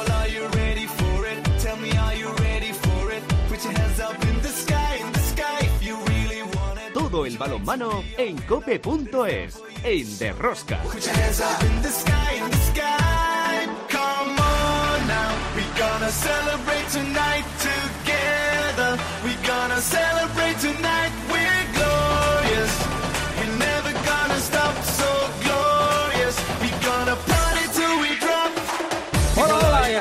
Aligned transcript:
Well, 0.00 0.12
are 0.12 0.28
you 0.28 0.46
ready 0.56 0.86
for 0.86 1.26
it? 1.26 1.38
Tell 1.58 1.76
me, 1.76 1.90
are 1.94 2.14
you 2.14 2.32
ready 2.36 2.72
for 2.72 3.12
it? 3.12 3.22
Put 3.50 3.62
your 3.64 3.72
hands 3.74 4.00
up 4.00 4.22
in 4.24 4.40
the 4.40 4.48
sky, 4.48 4.96
in 4.96 5.12
the 5.12 5.18
sky 5.18 5.58
if 5.60 5.82
you 5.82 5.96
really 6.06 6.42
want 6.42 6.78
it. 6.78 6.94
Todo 6.94 7.26
el 7.26 7.36
balonmano 7.36 8.02
en 8.16 8.38
cope.es, 8.48 9.62
en 9.84 10.18
Derrosca. 10.18 10.78
Put 10.84 11.04
your 11.04 11.14
hands 11.14 11.40
up 11.42 11.62
in 11.64 11.82
the 11.82 11.90
sky, 11.90 12.32
in 12.34 12.50
the 12.50 12.56
sky. 12.56 13.68
Come 13.90 14.38
on 14.38 15.06
now, 15.06 15.34
we 15.54 15.64
gonna 15.78 16.10
celebrate 16.10 16.88
tonight 16.88 17.39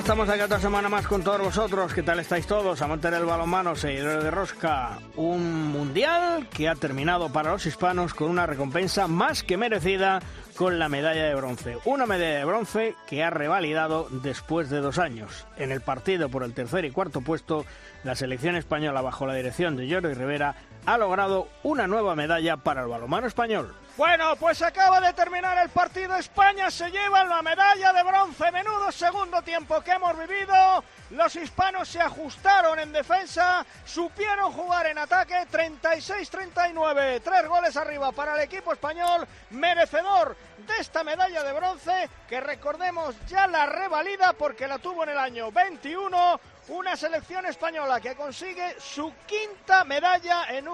estamos 0.09 0.27
aquí 0.27 0.41
otra 0.41 0.59
semana 0.59 0.89
más 0.89 1.05
con 1.05 1.21
todos 1.21 1.39
vosotros. 1.39 1.93
¿Qué 1.93 2.01
tal 2.01 2.19
estáis 2.19 2.47
todos? 2.47 2.81
Amantes 2.81 3.11
del 3.11 3.25
balonmano, 3.25 3.75
seguidores 3.75 4.23
de 4.23 4.31
Rosca. 4.31 4.97
Un 5.15 5.67
mundial 5.67 6.47
que 6.49 6.67
ha 6.67 6.73
terminado 6.73 7.31
para 7.31 7.51
los 7.51 7.67
hispanos 7.67 8.15
con 8.15 8.31
una 8.31 8.47
recompensa 8.47 9.07
más 9.07 9.43
que 9.43 9.55
merecida 9.55 10.19
con 10.55 10.79
la 10.79 10.89
medalla 10.89 11.25
de 11.25 11.35
bronce. 11.35 11.77
Una 11.85 12.07
medalla 12.07 12.39
de 12.39 12.45
bronce 12.45 12.95
que 13.05 13.23
ha 13.23 13.29
revalidado 13.29 14.07
después 14.09 14.71
de 14.71 14.79
dos 14.79 14.97
años. 14.97 15.45
En 15.57 15.71
el 15.71 15.81
partido 15.81 16.27
por 16.27 16.41
el 16.41 16.55
tercer 16.55 16.85
y 16.85 16.91
cuarto 16.91 17.21
puesto, 17.21 17.67
la 18.03 18.15
selección 18.15 18.55
española 18.55 19.01
bajo 19.01 19.27
la 19.27 19.35
dirección 19.35 19.77
de 19.77 19.93
Jordi 19.93 20.15
Rivera 20.15 20.55
ha 20.93 20.97
logrado 20.97 21.47
una 21.61 21.85
nueva 21.85 22.15
medalla 22.15 22.57
para 22.57 22.81
el 22.81 22.87
balonmano 22.87 23.27
español. 23.27 23.75
Bueno, 23.95 24.35
pues 24.37 24.61
acaba 24.61 24.99
de 24.99 25.13
terminar 25.13 25.57
el 25.57 25.69
partido. 25.69 26.15
España 26.15 26.71
se 26.71 26.89
lleva 26.89 27.23
la 27.25 27.43
medalla 27.43 27.93
de 27.93 28.01
bronce. 28.01 28.51
Menudo 28.51 28.91
segundo 28.91 29.41
tiempo 29.43 29.81
que 29.81 29.91
hemos 29.91 30.17
vivido. 30.17 30.83
Los 31.11 31.35
hispanos 31.35 31.89
se 31.89 31.99
ajustaron 31.99 32.79
en 32.79 32.91
defensa, 32.91 33.65
supieron 33.85 34.51
jugar 34.51 34.87
en 34.87 34.97
ataque. 34.97 35.35
36-39. 35.51 37.21
Tres 37.23 37.47
goles 37.47 37.75
arriba 37.77 38.11
para 38.11 38.35
el 38.35 38.41
equipo 38.41 38.73
español. 38.73 39.27
Merecedor 39.51 40.35
de 40.65 40.77
esta 40.79 41.03
medalla 41.03 41.43
de 41.43 41.53
bronce 41.53 42.09
que 42.27 42.39
recordemos 42.39 43.15
ya 43.27 43.47
la 43.47 43.65
revalida 43.65 44.33
porque 44.33 44.67
la 44.67 44.79
tuvo 44.79 45.03
en 45.03 45.09
el 45.09 45.17
año 45.17 45.51
21 45.51 46.39
una 46.69 46.95
selección 46.95 47.45
española 47.45 47.99
que 47.99 48.15
consigue 48.15 48.75
su 48.79 49.11
quinta 49.25 49.83
medalla 49.83 50.45
en, 50.49 50.67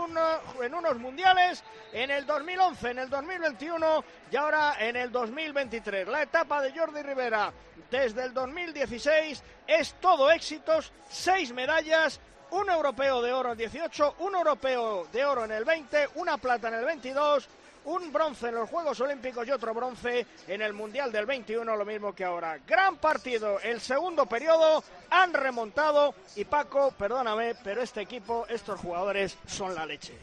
en 0.62 0.76
unos 0.76 0.98
mundiales 0.98 1.64
en 1.94 2.12
el 2.12 2.26
2011, 2.26 2.92
en 2.92 3.00
el 3.00 3.10
2021 3.10 4.04
y 4.32 4.36
ahora 4.36 4.76
en 4.80 4.96
el 4.98 5.12
2023. 5.12 6.08
La 6.08 6.24
etapa 6.24 6.62
de 6.62 6.78
Jordi 6.78 7.02
Rivera 7.02 7.52
desde 7.90 8.26
el 8.26 8.34
2016 8.34 9.44
es 9.68 9.94
todo 10.02 10.32
éxitos, 10.32 10.92
seis 11.10 11.54
medallas. 11.54 12.20
Un 12.52 12.70
europeo 12.70 13.22
de 13.24 13.34
oro 13.34 13.54
en 13.54 13.58
18, 13.58 14.18
un 14.20 14.36
europeo 14.36 15.08
de 15.12 15.26
oro 15.26 15.46
en 15.46 15.52
el 15.52 15.66
20, 15.66 16.09
una 16.16 16.38
plata 16.38 16.68
en 16.68 16.76
el 16.76 16.86
22, 16.86 17.50
un 17.86 18.11
bronce 18.11 18.50
en 18.50 18.55
los 18.55 18.69
Juegos 18.69 19.00
Olímpicos 19.02 19.47
y 19.47 19.52
otro 19.52 19.73
bronce 19.73 20.25
en 20.47 20.61
el 20.61 20.73
Mundial 20.73 21.11
del 21.11 21.25
21, 21.25 21.75
lo 21.75 21.86
mismo 21.86 22.14
que 22.14 22.25
ahora. 22.25 22.59
Gran 22.67 22.97
partido, 22.97 23.59
el 23.59 23.80
segundo 23.80 24.25
periodo, 24.25 24.83
han 25.09 25.33
remontado 25.33 26.13
y 26.36 26.45
Paco, 26.45 26.94
perdóname, 26.97 27.56
pero 27.63 27.81
este 27.81 28.02
equipo, 28.02 28.45
estos 28.50 28.80
jugadores 28.80 29.38
son 29.45 29.75
la 29.75 29.86
leche. 29.86 30.13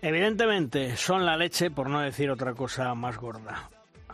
Evidentemente 0.00 0.96
son 0.96 1.26
la 1.26 1.36
leche, 1.36 1.70
por 1.70 1.88
no 1.90 2.00
decir 2.00 2.30
otra 2.30 2.54
cosa 2.54 2.94
más 2.94 3.16
gorda. 3.16 3.68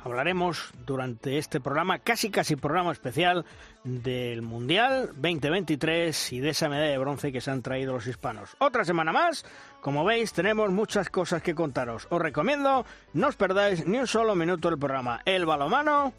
Hablaremos 0.04 0.70
durante 0.84 1.38
este 1.38 1.60
programa, 1.60 1.98
casi 1.98 2.30
casi 2.30 2.56
programa 2.56 2.92
especial, 2.92 3.46
del 3.84 4.42
Mundial 4.42 5.12
2023 5.14 6.32
y 6.34 6.40
de 6.40 6.50
esa 6.50 6.68
medalla 6.68 6.90
de 6.90 6.98
bronce 6.98 7.32
que 7.32 7.40
se 7.40 7.50
han 7.50 7.62
traído 7.62 7.94
los 7.94 8.06
hispanos. 8.06 8.54
Otra 8.58 8.84
semana 8.84 9.12
más, 9.12 9.46
como 9.84 10.02
veis, 10.02 10.32
tenemos 10.32 10.70
muchas 10.70 11.10
cosas 11.10 11.42
que 11.42 11.54
contaros. 11.54 12.06
Os 12.08 12.18
recomiendo, 12.18 12.86
no 13.12 13.28
os 13.28 13.36
perdáis 13.36 13.84
ni 13.86 13.98
un 13.98 14.06
solo 14.06 14.34
minuto 14.34 14.70
del 14.70 14.78
programa. 14.78 15.20
El 15.26 15.44
balomano. 15.44 16.14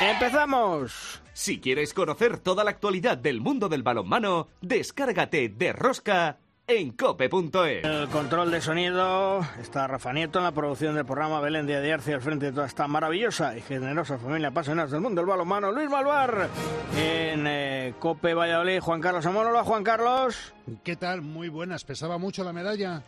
¡Empezamos! 0.00 1.20
Si 1.32 1.60
quieres 1.60 1.92
conocer 1.92 2.38
toda 2.38 2.62
la 2.62 2.70
actualidad 2.70 3.18
del 3.18 3.40
mundo 3.40 3.68
del 3.68 3.82
balonmano, 3.82 4.46
descárgate 4.60 5.48
de 5.48 5.72
Rosca 5.72 6.38
en 6.70 6.92
cope.es. 6.92 7.84
El 7.84 8.08
control 8.08 8.50
de 8.50 8.60
sonido 8.60 9.40
está 9.60 9.88
Rafa 9.88 10.12
Nieto 10.12 10.38
en 10.38 10.44
la 10.44 10.52
producción 10.52 10.94
del 10.94 11.04
programa 11.04 11.40
Belén 11.40 11.66
de 11.66 11.82
Diarcia 11.82 12.14
al 12.14 12.20
frente 12.20 12.46
de 12.46 12.52
toda 12.52 12.66
esta 12.66 12.86
maravillosa 12.86 13.56
y 13.56 13.60
generosa 13.60 14.18
familia 14.18 14.48
apasionada 14.48 14.88
del 14.88 15.00
mundo 15.00 15.20
del 15.20 15.28
balonmano, 15.28 15.72
Luis 15.72 15.90
Malvar. 15.90 16.48
En 16.96 17.44
eh, 17.46 17.94
Cope 17.98 18.34
Valladolid, 18.34 18.80
Juan 18.80 19.00
Carlos 19.00 19.26
Amor. 19.26 19.48
Hola, 19.48 19.64
Juan 19.64 19.82
Carlos. 19.82 20.54
¿Qué 20.84 20.94
tal? 20.94 21.22
Muy 21.22 21.48
buenas. 21.48 21.82
¿Pesaba 21.84 22.18
mucho 22.18 22.44
la 22.44 22.52
medalla? 22.52 23.02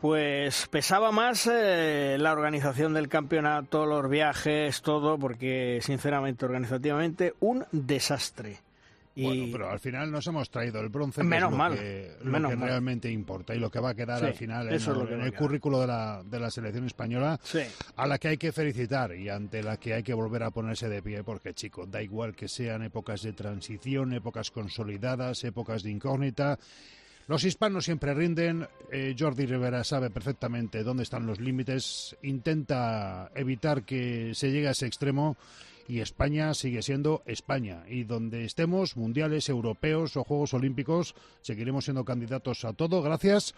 Pues 0.00 0.68
pesaba 0.68 1.10
más 1.10 1.48
eh, 1.50 2.16
la 2.20 2.32
organización 2.32 2.94
del 2.94 3.08
campeonato, 3.08 3.86
los 3.86 4.08
viajes, 4.08 4.82
todo, 4.82 5.18
porque 5.18 5.80
sinceramente, 5.82 6.44
organizativamente, 6.44 7.34
un 7.40 7.66
desastre. 7.72 8.60
Y 9.18 9.24
Bueno, 9.24 9.46
pero 9.50 9.68
al 9.68 9.80
final 9.80 10.12
nos 10.12 10.24
hemos 10.28 10.48
traído 10.48 10.80
el 10.80 10.90
bronce, 10.90 11.22
que 11.22 11.26
Menos 11.26 11.48
es 11.48 11.50
lo 11.50 11.56
mal, 11.56 11.74
que, 11.74 12.12
lo 12.22 12.30
menos 12.30 12.50
que 12.52 12.56
mal. 12.56 12.68
realmente 12.68 13.10
importa 13.10 13.52
y 13.52 13.58
lo 13.58 13.68
que 13.68 13.80
va 13.80 13.90
a 13.90 13.94
quedar 13.94 14.20
Sí, 14.20 14.26
al 14.26 14.34
final 14.34 14.68
en, 14.68 14.74
eso 14.74 14.92
es 14.92 14.96
el- 14.96 15.02
lo 15.02 15.08
que 15.08 15.26
en 15.26 15.32
currículo 15.34 15.80
de 15.80 15.88
la, 15.88 16.22
de 16.24 16.38
la 16.38 16.50
selección 16.50 16.86
española, 16.86 17.40
Sí. 17.42 17.58
a 17.96 18.06
la 18.06 18.16
que 18.18 18.28
hay 18.28 18.36
que 18.36 18.52
felicitar 18.52 19.12
y 19.16 19.28
ante 19.28 19.60
la 19.62 19.76
que 19.76 19.94
hay 19.94 20.04
que 20.04 20.14
volver 20.14 20.44
a 20.44 20.52
ponerse 20.52 20.88
de 20.88 21.02
pie, 21.02 21.24
porque 21.24 21.52
chicos, 21.52 21.90
da 21.90 22.00
igual 22.00 22.36
que 22.36 22.46
sean 22.46 22.84
épocas 22.84 23.22
de 23.22 23.32
transición, 23.32 24.12
épocas 24.12 24.52
consolidadas, 24.52 25.42
épocas 25.42 25.82
de 25.82 25.90
incógnita. 25.90 26.56
Los 27.26 27.42
hispanos 27.44 27.84
siempre 27.84 28.14
rinden, 28.14 28.66
eh, 28.92 29.16
Jordi 29.18 29.46
Rivera 29.46 29.82
sabe 29.82 30.10
perfectamente 30.10 30.82
dónde 30.84 31.02
están 31.02 31.26
los 31.26 31.40
límites, 31.40 32.16
intenta 32.22 33.30
evitar 33.34 33.82
que 33.82 34.32
se 34.34 34.50
llegue 34.50 34.68
a 34.68 34.70
ese 34.70 34.86
extremo 34.86 35.36
y 35.88 36.00
España 36.00 36.52
sigue 36.54 36.82
siendo 36.82 37.22
España. 37.26 37.82
Y 37.88 38.04
donde 38.04 38.44
estemos, 38.44 38.96
mundiales, 38.96 39.48
europeos 39.48 40.16
o 40.16 40.22
Juegos 40.24 40.54
Olímpicos, 40.54 41.14
seguiremos 41.40 41.84
siendo 41.84 42.04
candidatos 42.04 42.64
a 42.64 42.72
todo 42.74 43.02
gracias 43.02 43.54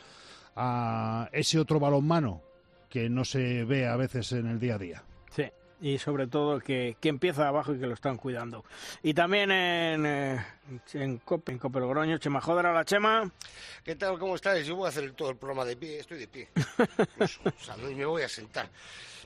a 0.57 1.29
ese 1.33 1.59
otro 1.59 1.79
balonmano 1.81 2.43
que 2.89 3.09
no 3.09 3.25
se 3.25 3.65
ve 3.65 3.87
a 3.87 3.97
veces 3.97 4.33
en 4.33 4.47
el 4.47 4.59
día 4.59 4.75
a 4.77 4.79
día. 4.79 5.05
Sí, 5.35 5.45
y 5.81 5.99
sobre 5.99 6.27
todo 6.27 6.59
que, 6.61 6.97
que 7.01 7.09
empieza 7.09 7.47
abajo 7.49 7.73
y 7.75 7.79
que 7.79 7.87
lo 7.87 7.95
están 7.95 8.17
cuidando. 8.17 8.65
Y 9.03 9.15
también 9.15 9.51
en, 9.53 10.07
eh, 10.07 10.45
en 10.95 11.19
Cope, 11.19 11.53
en 11.53 11.59
Cope 11.59 11.79
Logroño, 11.81 12.19
Chema 12.19 12.41
Joder, 12.41 12.67
a 12.67 12.73
la 12.73 12.85
Chema. 12.85 13.31
¿Qué 13.85 13.95
tal? 13.97 14.19
¿Cómo 14.19 14.35
estáis? 14.35 14.67
Yo 14.67 14.75
voy 14.77 14.87
a 14.87 14.89
hacer 14.89 15.13
todo 15.13 15.31
el 15.31 15.37
programa 15.37 15.65
de 15.65 15.77
pie. 15.77 16.01
Estoy 16.01 16.19
de 16.19 16.29
pie. 16.29 16.49
Incluso, 16.99 17.41
o 17.45 17.65
sea, 17.65 17.77
no- 17.77 17.89
y 17.91 17.95
me 17.95 18.05
voy 18.05 18.23
a 18.23 18.29
sentar. 18.29 18.69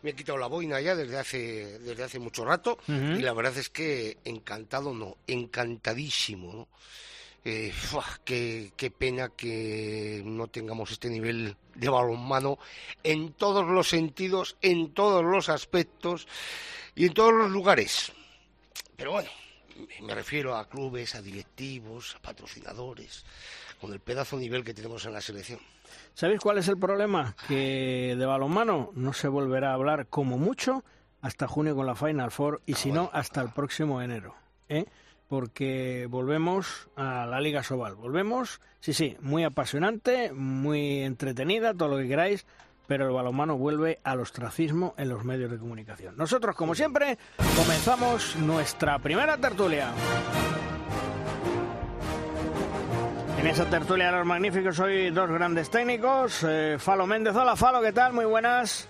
Me 0.05 0.11
he 0.11 0.15
quitado 0.15 0.37
la 0.39 0.47
boina 0.49 0.81
ya 0.81 0.95
desde 0.95 1.19
hace, 1.19 1.79
desde 1.81 2.05
hace 2.05 2.19
mucho 2.19 2.45
rato 2.45 2.79
y 3.19 3.23
la 3.23 3.33
verdad 3.33 3.57
es 3.57 3.71
que 3.71 4.19
encantado, 4.25 4.93
no, 4.95 5.17
encantadísimo, 5.27 6.53
¿no? 6.53 6.69
Eh, 7.47 7.73
qué, 8.25 8.73
qué 8.77 8.91
pena 8.91 9.31
que 9.31 10.23
no 10.25 10.47
tengamos 10.49 10.91
este 10.93 11.09
nivel 11.11 11.57
de 11.75 11.89
balonmano 11.89 12.59
en 13.03 13.33
todos 13.33 13.67
los 13.67 13.89
sentidos, 13.89 14.57
en 14.63 14.93
todos 14.95 15.25
los 15.25 15.49
aspectos 15.49 16.27
y 16.95 17.07
en 17.07 17.15
todos 17.15 17.33
los 17.35 17.51
lugares. 17.51 18.13
Pero 18.97 19.13
bueno, 19.13 19.31
me- 20.01 20.07
me 20.07 20.15
refiero 20.15 20.57
a 20.57 20.69
clubes, 20.69 21.15
a 21.15 21.23
directivos, 21.23 22.15
a 22.17 22.21
patrocinadores, 22.23 23.25
con 23.81 23.93
el 23.93 24.01
pedazo 24.01 24.37
nivel 24.39 24.65
que 24.65 24.73
tenemos 24.75 25.05
en 25.07 25.13
la 25.15 25.21
selección. 25.21 25.61
¿Sabéis 26.15 26.41
cuál 26.41 26.59
es 26.59 26.69
el 26.69 26.79
problema? 26.79 27.35
Que 27.49 28.15
de 28.17 28.27
balonmano 28.27 28.91
no 28.95 29.13
se 29.13 29.29
volverá 29.29 29.71
a 29.71 29.75
hablar 29.75 30.07
como 30.07 30.39
mucho 30.39 30.85
hasta 31.21 31.49
junio 31.49 31.75
con 31.75 31.87
la 31.87 31.95
Final 31.95 32.31
Four 32.31 32.61
y 32.67 32.75
si 32.75 32.93
no 32.93 33.11
hasta 33.13 33.41
el 33.41 33.49
próximo 33.49 34.03
enero. 34.03 34.35
¿eh? 34.69 34.85
Porque 35.29 36.07
volvemos 36.11 36.89
a 36.97 37.27
la 37.27 37.41
Liga 37.41 37.63
Sobal. 37.63 37.95
Volvemos, 37.95 38.61
sí, 38.81 38.93
sí, 38.93 39.17
muy 39.21 39.43
apasionante, 39.43 40.33
muy 40.33 41.01
entretenida, 41.01 41.73
todo 41.73 41.89
lo 41.89 41.97
que 41.97 42.09
queráis, 42.09 42.47
pero 42.87 43.07
el 43.07 43.13
balonmano 43.13 43.57
vuelve 43.57 44.01
al 44.05 44.21
ostracismo 44.21 44.95
en 44.99 45.09
los 45.09 45.25
medios 45.25 45.51
de 45.51 45.59
comunicación. 45.59 46.15
Nosotros, 46.17 46.55
como 46.55 46.75
siempre, 46.75 47.17
comenzamos 47.57 48.37
nuestra 48.37 48.99
primera 48.99 49.39
tertulia. 49.39 49.93
En 53.45 53.51
esa 53.51 53.69
tertulia 53.69 54.07
de 54.07 54.17
los 54.17 54.27
magníficos 54.27 54.81
hoy 54.81 55.11
dos 55.11 55.29
grandes 55.29 55.69
técnicos. 55.69 56.43
eh, 56.49 56.77
Falo 56.79 57.07
Méndez, 57.07 57.37
hola 57.37 57.55
Falo, 57.55 57.83
¿qué 57.83 57.93
tal? 57.93 58.15
Muy 58.15 58.25
buenas. 58.25 58.89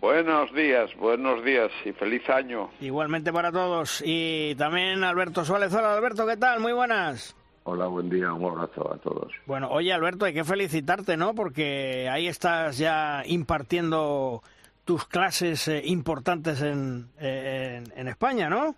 Buenos 0.00 0.52
días, 0.52 0.90
buenos 0.96 1.44
días 1.44 1.70
y 1.84 1.92
feliz 1.92 2.28
año. 2.28 2.70
Igualmente 2.80 3.32
para 3.32 3.52
todos. 3.52 4.02
Y 4.04 4.56
también 4.56 5.04
Alberto 5.04 5.44
Suárez, 5.44 5.72
hola 5.72 5.94
Alberto, 5.94 6.26
¿qué 6.26 6.36
tal? 6.36 6.58
Muy 6.58 6.72
buenas. 6.72 7.36
Hola, 7.62 7.86
buen 7.86 8.10
día, 8.10 8.32
un 8.32 8.44
abrazo 8.44 8.92
a 8.92 8.98
todos. 8.98 9.32
Bueno, 9.46 9.68
oye 9.70 9.92
Alberto, 9.92 10.24
hay 10.24 10.34
que 10.34 10.42
felicitarte, 10.42 11.16
¿no? 11.16 11.32
Porque 11.36 12.08
ahí 12.10 12.26
estás 12.26 12.76
ya 12.78 13.22
impartiendo 13.26 14.42
tus 14.84 15.06
clases 15.06 15.68
eh, 15.68 15.82
importantes 15.84 16.60
en, 16.62 17.10
eh, 17.20 17.80
en, 17.86 17.96
en 17.96 18.08
España, 18.08 18.50
¿no? 18.50 18.74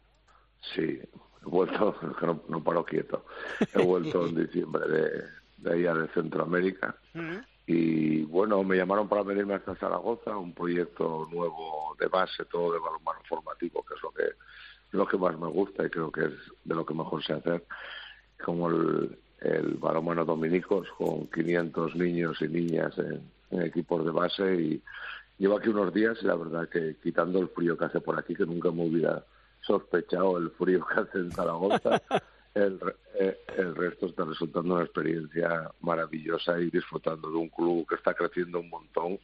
Sí, 0.75 1.01
He 1.47 1.51
vuelto, 1.51 1.95
que 2.21 2.27
no, 2.27 2.43
no 2.49 2.63
paro 2.63 2.85
quieto. 2.85 3.25
He 3.73 3.83
vuelto 3.83 4.27
en 4.27 4.35
diciembre 4.35 4.87
de, 4.89 5.23
de 5.59 5.73
allá 5.73 5.95
de 5.95 6.09
Centroamérica. 6.09 6.97
Y 7.67 8.23
bueno, 8.25 8.63
me 8.63 8.77
llamaron 8.77 9.09
para 9.09 9.23
venirme 9.23 9.55
hasta 9.55 9.75
Zaragoza, 9.75 10.37
un 10.37 10.55
proyecto 10.55 11.29
nuevo 11.33 11.97
de 11.99 12.07
base, 12.07 12.45
todo 12.45 12.73
de 12.73 12.79
balonmano 12.79 13.21
formativo, 13.29 13.85
que 13.85 13.95
es 13.95 14.03
lo 14.03 14.11
que 14.11 14.25
lo 14.93 15.07
que 15.07 15.19
más 15.19 15.39
me 15.39 15.49
gusta 15.49 15.85
y 15.85 15.91
creo 15.91 16.11
que 16.13 16.27
es 16.27 16.33
de 16.65 16.75
lo 16.75 16.87
que 16.87 16.95
mejor 16.95 17.23
sé 17.23 17.35
hacer, 17.35 17.65
como 18.43 18.71
el, 18.71 19.19
el 19.41 19.75
balonmano 19.75 20.25
dominicos, 20.25 20.89
con 20.97 21.27
500 21.27 21.97
niños 21.97 22.41
y 22.41 22.49
niñas 22.49 22.97
en, 22.99 23.21
en 23.51 23.63
equipos 23.63 24.05
de 24.05 24.11
base 24.13 24.55
y 24.55 24.83
llevo 25.39 25.59
aquí 25.59 25.69
unos 25.69 25.93
días 25.93 26.17
y 26.23 26.27
la 26.27 26.37
verdad 26.37 26.69
que 26.69 26.97
quitando 27.03 27.41
el 27.41 27.49
frío 27.49 27.77
que 27.77 27.87
hace 27.87 28.01
por 28.01 28.19
aquí, 28.19 28.35
que 28.35 28.47
nunca 28.47 28.71
me 28.71 28.87
hubiera 28.87 29.25
sospechado 29.67 30.39
el 30.39 30.51
frío 30.51 30.87
que 30.87 31.01
hace 31.01 31.19
en 31.19 31.33
Zaragoza, 31.33 32.01
el, 32.55 32.79
eh, 33.19 33.39
el 33.57 33.75
resto 33.75 34.07
está 34.07 34.25
resultando 34.25 34.75
una 34.75 34.85
experiencia 34.85 35.71
maravillosa 35.81 36.59
y 36.61 36.71
disfrutando 36.71 37.31
de 37.31 37.37
un 37.37 37.49
club 37.49 37.87
que 37.89 37.97
está 37.97 38.15
creciendo 38.15 38.61
un 38.61 38.71
montón 38.71 39.19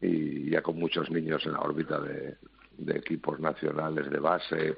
y 0.00 0.50
ya 0.50 0.62
con 0.62 0.78
muchos 0.78 1.10
niños 1.10 1.44
en 1.46 1.52
la 1.52 1.60
órbita 1.60 2.00
de, 2.00 2.36
de 2.78 2.96
equipos 2.96 3.40
nacionales 3.40 4.10
de 4.10 4.18
base 4.18 4.76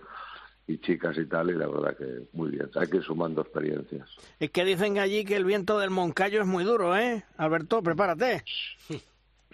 y 0.68 0.78
chicas 0.78 1.16
y 1.16 1.26
tal, 1.26 1.50
y 1.50 1.54
la 1.54 1.68
verdad 1.68 1.96
que 1.96 2.26
muy 2.32 2.50
bien. 2.50 2.68
Hay 2.74 2.88
que 2.88 2.96
ir 2.96 3.02
sumando 3.02 3.40
experiencias. 3.40 4.08
Es 4.40 4.50
que 4.50 4.64
dicen 4.64 4.98
allí 4.98 5.24
que 5.24 5.36
el 5.36 5.44
viento 5.44 5.78
del 5.78 5.90
Moncayo 5.90 6.40
es 6.40 6.46
muy 6.46 6.64
duro, 6.64 6.96
¿eh? 6.96 7.24
Alberto, 7.36 7.82
prepárate. 7.82 8.42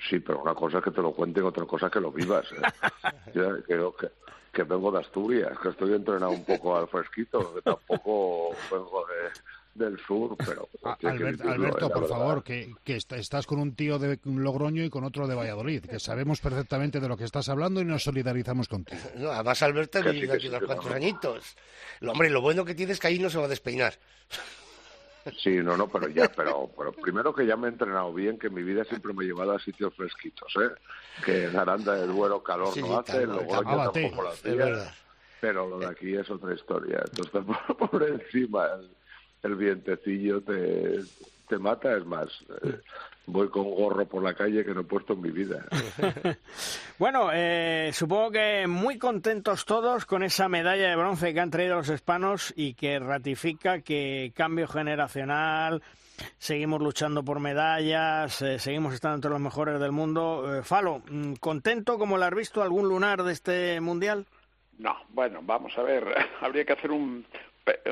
Sí, 0.09 0.21
pero 0.21 0.43
una 0.43 0.55
cosa 0.55 0.79
es 0.79 0.85
que 0.85 0.91
te 0.91 1.03
lo 1.03 1.13
cuenten, 1.13 1.45
otra 1.45 1.67
cosa 1.67 1.87
es 1.87 1.93
que 1.93 2.01
lo 2.01 2.11
vivas. 2.11 2.47
¿eh? 2.53 2.63
Yo 3.35 3.63
creo 3.63 3.95
que, 3.95 4.11
que 4.53 4.63
vengo 4.65 4.93
de 4.93 5.01
Asturias, 5.01 5.59
que 5.63 5.71
estoy 5.71 5.95
entrenado 5.95 6.33
un 6.33 6.45
poco 6.45 6.77
al 6.77 6.87
fresquito, 6.89 7.55
que 7.55 7.63
tampoco 7.63 8.51
vengo 8.71 9.05
de, 9.07 9.85
del 9.87 9.99
sur, 10.01 10.37
pero... 10.37 10.69
Ah, 10.85 10.97
Albert- 11.03 11.41
Alberto, 11.41 11.87
¿eh? 11.87 11.91
Por 11.91 12.03
verdad. 12.03 12.09
favor, 12.19 12.45
que, 12.45 12.75
que 12.85 12.97
est- 12.97 13.13
estás 13.15 13.47
con 13.47 13.59
un 13.61 13.75
tío 13.75 13.99
de 13.99 14.19
Logroño 14.25 14.85
y 14.85 14.91
con 14.91 15.05
otro 15.05 15.27
de 15.27 15.35
Valladolid, 15.35 15.87
que 15.87 15.99
sabemos 15.99 16.41
perfectamente 16.41 17.01
de 17.01 17.09
lo 17.09 17.17
que 17.17 17.25
estás 17.25 17.49
hablando 17.49 17.81
y 17.81 17.87
nos 17.87 18.03
solidarizamos 18.05 18.69
contigo. 18.69 19.01
No, 19.17 19.31
además 19.31 19.63
Alberto 19.63 19.99
ha 19.99 20.03
vivido 20.03 20.35
aquí 20.35 20.43
sí, 20.43 20.49
unos 20.49 20.65
cuantos 20.65 20.87
no. 20.91 20.95
añitos. 20.97 21.57
Lo, 22.01 22.13
hombre, 22.13 22.29
lo 22.29 22.43
bueno 22.43 22.65
que 22.67 22.75
tiene 22.75 22.93
es 22.93 23.01
que 23.01 23.07
ahí 23.07 23.19
no 23.19 23.31
se 23.31 23.39
va 23.39 23.47
a 23.47 23.49
despeinar. 23.49 23.95
Sí, 25.39 25.57
no, 25.59 25.77
no, 25.77 25.89
pero 25.89 26.09
ya, 26.09 26.29
pero, 26.35 26.71
pero 26.77 26.93
primero 26.93 27.33
que 27.35 27.47
ya 27.47 27.57
me 27.57 27.69
he 27.69 27.71
entrenado 27.71 28.13
bien, 28.13 28.39
que 28.39 28.51
mi 28.51 28.63
vida 28.63 28.85
siempre 28.85 29.13
me 29.13 29.23
ha 29.25 29.27
llevado 29.27 29.53
a 29.53 29.61
sitios 29.61 29.95
fresquitos, 29.95 30.53
¿eh? 30.61 30.71
Que 31.25 31.45
en 31.45 31.57
Aranda 31.57 31.95
del 31.95 32.11
Duero 32.13 32.43
calor 32.43 32.75
Sí, 32.75 32.83
no 32.83 32.99
hace, 32.99 33.27
luego 33.27 33.55
Ábate, 33.55 34.03
tampoco 34.03 34.29
hacía, 34.29 34.55
verdad. 34.55 34.95
pero 35.41 35.69
lo 35.69 35.79
de 35.79 35.87
aquí 35.87 36.15
es 36.17 36.29
otra 36.29 36.55
historia. 36.55 37.03
Entonces, 37.05 37.43
por, 37.79 37.91
por 37.91 38.03
encima, 38.03 38.67
el, 38.75 38.91
el 39.45 39.57
vientecillo 39.57 40.41
te, 40.43 41.05
te 41.49 41.59
mata, 41.59 41.97
es 41.97 42.05
más, 42.05 42.29
eh, 42.65 42.81
voy 43.27 43.49
con 43.49 43.71
gorro 43.71 44.07
por 44.07 44.23
la 44.23 44.35
calle 44.35 44.65
que 44.65 44.75
no 44.75 44.81
he 44.81 44.85
puesto 44.85 45.15
en 45.15 45.21
mi 45.23 45.31
vida. 45.31 45.65
Bueno, 46.99 47.31
eh, 47.33 47.91
supongo 47.93 48.31
que 48.31 48.69
muy 48.69 48.97
contentos 48.97 49.65
todos 49.65 50.07
con 50.07 50.23
esa 50.23 50.49
medalla 50.49 50.89
de 50.89 50.95
bronce 50.95 51.35
que 51.35 51.41
han 51.41 51.51
traído 51.51 51.75
los 51.77 51.89
hispanos 51.89 52.53
y 52.55 52.75
que 52.75 53.01
ratifica 53.01 53.81
que 53.81 54.33
cambio 54.37 54.69
generacional, 54.69 55.83
seguimos 56.39 56.81
luchando 56.81 57.25
por 57.25 57.41
medallas, 57.41 58.41
eh, 58.43 58.61
seguimos 58.61 58.95
estando 58.95 59.17
entre 59.17 59.31
los 59.33 59.41
mejores 59.41 59.81
del 59.81 59.91
mundo. 59.91 60.59
Eh, 60.59 60.63
Falo, 60.63 61.03
mm, 61.11 61.35
¿contento 61.41 61.99
como 61.99 62.19
lo 62.19 62.25
has 62.25 62.35
visto 62.37 62.63
algún 62.63 62.89
lunar 62.89 63.25
de 63.25 63.33
este 63.33 63.81
mundial? 63.81 64.27
No, 64.79 64.97
bueno, 65.09 65.41
vamos 65.43 65.77
a 65.77 65.83
ver, 65.83 66.05
habría 66.41 66.65
que 66.65 66.75
hacer 66.75 66.93
un, 66.93 67.27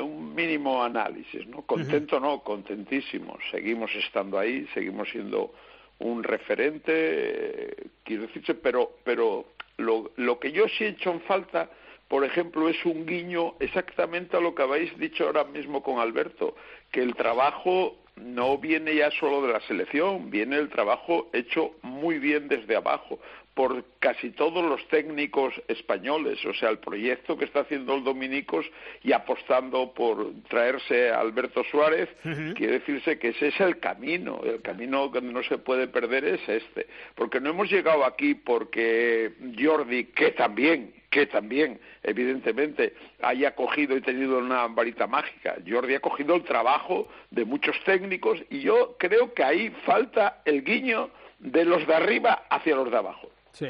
un 0.00 0.34
mínimo 0.34 0.82
análisis, 0.82 1.46
¿no? 1.46 1.62
Contento 1.62 2.18
no, 2.18 2.40
contentísimo. 2.42 3.38
Seguimos 3.50 3.94
estando 3.94 4.38
ahí, 4.38 4.66
seguimos 4.74 5.08
siendo 5.10 5.52
un 6.00 6.22
referente, 6.22 6.92
eh, 6.92 7.76
quiero 8.02 8.22
decirse, 8.22 8.54
pero, 8.54 8.98
pero 9.04 9.46
lo, 9.76 10.10
lo 10.16 10.38
que 10.38 10.50
yo 10.52 10.66
sí 10.68 10.84
he 10.84 10.88
hecho 10.88 11.10
en 11.10 11.20
falta, 11.22 11.70
por 12.08 12.24
ejemplo, 12.24 12.68
es 12.68 12.84
un 12.84 13.06
guiño 13.06 13.54
exactamente 13.60 14.36
a 14.36 14.40
lo 14.40 14.54
que 14.54 14.62
habéis 14.62 14.98
dicho 14.98 15.26
ahora 15.26 15.44
mismo 15.44 15.82
con 15.82 15.98
Alberto, 15.98 16.56
que 16.90 17.02
el 17.02 17.14
trabajo 17.14 17.96
no 18.16 18.58
viene 18.58 18.96
ya 18.96 19.10
solo 19.12 19.46
de 19.46 19.52
la 19.52 19.60
selección, 19.60 20.30
viene 20.30 20.56
el 20.56 20.68
trabajo 20.68 21.28
hecho 21.32 21.72
muy 21.82 22.18
bien 22.18 22.48
desde 22.48 22.76
abajo 22.76 23.18
por 23.54 23.84
casi 23.98 24.30
todos 24.30 24.64
los 24.64 24.86
técnicos 24.88 25.52
españoles, 25.68 26.42
o 26.44 26.54
sea, 26.54 26.70
el 26.70 26.78
proyecto 26.78 27.36
que 27.36 27.44
está 27.44 27.60
haciendo 27.60 27.94
el 27.94 28.04
Dominicos 28.04 28.64
y 29.02 29.12
apostando 29.12 29.92
por 29.92 30.32
traerse 30.48 31.10
a 31.10 31.20
Alberto 31.20 31.62
Suárez, 31.64 32.08
quiere 32.54 32.78
decirse 32.78 33.18
que 33.18 33.28
ese 33.28 33.48
es 33.48 33.60
el 33.60 33.78
camino, 33.78 34.40
el 34.44 34.62
camino 34.62 35.10
que 35.10 35.20
no 35.20 35.42
se 35.42 35.58
puede 35.58 35.88
perder 35.88 36.24
es 36.24 36.48
este, 36.48 36.86
porque 37.14 37.40
no 37.40 37.50
hemos 37.50 37.70
llegado 37.70 38.04
aquí 38.04 38.34
porque 38.34 39.32
Jordi, 39.58 40.04
que 40.06 40.30
también, 40.30 40.94
que 41.10 41.26
también, 41.26 41.80
evidentemente, 42.02 42.94
haya 43.20 43.54
cogido 43.54 43.96
y 43.96 44.00
tenido 44.00 44.38
una 44.38 44.68
varita 44.68 45.06
mágica. 45.06 45.56
Jordi 45.68 45.96
ha 45.96 46.00
cogido 46.00 46.36
el 46.36 46.44
trabajo 46.44 47.08
de 47.30 47.44
muchos 47.44 47.76
técnicos 47.84 48.38
y 48.48 48.60
yo 48.60 48.96
creo 48.98 49.34
que 49.34 49.42
ahí 49.42 49.70
falta 49.84 50.40
el 50.44 50.62
guiño 50.62 51.10
de 51.40 51.64
los 51.64 51.86
de 51.86 51.94
arriba 51.94 52.44
hacia 52.48 52.76
los 52.76 52.90
de 52.90 52.96
abajo. 52.96 53.28
Sí, 53.52 53.68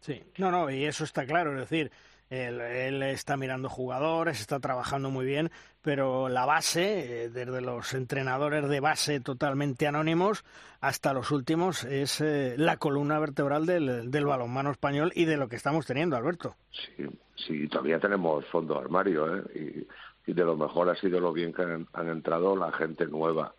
sí. 0.00 0.22
No, 0.38 0.50
no, 0.50 0.70
y 0.70 0.84
eso 0.84 1.04
está 1.04 1.24
claro, 1.26 1.52
es 1.52 1.68
decir, 1.68 1.90
él, 2.32 3.02
está 3.02 3.36
mirando 3.36 3.68
jugadores, 3.68 4.40
está 4.40 4.58
trabajando 4.58 5.10
muy 5.10 5.26
bien, 5.26 5.50
pero 5.82 6.30
la 6.30 6.46
base, 6.46 7.24
eh, 7.24 7.28
desde 7.28 7.60
los 7.60 7.92
entrenadores 7.92 8.66
de 8.68 8.80
base 8.80 9.20
totalmente 9.20 9.86
anónimos 9.86 10.44
hasta 10.80 11.12
los 11.12 11.30
últimos, 11.30 11.84
es 11.84 12.22
eh, 12.22 12.54
la 12.56 12.78
columna 12.78 13.18
vertebral 13.18 13.66
del, 13.66 14.10
del 14.10 14.24
balonmano 14.24 14.70
español 14.70 15.12
y 15.14 15.26
de 15.26 15.36
lo 15.36 15.48
que 15.48 15.56
estamos 15.56 15.84
teniendo, 15.84 16.16
Alberto. 16.16 16.56
Sí, 16.70 17.06
sí, 17.36 17.68
todavía 17.68 17.98
tenemos 17.98 18.46
fondo 18.46 18.78
armario, 18.78 19.36
¿eh? 19.36 19.42
Y, 19.54 20.30
y 20.30 20.34
de 20.34 20.44
lo 20.44 20.56
mejor 20.56 20.88
ha 20.88 20.96
sido 20.96 21.20
lo 21.20 21.32
bien 21.32 21.52
que 21.52 21.62
han, 21.62 21.86
han 21.92 22.08
entrado 22.08 22.56
la 22.56 22.72
gente 22.72 23.06
nueva 23.06 23.54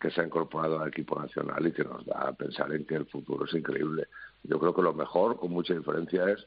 que 0.00 0.10
se 0.10 0.20
ha 0.20 0.24
incorporado 0.24 0.80
al 0.80 0.88
equipo 0.88 1.18
nacional 1.20 1.66
y 1.66 1.72
que 1.72 1.84
nos 1.84 2.04
da 2.06 2.28
a 2.28 2.32
pensar 2.32 2.72
en 2.72 2.84
que 2.84 2.94
el 2.94 3.06
futuro 3.06 3.44
es 3.44 3.54
increíble. 3.54 4.06
Yo 4.44 4.58
creo 4.58 4.74
que 4.74 4.82
lo 4.82 4.92
mejor, 4.92 5.38
con 5.38 5.50
mucha 5.50 5.74
diferencia, 5.74 6.28
es, 6.30 6.46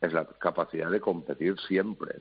es 0.00 0.12
la 0.12 0.24
capacidad 0.24 0.90
de 0.90 1.00
competir 1.00 1.58
siempre. 1.60 2.20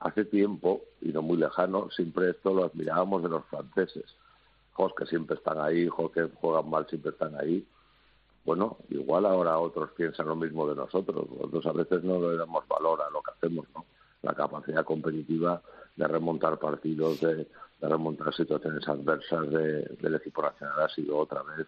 Hace 0.00 0.24
tiempo, 0.24 0.82
y 1.00 1.12
no 1.12 1.22
muy 1.22 1.36
lejano, 1.36 1.90
siempre 1.90 2.30
esto 2.30 2.52
lo 2.52 2.64
admirábamos 2.64 3.22
de 3.22 3.28
los 3.28 3.44
franceses. 3.46 4.04
Jos 4.72 4.92
que 4.94 5.06
siempre 5.06 5.36
están 5.36 5.60
ahí, 5.60 5.88
jos 5.88 6.10
que 6.10 6.28
juegan 6.34 6.68
mal 6.68 6.86
siempre 6.88 7.12
están 7.12 7.34
ahí. 7.40 7.66
Bueno, 8.44 8.78
igual 8.90 9.24
ahora 9.24 9.58
otros 9.58 9.90
piensan 9.92 10.26
lo 10.28 10.36
mismo 10.36 10.66
de 10.68 10.74
nosotros. 10.74 11.26
Nosotros 11.30 11.66
a 11.66 11.72
veces 11.72 12.04
no 12.04 12.18
le 12.20 12.36
damos 12.36 12.66
valor 12.68 13.00
a 13.02 13.10
lo 13.10 13.22
que 13.22 13.30
hacemos, 13.30 13.66
¿no? 13.74 13.86
La 14.22 14.34
capacidad 14.34 14.84
competitiva 14.84 15.62
de 15.96 16.08
remontar 16.08 16.58
partidos, 16.58 17.20
de, 17.20 17.36
de 17.36 17.88
remontar 17.88 18.34
situaciones 18.34 18.86
adversas 18.88 19.48
de- 19.50 19.84
del 20.00 20.14
equipo 20.16 20.42
nacional 20.42 20.80
ha 20.80 20.88
sido 20.88 21.16
otra 21.18 21.42
vez 21.42 21.66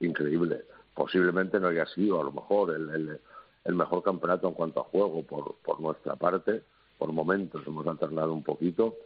increíble. 0.00 0.64
Posiblemente 0.94 1.58
no 1.58 1.68
haya 1.68 1.86
sido, 1.86 2.20
a 2.20 2.24
lo 2.24 2.32
mejor, 2.32 2.74
el, 2.74 3.18
el, 3.64 3.74
mejor 3.74 4.02
campeonato 4.02 4.48
en 4.48 4.54
cuanto 4.54 4.80
a 4.80 4.84
juego 4.84 5.22
por, 5.22 5.56
por 5.64 5.80
nuestra 5.80 6.16
parte. 6.16 6.62
Por 6.98 7.12
momentos 7.12 7.62
hemos 7.66 7.86
alternado 7.86 8.32
un 8.32 8.42
poquito, 8.42 8.96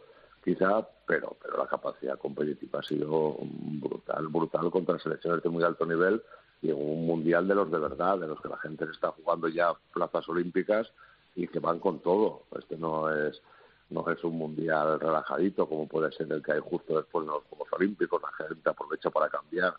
quizá, 0.43 0.87
pero, 1.05 1.35
pero 1.41 1.57
la 1.57 1.67
capacidad 1.67 2.19
competitiva 2.19 2.79
ha 2.79 2.83
sido 2.83 3.37
brutal, 3.41 4.27
brutal 4.27 4.69
contra 4.69 4.99
selecciones 4.99 5.41
de 5.41 5.49
muy 5.49 5.63
alto 5.63 5.85
nivel 5.85 6.21
y 6.61 6.71
un 6.71 7.05
mundial 7.05 7.47
de 7.47 7.55
los 7.55 7.71
de 7.71 7.79
verdad, 7.79 8.19
de 8.19 8.27
los 8.27 8.41
que 8.41 8.49
la 8.49 8.57
gente 8.57 8.85
está 8.85 9.11
jugando 9.11 9.47
ya 9.47 9.73
plazas 9.93 10.27
olímpicas 10.29 10.91
y 11.35 11.47
que 11.47 11.59
van 11.59 11.79
con 11.79 11.99
todo. 11.99 12.43
Este 12.57 12.77
no 12.77 13.13
es 13.13 13.41
no 13.89 14.09
es 14.09 14.21
un 14.23 14.37
mundial 14.37 14.99
relajadito 14.99 15.67
como 15.67 15.87
puede 15.87 16.11
ser 16.11 16.31
el 16.31 16.43
que 16.43 16.53
hay 16.53 16.59
justo 16.59 16.97
después 16.97 17.25
de 17.25 17.31
los 17.31 17.43
Juegos 17.45 17.69
Olímpicos, 17.71 18.21
la 18.21 18.45
gente 18.45 18.69
aprovecha 18.69 19.09
para 19.09 19.29
cambiar 19.29 19.75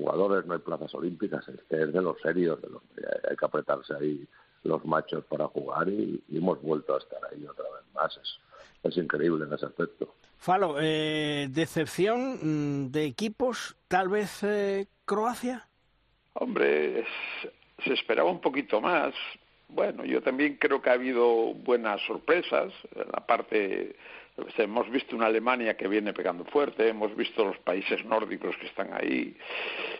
jugadores, 0.00 0.46
no 0.46 0.54
hay 0.54 0.60
plazas 0.60 0.94
olímpicas, 0.94 1.46
este 1.48 1.82
es 1.82 1.92
de 1.92 2.02
los 2.02 2.20
serios, 2.20 2.60
de 2.62 2.68
los 2.70 2.82
hay 3.28 3.36
que 3.36 3.44
apretarse 3.44 3.94
ahí 3.94 4.26
los 4.64 4.84
machos 4.84 5.24
para 5.24 5.46
jugar 5.48 5.88
y, 5.88 6.22
y 6.28 6.38
hemos 6.38 6.60
vuelto 6.62 6.94
a 6.94 6.98
estar 6.98 7.18
ahí 7.30 7.44
otra 7.46 7.64
vez 7.64 7.84
más. 7.94 8.16
Es, 8.16 8.38
es 8.82 8.96
increíble 8.96 9.44
en 9.46 9.52
ese 9.52 9.66
aspecto. 9.66 10.14
Falo, 10.38 10.76
eh, 10.80 11.48
decepción 11.50 12.38
mm, 12.86 12.90
de 12.90 13.04
equipos, 13.04 13.76
tal 13.88 14.08
vez 14.08 14.42
eh, 14.42 14.86
Croacia. 15.04 15.66
Hombre, 16.34 17.00
es- 17.00 17.50
se 17.84 17.92
esperaba 17.94 18.30
un 18.30 18.40
poquito 18.40 18.80
más. 18.80 19.14
Bueno, 19.68 20.04
yo 20.04 20.20
también 20.22 20.56
creo 20.56 20.82
que 20.82 20.90
ha 20.90 20.94
habido 20.94 21.54
buenas 21.54 22.00
sorpresas. 22.06 22.72
En 22.94 23.08
la 23.12 23.24
parte, 23.26 23.96
hemos 24.58 24.90
visto 24.90 25.16
una 25.16 25.26
Alemania 25.26 25.76
que 25.76 25.88
viene 25.88 26.12
pegando 26.12 26.44
fuerte, 26.44 26.88
hemos 26.88 27.14
visto 27.16 27.44
los 27.44 27.58
países 27.58 28.04
nórdicos 28.04 28.56
que 28.56 28.66
están 28.66 28.92
ahí. 28.92 29.36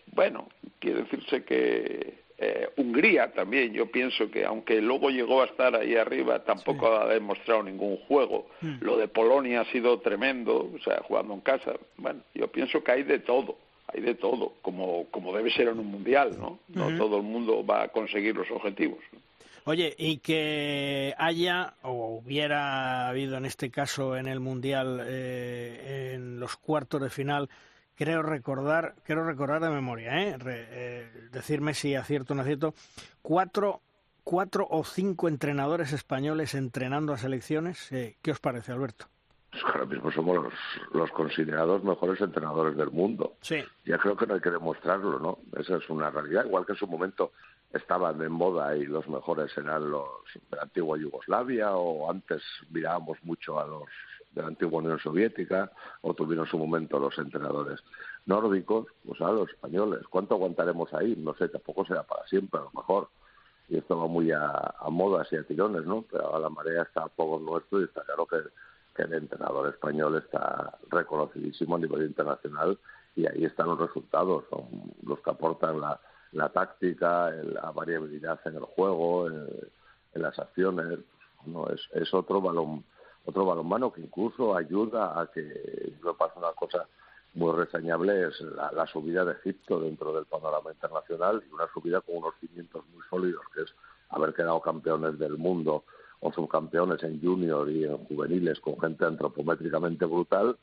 Bueno, 0.07 0.49
quiere 0.79 1.03
decirse 1.03 1.45
que 1.45 2.31
Eh, 2.43 2.71
Hungría 2.79 3.35
también, 3.35 3.75
yo 3.75 3.91
pienso 3.91 4.31
que 4.31 4.47
aunque 4.47 4.81
luego 4.81 5.11
llegó 5.11 5.43
a 5.43 5.45
estar 5.45 5.77
ahí 5.77 5.95
arriba, 5.95 6.43
tampoco 6.43 6.91
ha 6.91 7.07
demostrado 7.07 7.63
ningún 7.63 7.99
juego. 8.09 8.47
Hmm. 8.63 8.79
Lo 8.81 8.97
de 8.97 9.09
Polonia 9.09 9.61
ha 9.61 9.67
sido 9.67 9.99
tremendo, 10.01 10.71
o 10.75 10.79
sea, 10.83 11.03
jugando 11.03 11.35
en 11.35 11.43
casa. 11.43 11.75
Bueno, 11.99 12.21
yo 12.35 12.49
pienso 12.49 12.83
que 12.83 12.93
hay 12.93 13.03
de 13.03 13.19
todo, 13.19 13.59
hay 13.89 14.01
de 14.01 14.15
todo, 14.15 14.55
como, 14.63 15.05
como 15.11 15.37
debe 15.37 15.51
ser 15.51 15.69
en 15.69 15.81
un 15.81 15.89
mundial, 15.89 16.39
¿no? 16.39 16.61
No 16.69 16.97
todo 16.97 17.19
el 17.19 17.25
mundo 17.25 17.63
va 17.63 17.83
a 17.83 17.89
conseguir 17.89 18.35
los 18.35 18.51
objetivos. 18.51 19.01
Oye, 19.65 19.95
y 19.99 20.19
que 20.19 21.15
haya 21.19 21.75
o 21.83 22.17
hubiera 22.23 23.09
habido 23.09 23.37
en 23.37 23.45
este 23.45 23.71
caso 23.71 24.17
en 24.17 24.27
el 24.27 24.41
Mundial 24.41 25.01
eh, 25.05 26.13
en 26.15 26.41
los 26.41 26.57
cuartos 26.57 27.01
de 27.01 27.11
final, 27.11 27.49
creo 27.95 28.23
recordar, 28.23 28.95
quiero 29.05 29.25
recordar 29.25 29.61
de 29.63 29.71
memoria, 29.71 30.23
¿eh? 30.23 30.37
Re- 30.39 30.67
eh, 30.71 31.29
decirme 31.31 31.75
si 31.75 31.95
acierto 31.95 32.33
o 32.33 32.37
no 32.37 32.43
acierto, 32.43 32.75
cuatro, 33.23 33.83
cuatro 34.25 34.67
o 34.71 34.83
cinco 34.85 35.29
entrenadores 35.29 35.93
españoles 35.93 36.55
entrenando 36.55 37.13
a 37.13 37.19
selecciones. 37.19 37.93
Eh, 37.93 38.17
¿Qué 38.23 38.31
os 38.31 38.41
parece, 38.41 38.73
Alberto? 38.73 39.07
Pues 39.51 39.65
ahora 39.65 39.85
mismo 39.85 40.13
somos 40.13 40.37
los, 40.45 40.55
los 40.93 41.11
considerados 41.11 41.83
mejores 41.83 42.21
entrenadores 42.21 42.77
del 42.77 42.91
mundo. 42.91 43.37
Sí. 43.41 43.57
Ya 43.85 43.99
creo 43.99 44.17
que 44.17 44.25
no 44.27 44.35
hay 44.35 44.41
que 44.41 44.51
demostrarlo, 44.51 45.19
¿no? 45.19 45.39
Esa 45.59 45.77
es 45.77 45.91
una 45.91 46.09
realidad. 46.09 46.45
Igual 46.45 46.65
que 46.65 46.73
en 46.73 46.79
su 46.79 46.87
momento 46.87 47.33
estaban 47.73 48.19
de 48.19 48.29
moda 48.29 48.77
y 48.77 48.85
los 48.85 49.09
mejores 49.09 49.57
eran 49.57 49.91
los 49.91 50.09
de 50.51 50.57
la 50.57 50.63
antigua 50.63 50.99
Yugoslavia 50.99 51.73
o 51.77 52.11
antes 52.11 52.43
mirábamos 52.71 53.19
mucho 53.23 53.61
a 53.61 53.67
los 53.67 53.85
de 54.33 54.43
la 54.43 54.49
antigua 54.49 54.79
Unión 54.79 54.99
Soviética 54.99 55.71
o 56.03 56.15
tuvieron 56.15 56.47
su 56.47 56.59
momento 56.59 56.99
los 56.99 57.17
entrenadores 57.19 57.81
nórdicos, 58.27 58.87
pues 59.05 59.21
a 59.21 59.31
los 59.31 59.49
españoles. 59.51 60.07
¿Cuánto 60.09 60.35
aguantaremos 60.35 60.93
ahí? 60.95 61.17
No 61.17 61.35
sé, 61.35 61.49
tampoco 61.49 61.85
será 61.85 62.03
para 62.03 62.27
siempre, 62.27 62.61
a 62.61 62.65
lo 62.65 62.71
mejor. 62.75 63.09
Y 63.69 63.79
esto 63.79 63.99
va 63.99 64.07
muy 64.07 64.31
a, 64.33 64.75
a 64.79 64.91
modas 64.91 65.29
y 65.33 65.37
a 65.37 65.45
tirones, 65.45 65.85
¿no? 65.85 66.03
Pero 66.11 66.27
ahora 66.27 66.41
la 66.41 66.51
marea 66.51 66.83
está 66.83 67.05
a 67.05 67.09
fuego 67.09 67.39
nuestro 67.39 67.81
y 67.81 67.85
está 67.85 68.03
claro 68.03 68.27
que, 68.27 68.39
que 68.95 69.03
el 69.03 69.15
entrenador 69.15 69.69
español 69.69 70.17
está 70.17 70.79
reconocidísimo 70.91 71.77
a 71.77 71.79
nivel 71.79 72.03
internacional 72.03 72.79
y 73.15 73.27
ahí 73.27 73.45
están 73.45 73.69
los 73.69 73.79
resultados, 73.79 74.45
son 74.51 74.93
los 75.03 75.21
que 75.21 75.31
aportan 75.31 75.81
la, 75.81 76.01
la 76.33 76.49
táctica, 76.49 77.31
la 77.31 77.71
variabilidad 77.73 78.41
en 78.45 78.57
el 78.57 78.65
juego, 78.65 79.29
en, 79.29 79.47
en 80.15 80.23
las 80.23 80.39
acciones. 80.39 80.99
No 81.47 81.69
es, 81.69 81.81
es 81.95 82.13
otro 82.13 82.41
balón, 82.41 82.85
otro 83.25 83.47
balonmano 83.47 83.93
que 83.93 84.03
incluso 84.03 84.55
ayuda 84.55 85.19
a 85.21 85.27
que 85.27 85.95
me 86.03 86.13
pasa 86.15 86.35
una 86.39 86.53
cosa 86.53 86.87
muy 87.35 87.53
reseñable 87.57 88.29
es 88.29 88.41
la, 88.41 88.73
la 88.73 88.87
subida 88.87 89.25
de 89.25 89.33
Egipto 89.33 89.81
dentro 89.81 90.13
del 90.13 90.27
panorama 90.27 90.73
internacional 90.73 91.43
y 91.49 91.53
una 91.53 91.69
subida 91.73 92.01
con 92.01 92.17
unos 92.17 92.35
cimientos 92.41 92.85
muy 92.93 93.03
sólidos, 93.09 93.43
que 93.55 93.63
es 93.63 93.75
haber 94.11 94.35
quedado 94.35 94.61
campeones 94.61 95.19
del 95.19 95.39
mundo 95.39 95.85
o 96.21 96.33
subcampeones 96.33 97.03
en 97.03 97.21
junior 97.21 97.71
y 97.71 97.85
en 97.85 97.97
juveniles 98.05 98.61
con 98.61 98.79
gente 98.81 99.05
antropométricamente 99.05 100.05
brutal 100.05 100.57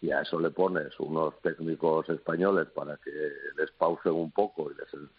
y 0.00 0.10
a 0.10 0.22
eso 0.22 0.40
le 0.40 0.50
pones 0.50 0.98
unos 0.98 1.40
técnicos 1.42 2.08
españoles 2.08 2.68
para 2.74 2.96
que 2.96 3.10
les 3.56 3.70
pausen 3.72 4.12
un 4.12 4.30
poco 4.30 4.70
y 4.70 4.74
les, 4.74 5.10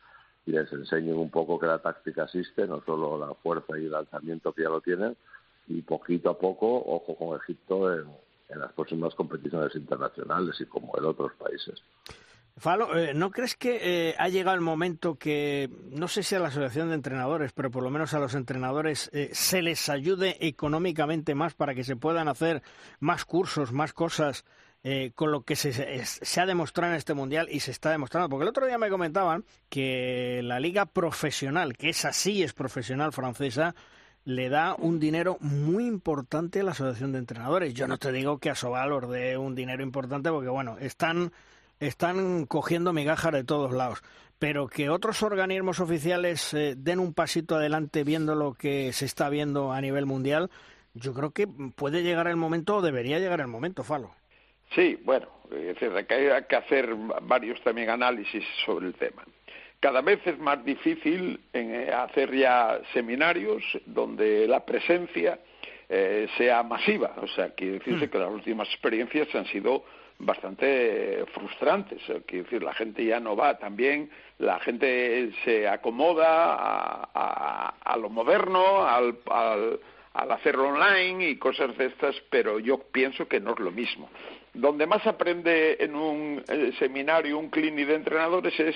y 0.46 0.52
les 0.52 0.72
enseñen 0.72 1.18
un 1.18 1.30
poco 1.30 1.60
que 1.60 1.68
la 1.68 1.80
táctica 1.80 2.24
existe, 2.24 2.68
no 2.68 2.82
solo 2.86 3.18
la 3.18 3.34
fuerza 3.36 3.78
y 3.78 3.86
el 3.86 3.92
lanzamiento 3.92 4.54
que 4.54 4.64
ya 4.64 4.70
lo 4.70 4.82
tienen, 4.82 5.16
y 5.68 5.82
poquito 5.82 6.32
a 6.32 6.38
poco, 6.38 6.84
ojo 6.86 7.16
con 7.16 7.40
Egipto 7.40 7.94
en, 7.94 8.06
en 8.50 8.60
las 8.60 8.74
próximas 8.74 9.14
competiciones 9.16 9.76
internacionales 9.76 10.56
y 10.60 10.66
como 10.66 10.98
en 10.98 11.06
otros 11.06 11.34
países. 11.34 11.82
Falo, 12.58 12.98
eh, 12.98 13.14
¿no 13.14 13.32
crees 13.32 13.56
que 13.56 14.10
eh, 14.10 14.16
ha 14.18 14.28
llegado 14.28 14.56
el 14.56 14.62
momento 14.62 15.16
que, 15.16 15.70
no 15.90 16.08
sé 16.08 16.22
si 16.22 16.36
a 16.36 16.40
la 16.40 16.50
Asociación 16.50 16.90
de 16.90 16.96
Entrenadores, 16.96 17.54
pero 17.54 17.72
por 17.72 17.82
lo 17.82 17.90
menos 17.90 18.14
a 18.14 18.20
los 18.20 18.36
entrenadores 18.36 19.10
eh, 19.14 19.30
se 19.32 19.62
les 19.62 19.88
ayude 19.90 20.38
económicamente 20.46 21.34
más 21.34 21.54
para 21.54 21.74
que 21.74 21.86
se 21.86 21.96
puedan 21.96 22.28
hacer 22.28 22.62
más 23.00 23.24
cursos, 23.26 23.72
más 23.72 23.94
cosas 23.94 24.46
eh, 24.84 25.12
con 25.16 25.32
lo 25.32 25.44
que 25.44 25.56
se, 25.56 26.06
se, 26.06 26.42
ha 26.42 26.46
demostrado 26.46 26.92
en 26.92 26.98
este 26.98 27.14
Mundial 27.14 27.48
y 27.52 27.60
se 27.60 27.72
está 27.72 27.92
demostrando? 27.92 28.30
Porque 28.30 28.44
el 28.44 28.50
otro 28.50 28.66
día 28.66 28.78
me 28.78 28.90
comentaban 28.90 29.46
que 29.70 30.42
la 30.44 30.60
liga 30.60 30.86
profesional, 30.86 31.78
que 31.78 31.90
es 31.90 32.06
así, 32.06 32.44
es 32.44 32.54
profesional 32.54 33.12
francesa, 33.14 33.76
le 34.24 34.50
da 34.50 34.76
un 34.76 35.00
dinero 35.00 35.38
muy 35.40 35.86
importante 35.86 36.60
a 36.60 36.64
la 36.64 36.72
Asociación 36.72 37.12
de 37.12 37.20
Entrenadores. 37.20 37.74
Yo 37.74 37.88
no 37.88 37.98
te 37.98 38.12
digo 38.12 38.40
que 38.40 38.50
a 38.50 38.56
Sobal 38.56 38.92
os 38.92 39.10
dé 39.10 39.38
un 39.38 39.56
dinero 39.56 39.84
importante 39.84 40.30
porque, 40.30 40.50
bueno, 40.50 40.78
están 40.80 41.32
están 41.82 42.46
cogiendo 42.46 42.94
migajas 42.94 43.34
de 43.34 43.44
todos 43.44 43.74
lados. 43.74 44.02
Pero 44.40 44.68
que 44.68 44.90
otros 44.90 45.22
organismos 45.24 45.80
oficiales 45.80 46.54
eh, 46.54 46.76
den 46.78 47.00
un 47.00 47.14
pasito 47.14 47.56
adelante 47.56 48.04
viendo 48.04 48.36
lo 48.36 48.54
que 48.54 48.94
se 48.94 49.06
está 49.06 49.30
viendo 49.30 49.72
a 49.72 49.82
nivel 49.82 50.06
mundial, 50.06 50.50
yo 50.94 51.14
creo 51.14 51.32
que 51.32 51.48
puede 51.48 52.04
llegar 52.04 52.28
el 52.28 52.38
momento, 52.38 52.78
o 52.78 52.82
debería 52.82 53.20
llegar 53.20 53.42
el 53.42 53.48
momento, 53.48 53.84
Falo. 53.84 54.16
Sí, 54.76 55.00
bueno, 55.04 55.28
es 55.52 55.80
decir, 55.80 55.92
que 56.06 56.14
hay 56.14 56.44
que 56.44 56.56
hacer 56.56 56.96
varios 57.24 57.62
también 57.62 57.90
análisis 57.90 58.44
sobre 58.66 58.88
el 58.88 58.94
tema. 58.96 59.24
Cada 59.80 60.02
vez 60.02 60.20
es 60.26 60.38
más 60.38 60.64
difícil 60.64 61.40
en 61.54 61.92
hacer 61.92 62.34
ya 62.36 62.80
seminarios 62.94 63.64
donde 63.86 64.48
la 64.48 64.64
presencia 64.64 65.40
eh, 65.90 66.28
sea 66.38 66.64
masiva. 66.64 67.16
O 67.22 67.28
sea, 67.28 67.50
quiere 67.50 67.80
decirse 67.80 68.10
que 68.10 68.20
las 68.20 68.30
últimas 68.30 68.68
experiencias 68.70 69.34
han 69.34 69.46
sido 69.48 69.84
bastante 70.20 71.26
frustrantes. 71.34 72.02
Quiero 72.26 72.44
decir, 72.44 72.64
la 72.64 72.74
gente 72.74 73.04
ya 73.04 73.20
no 73.20 73.36
va 73.36 73.58
también, 73.58 74.10
la 74.38 74.60
gente 74.60 75.32
se 75.44 75.68
acomoda 75.68 76.54
a, 76.54 77.10
a, 77.14 77.76
a 77.84 77.98
lo 77.98 78.10
moderno, 78.10 78.86
al, 78.86 79.18
al, 79.30 79.80
al, 80.14 80.32
hacerlo 80.32 80.70
online 80.70 81.30
y 81.30 81.38
cosas 81.38 81.76
de 81.78 81.88
estas, 81.88 82.16
pero 82.30 82.60
yo 82.60 82.78
pienso 82.92 83.28
que 83.28 83.40
no 83.40 83.54
es 83.54 83.60
lo 83.60 83.72
mismo. 83.72 84.10
Donde 84.54 84.86
más 84.86 85.06
aprende 85.08 85.78
en 85.80 85.96
un 85.96 86.44
eh, 86.48 86.72
seminario, 86.78 87.38
un 87.38 87.50
clinic 87.50 87.88
de 87.88 87.96
entrenadores 87.96 88.60
es 88.60 88.76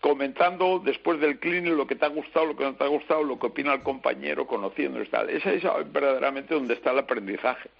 comentando 0.00 0.82
después 0.84 1.18
del 1.18 1.38
clinic 1.38 1.72
lo 1.72 1.86
que 1.86 1.94
te 1.94 2.04
ha 2.04 2.08
gustado, 2.08 2.44
lo 2.44 2.56
que 2.56 2.64
no 2.64 2.74
te 2.74 2.84
ha 2.84 2.88
gustado, 2.88 3.22
lo 3.22 3.38
que 3.38 3.46
opina 3.46 3.72
el 3.72 3.82
compañero, 3.82 4.46
conociendo 4.46 5.00
y 5.00 5.06
tal. 5.06 5.30
Esa 5.30 5.52
es 5.52 5.62
verdaderamente 5.92 6.52
donde 6.52 6.74
está 6.74 6.90
el 6.90 6.98
aprendizaje. 6.98 7.70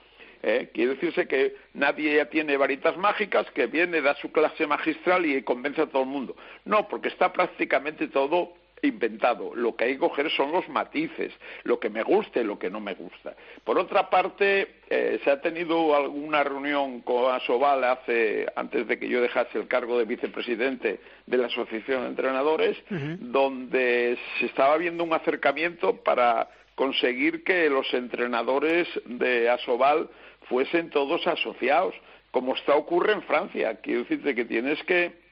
¿Eh? 0.43 0.71
Quiere 0.73 0.95
decirse 0.95 1.27
que 1.27 1.55
nadie 1.73 2.17
ya 2.17 2.27
tiene 2.27 2.57
varitas 2.57 2.97
mágicas, 2.97 3.51
que 3.53 3.67
viene, 3.67 4.01
da 4.01 4.15
su 4.17 4.31
clase 4.31 4.67
magistral 4.67 5.25
y 5.25 5.43
convence 5.43 5.83
a 5.83 5.87
todo 5.87 6.03
el 6.03 6.09
mundo. 6.09 6.37
No, 6.65 6.89
porque 6.89 7.09
está 7.09 7.33
prácticamente 7.33 8.09
todo 8.09 8.53
inventado. 8.87 9.55
Lo 9.55 9.75
que 9.75 9.85
hay 9.85 9.93
que 9.95 9.99
coger 10.01 10.31
son 10.31 10.53
los 10.53 10.69
matices, 10.69 11.33
lo 11.65 11.79
que 11.79 11.91
me 11.91 12.03
gusta 12.03 12.41
y 12.41 12.45
lo 12.45 12.59
que 12.59 12.71
no 12.71 12.81
me 12.81 12.95
gusta. 12.95 13.35
Por 13.65 13.79
otra 13.79 14.11
parte, 14.11 14.77
eh, 14.89 15.21
se 15.25 15.31
ha 15.31 15.41
tenido 15.41 15.95
alguna 15.95 16.45
reunión 16.45 17.01
con 17.01 17.33
Asobal 17.33 17.85
hace, 17.85 18.47
antes 18.57 18.87
de 18.87 18.99
que 18.99 19.09
yo 19.09 19.21
dejase 19.21 19.59
el 19.59 19.69
cargo 19.69 19.99
de 19.99 20.05
vicepresidente 20.05 21.01
de 21.27 21.37
la 21.37 21.47
Asociación 21.47 22.03
de 22.03 22.09
Entrenadores, 22.09 22.77
uh 22.91 22.95
-huh. 22.95 23.19
donde 23.19 24.19
se 24.39 24.47
estaba 24.47 24.77
viendo 24.77 25.05
un 25.05 25.13
acercamiento 25.13 25.97
para 26.03 26.49
conseguir 26.75 27.45
que 27.45 27.71
los 27.71 27.93
entrenadores 27.95 28.89
de 29.07 29.49
Asobal 29.49 30.09
fuesen 30.49 30.91
todos 30.91 31.27
asociados, 31.27 31.95
como 32.31 32.55
está 32.55 32.75
ocurre 32.75 33.13
en 33.13 33.23
Francia. 33.23 33.77
Quiero 33.81 34.01
decirte 34.01 34.35
que 34.35 34.45
tienes 34.45 34.83
que 34.85 35.24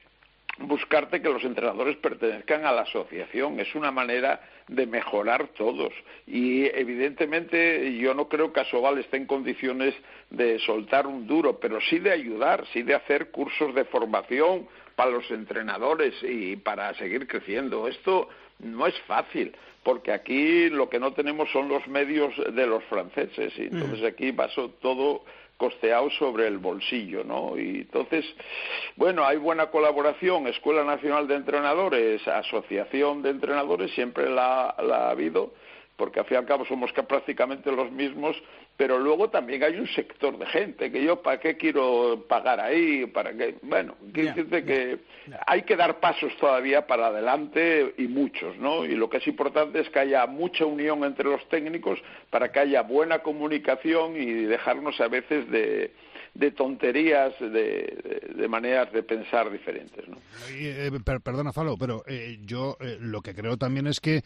buscarte 0.59 1.21
que 1.21 1.29
los 1.29 1.43
entrenadores 1.43 1.97
pertenezcan 1.97 2.65
a 2.65 2.71
la 2.71 2.81
asociación. 2.81 3.59
Es 3.59 3.73
una 3.75 3.91
manera 3.91 4.41
de 4.67 4.85
mejorar 4.85 5.47
todos. 5.49 5.93
Y 6.27 6.65
evidentemente 6.65 7.95
yo 7.97 8.13
no 8.13 8.27
creo 8.27 8.53
que 8.53 8.61
Asobal 8.61 8.97
esté 8.99 9.17
en 9.17 9.25
condiciones 9.25 9.95
de 10.29 10.59
soltar 10.59 11.07
un 11.07 11.27
duro, 11.27 11.59
pero 11.59 11.81
sí 11.81 11.99
de 11.99 12.11
ayudar, 12.11 12.65
sí 12.71 12.83
de 12.83 12.95
hacer 12.95 13.31
cursos 13.31 13.73
de 13.73 13.85
formación 13.85 14.67
para 14.95 15.11
los 15.11 15.29
entrenadores 15.31 16.13
y 16.21 16.55
para 16.55 16.93
seguir 16.95 17.27
creciendo. 17.27 17.87
Esto 17.87 18.29
no 18.59 18.85
es 18.85 18.97
fácil, 19.01 19.55
porque 19.83 20.11
aquí 20.11 20.69
lo 20.69 20.89
que 20.89 20.99
no 20.99 21.13
tenemos 21.13 21.51
son 21.51 21.67
los 21.67 21.87
medios 21.87 22.33
de 22.53 22.67
los 22.67 22.83
franceses, 22.85 23.53
y 23.57 23.63
entonces 23.63 24.03
aquí 24.03 24.31
pasó 24.31 24.69
todo 24.69 25.23
costeado 25.57 26.09
sobre 26.11 26.47
el 26.47 26.57
bolsillo, 26.57 27.23
¿no? 27.23 27.57
Y 27.57 27.81
entonces, 27.81 28.25
bueno, 28.95 29.25
hay 29.25 29.37
buena 29.37 29.67
colaboración, 29.67 30.47
Escuela 30.47 30.83
Nacional 30.83 31.27
de 31.27 31.35
Entrenadores, 31.35 32.27
Asociación 32.27 33.21
de 33.21 33.29
Entrenadores, 33.29 33.91
siempre 33.93 34.29
la, 34.29 34.75
la 34.79 35.07
ha 35.07 35.11
habido, 35.11 35.53
porque 35.95 36.19
al 36.19 36.25
fin 36.25 36.35
y 36.35 36.37
al 36.39 36.45
cabo 36.45 36.65
somos 36.65 36.91
prácticamente 36.91 37.71
los 37.71 37.91
mismos 37.91 38.35
pero 38.75 38.97
luego 38.97 39.29
también 39.29 39.63
hay 39.63 39.77
un 39.77 39.87
sector 39.87 40.37
de 40.37 40.45
gente 40.47 40.91
que 40.91 41.03
yo 41.03 41.21
para 41.21 41.39
qué 41.39 41.57
quiero 41.57 42.25
pagar 42.27 42.59
ahí, 42.59 43.05
para 43.05 43.31
qué, 43.33 43.55
bueno, 43.61 43.95
quiero 44.11 44.29
decirte 44.29 44.63
que 44.65 44.99
hay 45.45 45.61
que 45.61 45.75
dar 45.75 45.99
pasos 45.99 46.35
todavía 46.37 46.87
para 46.87 47.07
adelante 47.07 47.93
y 47.97 48.07
muchos, 48.07 48.57
¿no? 48.57 48.83
Y 48.83 48.95
lo 48.95 49.09
que 49.09 49.17
es 49.17 49.27
importante 49.27 49.79
es 49.79 49.89
que 49.89 49.99
haya 49.99 50.25
mucha 50.25 50.65
unión 50.65 51.03
entre 51.03 51.25
los 51.25 51.47
técnicos 51.49 51.99
para 52.31 52.51
que 52.51 52.59
haya 52.59 52.81
buena 52.81 53.19
comunicación 53.19 54.17
y 54.17 54.25
dejarnos 54.25 54.99
a 54.99 55.07
veces 55.07 55.49
de 55.51 55.91
de 56.33 56.49
tonterías, 56.51 57.33
de, 57.39 58.31
de, 58.35 58.47
maneras 58.47 58.91
de 58.91 59.03
pensar 59.03 59.51
diferentes. 59.51 60.07
¿no? 60.07 60.17
Eh, 60.49 60.91
perdona, 61.23 61.53
Falo, 61.53 61.77
pero 61.77 62.03
eh, 62.07 62.39
yo 62.43 62.75
eh, 62.79 62.97
lo 62.99 63.21
que 63.21 63.35
creo 63.35 63.57
también 63.57 63.85
es 63.85 63.99
que 63.99 64.23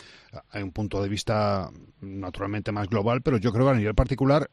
hay 0.52 0.64
un 0.64 0.72
punto 0.72 1.04
de 1.04 1.10
vista 1.10 1.70
naturalmente 2.00 2.72
más 2.72 2.88
global, 2.88 3.22
pero 3.22 3.38
yo 3.38 3.52
creo 3.52 3.66
que 3.66 3.72
a 3.72 3.76
nivel 3.76 3.96
particular 3.96 4.50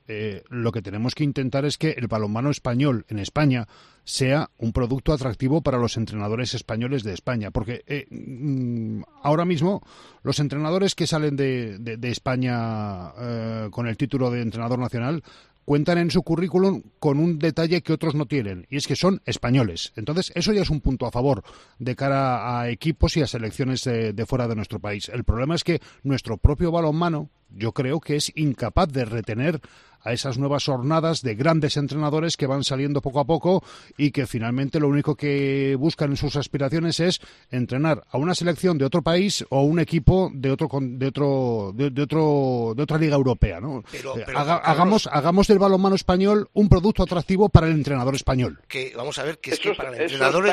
lo 0.49 0.73
que 0.73 0.83
tenemos 0.83 1.15
que 1.15 1.25
intentar 1.25 1.65
es 1.65 1.79
que 1.79 1.91
el 1.91 2.09
balonmano 2.09 2.51
español 2.51 3.05
en 3.09 3.19
España 3.19 3.67
sea 4.03 4.51
un 4.59 4.73
producto 4.73 5.13
atractivo 5.13 5.63
para 5.63 5.79
los 5.79 5.97
entrenadores 5.97 6.55
españoles 6.55 7.05
de 7.05 7.15
España. 7.15 7.51
Porque 7.51 8.07
mm, 8.11 9.03
ahora 9.23 9.45
mismo 9.45 9.83
los 10.23 10.41
entrenadores 10.41 10.95
que 10.95 11.07
salen 11.07 11.37
de, 11.37 11.79
de 11.79 12.11
España 12.11 13.13
con 13.71 13.87
el 13.87 13.97
título 13.97 14.31
de 14.31 14.43
entrenador 14.43 14.79
nacional 14.79 15.23
cuentan 15.65 15.99
en 15.99 16.11
su 16.11 16.23
currículum 16.23 16.83
con 16.99 17.19
un 17.19 17.39
detalle 17.39 17.83
que 17.83 17.93
otros 17.93 18.15
no 18.15 18.27
tienen, 18.27 18.67
y 18.71 18.77
es 18.77 18.87
que 18.87 18.97
son 18.97 19.23
españoles. 19.25 19.93
Entonces, 19.97 20.33
eso 20.35 20.53
ya 20.53 20.63
es 20.63 20.71
un 20.71 20.81
punto 20.81 21.07
a 21.07 21.11
favor 21.11 21.43
de 21.79 21.97
cara 21.97 22.61
a 22.61 22.71
equipos 22.71 23.17
y 23.17 23.23
a 23.23 23.27
selecciones 23.27 23.85
de, 23.85 24.27
fuera 24.27 24.49
de 24.49 24.57
nuestro 24.57 24.81
país. 24.81 25.09
El 25.09 25.25
problema 25.25 25.55
es 25.55 25.65
que 25.65 25.81
nuestro 26.03 26.37
propio 26.37 26.71
balonmano, 26.71 27.31
yo 27.51 27.73
creo 27.73 28.01
que 28.01 28.17
es 28.17 28.33
incapaz 28.35 28.89
de 28.89 29.05
retener 29.05 29.61
a 30.05 30.13
esas 30.13 30.39
nuevas 30.39 30.65
jornadas 30.65 31.23
de 31.23 31.35
grandes 31.35 31.77
entrenadores 31.77 32.37
que 32.37 32.47
van 32.47 32.63
saliendo 32.63 33.01
poco 33.01 33.21
a 33.21 33.25
poco 33.25 33.65
y 33.97 34.11
que 34.11 34.27
finalmente 34.27 34.79
lo 34.79 34.89
único 34.89 35.17
que 35.17 35.77
buscan 35.79 36.11
en 36.11 36.17
sus 36.17 36.37
aspiraciones 36.37 37.01
es 37.01 37.21
entrenar 37.51 38.05
a 38.11 38.19
una 38.19 38.35
selección 38.35 38.79
de 38.79 38.85
otro 38.85 39.03
país 39.03 39.45
o 39.49 39.63
un 39.63 39.81
equipo 39.81 40.31
de 40.33 40.51
otro 40.51 40.69
de 40.81 41.07
otro 41.07 41.73
de, 41.75 42.03
otro 42.03 42.75
de 42.77 42.83
otra 42.83 42.99
liga 42.99 43.17
europea, 43.17 43.61
¿no? 43.61 43.83
Eh, 43.93 44.25
hagamos 44.35 45.09
hagamos 45.11 45.49
del 45.49 45.59
balonmano 45.59 45.97
español 45.97 46.49
un 46.53 46.69
producto 46.69 47.03
atractivo 47.03 47.49
para 47.49 47.67
el 47.67 47.73
entrenador 47.73 48.15
español. 48.15 48.61
Que 48.69 48.93
vamos 48.97 49.19
a 49.19 49.25
ver 49.25 49.39
que 49.39 49.53
es 49.53 49.59
que 49.59 49.75
para 49.75 49.91
el 49.91 50.03
entrenador 50.03 50.45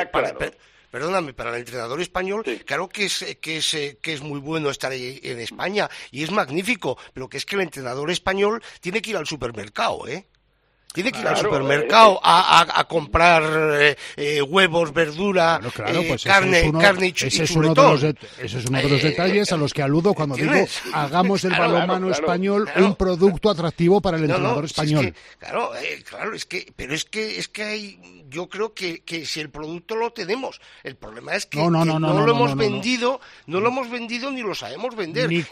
perdóname, 0.92 1.32
para 1.32 1.50
el 1.50 1.56
entrenador 1.56 2.00
español, 2.00 2.44
claro 2.66 2.88
que 2.88 3.06
es, 3.06 3.24
que, 3.40 3.56
es, 3.56 3.74
eh, 3.74 3.98
que 4.00 4.12
es 4.12 4.20
muy 4.20 4.38
bueno 4.38 4.68
estar 4.68 4.92
en 4.92 5.40
España 5.40 5.88
y 6.10 6.22
es 6.22 6.30
magnífico, 6.30 6.98
pero 7.14 7.28
que 7.28 7.38
es 7.38 7.46
que 7.46 7.56
el 7.56 7.62
entrenador 7.62 8.10
español 8.10 8.62
tiene 8.80 9.00
que 9.00 9.10
ir 9.10 9.16
al 9.16 9.26
supermercado, 9.26 10.06
¿eh? 10.06 10.26
Tiene 10.92 11.10
que 11.10 11.20
ir 11.20 11.26
al 11.26 11.36
supermercado 11.36 12.20
a, 12.22 12.80
a, 12.80 12.84
comprar 12.84 13.42
eh, 13.80 13.96
eh, 14.16 14.42
huevos, 14.42 14.92
verdura, 14.92 15.60
pues 16.06 16.24
carne, 16.24 16.70
carne 16.78 17.06
y, 17.08 17.26
ese 17.26 17.44
es 17.44 17.50
uno 17.52 17.74
de 17.74 17.82
los 17.82 18.02
Ese 18.02 18.58
es 18.58 18.66
uno 18.66 18.78
de 18.78 18.88
los 18.88 19.02
detalles 19.02 19.52
a 19.52 19.56
los 19.56 19.72
que 19.72 19.82
aludo 19.82 20.12
cuando 20.12 20.36
digo 20.36 20.52
hagamos 20.92 21.44
el 21.44 21.52
balonmano 21.58 22.10
español 22.10 22.68
un 22.76 22.94
producto 22.94 23.50
atractivo 23.50 24.00
para 24.00 24.18
el 24.18 24.24
entrenador 24.24 24.64
español. 24.66 25.14
claro, 25.38 25.70
claro, 26.04 26.34
es 26.34 26.44
que, 26.44 26.72
pero 26.76 26.94
es 26.94 27.04
que, 27.04 27.38
es 27.38 27.48
que 27.48 27.62
hay, 27.62 28.24
yo 28.28 28.48
creo 28.48 28.74
que, 28.74 29.02
que 29.02 29.24
si 29.24 29.40
el 29.40 29.50
producto 29.50 29.96
lo 29.96 30.12
tenemos, 30.12 30.60
el 30.82 30.96
problema 30.96 31.34
es 31.34 31.46
que 31.46 31.58
no, 31.58 31.84
lo 31.84 32.30
hemos 32.30 32.54
vendido, 32.56 33.20
no, 33.46 33.60
lo 33.60 33.68
hemos 33.68 33.90
vendido 33.90 34.30
ni 34.30 34.42
lo 34.42 34.54
sabemos 34.54 34.94
vender. 34.94 35.28
Ni, 35.28 35.44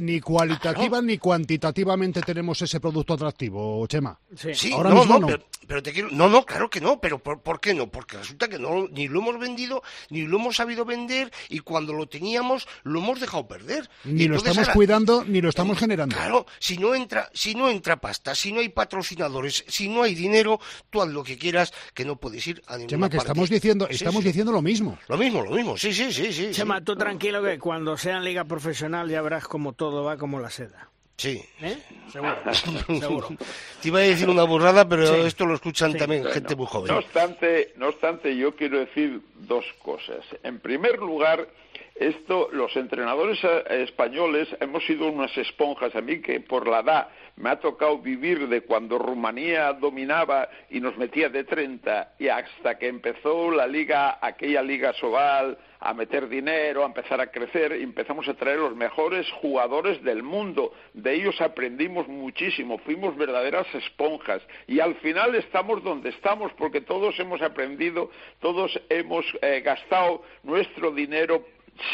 ni 0.00 0.20
cualitativa 0.20 1.02
ni 1.02 1.18
cuantitativamente 1.18 2.20
tenemos 2.22 2.60
ese 2.62 2.78
producto 2.80 3.14
atractivo, 3.14 3.86
Chema. 3.86 4.18
Sí, 4.36 4.75
no, 4.82 5.18
no, 5.18 5.26
Pero, 5.66 5.82
te 5.82 5.92
quiero, 5.92 6.08
no, 6.10 6.28
no, 6.28 6.44
claro 6.44 6.70
que 6.70 6.80
no, 6.80 7.00
pero 7.00 7.18
¿por, 7.18 7.60
qué 7.60 7.74
no? 7.74 7.88
Porque 7.88 8.16
resulta 8.16 8.48
que 8.48 8.58
no, 8.58 8.88
ni 8.88 9.08
lo 9.08 9.20
hemos 9.20 9.38
vendido, 9.38 9.82
ni 10.10 10.22
lo 10.22 10.38
hemos 10.38 10.56
sabido 10.56 10.84
vender, 10.84 11.32
y 11.48 11.60
cuando 11.60 11.92
lo 11.92 12.06
teníamos, 12.06 12.68
lo 12.82 13.00
hemos 13.00 13.20
dejado 13.20 13.46
perder. 13.48 13.88
Ni 14.04 14.28
lo 14.28 14.36
estamos 14.36 14.68
cuidando, 14.70 15.24
ni 15.24 15.40
lo 15.40 15.48
estamos 15.48 15.78
generando. 15.78 16.14
Claro, 16.14 16.46
si 16.58 16.78
no 16.78 16.94
entra, 16.94 17.30
si 17.32 17.54
no 17.54 17.68
entra 17.68 17.96
pasta, 17.96 18.34
si 18.34 18.52
no 18.52 18.60
hay 18.60 18.68
patrocinadores, 18.68 19.64
si 19.68 19.88
no 19.88 20.02
hay 20.02 20.14
dinero, 20.14 20.60
tú 20.90 21.02
haz 21.02 21.08
lo 21.08 21.24
que 21.24 21.36
quieras, 21.36 21.72
que 21.94 22.04
no 22.04 22.16
puedes 22.16 22.46
ir 22.46 22.62
a 22.66 22.72
ninguna 22.72 22.88
Chema, 22.88 23.10
que 23.10 23.16
estamos 23.16 23.50
diciendo, 23.50 23.88
estamos 23.88 24.24
diciendo 24.24 24.52
lo 24.52 24.62
mismo. 24.62 24.98
Lo 25.08 25.16
mismo, 25.16 25.42
lo 25.42 25.50
mismo, 25.50 25.76
sí, 25.76 25.92
sí, 25.92 26.12
sí, 26.12 26.32
sí. 26.32 26.50
Chema, 26.52 26.82
tú 26.82 26.96
tranquilo 26.96 27.42
que 27.42 27.58
cuando 27.58 27.96
sea 27.96 28.16
en 28.16 28.24
liga 28.24 28.44
profesional 28.44 29.08
ya 29.08 29.22
verás 29.22 29.46
cómo 29.48 29.72
todo 29.72 30.04
va 30.04 30.16
como 30.16 30.40
la 30.40 30.50
seda. 30.50 30.90
Sí. 31.16 31.42
¿Eh? 31.62 31.78
Seguro, 32.12 32.36
seguro. 33.00 33.28
Te 33.80 33.88
iba 33.88 34.00
a 34.00 34.02
decir 34.02 34.28
una 34.28 34.44
burrada, 34.44 34.86
pero 34.88 35.26
esto 35.26 35.46
lo 35.46 35.54
escuchan 35.54 35.94
también 35.94 36.24
gente 36.26 36.54
muy 36.54 36.66
joven. 36.66 36.92
No 36.92 36.98
obstante, 36.98 37.72
no 37.76 37.88
obstante, 37.88 38.36
yo 38.36 38.54
quiero 38.54 38.80
decir 38.80 39.20
dos 39.34 39.64
cosas. 39.82 40.24
En 40.42 40.60
primer 40.60 40.98
lugar, 40.98 41.48
esto, 41.94 42.50
los 42.52 42.76
entrenadores 42.76 43.38
eh, 43.42 43.84
españoles 43.88 44.48
hemos 44.60 44.84
sido 44.84 45.06
unas 45.06 45.36
esponjas. 45.38 45.94
A 45.96 46.02
mí 46.02 46.20
que 46.20 46.40
por 46.40 46.68
la 46.68 46.80
edad 46.80 47.08
me 47.36 47.50
ha 47.50 47.56
tocado 47.60 47.98
vivir 47.98 48.48
de 48.48 48.62
cuando 48.62 48.98
Rumanía 48.98 49.72
dominaba 49.74 50.48
y 50.70 50.80
nos 50.80 50.96
metía 50.96 51.28
de 51.28 51.44
30 51.44 52.14
y 52.18 52.28
hasta 52.28 52.78
que 52.78 52.88
empezó 52.88 53.50
la 53.50 53.66
liga, 53.66 54.18
aquella 54.20 54.62
liga 54.62 54.92
Sobal, 54.94 55.58
a 55.78 55.92
meter 55.92 56.28
dinero, 56.28 56.82
a 56.82 56.86
empezar 56.86 57.20
a 57.20 57.30
crecer, 57.30 57.76
y 57.78 57.82
empezamos 57.82 58.26
a 58.28 58.34
traer 58.34 58.58
los 58.58 58.74
mejores 58.74 59.30
jugadores 59.40 60.02
del 60.02 60.22
mundo. 60.22 60.72
De 60.94 61.14
ellos 61.14 61.40
aprendimos 61.40 62.08
muchísimo, 62.08 62.78
fuimos 62.78 63.16
verdaderas 63.16 63.66
esponjas 63.74 64.42
y 64.66 64.80
al 64.80 64.94
final 64.96 65.34
estamos 65.34 65.82
donde 65.82 66.10
estamos 66.10 66.52
porque 66.54 66.80
todos 66.80 67.18
hemos 67.20 67.42
aprendido, 67.42 68.10
todos 68.40 68.80
hemos 68.88 69.26
eh, 69.42 69.60
gastado 69.60 70.22
nuestro 70.42 70.90
dinero 70.90 71.44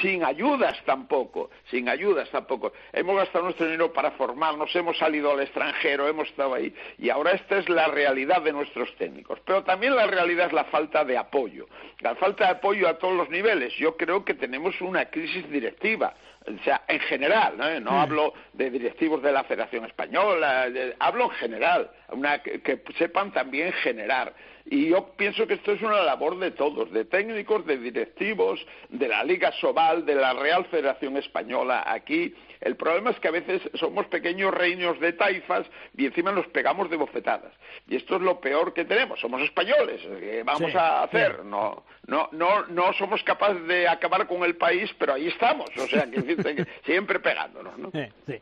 sin 0.00 0.24
ayudas 0.24 0.82
tampoco, 0.84 1.50
sin 1.70 1.88
ayudas 1.88 2.30
tampoco. 2.30 2.72
Hemos 2.92 3.16
gastado 3.16 3.44
nuestro 3.44 3.66
dinero 3.66 3.92
para 3.92 4.12
formarnos, 4.12 4.74
hemos 4.76 4.96
salido 4.98 5.32
al 5.32 5.40
extranjero, 5.40 6.08
hemos 6.08 6.28
estado 6.28 6.54
ahí 6.54 6.74
y 6.98 7.10
ahora 7.10 7.32
esta 7.32 7.58
es 7.58 7.68
la 7.68 7.88
realidad 7.88 8.42
de 8.42 8.52
nuestros 8.52 8.94
técnicos. 8.96 9.40
Pero 9.44 9.64
también 9.64 9.96
la 9.96 10.06
realidad 10.06 10.46
es 10.46 10.52
la 10.52 10.64
falta 10.64 11.04
de 11.04 11.16
apoyo, 11.16 11.66
la 12.00 12.14
falta 12.14 12.44
de 12.44 12.50
apoyo 12.52 12.88
a 12.88 12.98
todos 12.98 13.16
los 13.16 13.30
niveles. 13.30 13.74
Yo 13.74 13.96
creo 13.96 14.24
que 14.24 14.34
tenemos 14.34 14.80
una 14.80 15.06
crisis 15.06 15.48
directiva, 15.50 16.14
o 16.46 16.64
sea, 16.64 16.82
en 16.88 17.00
general, 17.00 17.54
no, 17.56 17.80
no 17.80 18.00
hablo 18.00 18.34
de 18.52 18.70
directivos 18.70 19.22
de 19.22 19.32
la 19.32 19.44
Federación 19.44 19.84
Española, 19.84 20.68
hablo 20.98 21.24
en 21.24 21.30
general, 21.30 21.90
una, 22.08 22.42
que 22.42 22.82
sepan 22.98 23.32
también 23.32 23.72
generar 23.74 24.34
y 24.66 24.88
yo 24.88 25.14
pienso 25.16 25.46
que 25.46 25.54
esto 25.54 25.72
es 25.72 25.82
una 25.82 26.02
labor 26.02 26.38
de 26.38 26.52
todos, 26.52 26.90
de 26.92 27.04
técnicos, 27.04 27.66
de 27.66 27.78
directivos, 27.78 28.64
de 28.88 29.08
la 29.08 29.24
Liga 29.24 29.52
Sobal, 29.52 30.06
de 30.06 30.14
la 30.14 30.32
Real 30.34 30.64
Federación 30.66 31.16
Española. 31.16 31.84
Aquí 31.86 32.34
el 32.60 32.76
problema 32.76 33.10
es 33.10 33.18
que 33.18 33.28
a 33.28 33.32
veces 33.32 33.60
somos 33.74 34.06
pequeños 34.06 34.54
reinos 34.54 34.98
de 35.00 35.12
taifas 35.12 35.66
y 35.96 36.06
encima 36.06 36.30
nos 36.30 36.46
pegamos 36.48 36.88
de 36.90 36.96
bofetadas. 36.96 37.52
Y 37.88 37.96
esto 37.96 38.16
es 38.16 38.22
lo 38.22 38.40
peor 38.40 38.72
que 38.72 38.84
tenemos. 38.84 39.20
Somos 39.20 39.42
españoles. 39.42 40.00
¿Qué 40.20 40.42
vamos 40.44 40.74
a 40.74 41.02
hacer? 41.02 41.44
No, 41.44 41.84
no, 42.06 42.28
no, 42.32 42.66
no 42.66 42.92
somos 42.92 43.22
capaces 43.24 43.66
de 43.66 43.88
acabar 43.88 44.26
con 44.28 44.44
el 44.44 44.56
país, 44.56 44.94
pero 44.98 45.14
ahí 45.14 45.26
estamos. 45.26 45.70
O 45.76 45.86
sea, 45.88 46.08
que 46.08 46.66
siempre 46.84 47.18
pegándonos. 47.18 47.76
¿no? 47.78 47.90
Sí, 47.90 48.38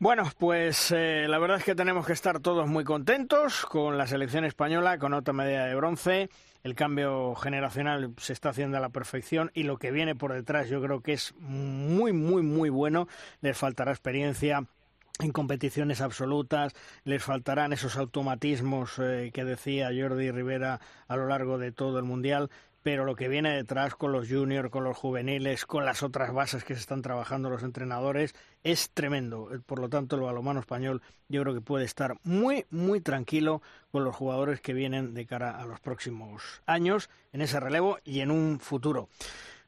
bueno, 0.00 0.24
pues 0.38 0.92
eh, 0.92 1.26
la 1.28 1.38
verdad 1.38 1.58
es 1.58 1.64
que 1.64 1.74
tenemos 1.74 2.06
que 2.06 2.14
estar 2.14 2.40
todos 2.40 2.66
muy 2.66 2.84
contentos 2.84 3.66
con 3.66 3.98
la 3.98 4.06
selección 4.06 4.46
española, 4.46 4.98
con 4.98 5.12
otra 5.12 5.34
medalla 5.34 5.66
de 5.66 5.74
bronce. 5.74 6.30
El 6.64 6.74
cambio 6.74 7.34
generacional 7.34 8.14
se 8.16 8.32
está 8.32 8.48
haciendo 8.48 8.78
a 8.78 8.80
la 8.80 8.88
perfección 8.88 9.50
y 9.52 9.64
lo 9.64 9.76
que 9.76 9.90
viene 9.90 10.14
por 10.14 10.32
detrás 10.32 10.70
yo 10.70 10.80
creo 10.80 11.02
que 11.02 11.12
es 11.12 11.34
muy, 11.38 12.14
muy, 12.14 12.40
muy 12.42 12.70
bueno. 12.70 13.08
Les 13.42 13.58
faltará 13.58 13.90
experiencia, 13.90 14.64
en 15.18 15.32
competiciones 15.32 16.00
absolutas, 16.00 16.72
les 17.04 17.22
faltarán 17.22 17.74
esos 17.74 17.98
automatismos 17.98 18.98
eh, 18.98 19.30
que 19.34 19.44
decía 19.44 19.90
Jordi 19.94 20.30
Rivera 20.30 20.80
a 21.08 21.16
lo 21.16 21.28
largo 21.28 21.58
de 21.58 21.72
todo 21.72 21.98
el 21.98 22.04
Mundial, 22.04 22.50
pero 22.82 23.04
lo 23.04 23.14
que 23.14 23.28
viene 23.28 23.54
detrás 23.54 23.94
con 23.94 24.12
los 24.12 24.28
juniors, 24.28 24.70
con 24.70 24.84
los 24.84 24.96
juveniles, 24.96 25.66
con 25.66 25.84
las 25.84 26.02
otras 26.02 26.32
bases 26.32 26.64
que 26.64 26.74
se 26.74 26.80
están 26.80 27.02
trabajando 27.02 27.50
los 27.50 27.62
entrenadores, 27.62 28.34
es 28.64 28.90
tremendo. 28.90 29.48
Por 29.66 29.80
lo 29.80 29.88
tanto, 29.88 30.16
el 30.16 30.22
balomano 30.22 30.60
español 30.60 31.02
yo 31.28 31.42
creo 31.42 31.54
que 31.54 31.60
puede 31.60 31.84
estar 31.84 32.16
muy, 32.24 32.64
muy 32.70 33.00
tranquilo 33.00 33.62
con 33.92 34.04
los 34.04 34.16
jugadores 34.16 34.60
que 34.60 34.72
vienen 34.72 35.14
de 35.14 35.26
cara 35.26 35.58
a 35.58 35.66
los 35.66 35.80
próximos 35.80 36.62
años 36.66 37.10
en 37.32 37.42
ese 37.42 37.60
relevo 37.60 37.98
y 38.04 38.20
en 38.20 38.30
un 38.30 38.60
futuro. 38.60 39.08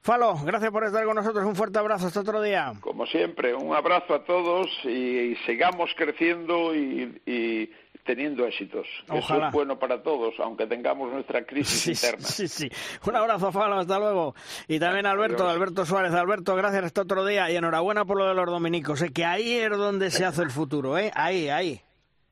Falo, 0.01 0.35
gracias 0.45 0.73
por 0.73 0.85
estar 0.85 1.05
con 1.05 1.15
nosotros. 1.15 1.45
Un 1.45 1.55
fuerte 1.55 1.79
abrazo. 1.79 2.09
Hasta 2.09 2.21
otro 2.21 2.43
día. 2.43 2.73
Como 2.81 3.07
siempre, 3.07 3.55
un 3.55 3.73
abrazo 3.73 4.15
a 4.15 4.25
todos 4.25 4.67
y, 4.85 5.37
sigamos 5.47 5.91
creciendo 5.97 6.75
y 6.75 7.71
teniendo 8.05 8.45
éxitos. 8.47 8.87
Eso 9.13 9.45
es 9.45 9.53
bueno 9.53 9.79
para 9.79 10.03
todos, 10.03 10.35
aunque 10.41 10.67
tengamos 10.67 11.13
nuestra 11.13 11.45
crisis 11.45 12.03
interna. 12.03 12.27
Sí, 12.27 12.49
sí. 12.49 12.69
Un 13.07 13.17
abrazo, 13.17 13.53
Falo, 13.53 13.77
hasta 13.79 13.99
luego. 13.99 14.35
Y 14.69 14.79
también 14.79 15.07
Alberto, 15.07 15.49
Alberto 15.49 15.85
Suárez. 15.87 16.13
Alberto, 16.13 16.55
gracias 16.57 16.85
hasta 16.85 17.03
otro 17.03 17.25
día 17.25 17.51
y 17.51 17.57
enhorabuena 17.57 18.05
por 18.05 18.19
lo 18.19 18.27
de 18.27 18.35
los 18.35 18.47
dominicos. 18.47 19.03
¿eh? 19.03 19.13
Que 19.13 19.25
ahí 19.25 19.53
es 19.53 19.71
donde 19.71 20.11
se 20.11 20.25
hace 20.25 20.43
el 20.43 20.51
futuro, 20.51 20.99
¿eh? 20.99 21.11
Ahí, 21.15 21.49
ahí. 21.49 21.81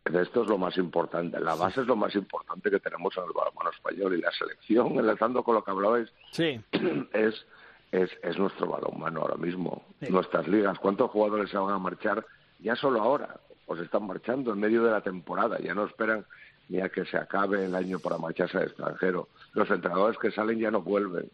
Esto 0.04 0.42
es 0.42 0.48
lo 0.48 0.58
más 0.58 0.76
importante. 0.76 1.38
La 1.40 1.54
base 1.54 1.82
es 1.82 1.86
lo 1.86 1.94
más 1.94 2.14
importante 2.14 2.70
que 2.70 2.80
tenemos 2.80 3.16
en 3.16 3.24
el 3.24 3.32
balonmano 3.32 3.70
español 3.70 4.16
y 4.16 4.20
la 4.20 4.32
selección, 4.32 4.88
enlazando 4.98 5.42
con 5.42 5.54
lo 5.54 5.62
que 5.62 5.70
hablabais, 5.70 6.12
Sí. 6.32 6.60
es, 7.12 7.46
es, 7.92 8.10
es 8.22 8.38
nuestro 8.38 8.66
balonmano 8.66 9.20
ahora 9.20 9.36
mismo. 9.36 9.84
Nuestras 10.00 10.48
ligas. 10.48 10.78
¿Cuántos 10.78 11.10
jugadores 11.10 11.50
se 11.50 11.58
van 11.58 11.74
a 11.74 11.78
marchar 11.78 12.26
ya 12.58 12.74
solo 12.74 13.00
ahora? 13.02 13.38
Se 13.76 13.84
están 13.84 14.06
marchando 14.06 14.52
en 14.52 14.60
medio 14.60 14.84
de 14.84 14.90
la 14.90 15.00
temporada. 15.00 15.58
Ya 15.58 15.74
no 15.74 15.84
esperan 15.84 16.24
ni 16.68 16.80
a 16.80 16.88
que 16.88 17.04
se 17.04 17.16
acabe 17.16 17.64
el 17.64 17.74
año 17.74 17.98
para 17.98 18.18
marcharse 18.18 18.58
al 18.58 18.64
extranjero. 18.64 19.28
Los 19.54 19.70
entrenadores 19.70 20.18
que 20.18 20.30
salen 20.30 20.58
ya 20.58 20.70
no 20.70 20.82
vuelven. 20.82 21.30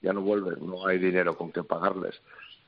Ya 0.00 0.12
no 0.12 0.20
vuelven. 0.20 0.64
No 0.66 0.86
hay 0.86 0.98
dinero 0.98 1.36
con 1.36 1.52
que 1.52 1.62
pagarles. 1.62 2.20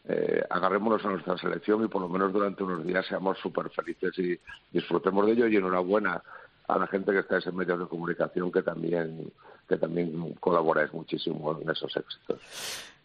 Eh, 0.05 0.43
agarrémonos 0.49 1.05
a 1.05 1.11
nuestra 1.11 1.37
selección 1.37 1.85
y 1.85 1.89
por 1.89 2.01
lo 2.01 2.09
menos 2.09 2.33
durante 2.33 2.63
unos 2.65 2.85
días 2.85 3.07
seamos 3.07 3.39
súper 3.39 3.69
felices 3.71 4.19
y 4.19 4.41
disfrutemos 4.73 5.27
de 5.27 5.33
ello 5.33 5.47
y 5.49 5.57
enhorabuena 5.57 6.23
a 6.67 6.79
la 6.79 6.87
gente 6.87 7.13
que 7.13 7.19
está 7.19 7.39
en 7.39 7.57
medios 7.57 7.79
de 7.79 7.87
comunicación 7.87 8.51
que 8.51 8.63
también 8.63 9.31
que 9.69 9.77
también 9.77 10.33
colaboráis 10.41 10.93
muchísimo 10.93 11.59
en 11.61 11.69
esos 11.69 11.95
éxitos. 11.95 12.41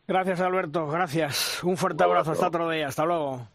Gracias, 0.07 0.39
Alberto. 0.39 0.87
Gracias. 0.87 1.63
Un 1.63 1.77
fuerte 1.77 2.03
abrazo. 2.03 2.31
Hasta 2.31 2.47
otro 2.47 2.69
día. 2.69 2.87
Hasta 2.87 3.05
luego. 3.05 3.47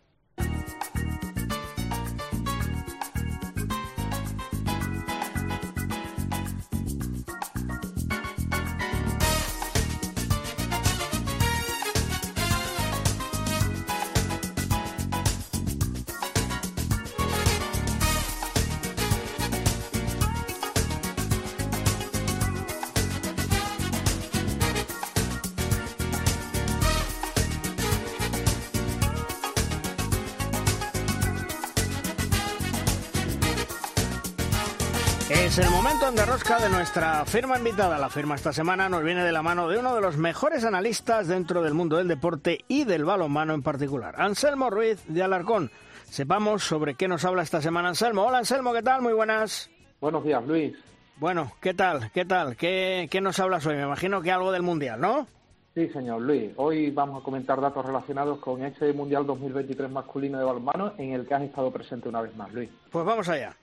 Es 35.48 35.56
el 35.56 35.70
momento 35.70 36.06
en 36.06 36.14
derrosca 36.14 36.60
de 36.60 36.68
nuestra 36.68 37.24
firma 37.24 37.56
invitada. 37.56 37.96
La 37.96 38.10
firma 38.10 38.34
esta 38.34 38.52
semana 38.52 38.90
nos 38.90 39.02
viene 39.02 39.24
de 39.24 39.32
la 39.32 39.40
mano 39.42 39.66
de 39.66 39.78
uno 39.78 39.94
de 39.94 40.02
los 40.02 40.18
mejores 40.18 40.62
analistas 40.62 41.26
dentro 41.26 41.62
del 41.62 41.72
mundo 41.72 41.96
del 41.96 42.06
deporte 42.06 42.66
y 42.68 42.84
del 42.84 43.06
balonmano 43.06 43.54
en 43.54 43.62
particular, 43.62 44.14
Anselmo 44.20 44.68
Ruiz 44.68 45.02
de 45.08 45.22
Alarcón. 45.22 45.70
Sepamos 46.04 46.64
sobre 46.64 46.96
qué 46.96 47.08
nos 47.08 47.24
habla 47.24 47.44
esta 47.44 47.62
semana 47.62 47.88
Anselmo. 47.88 48.24
Hola 48.24 48.36
Anselmo, 48.38 48.74
¿qué 48.74 48.82
tal? 48.82 49.00
Muy 49.00 49.14
buenas. 49.14 49.70
Buenos 50.02 50.22
días, 50.22 50.46
Luis. 50.46 50.76
Bueno, 51.16 51.50
¿qué 51.62 51.72
tal? 51.72 52.12
¿Qué 52.12 52.26
tal? 52.26 52.54
¿Qué, 52.54 53.08
qué 53.10 53.22
nos 53.22 53.40
hablas 53.40 53.64
hoy? 53.64 53.76
Me 53.76 53.84
imagino 53.84 54.20
que 54.20 54.30
algo 54.30 54.52
del 54.52 54.62
Mundial, 54.62 55.00
¿no? 55.00 55.26
Sí, 55.74 55.88
señor 55.88 56.20
Luis. 56.20 56.50
Hoy 56.56 56.90
vamos 56.90 57.22
a 57.22 57.24
comentar 57.24 57.58
datos 57.58 57.86
relacionados 57.86 58.38
con 58.40 58.62
ese 58.62 58.92
Mundial 58.92 59.24
2023 59.24 59.90
masculino 59.90 60.38
de 60.38 60.44
balonmano 60.44 60.92
en 60.98 61.14
el 61.14 61.26
que 61.26 61.32
has 61.32 61.42
estado 61.42 61.70
presente 61.70 62.10
una 62.10 62.20
vez 62.20 62.36
más, 62.36 62.52
Luis. 62.52 62.68
Pues 62.90 63.06
vamos 63.06 63.26
allá. 63.30 63.56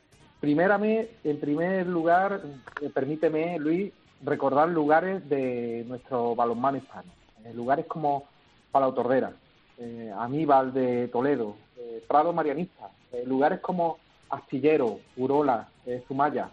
Primérame, 0.45 1.07
en 1.23 1.39
primer 1.39 1.87
lugar, 1.87 2.39
eh, 2.79 2.91
permíteme, 2.93 3.57
Luis, 3.57 3.91
recordar 4.23 4.69
lugares 4.69 5.27
de 5.27 5.83
nuestro 5.87 6.35
balonmano 6.35 6.77
hispano. 6.77 7.11
Eh, 7.43 7.51
lugares 7.55 7.87
como 7.87 8.25
Palau 8.71 8.93
Tordera, 8.93 9.33
eh, 9.79 10.13
Aníbal 10.15 10.71
de 10.71 11.07
Toledo, 11.07 11.55
eh, 11.79 12.03
Prado 12.07 12.31
Marianista, 12.31 12.91
lugares 13.25 13.59
como 13.59 13.97
Astillero, 14.29 14.99
Urola, 15.17 15.67
Zumaya, 16.07 16.51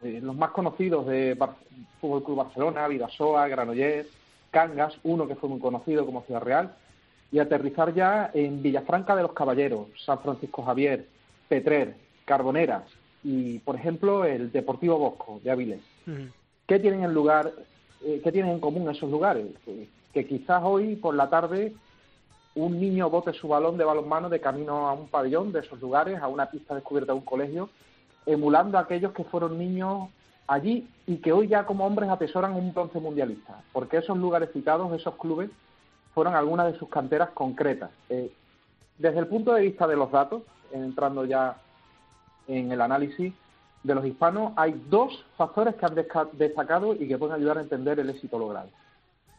los 0.00 0.34
más 0.34 0.52
conocidos 0.52 1.06
de 1.06 1.36
Fútbol 2.00 2.24
Club 2.24 2.38
Barcelona, 2.38 2.88
Vidasoa, 2.88 3.48
Granollers, 3.48 4.08
Cangas, 4.50 4.94
uno 5.02 5.28
que 5.28 5.34
fue 5.34 5.50
muy 5.50 5.60
conocido 5.60 6.06
como 6.06 6.22
Ciudad 6.22 6.40
Real, 6.40 6.74
y 7.30 7.38
aterrizar 7.38 7.92
ya 7.92 8.30
en 8.32 8.62
Villafranca 8.62 9.14
de 9.14 9.24
los 9.24 9.34
Caballeros, 9.34 9.88
San 10.06 10.20
Francisco 10.20 10.62
Javier, 10.62 11.06
Petrer, 11.50 11.96
Carboneras 12.24 12.84
y, 13.22 13.58
por 13.60 13.76
ejemplo, 13.76 14.24
el 14.24 14.50
Deportivo 14.50 14.98
Bosco 14.98 15.40
de 15.42 15.50
Avilés. 15.50 15.82
¿Qué 16.66 16.78
tienen 16.78 17.04
en 17.04 17.14
lugar, 17.14 17.52
eh, 18.04 18.20
qué 18.22 18.32
tienen 18.32 18.52
en 18.52 18.60
común 18.60 18.88
esos 18.88 19.10
lugares? 19.10 19.46
Que, 19.64 19.88
que 20.12 20.26
quizás 20.26 20.62
hoy 20.64 20.96
por 20.96 21.14
la 21.14 21.28
tarde 21.28 21.72
un 22.54 22.80
niño 22.80 23.08
bote 23.10 23.32
su 23.32 23.48
balón 23.48 23.76
de 23.78 23.84
balonmano 23.84 24.28
de 24.28 24.40
camino 24.40 24.88
a 24.88 24.92
un 24.92 25.08
pabellón 25.08 25.52
de 25.52 25.60
esos 25.60 25.80
lugares, 25.80 26.20
a 26.20 26.28
una 26.28 26.46
pista 26.46 26.74
descubierta 26.74 27.12
de 27.12 27.18
un 27.18 27.24
colegio, 27.24 27.70
emulando 28.26 28.76
a 28.76 28.82
aquellos 28.82 29.12
que 29.12 29.24
fueron 29.24 29.58
niños 29.58 30.08
allí 30.46 30.88
y 31.06 31.18
que 31.18 31.32
hoy 31.32 31.46
ya 31.48 31.64
como 31.64 31.86
hombres 31.86 32.10
atesoran 32.10 32.54
un 32.54 32.74
bronce 32.74 32.98
mundialista, 32.98 33.62
porque 33.72 33.98
esos 33.98 34.18
lugares 34.18 34.50
citados, 34.52 34.92
esos 34.92 35.14
clubes, 35.14 35.50
fueron 36.12 36.34
algunas 36.34 36.72
de 36.72 36.78
sus 36.78 36.88
canteras 36.88 37.30
concretas. 37.30 37.90
Eh, 38.08 38.32
desde 38.98 39.20
el 39.20 39.28
punto 39.28 39.54
de 39.54 39.62
vista 39.62 39.86
de 39.86 39.96
los 39.96 40.10
datos, 40.10 40.42
entrando 40.72 41.24
ya 41.24 41.56
en 42.50 42.72
el 42.72 42.80
análisis 42.80 43.32
de 43.82 43.94
los 43.94 44.04
hispanos, 44.04 44.52
hay 44.56 44.74
dos 44.90 45.24
factores 45.36 45.74
que 45.76 45.86
han 45.86 45.94
destacado 46.32 46.94
y 46.94 47.08
que 47.08 47.16
pueden 47.16 47.36
ayudar 47.36 47.58
a 47.58 47.62
entender 47.62 47.98
el 47.98 48.10
éxito 48.10 48.38
logrado. 48.38 48.68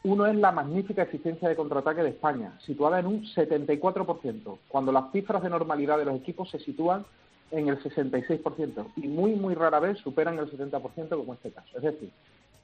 Uno 0.04 0.26
es 0.26 0.36
la 0.36 0.52
magnífica 0.52 1.04
eficiencia 1.04 1.47
de 1.47 1.56
contraataque 1.56 2.02
de 2.02 2.10
España, 2.10 2.58
situada 2.65 3.00
en 3.00 3.06
un 3.06 3.24
74%, 3.24 4.58
cuando 4.67 4.91
las 4.91 5.12
cifras 5.12 5.43
de 5.43 5.50
normalidad 5.50 6.00
de 6.00 6.06
los 6.06 6.15
equipos 6.15 6.50
se 6.50 6.60
sitúan 6.60 7.06
en 7.52 7.67
el 7.67 7.78
66% 7.84 8.93
y 8.95 9.08
muy, 9.08 9.36
muy 9.36 9.54
rara 9.54 9.80
vez 9.80 10.00
superan 10.00 10.39
el 10.39 10.50
70% 10.50 11.10
como 11.10 11.34
en 11.34 11.38
este 11.38 11.52
caso. 11.52 11.78
Es 11.78 11.84
decir, 11.84 12.10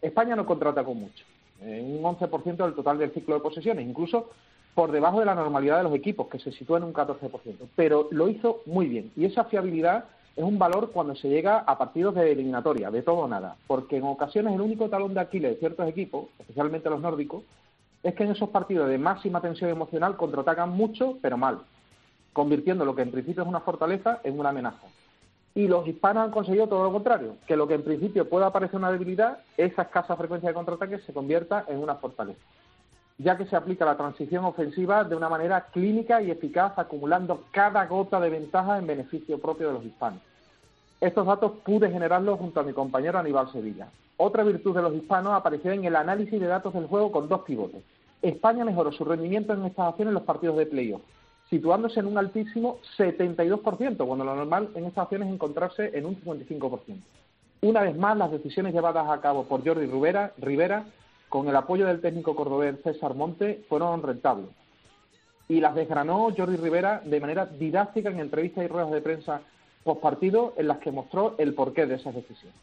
España 0.01 0.35
no 0.35 0.47
contraatacó 0.47 0.95
mucho, 0.95 1.25
en 1.61 1.97
un 1.97 2.03
11% 2.03 2.55
del 2.55 2.73
total 2.73 2.97
del 2.97 3.11
ciclo 3.11 3.35
de 3.35 3.41
posesiones, 3.41 3.87
incluso 3.87 4.31
por 4.73 4.91
debajo 4.91 5.19
de 5.19 5.25
la 5.25 5.35
normalidad 5.35 5.77
de 5.77 5.83
los 5.83 5.93
equipos, 5.93 6.27
que 6.27 6.39
se 6.39 6.51
sitúa 6.51 6.77
en 6.77 6.85
un 6.85 6.93
14%, 6.93 7.29
pero 7.75 8.07
lo 8.11 8.29
hizo 8.29 8.61
muy 8.65 8.87
bien 8.87 9.11
y 9.15 9.25
esa 9.25 9.43
fiabilidad 9.45 10.05
es 10.37 10.43
un 10.43 10.59
valor 10.59 10.91
cuando 10.91 11.15
se 11.15 11.27
llega 11.27 11.57
a 11.57 11.79
partidos 11.79 12.13
de 12.13 12.31
eliminatoria, 12.31 12.91
de 12.91 13.01
todo 13.01 13.21
o 13.21 13.27
nada, 13.27 13.55
porque 13.65 13.97
en 13.97 14.03
ocasiones 14.03 14.53
el 14.53 14.61
único 14.61 14.87
talón 14.87 15.15
de 15.15 15.19
Aquiles 15.19 15.53
de 15.53 15.57
ciertos 15.57 15.89
equipos, 15.89 16.27
especialmente 16.37 16.91
los 16.91 17.01
nórdicos, 17.01 17.43
es 18.03 18.13
que 18.13 18.23
en 18.23 18.31
esos 18.31 18.49
partidos 18.49 18.87
de 18.87 18.99
máxima 18.99 19.41
tensión 19.41 19.71
emocional 19.71 20.15
contraatacan 20.15 20.69
mucho, 20.69 21.17
pero 21.23 21.37
mal, 21.37 21.61
convirtiendo 22.33 22.85
lo 22.85 22.95
que 22.95 23.01
en 23.01 23.09
principio 23.09 23.41
es 23.41 23.49
una 23.49 23.61
fortaleza 23.61 24.21
en 24.23 24.39
una 24.39 24.49
amenaza. 24.49 24.85
Y 25.55 25.67
los 25.67 25.87
hispanos 25.87 26.25
han 26.25 26.31
conseguido 26.31 26.67
todo 26.67 26.83
lo 26.83 26.91
contrario, 26.91 27.37
que 27.47 27.57
lo 27.57 27.67
que 27.67 27.73
en 27.73 27.83
principio 27.83 28.29
pueda 28.29 28.53
parecer 28.53 28.75
una 28.75 28.91
debilidad, 28.91 29.39
esa 29.57 29.81
escasa 29.81 30.15
frecuencia 30.15 30.49
de 30.49 30.55
contraataque 30.55 30.99
se 30.99 31.13
convierta 31.13 31.65
en 31.67 31.79
una 31.79 31.95
fortaleza, 31.95 32.39
ya 33.17 33.35
que 33.37 33.47
se 33.47 33.55
aplica 33.55 33.85
la 33.85 33.97
transición 33.97 34.45
ofensiva 34.45 35.03
de 35.03 35.15
una 35.15 35.29
manera 35.29 35.65
clínica 35.71 36.21
y 36.21 36.29
eficaz, 36.29 36.77
acumulando 36.77 37.45
cada 37.49 37.87
gota 37.87 38.19
de 38.19 38.29
ventaja 38.29 38.77
en 38.77 38.85
beneficio 38.85 39.41
propio 39.41 39.69
de 39.69 39.73
los 39.73 39.83
hispanos. 39.83 40.26
Estos 40.99 41.27
datos 41.27 41.51
pude 41.63 41.91
generarlos 41.91 42.39
junto 42.39 42.59
a 42.59 42.63
mi 42.63 42.73
compañero 42.73 43.19
Aníbal 43.19 43.51
Sevilla. 43.51 43.87
Otra 44.17 44.43
virtud 44.43 44.75
de 44.75 44.81
los 44.81 44.95
hispanos 44.95 45.33
apareció 45.33 45.71
en 45.71 45.85
el 45.85 45.95
análisis 45.95 46.39
de 46.39 46.47
datos 46.47 46.73
del 46.73 46.87
juego 46.87 47.11
con 47.11 47.29
dos 47.29 47.41
pivotes. 47.41 47.83
España 48.23 48.65
mejoró 48.65 48.91
su 48.91 49.05
rendimiento 49.05 49.53
en 49.53 49.63
esta 49.65 49.87
acción 49.87 50.07
en 50.07 50.15
los 50.15 50.23
partidos 50.23 50.57
de 50.57 50.65
playoff, 50.65 51.01
situándose 51.51 51.99
en 51.99 52.07
un 52.07 52.17
altísimo 52.17 52.79
72%, 52.97 54.07
cuando 54.07 54.25
lo 54.25 54.35
normal 54.35 54.69
en 54.73 54.85
esta 54.85 55.03
acción 55.03 55.21
es 55.21 55.29
encontrarse 55.29 55.95
en 55.95 56.07
un 56.07 56.19
55%. 56.19 56.97
Una 57.61 57.81
vez 57.81 57.95
más, 57.95 58.17
las 58.17 58.31
decisiones 58.31 58.73
llevadas 58.73 59.07
a 59.07 59.21
cabo 59.21 59.43
por 59.43 59.63
Jordi 59.63 59.85
Rivera, 59.85 60.33
Rivera 60.39 60.85
con 61.29 61.47
el 61.47 61.55
apoyo 61.55 61.85
del 61.85 62.01
técnico 62.01 62.35
cordobés 62.35 62.81
César 62.83 63.13
Monte, 63.13 63.63
fueron 63.69 64.01
rentables. 64.01 64.49
Y 65.47 65.59
las 65.59 65.75
desgranó 65.75 66.29
Jordi 66.35 66.57
Rivera 66.57 67.01
de 67.05 67.19
manera 67.19 67.45
didáctica 67.45 68.09
en 68.09 68.19
entrevistas 68.19 68.63
y 68.63 68.67
ruedas 68.67 68.91
de 68.91 69.01
prensa 69.01 69.41
postpartido 69.87 70.53
en 70.57 70.67
las 70.67 70.79
que 70.79 70.91
mostró 70.91 71.35
el 71.37 71.53
porqué 71.53 71.85
de 71.85 71.95
esas 71.95 72.13
decisiones. 72.13 72.59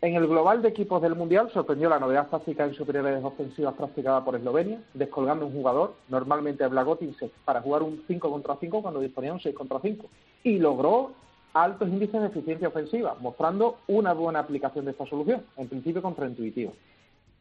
En 0.00 0.16
el 0.16 0.26
global 0.26 0.60
de 0.60 0.70
equipos 0.70 1.00
del 1.00 1.14
Mundial 1.14 1.48
sorprendió 1.52 1.88
la 1.88 2.00
novedad 2.00 2.26
táctica 2.26 2.64
en 2.64 2.74
superioridades 2.74 3.24
ofensivas 3.24 3.74
practicada 3.74 4.24
por 4.24 4.34
Eslovenia, 4.34 4.80
descolgando 4.92 5.46
un 5.46 5.52
jugador, 5.52 5.94
normalmente 6.08 6.66
Blagotin, 6.66 7.14
para 7.44 7.62
jugar 7.62 7.84
un 7.84 8.02
5 8.08 8.28
contra 8.28 8.56
5 8.56 8.82
cuando 8.82 8.98
disponía 8.98 9.32
un 9.32 9.40
6 9.40 9.54
contra 9.54 9.78
5. 9.78 10.04
Y 10.42 10.58
logró 10.58 11.12
altos 11.54 11.88
índices 11.88 12.20
de 12.20 12.26
eficiencia 12.26 12.66
ofensiva, 12.66 13.14
mostrando 13.20 13.76
una 13.86 14.12
buena 14.12 14.40
aplicación 14.40 14.84
de 14.84 14.90
esta 14.90 15.06
solución, 15.06 15.44
en 15.56 15.68
principio 15.68 16.02
contraintuitiva. 16.02 16.72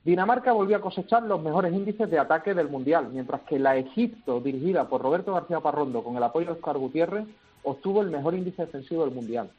Dinamarca 0.05 0.53
volvió 0.53 0.77
a 0.77 0.81
cosechar 0.81 1.23
los 1.23 1.41
mejores 1.41 1.73
índices 1.73 2.07
de 2.11 2.19
ataque 2.19 2.53
del 2.53 2.69
Mundial, 2.69 3.09
mientras 3.11 3.41
que 3.41 3.57
la 3.57 3.77
Egipto, 3.77 4.39
dirigida 4.39 4.87
por 4.87 5.01
Roberto 5.01 5.33
García 5.33 5.61
Parrondo 5.61 6.03
con 6.03 6.15
el 6.15 6.23
apoyo 6.23 6.45
de 6.45 6.53
Oscar 6.53 6.77
Gutiérrez, 6.77 7.25
obtuvo 7.63 8.01
el 8.01 8.09
mejor 8.09 8.33
índice 8.33 8.65
defensivo 8.65 9.05
del 9.05 9.13
Mundial. 9.13 9.49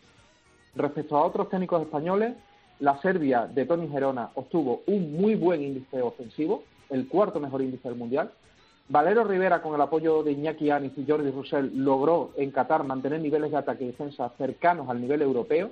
Respecto 0.75 1.17
a 1.17 1.25
otros 1.25 1.49
técnicos 1.49 1.83
españoles, 1.83 2.35
la 2.81 3.01
Serbia 3.01 3.47
de 3.47 3.67
Tony 3.67 3.88
Gerona 3.88 4.31
obtuvo 4.35 4.83
un 4.87 5.12
muy 5.12 5.35
buen 5.35 5.62
índice 5.62 6.03
ofensivo, 6.03 6.65
el 6.91 7.09
cuarto 7.09 7.41
mejor 7.41 7.62
índice 7.62 7.88
del 7.88 7.99
Mundial, 7.99 8.31
Valero 8.88 9.25
Rivera, 9.25 9.62
con 9.62 9.75
el 9.75 9.81
apoyo 9.81 10.23
de 10.23 10.33
Iñaki 10.33 10.71
Anis 10.71 10.93
y 10.97 11.07
Jordi 11.09 11.31
Roussel, 11.31 11.73
logró 11.83 12.33
en 12.37 12.51
Qatar 12.51 12.85
mantener 12.85 13.21
niveles 13.21 13.51
de 13.51 13.57
ataque 13.57 13.85
y 13.85 13.87
defensa 13.87 14.31
cercanos 14.37 14.88
al 14.88 15.01
nivel 15.01 15.23
europeo. 15.23 15.71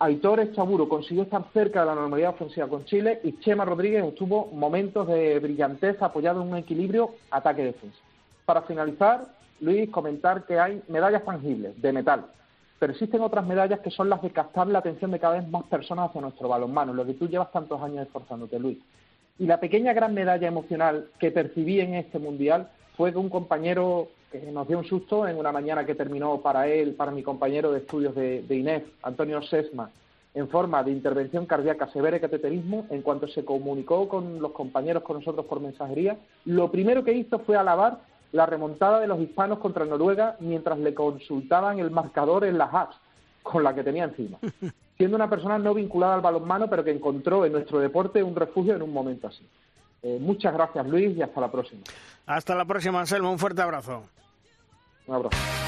Aitor 0.00 0.52
Chaburo 0.52 0.88
consiguió 0.88 1.22
estar 1.22 1.44
cerca 1.52 1.80
de 1.80 1.86
la 1.86 1.94
normalidad 1.94 2.30
ofensiva 2.30 2.68
con 2.68 2.84
Chile 2.84 3.20
y 3.24 3.38
Chema 3.40 3.64
Rodríguez 3.64 4.04
obtuvo 4.04 4.50
momentos 4.52 5.08
de 5.08 5.38
brillantez 5.38 6.00
apoyado 6.02 6.42
en 6.42 6.48
un 6.48 6.56
equilibrio 6.56 7.14
ataque-defensa. 7.30 7.98
Para 8.44 8.62
finalizar, 8.62 9.26
Luis, 9.60 9.90
comentar 9.90 10.44
que 10.44 10.58
hay 10.58 10.82
medallas 10.88 11.24
tangibles 11.24 11.80
de 11.80 11.92
metal, 11.92 12.26
pero 12.78 12.92
existen 12.92 13.20
otras 13.22 13.46
medallas 13.46 13.80
que 13.80 13.90
son 13.90 14.08
las 14.08 14.22
de 14.22 14.30
captar 14.30 14.66
la 14.68 14.78
atención 14.78 15.10
de 15.10 15.18
cada 15.18 15.38
vez 15.40 15.48
más 15.48 15.64
personas 15.64 16.10
hacia 16.10 16.20
nuestro 16.20 16.48
balonmano, 16.48 16.94
lo 16.94 17.04
que 17.04 17.14
tú 17.14 17.28
llevas 17.28 17.50
tantos 17.50 17.80
años 17.82 18.06
esforzándote, 18.06 18.58
Luis. 18.58 18.78
Y 19.38 19.46
la 19.46 19.60
pequeña 19.60 19.92
gran 19.92 20.14
medalla 20.14 20.48
emocional 20.48 21.08
que 21.18 21.30
percibí 21.30 21.80
en 21.80 21.94
este 21.94 22.18
mundial 22.18 22.68
fue 22.96 23.12
de 23.12 23.18
un 23.18 23.28
compañero 23.28 24.08
que 24.30 24.40
nos 24.52 24.68
dio 24.68 24.78
un 24.78 24.84
susto 24.84 25.26
en 25.26 25.38
una 25.38 25.52
mañana 25.52 25.86
que 25.86 25.94
terminó 25.94 26.40
para 26.40 26.66
él, 26.68 26.94
para 26.94 27.12
mi 27.12 27.22
compañero 27.22 27.72
de 27.72 27.78
estudios 27.78 28.14
de, 28.14 28.42
de 28.42 28.56
INEF, 28.56 28.84
Antonio 29.02 29.40
Sesma, 29.42 29.90
en 30.34 30.48
forma 30.48 30.82
de 30.82 30.92
intervención 30.92 31.46
cardíaca 31.46 31.88
severa 31.88 32.16
y 32.16 32.20
cateterismo, 32.20 32.86
en 32.90 33.02
cuanto 33.02 33.26
se 33.28 33.44
comunicó 33.44 34.08
con 34.08 34.40
los 34.40 34.52
compañeros 34.52 35.02
con 35.02 35.18
nosotros 35.18 35.46
por 35.46 35.60
mensajería, 35.60 36.18
lo 36.44 36.70
primero 36.70 37.02
que 37.02 37.12
hizo 37.12 37.38
fue 37.40 37.56
alabar 37.56 37.98
la 38.32 38.46
remontada 38.46 39.00
de 39.00 39.06
los 39.06 39.20
hispanos 39.20 39.58
contra 39.58 39.84
Noruega 39.84 40.36
mientras 40.40 40.78
le 40.78 40.94
consultaban 40.94 41.78
el 41.78 41.90
marcador 41.90 42.44
en 42.44 42.58
las 42.58 42.72
apps 42.72 42.96
con 43.42 43.64
la 43.64 43.74
que 43.74 43.82
tenía 43.82 44.04
encima. 44.04 44.38
Siendo 44.96 45.16
una 45.16 45.30
persona 45.30 45.58
no 45.58 45.74
vinculada 45.74 46.14
al 46.14 46.20
balonmano, 46.20 46.68
pero 46.68 46.82
que 46.82 46.90
encontró 46.90 47.44
en 47.46 47.52
nuestro 47.52 47.78
deporte 47.78 48.22
un 48.22 48.34
refugio 48.34 48.74
en 48.74 48.82
un 48.82 48.92
momento 48.92 49.28
así. 49.28 49.46
Eh, 50.02 50.18
muchas 50.20 50.52
gracias, 50.52 50.86
Luis, 50.86 51.16
y 51.16 51.22
hasta 51.22 51.40
la 51.40 51.50
próxima. 51.50 51.82
Hasta 52.26 52.54
la 52.54 52.64
próxima, 52.64 53.00
Anselmo. 53.00 53.30
Un 53.30 53.38
fuerte 53.38 53.62
abrazo. 53.62 54.02
Un 55.06 55.14
abrazo. 55.14 55.67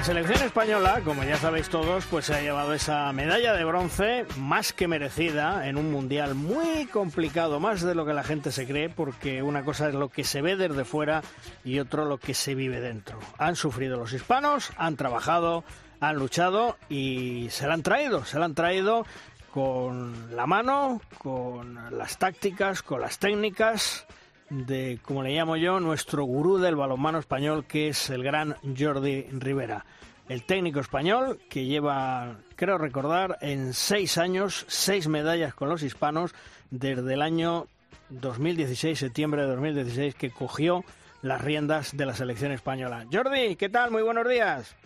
La 0.00 0.06
selección 0.06 0.40
española, 0.40 1.02
como 1.04 1.24
ya 1.24 1.36
sabéis 1.36 1.68
todos, 1.68 2.06
pues 2.06 2.24
se 2.24 2.34
ha 2.34 2.40
llevado 2.40 2.72
esa 2.72 3.12
medalla 3.12 3.52
de 3.52 3.64
bronce 3.64 4.24
más 4.38 4.72
que 4.72 4.88
merecida 4.88 5.68
en 5.68 5.76
un 5.76 5.92
mundial 5.92 6.34
muy 6.34 6.86
complicado, 6.86 7.60
más 7.60 7.82
de 7.82 7.94
lo 7.94 8.06
que 8.06 8.14
la 8.14 8.22
gente 8.22 8.50
se 8.50 8.66
cree, 8.66 8.88
porque 8.88 9.42
una 9.42 9.62
cosa 9.62 9.90
es 9.90 9.94
lo 9.94 10.08
que 10.08 10.24
se 10.24 10.40
ve 10.40 10.56
desde 10.56 10.86
fuera 10.86 11.20
y 11.66 11.80
otro 11.80 12.06
lo 12.06 12.16
que 12.16 12.32
se 12.32 12.54
vive 12.54 12.80
dentro. 12.80 13.18
Han 13.36 13.56
sufrido 13.56 13.98
los 13.98 14.14
hispanos, 14.14 14.72
han 14.78 14.96
trabajado, 14.96 15.64
han 16.00 16.16
luchado 16.16 16.78
y 16.88 17.48
se 17.50 17.66
la 17.66 17.74
han 17.74 17.82
traído, 17.82 18.24
se 18.24 18.38
la 18.38 18.46
han 18.46 18.54
traído 18.54 19.04
con 19.52 20.34
la 20.34 20.46
mano, 20.46 21.02
con 21.18 21.78
las 21.94 22.16
tácticas, 22.16 22.80
con 22.80 23.02
las 23.02 23.18
técnicas 23.18 24.06
de, 24.50 24.98
como 25.02 25.22
le 25.22 25.34
llamo 25.34 25.56
yo, 25.56 25.80
nuestro 25.80 26.24
gurú 26.24 26.58
del 26.58 26.76
balonmano 26.76 27.18
español, 27.18 27.64
que 27.64 27.88
es 27.88 28.10
el 28.10 28.22
gran 28.22 28.56
Jordi 28.78 29.22
Rivera. 29.32 29.84
El 30.28 30.44
técnico 30.44 30.80
español 30.80 31.40
que 31.48 31.64
lleva, 31.64 32.36
creo 32.56 32.78
recordar, 32.78 33.38
en 33.40 33.72
seis 33.72 34.18
años, 34.18 34.64
seis 34.68 35.08
medallas 35.08 35.54
con 35.54 35.68
los 35.68 35.82
hispanos 35.82 36.34
desde 36.70 37.14
el 37.14 37.22
año 37.22 37.66
2016, 38.10 38.98
septiembre 38.98 39.42
de 39.42 39.48
2016, 39.48 40.14
que 40.14 40.30
cogió 40.30 40.84
las 41.22 41.40
riendas 41.40 41.96
de 41.96 42.06
la 42.06 42.14
selección 42.14 42.52
española. 42.52 43.06
Jordi, 43.12 43.56
¿qué 43.56 43.68
tal? 43.68 43.90
Muy 43.90 44.02
buenos 44.02 44.28
días. 44.28 44.76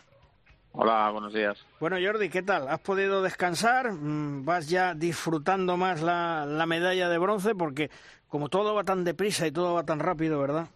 Hola, 0.73 1.09
buenos 1.11 1.33
días. 1.33 1.65
Bueno, 1.79 1.97
Jordi, 2.05 2.29
¿qué 2.29 2.43
tal? 2.43 2.67
¿Has 2.67 2.81
podido 2.81 3.23
descansar? 3.23 3.93
Mm, 3.93 4.45
¿Vas 4.45 4.69
ya 4.69 4.93
disfrutando 4.95 5.77
más 5.77 6.03
la, 6.03 6.45
la 6.47 6.67
medalla 6.67 7.09
de 7.09 7.19
bronce? 7.19 7.55
Porque 7.55 7.91
como 8.35 8.49
todo 8.49 8.75
va 8.75 8.83
tan 8.83 9.05
deprisa 9.05 9.47
y 9.47 9.53
todo 9.53 9.75
va 9.75 9.87
tan 9.87 10.01
rápido, 10.01 10.41
¿verdad? 10.41 10.67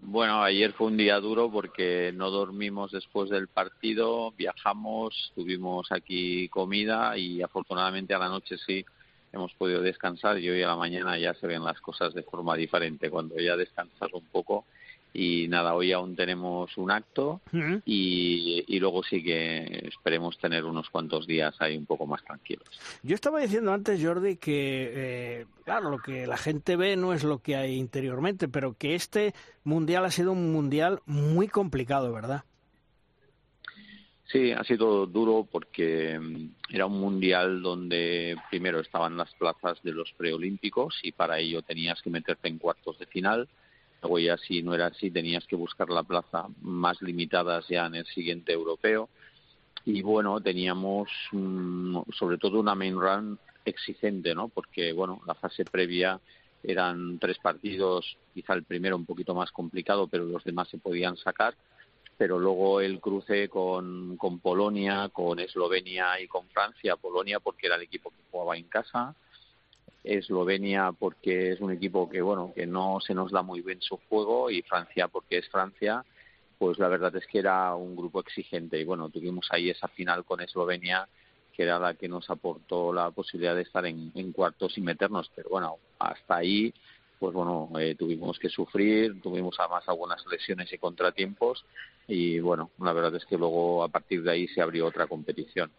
Bueno, 0.00 0.42
ayer 0.42 0.74
fue 0.74 0.88
un 0.88 0.98
día 0.98 1.18
duro 1.18 1.50
porque 1.50 2.12
no 2.14 2.30
dormimos 2.30 2.92
después 2.92 3.30
del 3.30 3.48
partido, 3.48 4.30
viajamos, 4.32 5.32
tuvimos 5.34 5.90
aquí 5.90 6.50
comida 6.50 7.16
y 7.16 7.40
afortunadamente 7.40 8.12
a 8.12 8.18
la 8.18 8.28
noche 8.28 8.58
sí 8.58 8.84
hemos 9.32 9.54
podido 9.54 9.80
descansar 9.80 10.38
y 10.38 10.50
hoy 10.50 10.62
a 10.62 10.68
la 10.68 10.76
mañana 10.76 11.16
ya 11.16 11.32
se 11.32 11.46
ven 11.46 11.64
las 11.64 11.80
cosas 11.80 12.12
de 12.12 12.22
forma 12.22 12.54
diferente. 12.54 13.08
Cuando 13.08 13.36
ya 13.38 13.56
descansas 13.56 14.12
un 14.12 14.26
poco 14.26 14.66
y 15.16 15.46
nada, 15.46 15.74
hoy 15.74 15.92
aún 15.92 16.16
tenemos 16.16 16.76
un 16.76 16.90
acto 16.90 17.40
y, 17.86 18.64
y, 18.66 18.80
luego 18.80 19.04
sí 19.04 19.22
que 19.22 19.86
esperemos 19.86 20.36
tener 20.38 20.64
unos 20.64 20.90
cuantos 20.90 21.24
días 21.28 21.54
ahí 21.60 21.76
un 21.76 21.86
poco 21.86 22.04
más 22.04 22.24
tranquilos. 22.24 22.68
Yo 23.04 23.14
estaba 23.14 23.38
diciendo 23.38 23.72
antes, 23.72 24.04
Jordi, 24.04 24.36
que 24.36 24.92
eh, 24.92 25.46
claro, 25.64 25.90
lo 25.90 25.98
que 25.98 26.26
la 26.26 26.36
gente 26.36 26.74
ve 26.74 26.96
no 26.96 27.12
es 27.12 27.22
lo 27.22 27.38
que 27.38 27.54
hay 27.54 27.76
interiormente, 27.76 28.48
pero 28.48 28.74
que 28.76 28.96
este 28.96 29.34
mundial 29.62 30.04
ha 30.04 30.10
sido 30.10 30.32
un 30.32 30.52
mundial 30.52 31.00
muy 31.06 31.46
complicado, 31.46 32.12
¿verdad? 32.12 32.42
Sí, 34.26 34.50
ha 34.50 34.64
sido 34.64 35.06
duro 35.06 35.46
porque 35.48 36.18
mm, 36.18 36.74
era 36.74 36.86
un 36.86 36.98
mundial 36.98 37.62
donde 37.62 38.36
primero 38.50 38.80
estaban 38.80 39.16
las 39.16 39.32
plazas 39.36 39.80
de 39.84 39.92
los 39.92 40.12
preolímpicos 40.16 40.98
y 41.04 41.12
para 41.12 41.38
ello 41.38 41.62
tenías 41.62 42.02
que 42.02 42.10
meterte 42.10 42.48
en 42.48 42.58
cuartos 42.58 42.98
de 42.98 43.06
final 43.06 43.48
Luego 44.04 44.18
ya 44.18 44.36
no 44.62 44.74
era 44.74 44.86
así 44.86 45.10
tenías 45.10 45.46
que 45.46 45.56
buscar 45.56 45.88
la 45.88 46.02
plaza 46.02 46.46
más 46.60 47.00
limitadas 47.00 47.66
ya 47.68 47.86
en 47.86 47.94
el 47.94 48.06
siguiente 48.06 48.52
europeo. 48.52 49.08
Y 49.86 50.02
bueno, 50.02 50.40
teníamos 50.42 51.08
mm, 51.32 52.00
sobre 52.12 52.36
todo 52.36 52.60
una 52.60 52.74
main 52.74 53.00
run 53.00 53.38
exigente, 53.64 54.34
¿no? 54.34 54.48
Porque 54.48 54.92
bueno, 54.92 55.22
la 55.26 55.34
fase 55.34 55.64
previa 55.64 56.20
eran 56.62 57.18
tres 57.18 57.38
partidos, 57.38 58.18
quizá 58.34 58.52
el 58.52 58.64
primero 58.64 58.96
un 58.96 59.06
poquito 59.06 59.34
más 59.34 59.50
complicado, 59.50 60.06
pero 60.06 60.26
los 60.26 60.44
demás 60.44 60.68
se 60.68 60.76
podían 60.76 61.16
sacar. 61.16 61.54
Pero 62.18 62.38
luego 62.38 62.82
el 62.82 63.00
cruce 63.00 63.48
con, 63.48 64.18
con 64.18 64.38
Polonia, 64.38 65.08
con 65.10 65.40
Eslovenia 65.40 66.20
y 66.20 66.28
con 66.28 66.46
Francia. 66.48 66.96
Polonia 66.96 67.40
porque 67.40 67.68
era 67.68 67.76
el 67.76 67.82
equipo 67.82 68.10
que 68.10 68.22
jugaba 68.30 68.54
en 68.56 68.64
casa 68.64 69.16
Eslovenia 70.04 70.92
porque 70.92 71.52
es 71.52 71.60
un 71.60 71.72
equipo 71.72 72.08
que 72.10 72.20
bueno 72.20 72.52
que 72.54 72.66
no 72.66 72.98
se 73.00 73.14
nos 73.14 73.32
da 73.32 73.42
muy 73.42 73.62
bien 73.62 73.80
su 73.80 73.98
juego 74.08 74.50
y 74.50 74.62
Francia 74.62 75.08
porque 75.08 75.38
es 75.38 75.48
Francia 75.48 76.04
pues 76.58 76.78
la 76.78 76.88
verdad 76.88 77.14
es 77.16 77.26
que 77.26 77.38
era 77.38 77.74
un 77.74 77.96
grupo 77.96 78.20
exigente. 78.20 78.78
Y 78.78 78.84
bueno 78.84 79.08
tuvimos 79.08 79.48
ahí 79.50 79.70
esa 79.70 79.88
final 79.88 80.24
con 80.24 80.40
Eslovenia 80.40 81.08
que 81.52 81.62
era 81.62 81.78
la 81.78 81.94
que 81.94 82.08
nos 82.08 82.28
aportó 82.30 82.92
la 82.92 83.10
posibilidad 83.12 83.54
de 83.54 83.62
estar 83.62 83.86
en, 83.86 84.32
cuartos 84.32 84.76
y 84.76 84.82
meternos. 84.82 85.30
Pero 85.34 85.48
bueno 85.48 85.78
hasta 85.98 86.36
ahí 86.36 86.72
pues 87.18 87.32
bueno 87.32 87.70
eh, 87.78 87.94
tuvimos 87.94 88.38
que 88.38 88.50
sufrir 88.50 89.22
tuvimos 89.22 89.56
además 89.58 89.84
algunas 89.88 90.24
lesiones 90.26 90.70
y 90.72 90.78
contratiempos. 90.78 91.64
Y 92.06 92.40
bueno 92.40 92.70
la 92.78 92.92
verdad 92.92 93.14
es 93.16 93.24
que 93.24 93.38
luego 93.38 93.82
a 93.82 93.88
partir 93.88 94.22
de 94.22 94.32
ahí 94.32 94.48
se 94.48 94.60
abrió 94.60 94.86
otra 94.86 95.06
competición 95.06 95.70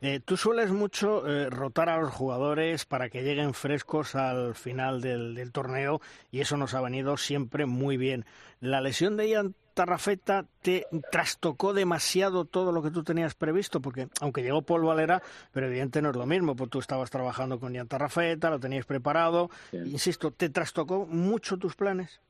eh, 0.00 0.20
tú 0.24 0.36
sueles 0.36 0.70
mucho 0.70 1.26
eh, 1.26 1.50
rotar 1.50 1.88
a 1.88 2.00
los 2.00 2.12
jugadores 2.12 2.84
para 2.84 3.08
que 3.08 3.22
lleguen 3.22 3.54
frescos 3.54 4.14
al 4.14 4.54
final 4.54 5.00
del, 5.00 5.50
torneo 5.52 6.00
y 6.30 6.40
eso 6.40 6.56
nos 6.56 6.74
ha 6.74 6.80
venido 6.80 7.16
siempre 7.16 7.66
muy 7.66 7.96
bien. 7.96 8.24
¿La 8.60 8.80
lesión 8.80 9.16
de 9.16 9.28
Ian 9.28 9.54
Tarrafeta 9.74 10.46
te 10.62 10.86
trastocó 11.10 11.72
demasiado 11.74 12.44
todo 12.44 12.72
lo 12.72 12.82
que 12.82 12.90
tú 12.90 13.04
tenías 13.04 13.34
previsto? 13.34 13.80
Porque 13.80 14.08
aunque 14.20 14.42
llegó 14.42 14.62
Paul 14.62 14.84
Valera, 14.84 15.22
pero 15.52 15.66
evidentemente 15.66 16.02
no 16.02 16.10
es 16.10 16.16
lo 16.16 16.26
mismo, 16.26 16.56
pues 16.56 16.70
tú 16.70 16.78
estabas 16.78 17.10
trabajando 17.10 17.60
con 17.60 17.74
Ian 17.74 17.88
Tarrafeta, 17.88 18.50
lo 18.50 18.60
tenías 18.60 18.86
preparado. 18.86 19.50
Insisto, 19.72 20.30
¿te 20.30 20.48
trastocó 20.48 21.06
mucho 21.06 21.58
tus 21.58 21.76
planes? 21.76 22.20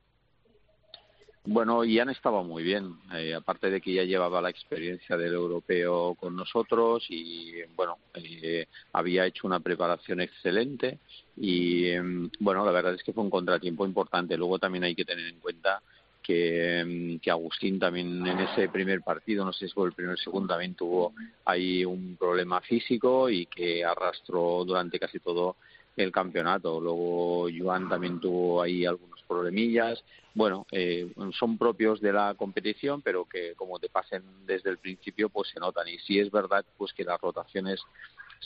Bueno, 1.48 1.84
Ian 1.84 2.10
estaba 2.10 2.42
muy 2.42 2.64
bien, 2.64 2.96
eh, 3.14 3.32
aparte 3.32 3.70
de 3.70 3.80
que 3.80 3.92
ya 3.92 4.02
llevaba 4.02 4.42
la 4.42 4.50
experiencia 4.50 5.16
del 5.16 5.32
europeo 5.32 6.16
con 6.16 6.34
nosotros 6.34 7.06
y 7.08 7.62
bueno, 7.76 7.98
eh, 8.14 8.66
había 8.92 9.26
hecho 9.26 9.46
una 9.46 9.60
preparación 9.60 10.20
excelente 10.20 10.98
y 11.36 11.86
em, 11.86 12.28
bueno, 12.40 12.64
la 12.64 12.72
verdad 12.72 12.94
es 12.94 13.02
que 13.04 13.12
fue 13.12 13.22
un 13.22 13.30
contratiempo 13.30 13.86
importante. 13.86 14.36
Luego 14.36 14.58
también 14.58 14.82
hay 14.82 14.96
que 14.96 15.04
tener 15.04 15.24
en 15.24 15.38
cuenta 15.38 15.80
que, 16.20 16.80
em, 16.80 17.20
que 17.20 17.30
Agustín 17.30 17.78
también 17.78 18.26
en 18.26 18.40
ese 18.40 18.68
primer 18.68 19.02
partido, 19.02 19.44
no 19.44 19.52
sé 19.52 19.68
si 19.68 19.72
fue 19.74 19.86
el 19.86 19.94
primer 19.94 20.18
segundo, 20.18 20.48
también 20.48 20.74
tuvo 20.74 21.12
ahí 21.44 21.84
un 21.84 22.16
problema 22.16 22.60
físico 22.60 23.30
y 23.30 23.46
que 23.46 23.84
arrastró 23.84 24.64
durante 24.64 24.98
casi 24.98 25.20
todo 25.20 25.54
el 25.96 26.10
campeonato. 26.10 26.80
Luego 26.80 27.48
Joan 27.56 27.88
también 27.88 28.18
tuvo 28.18 28.62
ahí 28.62 28.84
algunos 28.84 29.15
problemillas 29.26 30.02
bueno, 30.36 30.66
eh, 30.70 31.10
son 31.32 31.56
propios 31.56 31.98
de 32.02 32.12
la 32.12 32.34
competición, 32.34 33.00
pero 33.00 33.24
que 33.24 33.54
como 33.54 33.78
te 33.78 33.88
pasen 33.88 34.22
desde 34.44 34.68
el 34.68 34.76
principio, 34.76 35.30
pues 35.30 35.48
se 35.48 35.58
notan. 35.58 35.88
Y 35.88 35.98
sí 36.00 36.18
es 36.20 36.30
verdad, 36.30 36.62
pues 36.76 36.92
que 36.92 37.04
las 37.04 37.18
rotaciones 37.18 37.80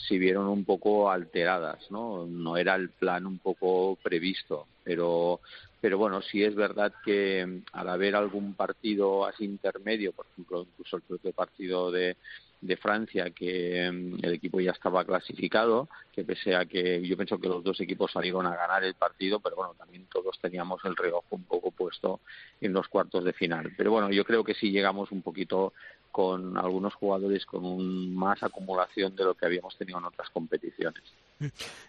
se 0.07 0.17
vieron 0.17 0.47
un 0.47 0.63
poco 0.63 1.11
alteradas, 1.11 1.91
¿no? 1.91 2.25
No 2.25 2.55
era 2.55 2.75
el 2.75 2.91
plan 2.91 3.25
un 3.25 3.39
poco 3.39 3.97
previsto, 4.01 4.67
pero 4.85 5.41
pero 5.81 5.97
bueno, 5.97 6.21
sí 6.21 6.41
es 6.43 6.55
verdad 6.55 6.93
que 7.03 7.61
al 7.73 7.89
haber 7.89 8.15
algún 8.15 8.53
partido 8.53 9.25
así 9.25 9.43
intermedio, 9.43 10.13
por 10.13 10.27
ejemplo, 10.27 10.61
incluso 10.61 10.95
el 10.95 11.01
propio 11.01 11.33
partido 11.33 11.91
de, 11.91 12.15
de 12.61 12.77
Francia, 12.77 13.31
que 13.31 13.91
mm, 13.91 14.23
el 14.23 14.33
equipo 14.33 14.59
ya 14.59 14.71
estaba 14.71 15.03
clasificado, 15.03 15.89
que 16.13 16.23
pese 16.23 16.55
a 16.55 16.65
que 16.65 17.01
yo 17.05 17.17
pienso 17.17 17.39
que 17.39 17.47
los 17.47 17.63
dos 17.63 17.79
equipos 17.81 18.11
salieron 18.11 18.45
a 18.45 18.55
ganar 18.55 18.83
el 18.83 18.93
partido, 18.93 19.39
pero 19.39 19.55
bueno, 19.55 19.73
también 19.73 20.05
todos 20.11 20.37
teníamos 20.39 20.79
el 20.85 20.95
reloj 20.95 21.23
un 21.31 21.43
poco 21.43 21.71
puesto 21.71 22.19
en 22.59 22.73
los 22.73 22.87
cuartos 22.87 23.23
de 23.23 23.33
final. 23.33 23.73
Pero 23.75 23.91
bueno, 23.91 24.11
yo 24.11 24.23
creo 24.23 24.43
que 24.43 24.53
sí 24.53 24.71
llegamos 24.71 25.11
un 25.11 25.21
poquito 25.21 25.73
con 26.11 26.57
algunos 26.57 26.93
jugadores 26.93 27.45
con 27.45 27.65
un, 27.65 28.13
más 28.15 28.43
acumulación 28.43 29.15
de 29.15 29.23
lo 29.23 29.33
que 29.33 29.45
habíamos 29.45 29.75
tenido 29.77 29.97
en 29.97 30.05
otras 30.05 30.29
competiciones. 30.29 31.01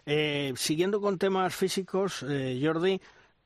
Eh, 0.07 0.53
siguiendo 0.57 1.01
con 1.01 1.19
temas 1.19 1.55
físicos, 1.55 2.25
eh, 2.27 2.59
Jordi, 2.63 3.01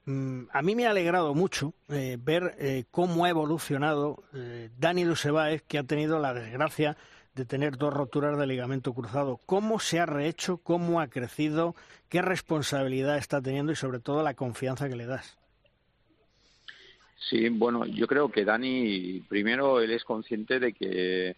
mm, 0.05 0.43
a 0.53 0.63
mí 0.63 0.77
me 0.77 0.87
ha 0.87 0.91
alegrado 0.91 1.35
mucho 1.35 1.73
eh, 1.89 2.19
ver 2.21 2.87
cómo 2.91 3.25
ha 3.25 3.31
evolucionado 3.31 4.23
Dani 4.79 5.05
Lucebáez, 5.05 5.63
que 5.63 5.79
ha 5.79 5.83
tenido 5.83 6.21
la 6.21 6.35
desgracia 6.35 6.97
de 7.37 7.45
tener 7.45 7.77
dos 7.77 7.93
roturas 7.93 8.39
de 8.39 8.47
ligamento 8.47 8.95
cruzado. 8.95 9.39
¿Cómo 9.45 9.79
se 9.79 10.01
ha 10.01 10.07
rehecho? 10.07 10.57
¿Cómo 10.57 11.01
ha 11.01 11.09
crecido? 11.09 11.77
¿Qué 12.09 12.23
responsabilidad 12.23 13.19
está 13.19 13.43
teniendo 13.43 13.73
y 13.73 13.77
sobre 13.77 14.01
todo 14.01 14.23
la 14.23 14.33
confianza 14.33 14.89
que 14.89 14.97
le 14.97 15.05
das? 15.05 15.37
Sí, 17.29 17.51
bueno, 17.51 17.85
yo 17.85 18.07
creo 18.07 18.31
que 18.31 18.45
Dani, 18.45 19.21
primero, 19.29 19.81
él 19.81 19.91
es 19.91 20.03
consciente 20.05 20.59
de 20.59 20.73
que, 20.73 21.37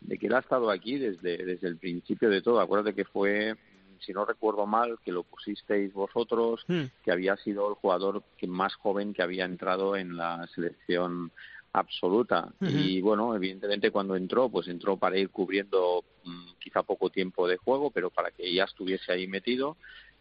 de 0.00 0.18
que 0.18 0.26
él 0.28 0.34
ha 0.34 0.40
estado 0.40 0.70
aquí 0.70 0.98
desde, 0.98 1.44
desde 1.44 1.66
el 1.66 1.78
principio 1.78 2.30
de 2.30 2.42
todo. 2.42 2.60
Acuérdate 2.60 2.94
que 2.94 3.04
fue, 3.04 3.56
si 3.98 4.12
no 4.12 4.24
recuerdo 4.24 4.66
mal, 4.66 4.98
que 5.04 5.10
lo 5.10 5.24
pusisteis 5.24 5.92
vosotros, 5.92 6.64
hmm. 6.68 6.84
que 7.04 7.10
había 7.10 7.36
sido 7.36 7.68
el 7.68 7.74
jugador 7.74 8.22
que 8.38 8.46
más 8.46 8.74
joven 8.76 9.14
que 9.14 9.22
había 9.22 9.46
entrado 9.46 9.96
en 9.96 10.16
la 10.16 10.46
selección 10.54 11.32
absoluta. 11.72 12.52
Y 12.60 13.00
bueno, 13.00 13.34
evidentemente 13.34 13.90
cuando 13.90 14.16
entró, 14.16 14.48
pues 14.48 14.68
entró 14.68 14.96
para 14.96 15.18
ir 15.18 15.30
cubriendo 15.30 16.04
mm, 16.24 16.52
quizá 16.58 16.82
poco 16.82 17.10
tiempo 17.10 17.46
de 17.46 17.56
juego, 17.56 17.90
pero 17.90 18.10
para 18.10 18.30
que 18.30 18.52
ya 18.52 18.64
estuviese 18.64 19.12
ahí 19.12 19.26
metido 19.26 19.76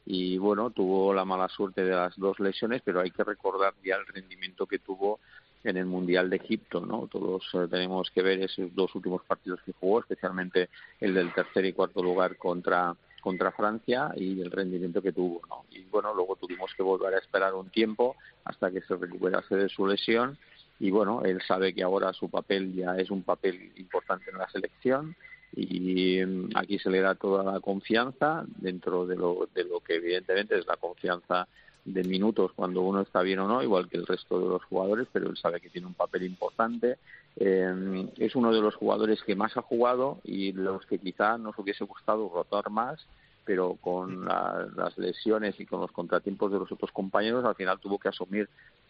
y 0.06 0.38
bueno, 0.38 0.72
tuvo 0.72 1.14
la 1.14 1.26
mala 1.26 1.48
suerte 1.50 1.84
de 1.84 1.92
las 1.92 2.18
dos 2.18 2.40
lesiones, 2.40 2.82
pero 2.84 3.02
hay 3.02 3.12
que 3.12 3.24
recordar 3.24 3.74
ya 3.84 3.96
el 3.96 4.08
rendimiento 4.08 4.66
que 4.66 4.80
tuvo 4.80 5.20
en 5.64 5.78
el 5.78 5.86
Mundial 5.86 6.30
de 6.30 6.38
Egipto, 6.38 6.86
¿no? 6.86 7.08
Todos 7.12 7.44
eh, 7.54 7.68
tenemos 7.70 8.10
que 8.12 8.22
ver 8.22 8.42
esos 8.42 8.74
dos 8.74 8.96
últimos 8.96 9.24
partidos 9.24 9.60
que 9.66 9.74
jugó, 9.74 10.00
especialmente 10.00 10.70
el 11.00 11.14
del 11.14 11.34
tercer 11.34 11.66
y 11.66 11.74
cuarto 11.74 12.02
lugar 12.02 12.38
contra 12.38 12.96
contra 13.22 13.52
Francia 13.52 14.14
y 14.16 14.40
el 14.40 14.50
rendimiento 14.50 15.02
que 15.02 15.12
tuvo, 15.12 15.42
¿no? 15.50 15.66
Y 15.72 15.84
bueno, 15.84 16.14
luego 16.14 16.38
tuvimos 16.38 16.74
que 16.74 16.82
volver 16.82 17.14
a 17.14 17.20
esperar 17.20 17.54
un 17.54 17.70
tiempo 17.70 18.16
hasta 18.46 18.72
que 18.72 18.82
se 18.82 18.96
recuperase 18.96 19.58
de 19.58 19.68
su 19.68 19.86
lesión 19.86 20.38
y 20.80 20.92
bueno, 20.92 21.24
él 21.24 21.42
sabe 21.46 21.74
que 21.74 21.84
ahora 21.84 22.14
su 22.14 22.30
papel 22.30 22.74
ya 22.74 22.96
es 22.96 23.12
un 23.12 23.24
papel 23.24 23.72
importante 23.76 24.32
en 24.32 24.38
la 24.38 24.50
selección 24.50 25.16
y 25.56 26.24
mm, 26.26 26.52
aquí 26.56 26.80
se 26.80 26.90
le 26.90 27.02
da 27.02 27.16
toda 27.16 27.44
la 27.44 27.60
confianza 27.60 28.46
dentro 28.58 29.06
de 29.06 29.16
lo, 29.16 29.50
de 29.54 29.66
lo 29.66 29.82
que 29.82 29.96
evidentemente 29.96 30.58
es 30.58 30.66
la 30.68 30.78
confianza 30.78 31.48
de 31.86 32.04
minutos 32.04 32.52
cuando 32.56 32.82
uno 32.82 33.02
está 33.02 33.22
bien 33.22 33.40
o 33.40 33.48
no, 33.48 33.64
igual 33.64 33.90
que 33.90 33.98
el 33.98 34.06
resto 34.06 34.40
de 34.40 34.48
los 34.48 34.64
jugadores, 34.66 35.08
pero 35.12 35.30
él 35.30 35.38
sabe 35.38 35.60
que 35.60 35.70
tiene 35.70 35.88
un 35.88 35.94
papel 35.94 36.24
importante. 36.24 36.98
Eh, 37.36 38.08
es 38.18 38.36
uno 38.36 38.54
de 38.54 38.62
los 38.62 38.76
jugadores 38.76 39.24
que 39.24 39.36
más 39.36 39.56
ha 39.58 39.62
jugado 39.62 40.20
y 40.24 40.52
los 40.52 40.86
que 40.86 41.00
quizá 41.00 41.38
nos 41.38 41.58
hubiese 41.58 41.86
gustado 41.86 42.30
rotar 42.34 42.70
más, 42.70 43.06
pero 43.46 43.76
con 43.82 44.26
las 44.26 44.98
lesiones 44.98 45.60
y 45.60 45.66
con 45.66 45.82
los 45.82 45.92
contratiempos 45.92 46.52
de 46.52 46.60
los 46.60 46.72
otros 46.72 46.92
compañeros, 46.92 47.44
al 47.46 47.56
final 47.56 47.80
tuvo 47.80 47.98
que 47.98 48.10
asumir 48.10 48.48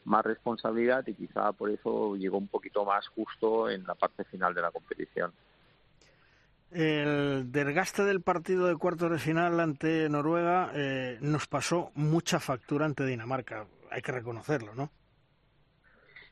más 0.10 0.26
responsabilidad 0.26 1.06
y 1.08 1.14
quizá 1.14 1.54
por 1.54 1.70
eso 1.70 2.16
llegó 2.16 2.38
un 2.38 2.48
poquito 2.48 2.84
más 2.84 3.08
justo 3.10 3.70
en 3.70 3.84
la 3.84 3.96
parte 3.96 4.24
final 4.26 4.54
de 4.54 4.62
la 4.62 4.72
competición. 4.72 5.32
El 6.72 7.52
desgaste 7.52 8.04
del 8.04 8.22
partido 8.22 8.68
de 8.68 8.76
cuartos 8.76 9.12
de 9.12 9.20
final 9.20 9.60
ante 9.60 10.10
Noruega 10.10 10.72
eh, 10.74 11.18
nos 11.22 11.48
pasó 11.48 11.92
mucha 11.96 12.40
factura 12.40 12.86
ante 12.86 13.06
Dinamarca, 13.06 13.66
hay 13.90 14.02
que 14.02 14.12
reconocerlo, 14.12 14.76
¿no? 14.76 14.92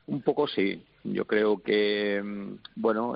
Un 0.06 0.22
poco 0.22 0.46
sí. 0.46 0.84
Yo 1.04 1.24
creo 1.26 1.62
que, 1.62 2.20
mm, 2.22 2.54
bueno, 2.76 3.14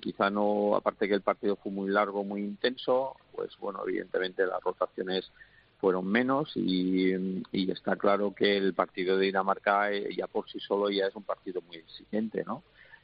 quizá 0.00 0.30
no, 0.30 0.74
aparte 0.74 1.06
que 1.06 1.14
el 1.14 1.22
partido 1.22 1.56
fue 1.56 1.70
muy 1.70 1.90
largo, 1.90 2.24
muy 2.24 2.40
intenso, 2.40 3.16
pues 3.32 3.56
bueno, 3.58 3.82
evidentemente 3.86 4.46
las 4.46 4.62
rotaciones 4.62 5.30
fueron 5.78 6.06
menos 6.06 6.52
y, 6.56 7.12
y 7.52 7.70
está 7.70 7.96
claro 7.96 8.34
que 8.34 8.56
el 8.56 8.74
partido 8.74 9.16
de 9.16 9.26
Dinamarca 9.26 9.92
eh, 9.92 10.14
ya 10.16 10.26
por 10.26 10.48
sí 10.50 10.58
solo 10.60 10.90
ya 10.90 11.06
es 11.06 11.14
un 11.14 11.22
partido 11.22 11.60
muy 11.62 11.76
exigente, 11.76 12.44
¿no? 12.44 12.62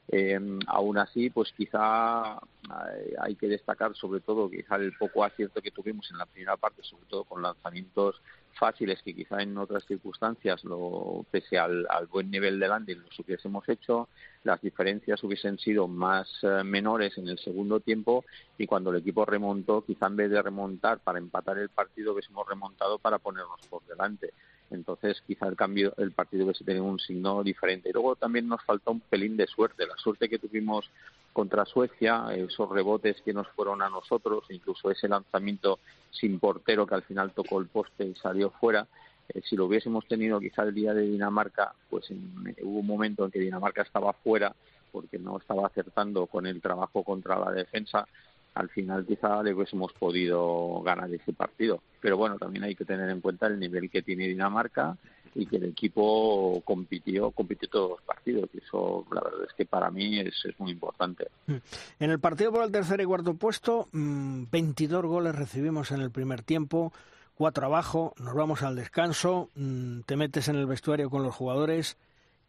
Eh, 0.08 0.38
aún 0.66 0.98
así, 0.98 1.30
pues 1.30 1.52
quizá 1.56 2.38
eh, 2.64 3.14
hay 3.20 3.36
que 3.36 3.48
destacar 3.48 3.94
sobre 3.96 4.20
todo 4.20 4.50
quizá 4.50 4.76
el 4.76 4.92
poco 4.98 5.24
acierto 5.24 5.62
que 5.62 5.70
tuvimos 5.70 6.10
en 6.10 6.18
la 6.18 6.26
primera 6.26 6.56
parte, 6.58 6.82
sobre 6.82 7.06
todo 7.06 7.24
con 7.24 7.42
lanzamientos 7.42 8.20
fáciles 8.52 9.02
que 9.02 9.14
quizá 9.14 9.42
en 9.42 9.56
otras 9.56 9.84
circunstancias, 9.86 10.62
lo, 10.64 11.24
pese 11.30 11.58
al, 11.58 11.86
buen 12.10 12.30
nivel 12.30 12.60
de 12.60 12.68
landing, 12.68 12.98
los 12.98 13.18
hubiésemos 13.18 13.68
hecho, 13.68 14.08
las 14.44 14.60
diferencias 14.60 15.24
hubiesen 15.24 15.58
sido 15.58 15.88
más 15.88 16.28
eh, 16.42 16.62
menores 16.62 17.16
en 17.16 17.28
el 17.28 17.38
segundo 17.38 17.80
tiempo 17.80 18.24
y 18.58 18.66
cuando 18.66 18.90
el 18.90 18.98
equipo 18.98 19.24
remontó, 19.24 19.84
quizá 19.84 20.06
en 20.06 20.16
vez 20.16 20.30
de 20.30 20.42
remontar 20.42 20.98
para 21.00 21.18
empatar 21.18 21.58
el 21.58 21.70
partido, 21.70 22.12
hubiésemos 22.12 22.46
remontado 22.46 22.98
para 22.98 23.18
ponernos 23.18 23.60
por 23.68 23.82
delante 23.86 24.32
entonces 24.74 25.22
quizá 25.26 25.46
el 25.48 25.56
cambio 25.56 25.94
el 25.96 26.12
partido 26.12 26.44
hubiese 26.44 26.64
tenido 26.64 26.84
un 26.84 26.98
signo 26.98 27.42
diferente. 27.42 27.88
Y 27.88 27.92
luego 27.92 28.16
también 28.16 28.48
nos 28.48 28.62
falta 28.62 28.90
un 28.90 29.00
pelín 29.00 29.36
de 29.36 29.46
suerte, 29.46 29.86
la 29.86 29.96
suerte 29.96 30.28
que 30.28 30.38
tuvimos 30.38 30.90
contra 31.32 31.64
Suecia, 31.64 32.26
esos 32.34 32.70
rebotes 32.70 33.20
que 33.22 33.32
nos 33.32 33.48
fueron 33.48 33.82
a 33.82 33.88
nosotros, 33.88 34.44
incluso 34.50 34.90
ese 34.90 35.08
lanzamiento 35.08 35.80
sin 36.10 36.38
portero 36.38 36.86
que 36.86 36.94
al 36.94 37.02
final 37.02 37.32
tocó 37.32 37.60
el 37.60 37.66
poste 37.66 38.04
y 38.04 38.14
salió 38.14 38.50
fuera. 38.50 38.86
Eh, 39.28 39.40
si 39.44 39.56
lo 39.56 39.66
hubiésemos 39.66 40.06
tenido 40.06 40.38
quizá 40.38 40.62
el 40.62 40.74
día 40.74 40.94
de 40.94 41.02
Dinamarca, 41.02 41.74
pues 41.90 42.10
hubo 42.10 42.78
un 42.78 42.86
momento 42.86 43.24
en 43.24 43.30
que 43.30 43.40
Dinamarca 43.40 43.82
estaba 43.82 44.12
fuera 44.12 44.54
porque 44.92 45.18
no 45.18 45.38
estaba 45.38 45.66
acertando 45.66 46.26
con 46.26 46.46
el 46.46 46.60
trabajo 46.60 47.02
contra 47.02 47.38
la 47.38 47.50
defensa 47.50 48.06
al 48.54 48.68
final 48.68 49.04
quizá 49.04 49.42
le 49.42 49.52
hubiésemos 49.52 49.92
podido 49.92 50.80
ganar 50.82 51.12
ese 51.12 51.32
partido. 51.32 51.82
Pero 52.00 52.16
bueno, 52.16 52.38
también 52.38 52.64
hay 52.64 52.74
que 52.74 52.84
tener 52.84 53.10
en 53.10 53.20
cuenta 53.20 53.46
el 53.46 53.58
nivel 53.58 53.90
que 53.90 54.02
tiene 54.02 54.28
Dinamarca 54.28 54.96
y 55.34 55.46
que 55.46 55.56
el 55.56 55.64
equipo 55.64 56.62
compitió, 56.64 57.32
compitió 57.32 57.68
todos 57.68 57.90
los 57.90 58.02
partidos. 58.02 58.48
Y 58.54 58.58
eso, 58.58 59.04
la 59.12 59.20
verdad 59.20 59.40
es 59.48 59.54
que 59.54 59.66
para 59.66 59.90
mí 59.90 60.20
es, 60.20 60.34
muy 60.58 60.70
importante. 60.70 61.26
Mm. 61.46 61.56
En 61.98 62.10
el 62.10 62.20
partido 62.20 62.52
por 62.52 62.64
el 62.64 62.70
tercer 62.70 63.00
y 63.00 63.04
cuarto 63.04 63.34
puesto, 63.34 63.88
22 63.92 65.02
mm, 65.02 65.06
goles 65.06 65.34
recibimos 65.34 65.90
en 65.90 66.00
el 66.00 66.12
primer 66.12 66.42
tiempo, 66.42 66.92
cuatro 67.34 67.66
abajo, 67.66 68.14
nos 68.18 68.34
vamos 68.34 68.62
al 68.62 68.76
descanso, 68.76 69.50
mm, 69.56 70.00
te 70.02 70.16
metes 70.16 70.48
en 70.48 70.56
el 70.56 70.66
vestuario 70.66 71.10
con 71.10 71.24
los 71.24 71.34
jugadores. 71.34 71.96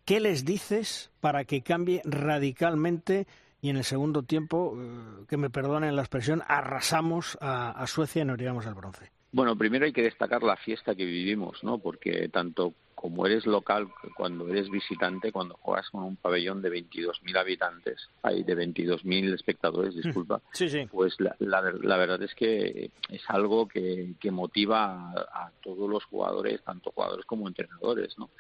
¿Qué 0.06 0.20
les 0.20 0.46
dices 0.46 1.10
para 1.20 1.46
que 1.46 1.64
cambie 1.64 2.04
radicalmente 2.06 3.26
y 3.62 3.70
en 3.70 3.78
el 3.78 3.84
segundo 3.84 4.24
tiempo, 4.24 4.78
eh, 4.80 5.26
que 5.28 5.38
me 5.38 5.50
perdonen 5.50 5.96
la 5.96 6.02
expresión, 6.02 6.44
arrasamos 6.48 7.38
a, 7.42 7.86
Suecia 7.88 8.22
y 8.22 8.26
nos 8.26 8.38
llevamos 8.38 8.66
al 8.66 8.76
bronce. 8.76 9.12
Bueno, 9.32 9.58
primero 9.58 9.86
hay 9.86 9.92
que 9.92 10.04
destacar 10.04 10.44
la 10.44 10.56
fiesta 10.56 10.96
que 10.96 11.06
vivimos, 11.06 11.64
¿no? 11.64 11.80
Porque 11.80 12.30
tanto 12.30 12.74
como 12.94 13.26
eres 13.28 13.46
local, 13.46 13.90
cuando 14.16 14.48
eres 14.48 14.70
visitante, 14.70 15.32
cuando 15.32 15.56
juegas 15.56 15.90
con 15.90 16.04
un 16.04 16.16
pabellón 16.16 16.62
de 16.62 16.72
22.000 16.72 17.38
habitantes, 17.38 18.10
hay 18.24 18.44
de 18.44 18.56
22.000 18.56 19.34
espectadores, 19.34 19.94
disculpa, 19.94 20.42
sí, 20.54 20.70
sí. 20.70 20.88
pues 20.90 21.20
la, 21.20 21.36
la, 21.40 21.98
verdad 21.98 22.24
es 22.24 22.34
que 22.34 22.90
es 23.10 23.22
algo 23.28 23.68
que, 23.68 24.14
que 24.20 24.32
motiva 24.32 25.12
a, 25.12 25.46
a, 25.46 25.52
todos 25.62 25.90
los 25.90 26.04
jugadores, 26.06 26.64
tanto 26.64 26.92
jugadores 26.92 27.26
como 27.26 27.48
entrenadores, 27.48 28.18
¿no? 28.18 28.32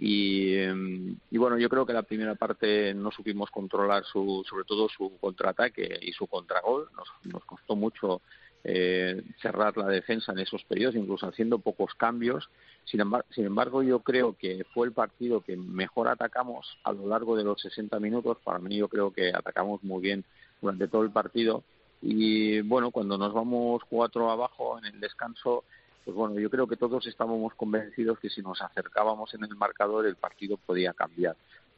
Em, 0.00 1.16
y, 1.30 1.38
bueno, 1.38 1.58
yo 1.58 1.68
creo 1.68 1.84
que 1.84 1.92
la 1.92 2.02
primera 2.02 2.34
parte 2.34 2.94
no 2.94 3.10
supimos 3.10 3.50
controlar 3.50 4.04
su, 4.04 4.44
sobre 4.48 4.64
todo 4.64 4.88
su 4.88 5.18
contraataque 5.18 5.98
y 6.02 6.12
su 6.12 6.26
contragol. 6.26 6.88
Nos, 6.96 7.08
nos 7.24 7.44
costó 7.44 7.74
mucho 7.74 8.20
eh, 8.64 9.22
cerrar 9.40 9.76
la 9.76 9.86
defensa 9.86 10.32
en 10.32 10.40
esos 10.40 10.62
periodos, 10.64 10.94
incluso 10.94 11.26
haciendo 11.26 11.58
pocos 11.58 11.94
cambios. 11.94 12.48
Sin 12.84 13.00
embargo, 13.00 13.26
sin 13.30 13.46
embargo, 13.46 13.82
yo 13.82 14.00
creo 14.00 14.36
que 14.36 14.64
fue 14.72 14.86
el 14.86 14.92
partido 14.92 15.40
que 15.40 15.56
mejor 15.56 16.08
atacamos 16.08 16.78
a 16.84 16.92
lo 16.92 17.08
largo 17.08 17.36
de 17.36 17.44
los 17.44 17.60
60 17.60 17.98
minutos. 17.98 18.38
Para 18.44 18.58
mí, 18.58 18.76
yo 18.76 18.88
creo 18.88 19.12
que 19.12 19.30
atacamos 19.30 19.82
muy 19.82 20.00
bien 20.00 20.24
durante 20.60 20.86
todo 20.86 21.02
el 21.02 21.10
partido. 21.10 21.64
Y 22.00 22.60
bueno, 22.60 22.92
cuando 22.92 23.18
nos 23.18 23.32
vamos 23.32 23.82
cuatro 23.88 24.30
abajo 24.30 24.78
en 24.78 24.84
el 24.84 25.00
descanso, 25.00 25.64
pues 26.08 26.16
bueno, 26.16 26.40
yo 26.40 26.48
creo 26.48 26.66
que 26.66 26.78
todos 26.78 27.06
estábamos 27.06 27.52
convencidos 27.52 28.18
que 28.18 28.30
si 28.30 28.40
nos 28.40 28.62
acercábamos 28.62 29.34
en 29.34 29.44
el 29.44 29.54
marcador 29.56 30.06
el 30.06 30.16
partido 30.16 30.56
podía 30.56 30.94
cambiar. 30.94 31.36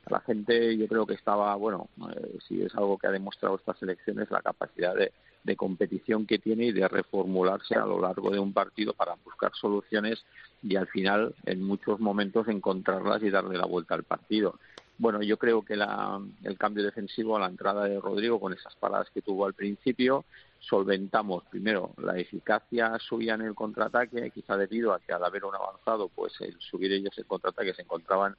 La 0.09 0.21
gente 0.21 0.77
yo 0.77 0.87
creo 0.87 1.05
que 1.05 1.15
estaba, 1.15 1.53
bueno, 1.57 1.89
eh, 2.15 2.39
si 2.47 2.63
es 2.63 2.73
algo 2.77 2.97
que 2.97 3.09
ha 3.09 3.11
demostrado 3.11 3.57
estas 3.57 3.83
elecciones, 3.83 4.31
la 4.31 4.41
capacidad 4.41 4.95
de, 4.95 5.11
de 5.43 5.57
competición 5.57 6.27
que 6.27 6.39
tiene 6.39 6.67
y 6.67 6.73
de 6.73 6.87
reformularse 6.87 7.75
a 7.75 7.85
lo 7.85 8.01
largo 8.01 8.31
de 8.31 8.39
un 8.39 8.53
partido 8.53 8.93
para 8.95 9.17
buscar 9.25 9.51
soluciones 9.53 10.25
y 10.63 10.77
al 10.77 10.87
final 10.87 11.35
en 11.45 11.65
muchos 11.65 11.99
momentos 11.99 12.47
encontrarlas 12.47 13.25
y 13.25 13.31
darle 13.31 13.59
la 13.59 13.67
vuelta 13.67 13.97
al 13.97 14.05
partido. 14.05 14.61
Bueno, 14.99 15.23
yo 15.23 15.39
creo 15.39 15.63
que 15.63 15.75
la, 15.75 16.21
el 16.45 16.57
cambio 16.57 16.85
defensivo 16.85 17.37
a 17.37 17.41
la 17.41 17.47
entrada 17.47 17.87
de 17.87 17.99
Rodrigo 17.99 18.39
con 18.39 18.53
esas 18.53 18.77
paradas 18.77 19.11
que 19.11 19.23
tuvo 19.23 19.45
al 19.45 19.55
principio, 19.55 20.25
solventamos 20.61 21.45
primero 21.51 21.95
la 21.99 22.19
eficacia 22.19 22.97
suya 22.99 23.35
en 23.35 23.43
el 23.43 23.55
contraataque, 23.55 24.31
quizá 24.31 24.57
debido 24.57 24.93
a 24.93 25.01
que 25.01 25.13
al 25.13 25.25
haber 25.25 25.45
un 25.45 25.55
avanzado, 25.55 26.09
pues 26.09 26.33
el 26.41 26.57
subir 26.61 26.93
ellos 26.93 27.17
el 27.17 27.27
contraataque 27.27 27.75
se 27.75 27.83
encontraban 27.83 28.37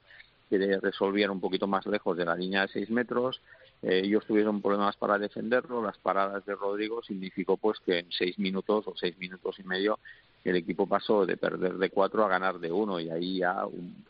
que 0.48 0.78
resolvían 0.80 1.30
un 1.30 1.40
poquito 1.40 1.66
más 1.66 1.86
lejos 1.86 2.16
de 2.16 2.26
la 2.26 2.36
línea 2.36 2.62
de 2.62 2.68
seis 2.68 2.90
metros. 2.90 3.40
Eh, 3.82 4.02
ellos 4.04 4.26
tuvieron 4.26 4.60
problemas 4.60 4.96
para 4.96 5.18
defenderlo. 5.18 5.82
Las 5.82 5.96
paradas 5.98 6.44
de 6.44 6.54
Rodrigo 6.54 7.02
significó 7.02 7.56
pues 7.56 7.80
que 7.80 8.00
en 8.00 8.12
seis 8.12 8.38
minutos 8.38 8.86
o 8.86 8.94
seis 8.94 9.16
minutos 9.18 9.58
y 9.58 9.64
medio 9.64 9.98
el 10.44 10.56
equipo 10.56 10.86
pasó 10.86 11.24
de 11.24 11.36
perder 11.36 11.74
de 11.74 11.90
cuatro 11.90 12.24
a 12.24 12.28
ganar 12.28 12.58
de 12.58 12.70
uno 12.70 13.00
y 13.00 13.08
ahí 13.08 13.38
ya 13.38 13.64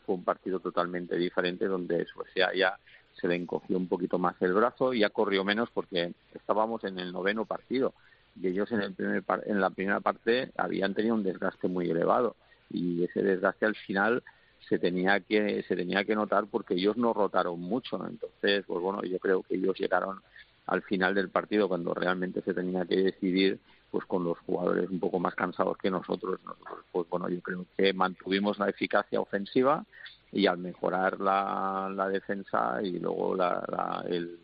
fue 0.05 0.15
un 0.15 0.23
partido 0.23 0.59
totalmente 0.59 1.15
diferente 1.15 1.65
donde 1.65 2.05
Suecia 2.05 2.51
ya 2.53 2.77
se 3.19 3.27
le 3.27 3.35
encogió 3.35 3.77
un 3.77 3.87
poquito 3.87 4.17
más 4.17 4.35
el 4.41 4.53
brazo 4.53 4.93
y 4.93 4.99
ya 4.99 5.09
corrió 5.09 5.43
menos 5.43 5.69
porque 5.73 6.13
estábamos 6.33 6.83
en 6.83 6.99
el 6.99 7.11
noveno 7.11 7.45
partido. 7.45 7.93
Y 8.41 8.47
ellos 8.47 8.71
en, 8.71 8.81
el 8.81 8.93
primer 8.93 9.23
en 9.45 9.61
la 9.61 9.69
primera 9.69 9.99
parte 9.99 10.51
habían 10.57 10.93
tenido 10.93 11.15
un 11.15 11.23
desgaste 11.23 11.67
muy 11.67 11.89
elevado. 11.89 12.35
Y 12.69 13.03
ese 13.03 13.21
desgaste 13.21 13.65
al 13.65 13.75
final 13.75 14.23
se 14.67 14.79
tenía 14.79 15.19
que 15.19 15.63
se 15.63 15.75
tenía 15.75 16.03
que 16.05 16.15
notar 16.15 16.45
porque 16.47 16.75
ellos 16.75 16.97
no 16.97 17.13
rotaron 17.13 17.59
mucho 17.59 17.95
entonces 18.07 18.63
pues 18.65 18.81
bueno 18.81 19.03
yo 19.03 19.19
creo 19.19 19.43
que 19.43 19.55
ellos 19.55 19.77
llegaron 19.77 20.21
al 20.67 20.81
final 20.83 21.13
del 21.13 21.29
partido 21.29 21.67
cuando 21.67 21.93
realmente 21.93 22.41
se 22.41 22.53
tenía 22.53 22.85
que 22.85 22.95
decidir 22.95 23.59
pues 23.91 24.05
con 24.05 24.23
los 24.23 24.39
jugadores 24.39 24.89
un 24.89 24.99
poco 24.99 25.19
más 25.19 25.35
cansados 25.35 25.77
que 25.77 25.91
nosotros. 25.91 26.39
Nosotros 26.43 26.85
pues 26.91 27.09
bueno 27.09 27.29
yo 27.29 27.41
creo 27.41 27.65
que 27.77 27.93
mantuvimos 27.93 28.57
la 28.57 28.69
eficacia 28.69 29.19
ofensiva 29.19 29.85
y 30.33 30.47
al 30.47 30.57
mejorar 30.57 31.19
la, 31.19 31.91
la 31.95 32.09
defensa 32.09 32.79
y 32.83 32.99
luego 32.99 33.35
la, 33.35 34.03
el, 34.09 34.39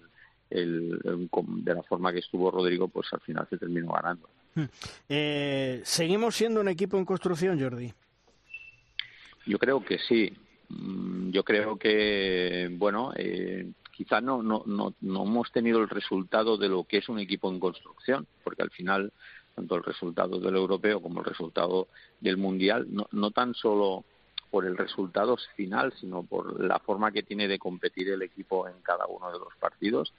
el, 0.49 0.99
de 1.63 1.73
la 1.73 1.83
forma 1.83 2.13
que 2.13 2.19
estuvo 2.19 2.51
Rodrigo 2.51 2.87
pues 2.87 3.07
al 3.11 3.21
final 3.21 3.47
se 3.49 3.57
terminó 3.57 3.91
ganando 3.93 4.29
hmm. 4.55 4.63
eh, 5.09 5.81
seguimos 5.83 6.35
siendo 6.35 6.61
un 6.61 6.69
equipo 6.69 6.97
en 6.97 7.05
construcción 7.05 7.59
Jordi 7.59 7.91
yo 9.49 9.57
creo 9.57 9.83
que 9.83 9.97
sí. 9.97 10.31
Mm, 10.69 11.31
yo 11.31 11.43
creo 11.43 11.77
que, 11.77 12.69
bueno, 12.71 13.11
eh, 13.15 13.71
quizá 13.91 14.21
no, 14.21 14.43
no, 14.43 14.63
no, 14.67 14.93
no 15.01 15.23
hemos 15.23 15.51
tenido 15.51 15.79
el 15.81 15.89
resultado 15.89 16.57
de 16.57 16.69
lo 16.69 16.83
que 16.83 16.97
es 16.97 17.09
un 17.09 17.19
equipo 17.19 17.51
en 17.51 17.59
construcción, 17.59 18.27
porque 18.43 18.61
al 18.61 18.69
final, 18.69 19.11
tanto 19.55 19.75
el 19.75 19.83
resultado 19.83 20.39
del 20.39 20.55
europeo 20.55 21.01
como 21.01 21.19
el 21.19 21.25
resultado 21.25 21.87
del 22.21 22.37
mundial, 22.37 22.85
no, 22.89 23.07
no 23.11 23.31
tan 23.31 23.55
solo 23.55 24.05
por 24.49 24.65
el 24.65 24.77
resultado 24.77 25.37
final, 25.55 25.93
sino 25.99 26.23
por 26.23 26.59
la 26.63 26.79
forma 26.79 27.11
que 27.11 27.23
tiene 27.23 27.47
de 27.47 27.59
competir 27.59 28.09
el 28.09 28.21
equipo 28.21 28.67
en 28.67 28.81
cada 28.81 29.05
uno 29.07 29.31
de 29.31 29.39
los 29.39 29.55
partidos. 29.59 30.13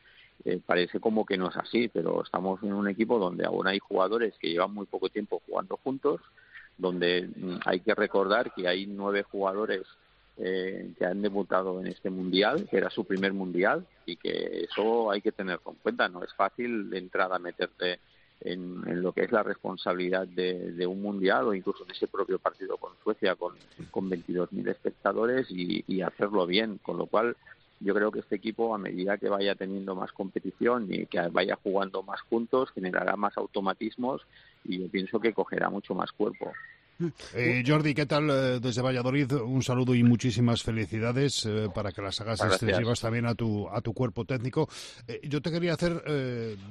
Eh, 0.44 0.60
parece 0.64 1.00
como 1.00 1.26
que 1.26 1.36
no 1.36 1.48
es 1.48 1.56
así, 1.56 1.88
pero 1.88 2.22
estamos 2.22 2.62
en 2.62 2.72
un 2.72 2.88
equipo 2.88 3.18
donde 3.18 3.44
aún 3.44 3.66
hay 3.66 3.78
jugadores 3.78 4.34
que 4.38 4.48
llevan 4.48 4.72
muy 4.72 4.86
poco 4.86 5.08
tiempo 5.08 5.42
jugando 5.46 5.76
juntos, 5.76 6.20
donde 6.78 7.28
mm, 7.34 7.58
hay 7.66 7.80
que 7.80 7.94
recordar 7.94 8.52
que 8.54 8.66
hay 8.66 8.86
nueve 8.86 9.22
jugadores 9.22 9.82
eh, 10.38 10.92
que 10.98 11.04
han 11.04 11.20
debutado 11.20 11.80
en 11.80 11.88
este 11.88 12.08
mundial, 12.08 12.66
que 12.70 12.78
era 12.78 12.88
su 12.88 13.04
primer 13.04 13.34
mundial, 13.34 13.86
y 14.06 14.16
que 14.16 14.64
eso 14.64 15.10
hay 15.10 15.20
que 15.20 15.32
tenerlo 15.32 15.72
en 15.72 15.76
cuenta. 15.82 16.08
No 16.08 16.24
es 16.24 16.32
fácil 16.32 16.88
de 16.88 16.98
entrada 16.98 17.38
meterte 17.38 18.00
en, 18.40 19.02
lo 19.02 19.12
que 19.12 19.22
es 19.22 19.32
la 19.32 19.42
responsabilidad 19.42 20.26
de, 20.26 20.86
un 20.86 21.02
mundial 21.02 21.48
o 21.48 21.54
incluso 21.54 21.84
de 21.84 21.92
ese 21.92 22.06
propio 22.06 22.38
partido 22.38 22.76
con 22.76 22.92
Suecia 23.02 23.34
con, 23.34 23.54
con 23.90 24.10
22.000 24.10 24.68
espectadores 24.68 25.46
y, 25.50 26.02
hacerlo 26.02 26.46
bien. 26.46 26.78
Con 26.82 26.96
lo 26.96 27.06
cual, 27.06 27.36
yo 27.80 27.94
creo 27.94 28.10
que 28.10 28.20
este 28.20 28.36
equipo, 28.36 28.74
a 28.74 28.78
medida 28.78 29.18
que 29.18 29.28
vaya 29.28 29.54
teniendo 29.54 29.94
más 29.94 30.12
competición 30.12 30.86
y 30.90 31.06
que 31.06 31.20
vaya 31.28 31.58
jugando 31.62 32.02
más 32.02 32.20
juntos, 32.22 32.70
generará 32.70 33.16
más 33.16 33.36
automatismos 33.36 34.22
y 34.64 34.80
yo 34.80 34.88
pienso 34.88 35.20
que 35.20 35.34
cogerá 35.34 35.68
mucho 35.68 35.94
más 35.94 36.10
cuerpo. 36.12 36.52
Eh, 37.34 37.62
Jordi, 37.66 37.94
¿qué 37.94 38.06
tal 38.06 38.30
eh, 38.30 38.60
desde 38.60 38.82
Valladolid? 38.82 39.32
Un 39.32 39.62
saludo 39.62 39.94
y 39.94 40.02
muchísimas 40.02 40.62
felicidades 40.62 41.46
eh, 41.46 41.68
para 41.74 41.92
que 41.92 42.02
las 42.02 42.20
hagas 42.20 42.42
extensivas 42.42 43.00
también 43.00 43.26
a 43.26 43.34
tu, 43.34 43.68
a 43.68 43.80
tu 43.80 43.94
cuerpo 43.94 44.24
técnico. 44.24 44.68
yo 45.22 45.40
te 45.40 45.50
quería 45.50 45.74
hacer 45.74 46.02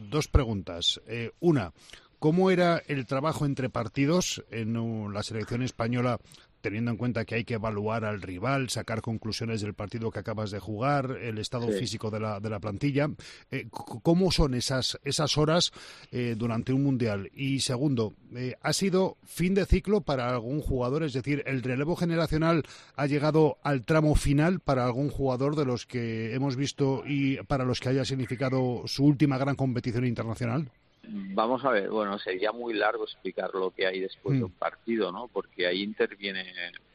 dos 0.10 0.28
preguntas. 0.28 1.02
una, 1.40 1.72
¿cómo 2.20 2.52
era 2.52 2.82
el 2.88 3.06
trabajo 3.06 3.46
entre 3.46 3.70
partidos 3.70 4.44
en 4.52 5.14
la 5.14 5.24
selección 5.24 5.62
española 5.64 6.20
teniendo 6.62 6.92
en 6.92 6.98
cuenta 6.98 7.26
que 7.26 7.36
hay 7.36 7.44
que 7.44 7.56
evaluar 7.56 8.06
al 8.06 8.22
rival, 8.22 8.70
sacar 8.70 9.02
conclusiones 9.02 9.62
del 9.62 9.74
partido 9.74 10.12
que 10.12 10.20
acabas 10.20 10.52
de 10.52 10.60
jugar, 10.60 11.18
el 11.22 11.38
estado 11.38 11.70
físico 11.70 12.10
de 12.12 12.20
la, 12.20 12.40
de 12.40 12.50
la 12.50 12.60
plantilla. 12.60 13.10
Eh, 13.52 13.68
¿Cómo 13.70 14.32
son 14.32 14.54
esas, 14.54 15.00
esas 15.04 15.38
horas 15.38 15.72
eh, 16.12 16.36
durante 16.38 16.74
un 16.74 16.84
mundial? 16.84 17.30
Y 17.34 17.60
segundo, 17.62 18.14
eh, 18.36 18.56
¿ha 18.62 18.74
sido 18.74 19.18
fin 19.24 19.54
de 19.54 19.66
ciclo 19.66 20.02
para 20.02 20.30
algún 20.30 20.62
jugador? 20.62 21.04
Es 21.04 21.14
decir, 21.14 21.44
¿el 21.46 21.64
relevo 21.64 21.96
generacional 21.96 22.64
ha 22.96 23.08
llegado 23.08 23.58
al 23.64 23.86
tramo 23.86 24.16
final 24.16 24.60
para 24.60 24.86
algún 24.86 25.10
jugador 25.10 25.56
de 25.56 25.66
los 25.66 25.86
que 25.86 26.34
hemos 26.34 26.56
visto 26.56 27.04
y 27.06 27.38
para 27.44 27.66
los 27.66 27.80
que 27.80 27.90
haya 27.90 28.06
significado 28.06 28.84
su 28.86 29.06
última 29.06 29.38
gran 29.38 29.56
competición 29.56 30.06
internacional? 30.06 30.72
Vamos 31.08 31.64
a 31.66 31.72
ver, 31.72 31.90
bueno, 31.90 32.20
sería 32.20 32.52
muy 32.52 32.74
largo 32.74 33.06
explicar 33.06 33.54
lo 33.54 33.72
que 33.72 33.88
hay 33.88 34.00
después 34.00 34.38
de 34.38 34.44
un 34.44 34.52
mm. 34.52 34.60
partido, 34.60 35.12
¿no? 35.12 35.28
Porque 35.28 35.66
ahí 35.66 35.82
interviene, 35.82 36.46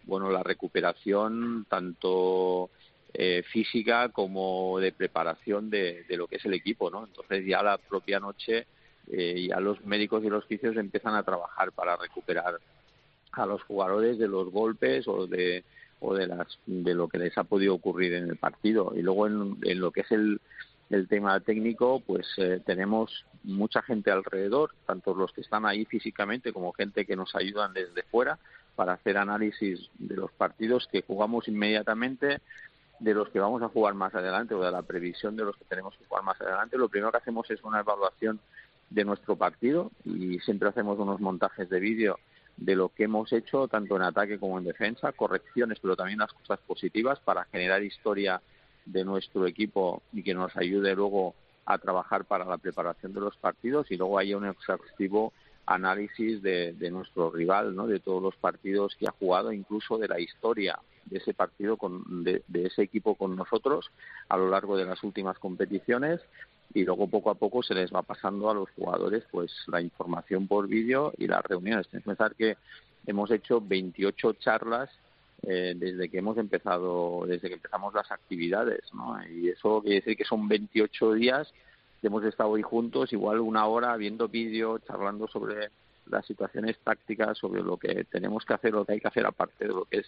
bueno, 0.04 0.30
la 0.30 0.42
recuperación 0.42 1.66
tanto 1.68 2.70
eh, 3.12 3.42
física 3.50 4.10
como 4.10 4.78
de 4.78 4.92
preparación 4.92 5.70
de, 5.70 6.04
lo 6.10 6.26
que 6.26 6.36
es 6.36 6.44
el 6.44 6.54
equipo, 6.54 6.90
¿no? 6.90 7.04
Entonces 7.06 7.44
ya 7.46 7.62
la 7.62 7.78
propia 7.78 8.20
noche 8.20 8.66
eh, 9.10 9.48
ya 9.48 9.60
los 9.60 9.84
médicos 9.84 10.24
y 10.24 10.28
los 10.28 10.46
fisios 10.46 10.76
empiezan 10.76 11.14
a 11.14 11.22
trabajar 11.22 11.72
para 11.72 11.96
recuperar 11.96 12.58
a 13.32 13.46
los 13.46 13.62
jugadores 13.64 14.18
de 14.18 14.28
los 14.28 14.50
golpes 14.50 15.06
o 15.08 15.26
de 15.26 15.62
o 16.00 16.14
de 16.14 16.26
las 16.26 16.58
de 16.66 16.94
lo 16.94 17.08
que 17.08 17.18
les 17.18 17.36
ha 17.36 17.44
podido 17.44 17.74
ocurrir 17.74 18.14
en 18.14 18.30
el 18.30 18.36
partido 18.36 18.92
y 18.96 19.02
luego 19.02 19.26
en 19.26 19.80
lo 19.80 19.90
que 19.90 20.00
es 20.00 20.10
el 20.10 20.40
el 20.94 21.08
tema 21.08 21.40
técnico, 21.40 22.00
pues 22.06 22.26
eh, 22.36 22.60
tenemos 22.64 23.24
mucha 23.42 23.82
gente 23.82 24.10
alrededor, 24.10 24.74
tanto 24.86 25.14
los 25.14 25.32
que 25.32 25.40
están 25.40 25.66
ahí 25.66 25.84
físicamente 25.84 26.52
como 26.52 26.72
gente 26.72 27.04
que 27.04 27.16
nos 27.16 27.34
ayudan 27.34 27.72
desde 27.72 28.04
fuera 28.04 28.38
para 28.76 28.94
hacer 28.94 29.18
análisis 29.18 29.90
de 29.98 30.16
los 30.16 30.30
partidos 30.32 30.88
que 30.90 31.02
jugamos 31.02 31.48
inmediatamente, 31.48 32.40
de 33.00 33.14
los 33.14 33.28
que 33.30 33.40
vamos 33.40 33.62
a 33.62 33.68
jugar 33.68 33.94
más 33.94 34.14
adelante 34.14 34.54
o 34.54 34.62
de 34.62 34.70
la 34.70 34.82
previsión 34.82 35.36
de 35.36 35.44
los 35.44 35.56
que 35.56 35.64
tenemos 35.64 35.96
que 35.96 36.04
jugar 36.06 36.22
más 36.22 36.40
adelante. 36.40 36.78
Lo 36.78 36.88
primero 36.88 37.10
que 37.10 37.18
hacemos 37.18 37.50
es 37.50 37.62
una 37.64 37.80
evaluación 37.80 38.38
de 38.88 39.04
nuestro 39.04 39.36
partido 39.36 39.90
y 40.04 40.38
siempre 40.40 40.68
hacemos 40.68 40.98
unos 40.98 41.20
montajes 41.20 41.68
de 41.68 41.80
vídeo 41.80 42.18
de 42.56 42.76
lo 42.76 42.88
que 42.90 43.04
hemos 43.04 43.32
hecho 43.32 43.66
tanto 43.66 43.96
en 43.96 44.02
ataque 44.02 44.38
como 44.38 44.58
en 44.58 44.64
defensa, 44.64 45.10
correcciones, 45.12 45.78
pero 45.80 45.96
también 45.96 46.20
las 46.20 46.32
cosas 46.32 46.60
positivas 46.60 47.18
para 47.18 47.44
generar 47.46 47.82
historia 47.82 48.40
de 48.86 49.04
nuestro 49.04 49.46
equipo 49.46 50.02
y 50.12 50.22
que 50.22 50.34
nos 50.34 50.56
ayude 50.56 50.94
luego 50.94 51.34
a 51.66 51.78
trabajar 51.78 52.24
para 52.24 52.44
la 52.44 52.58
preparación 52.58 53.12
de 53.12 53.20
los 53.20 53.36
partidos 53.36 53.90
y 53.90 53.96
luego 53.96 54.18
haya 54.18 54.36
un 54.36 54.46
exhaustivo 54.46 55.32
análisis 55.66 56.42
de, 56.42 56.74
nuestro 56.90 57.30
rival, 57.30 57.74
¿no? 57.74 57.86
de 57.86 58.00
todos 58.00 58.22
los 58.22 58.36
partidos 58.36 58.94
que 58.96 59.06
ha 59.08 59.12
jugado, 59.12 59.52
incluso 59.52 59.96
de 59.96 60.08
la 60.08 60.20
historia 60.20 60.78
de 61.06 61.18
ese 61.18 61.34
partido, 61.34 61.76
con, 61.76 62.24
de, 62.24 62.42
ese 62.54 62.82
equipo 62.82 63.14
con 63.14 63.36
nosotros 63.36 63.90
a 64.28 64.36
lo 64.36 64.48
largo 64.48 64.76
de 64.76 64.84
las 64.84 65.02
últimas 65.02 65.38
competiciones 65.38 66.20
y 66.72 66.84
luego 66.84 67.06
poco 67.06 67.30
a 67.30 67.34
poco 67.34 67.62
se 67.62 67.74
les 67.74 67.92
va 67.94 68.02
pasando 68.02 68.50
a 68.50 68.54
los 68.54 68.70
jugadores 68.70 69.24
pues 69.30 69.52
la 69.68 69.80
información 69.80 70.48
por 70.48 70.66
vídeo 70.66 71.12
y 71.16 71.26
las 71.26 71.42
reuniones. 71.44 71.88
Tienes 71.88 72.04
que 72.04 72.10
pensar 72.10 72.34
que 72.34 72.56
hemos 73.06 73.30
hecho 73.30 73.60
28 73.60 74.34
charlas 74.34 74.90
eh, 75.46 75.74
desde 75.76 76.08
que 76.08 76.18
hemos 76.18 76.38
empezado, 76.38 77.24
desde 77.26 77.48
que 77.48 77.54
empezamos 77.54 77.92
las 77.94 78.10
actividades, 78.10 78.82
¿no? 78.94 79.16
Y 79.28 79.48
eso 79.48 79.80
quiere 79.82 79.96
decir 79.96 80.16
que 80.16 80.24
son 80.24 80.48
28 80.48 81.12
días 81.12 81.52
que 82.00 82.06
hemos 82.06 82.24
estado 82.24 82.50
hoy 82.50 82.62
juntos, 82.62 83.12
igual 83.12 83.40
una 83.40 83.66
hora 83.66 83.96
viendo 83.96 84.28
vídeos, 84.28 84.82
charlando 84.86 85.26
sobre 85.28 85.70
las 86.06 86.26
situaciones 86.26 86.78
tácticas, 86.84 87.38
sobre 87.38 87.62
lo 87.62 87.76
que 87.76 88.04
tenemos 88.04 88.44
que 88.44 88.54
hacer, 88.54 88.72
lo 88.72 88.84
que 88.84 88.92
hay 88.92 89.00
que 89.00 89.08
hacer 89.08 89.26
aparte 89.26 89.66
de 89.66 89.72
lo 89.72 89.84
que 89.84 89.98
es 89.98 90.06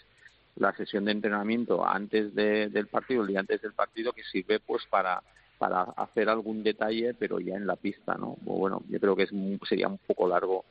la 0.57 0.75
sesión 0.77 1.05
de 1.05 1.13
entrenamiento 1.13 1.87
antes 1.87 2.35
del 2.35 2.87
partido, 2.87 3.23
el 3.23 3.29
día 3.29 3.41
antes 3.41 3.63
del 3.63 3.73
partido, 3.73 4.13
que 4.13 4.25
sirve 4.25 4.61
pues 4.61 4.85
para 4.91 5.23
para 5.59 5.83
hacer 5.83 6.29
algún 6.29 6.63
detalle, 6.63 7.15
pero 7.15 7.41
ya 7.41 7.55
en 7.55 7.67
la 7.67 7.77
pista, 7.77 8.15
¿no? 8.15 8.37
Bueno, 8.43 8.83
yo 8.89 9.01
creo 9.01 9.17
que 9.17 9.25
es 9.25 9.31
sería 9.67 9.89
un 9.89 9.99
poco 9.99 10.29
largo 10.29 10.65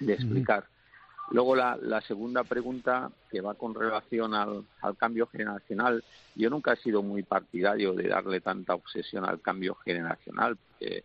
de 0.00 0.14
explicar. 0.14 0.64
Luego 1.30 1.56
la, 1.56 1.76
la, 1.80 2.00
segunda 2.02 2.44
pregunta 2.44 3.10
que 3.30 3.40
va 3.40 3.54
con 3.54 3.74
relación 3.74 4.34
al, 4.34 4.64
cambio 4.96 5.26
generacional. 5.26 6.04
Yo 6.34 6.50
nunca 6.50 6.74
he 6.74 6.76
sido 6.76 7.02
muy 7.02 7.22
partidario 7.24 7.94
de 7.94 8.08
darle 8.08 8.40
tanta 8.40 8.74
obsesión 8.74 9.24
al 9.24 9.40
cambio 9.40 9.74
generacional, 9.74 10.56
porque 10.56 11.04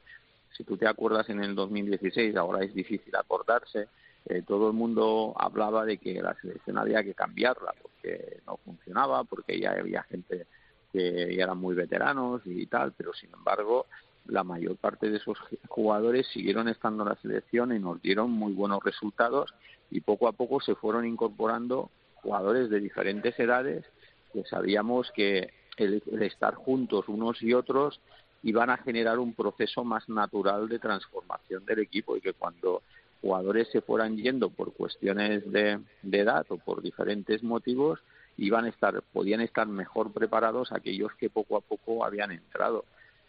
Si 0.56 0.64
tú 0.64 0.78
te 0.78 0.88
acuerdas 0.88 1.30
en 1.30 1.42
el 1.42 1.56
2016, 1.56 2.36
ahora 2.36 2.64
es 2.64 2.74
difícil 2.74 3.16
acordarse, 3.16 3.88
eh, 4.26 4.44
todo 4.46 4.68
el 4.68 4.74
mundo 4.74 5.34
hablaba 5.38 5.86
de 5.86 5.98
que 5.98 6.22
la 6.22 6.36
selección 6.36 6.78
había 6.78 7.04
que 7.04 7.16
cambiarla 7.16 7.74
porque 7.82 8.42
no 8.46 8.58
funcionaba, 8.58 9.24
porque 9.24 9.60
ya 9.60 9.72
había 9.72 10.04
gente 10.04 10.46
que 10.92 11.36
ya 11.36 11.46
eran 11.46 11.58
muy 11.58 11.74
veteranos 11.74 12.42
y 12.46 12.68
tal, 12.68 12.92
pero 12.92 13.14
sin 13.14 13.34
embargo 13.34 13.88
la 14.28 14.44
mayor 14.44 14.78
parte 14.78 15.10
de 15.10 15.18
esos 15.18 15.38
jugadores 15.68 16.28
siguieron 16.28 16.68
estando 16.68 17.04
en 17.04 17.10
la 17.10 17.16
selección 17.16 17.76
y 17.76 17.80
nos 17.80 18.02
dieron 18.02 18.32
muy 18.32 18.54
buenos 18.54 18.84
resultados 18.84 19.54
y 19.90 20.02
poco 20.02 20.28
a 20.28 20.32
poco 20.32 20.62
se 20.62 20.76
fueron 20.76 21.06
incorporando 21.06 21.90
jugadores 22.16 22.70
de 22.70 22.80
diferentes 22.80 23.38
edades 23.40 23.86
que 24.34 24.44
sabíamos 24.46 25.12
que 25.12 25.50
el, 25.78 26.02
estar 26.22 26.56
juntos 26.56 27.08
unos 27.08 27.42
y 27.42 27.54
otros 27.54 28.00
iban 28.44 28.70
a 28.70 28.78
generar 28.78 29.20
un 29.20 29.34
proceso 29.34 29.84
más 29.84 30.08
natural 30.08 30.68
de 30.70 30.80
transformación 30.80 31.66
del 31.66 31.80
equipo 31.80 32.16
y 32.16 32.22
que 32.22 32.34
cuando 32.34 32.82
jugadores 33.22 33.68
se 33.72 33.82
fueran 33.82 34.18
yendo 34.18 34.50
por 34.50 34.74
cuestiones 34.74 35.50
de, 35.52 35.80
de 36.02 36.20
edad 36.20 36.46
o 36.50 36.58
por 36.58 36.82
diferentes 36.82 37.44
motivos 37.44 38.00
iban 38.38 38.66
a 38.66 38.70
estar 38.70 39.02
podían 39.14 39.42
estar 39.42 39.68
mejor 39.68 40.12
preparados 40.12 40.72
aquellos 40.72 41.14
que 41.16 41.30
poco 41.30 41.58
a 41.58 41.62
poco 41.62 42.06
habían 42.06 42.32
entrado 42.32 42.86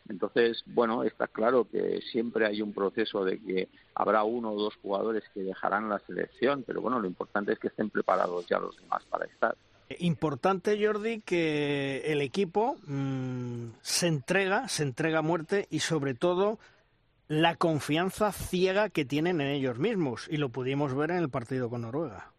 entonces, 0.08 0.62
bueno, 0.66 1.04
está 1.04 1.26
claro 1.28 1.66
que 1.70 2.00
siempre 2.10 2.46
hay 2.46 2.60
un 2.60 2.72
proceso 2.72 3.24
de 3.24 3.38
que 3.38 3.68
habrá 3.94 4.24
uno 4.24 4.52
o 4.52 4.60
dos 4.60 4.76
jugadores 4.82 5.24
que 5.32 5.42
dejarán 5.42 5.88
la 5.88 6.00
selección, 6.00 6.64
pero 6.66 6.80
bueno, 6.80 6.98
lo 6.98 7.06
importante 7.06 7.52
es 7.52 7.58
que 7.58 7.68
estén 7.68 7.90
preparados 7.90 8.46
ya 8.46 8.58
los 8.58 8.76
demás 8.76 9.04
para 9.08 9.26
estar. 9.26 9.56
Importante, 9.98 10.82
Jordi, 10.84 11.20
que 11.20 12.02
el 12.06 12.20
equipo 12.20 12.76
mm, 12.86 13.66
se 13.82 14.06
entrega, 14.06 14.68
se 14.68 14.82
entrega 14.82 15.18
a 15.18 15.22
muerte 15.22 15.66
y 15.70 15.80
sobre 15.80 16.14
todo 16.14 16.58
la 17.28 17.56
confianza 17.56 18.32
ciega 18.32 18.88
que 18.88 19.04
tienen 19.04 19.40
en 19.40 19.48
ellos 19.48 19.78
mismos. 19.78 20.26
Y 20.30 20.38
lo 20.38 20.48
pudimos 20.48 20.94
ver 20.94 21.10
en 21.10 21.18
el 21.18 21.30
partido 21.30 21.68
con 21.70 21.82
Noruega. 21.82 22.31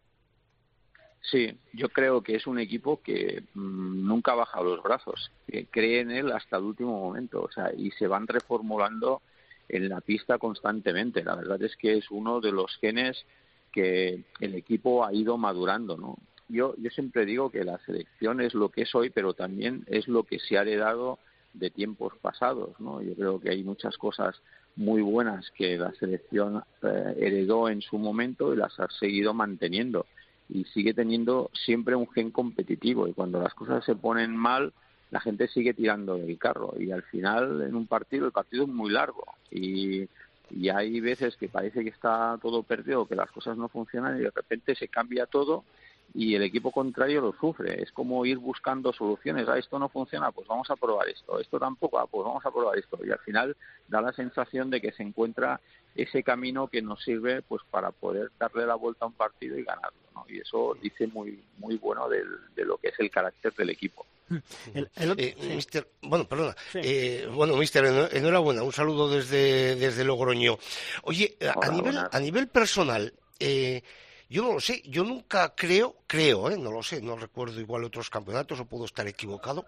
Sí, 1.30 1.56
yo 1.72 1.88
creo 1.88 2.22
que 2.22 2.36
es 2.36 2.46
un 2.46 2.58
equipo 2.58 3.00
que 3.02 3.44
mm, 3.54 4.06
nunca 4.06 4.32
ha 4.32 4.36
bajado 4.36 4.76
los 4.76 4.82
brazos, 4.82 5.30
que 5.50 5.66
cree 5.66 6.00
en 6.00 6.10
él 6.10 6.30
hasta 6.32 6.58
el 6.58 6.64
último 6.64 7.00
momento, 7.00 7.42
o 7.42 7.50
sea, 7.50 7.72
y 7.74 7.90
se 7.92 8.06
van 8.06 8.26
reformulando 8.26 9.22
en 9.68 9.88
la 9.88 10.02
pista 10.02 10.38
constantemente. 10.38 11.24
La 11.24 11.34
verdad 11.34 11.62
es 11.62 11.76
que 11.76 11.96
es 11.96 12.10
uno 12.10 12.40
de 12.40 12.52
los 12.52 12.76
genes 12.76 13.24
que 13.72 14.22
el 14.40 14.54
equipo 14.54 15.04
ha 15.04 15.14
ido 15.14 15.38
madurando, 15.38 15.96
¿no? 15.96 16.18
Yo, 16.48 16.74
yo 16.76 16.90
siempre 16.90 17.24
digo 17.24 17.50
que 17.50 17.64
la 17.64 17.78
selección 17.86 18.42
es 18.42 18.52
lo 18.52 18.68
que 18.68 18.82
es 18.82 18.94
hoy, 18.94 19.08
pero 19.08 19.32
también 19.32 19.84
es 19.86 20.06
lo 20.08 20.24
que 20.24 20.38
se 20.38 20.58
ha 20.58 20.62
heredado 20.62 21.18
de 21.54 21.70
tiempos 21.70 22.12
pasados, 22.20 22.78
¿no? 22.78 23.00
Yo 23.00 23.14
creo 23.14 23.40
que 23.40 23.48
hay 23.48 23.64
muchas 23.64 23.96
cosas 23.96 24.36
muy 24.76 25.00
buenas 25.00 25.50
que 25.52 25.78
la 25.78 25.92
selección 25.94 26.62
eh, 26.82 27.14
heredó 27.16 27.70
en 27.70 27.80
su 27.80 27.96
momento 27.96 28.52
y 28.52 28.58
las 28.58 28.78
ha 28.78 28.88
seguido 28.90 29.32
manteniendo 29.32 30.04
y 30.48 30.64
sigue 30.64 30.94
teniendo 30.94 31.50
siempre 31.52 31.94
un 31.94 32.10
gen 32.10 32.30
competitivo 32.30 33.08
y 33.08 33.12
cuando 33.12 33.40
las 33.40 33.54
cosas 33.54 33.84
se 33.84 33.94
ponen 33.94 34.36
mal 34.36 34.72
la 35.10 35.20
gente 35.20 35.48
sigue 35.48 35.74
tirando 35.74 36.16
del 36.16 36.38
carro 36.38 36.74
y 36.78 36.90
al 36.90 37.02
final 37.04 37.62
en 37.62 37.74
un 37.74 37.86
partido 37.86 38.26
el 38.26 38.32
partido 38.32 38.64
es 38.64 38.68
muy 38.68 38.90
largo 38.90 39.24
y, 39.50 40.08
y 40.50 40.68
hay 40.68 41.00
veces 41.00 41.36
que 41.36 41.48
parece 41.48 41.84
que 41.84 41.90
está 41.90 42.38
todo 42.42 42.62
perdido, 42.62 43.06
que 43.06 43.14
las 43.14 43.30
cosas 43.30 43.56
no 43.56 43.68
funcionan 43.68 44.18
y 44.18 44.22
de 44.22 44.30
repente 44.30 44.74
se 44.74 44.88
cambia 44.88 45.26
todo 45.26 45.64
y 46.12 46.36
el 46.36 46.42
equipo 46.42 46.70
contrario 46.70 47.20
lo 47.20 47.32
sufre. 47.32 47.82
Es 47.82 47.90
como 47.90 48.24
ir 48.24 48.38
buscando 48.38 48.92
soluciones. 48.92 49.48
Ah, 49.48 49.58
esto 49.58 49.78
no 49.80 49.88
funciona, 49.88 50.30
pues 50.30 50.46
vamos 50.46 50.70
a 50.70 50.76
probar 50.76 51.08
esto. 51.08 51.40
Esto 51.40 51.58
tampoco, 51.58 51.98
ah, 51.98 52.06
pues 52.06 52.24
vamos 52.24 52.46
a 52.46 52.52
probar 52.52 52.78
esto. 52.78 52.98
Y 53.04 53.10
al 53.10 53.18
final 53.18 53.56
da 53.88 54.00
la 54.00 54.12
sensación 54.12 54.70
de 54.70 54.80
que 54.80 54.92
se 54.92 55.02
encuentra 55.02 55.60
ese 55.94 56.22
camino 56.22 56.68
que 56.68 56.82
nos 56.82 57.02
sirve 57.02 57.42
pues 57.42 57.62
para 57.70 57.90
poder 57.90 58.30
darle 58.38 58.66
la 58.66 58.74
vuelta 58.74 59.04
a 59.04 59.08
un 59.08 59.14
partido 59.14 59.58
y 59.58 59.64
ganarlo. 59.64 59.98
¿no? 60.14 60.24
Y 60.28 60.38
eso 60.38 60.76
dice 60.80 61.06
muy 61.06 61.42
muy 61.58 61.76
bueno 61.76 62.08
de 62.08 62.64
lo 62.64 62.76
que 62.78 62.88
es 62.88 62.94
el 62.98 63.10
carácter 63.10 63.52
del 63.54 63.70
equipo. 63.70 64.06
Hmm. 64.28 64.38
Eh, 64.74 65.36
bueno, 66.02 66.26
perdona. 66.26 66.56
Eh, 66.74 67.28
bueno, 67.32 67.56
mister, 67.56 67.84
enhorabuena. 68.12 68.62
Un 68.62 68.72
saludo 68.72 69.08
desde, 69.08 69.76
desde 69.76 70.04
Logroño. 70.04 70.58
Oye, 71.02 71.36
a 71.40 71.68
nivel, 71.68 71.98
a 72.10 72.20
nivel 72.20 72.48
personal, 72.48 73.12
eh, 73.38 73.82
yo 74.28 74.42
no 74.42 74.54
lo 74.54 74.60
sé, 74.60 74.82
yo 74.86 75.04
nunca 75.04 75.54
creo, 75.54 75.96
creo, 76.06 76.50
¿eh? 76.50 76.56
no 76.56 76.72
lo 76.72 76.82
sé, 76.82 77.02
no 77.02 77.16
recuerdo 77.16 77.60
igual 77.60 77.84
otros 77.84 78.10
campeonatos 78.10 78.58
o 78.60 78.64
puedo 78.64 78.86
estar 78.86 79.06
equivocado, 79.06 79.64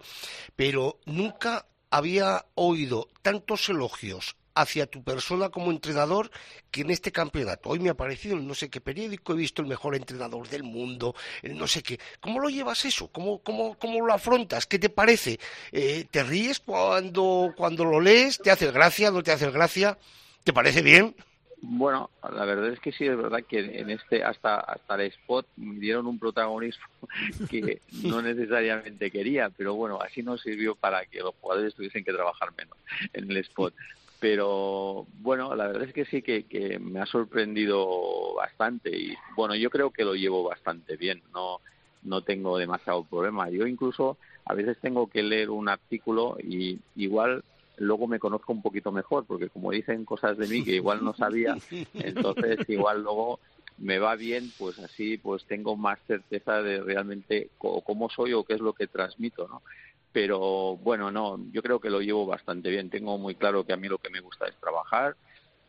pero 0.55 0.99
nunca 1.05 1.67
había 1.89 2.45
oído 2.55 3.07
tantos 3.21 3.69
elogios 3.69 4.35
hacia 4.61 4.87
tu 4.87 5.03
persona 5.03 5.49
como 5.49 5.71
entrenador 5.71 6.29
que 6.71 6.81
en 6.81 6.89
este 6.89 7.11
campeonato. 7.11 7.69
Hoy 7.69 7.79
me 7.79 7.89
ha 7.89 7.93
aparecido 7.93 8.37
en 8.37 8.47
no 8.47 8.53
sé 8.53 8.69
qué 8.69 8.81
periódico, 8.81 9.33
he 9.33 9.37
visto 9.37 9.61
el 9.61 9.67
mejor 9.67 9.95
entrenador 9.95 10.47
del 10.49 10.63
mundo, 10.63 11.15
no 11.43 11.67
sé 11.67 11.83
qué. 11.83 11.99
¿Cómo 12.19 12.39
lo 12.39 12.49
llevas 12.49 12.85
eso? 12.85 13.09
¿Cómo, 13.11 13.39
cómo, 13.39 13.77
cómo 13.77 14.05
lo 14.05 14.13
afrontas? 14.13 14.65
¿Qué 14.65 14.79
te 14.79 14.89
parece? 14.89 15.39
Eh, 15.71 16.05
¿Te 16.09 16.23
ríes 16.23 16.59
cuando, 16.59 17.53
cuando 17.55 17.85
lo 17.85 17.99
lees? 17.99 18.39
¿Te 18.39 18.51
hace 18.51 18.71
gracia? 18.71 19.11
¿No 19.11 19.23
te 19.23 19.31
hace 19.31 19.49
gracia? 19.51 19.97
¿Te 20.43 20.53
parece 20.53 20.81
bien? 20.81 21.15
Bueno, 21.59 22.11
la 22.21 22.45
verdad 22.45 22.67
es 22.69 22.79
que 22.79 22.91
sí, 22.91 23.05
es 23.05 23.17
verdad 23.17 23.43
que 23.43 23.59
en 23.59 23.89
este 23.89 24.23
hasta 24.23 24.57
hasta 24.59 24.95
el 24.95 25.01
spot 25.01 25.47
me 25.55 25.79
dieron 25.79 26.05
un 26.05 26.19
protagonismo 26.19 26.85
que 27.49 27.81
no 28.03 28.21
necesariamente 28.21 29.09
quería, 29.09 29.49
pero 29.49 29.73
bueno, 29.73 29.99
así 29.99 30.21
nos 30.21 30.41
sirvió 30.41 30.75
para 30.75 31.05
que 31.05 31.19
los 31.19 31.33
jugadores 31.41 31.73
tuviesen 31.73 32.03
que 32.03 32.13
trabajar 32.13 32.49
menos 32.55 32.77
en 33.13 33.31
el 33.31 33.37
spot. 33.37 33.73
Pero 34.19 35.05
bueno, 35.19 35.55
la 35.55 35.67
verdad 35.67 35.83
es 35.83 35.93
que 35.93 36.05
sí 36.05 36.21
que, 36.21 36.45
que 36.45 36.79
me 36.79 36.99
ha 36.99 37.05
sorprendido 37.05 38.33
bastante 38.35 38.89
y 38.89 39.15
bueno, 39.35 39.55
yo 39.55 39.69
creo 39.69 39.91
que 39.91 40.03
lo 40.03 40.15
llevo 40.15 40.43
bastante 40.43 40.97
bien, 40.97 41.21
no 41.33 41.59
no 42.03 42.21
tengo 42.21 42.57
demasiado 42.57 43.03
problema. 43.03 43.49
Yo 43.49 43.67
incluso 43.67 44.17
a 44.45 44.53
veces 44.53 44.77
tengo 44.81 45.07
que 45.07 45.23
leer 45.23 45.49
un 45.49 45.69
artículo 45.69 46.37
y 46.41 46.79
igual 46.95 47.43
luego 47.77 48.07
me 48.07 48.19
conozco 48.19 48.53
un 48.53 48.61
poquito 48.61 48.91
mejor, 48.91 49.25
porque 49.25 49.49
como 49.49 49.71
dicen 49.71 50.05
cosas 50.05 50.37
de 50.37 50.47
mí 50.47 50.63
que 50.63 50.75
igual 50.75 51.03
no 51.03 51.13
sabía, 51.13 51.57
entonces 51.93 52.67
igual 52.69 53.03
luego 53.03 53.39
me 53.77 53.99
va 53.99 54.15
bien, 54.15 54.51
pues 54.57 54.79
así 54.79 55.17
pues 55.17 55.45
tengo 55.45 55.75
más 55.75 55.99
certeza 56.07 56.63
de 56.63 56.81
realmente 56.81 57.49
cómo 57.57 58.09
soy 58.09 58.33
o 58.33 58.43
qué 58.43 58.55
es 58.55 58.61
lo 58.61 58.73
que 58.73 58.87
transmito, 58.87 59.47
¿no? 59.47 59.61
Pero 60.11 60.77
bueno, 60.77 61.11
no, 61.11 61.39
yo 61.51 61.61
creo 61.61 61.79
que 61.79 61.89
lo 61.89 62.01
llevo 62.01 62.25
bastante 62.25 62.69
bien. 62.69 62.89
Tengo 62.89 63.17
muy 63.17 63.35
claro 63.35 63.65
que 63.65 63.73
a 63.73 63.77
mí 63.77 63.87
lo 63.87 63.97
que 63.97 64.09
me 64.09 64.21
gusta 64.21 64.47
es 64.47 64.55
trabajar, 64.55 65.15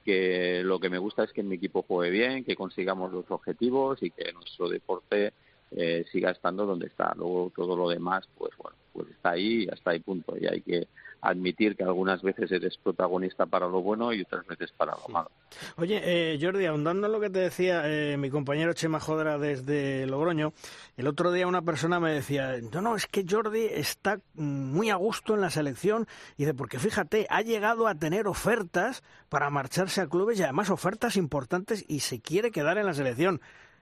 que 0.04 0.62
lo 0.64 0.80
que 0.80 0.88
me 0.88 0.98
gusta 0.98 1.24
es 1.24 1.32
que 1.32 1.42
mi 1.42 1.56
equipo 1.56 1.82
juegue 1.82 2.10
bien, 2.10 2.44
que 2.44 2.56
consigamos 2.56 3.12
los 3.12 3.30
objetivos 3.30 4.02
y 4.02 4.10
que 4.10 4.32
nuestro 4.32 4.68
deporte 4.68 5.32
eh, 5.72 6.04
siga 6.10 6.30
estando 6.30 6.64
donde 6.64 6.86
está. 6.86 7.12
Luego 7.16 7.52
todo 7.54 7.76
lo 7.76 7.88
demás, 7.88 8.26
pues 8.38 8.52
bueno, 8.56 8.76
pues 8.92 9.08
está 9.10 9.30
ahí 9.30 9.64
y 9.64 9.68
hasta 9.68 9.90
ahí 9.90 10.00
punto. 10.00 10.36
Y 10.40 10.46
hay 10.46 10.62
que 10.62 10.88
admitir 11.20 11.76
que 11.76 11.84
algunas 11.84 12.22
veces 12.22 12.50
eres 12.52 12.76
protagonista 12.78 13.46
para 13.46 13.66
lo 13.66 13.82
bueno 13.82 14.12
y 14.12 14.22
otras 14.22 14.46
veces 14.46 14.72
para 14.72 14.92
lo 14.92 15.08
malo. 15.12 15.30
Oye, 15.76 16.00
eh, 16.04 16.38
Jordi, 16.40 16.66
ahondando 16.66 17.06
en 17.06 17.12
lo 17.12 17.20
que 17.20 17.30
te 17.30 17.40
decía 17.40 17.82
eh, 17.86 18.16
mi 18.16 18.30
compañero 18.30 18.72
Chema 18.72 19.00
Jodra 19.00 19.38
desde 19.38 20.06
Logroño, 20.06 20.52
el 20.96 21.06
otro 21.06 21.32
día 21.32 21.46
una 21.46 21.62
persona 21.62 22.00
me 22.00 22.12
decía, 22.12 22.56
no, 22.72 22.80
no, 22.80 22.96
es 22.96 23.06
que 23.06 23.24
Jordi 23.28 23.66
está 23.66 24.20
muy 24.34 24.90
a 24.90 24.96
gusto 24.96 25.34
en 25.34 25.40
la 25.40 25.50
selección, 25.50 26.06
y 26.36 26.44
dice, 26.44 26.54
porque 26.54 26.78
fíjate, 26.78 27.26
ha 27.30 27.42
llegado 27.42 27.88
a 27.88 27.94
tener 27.94 28.26
ofertas 28.26 29.02
para 29.28 29.50
marcharse 29.50 30.00
a 30.00 30.08
clubes 30.08 30.38
y 30.38 30.42
además 30.42 30.70
ofertas 30.70 31.16
importantes 31.16 31.84
y 31.88 32.00
se 32.00 32.20
quiere 32.20 32.50
quedar 32.50 32.78
en 32.78 32.86
la 32.86 32.94
selección. 32.94 33.40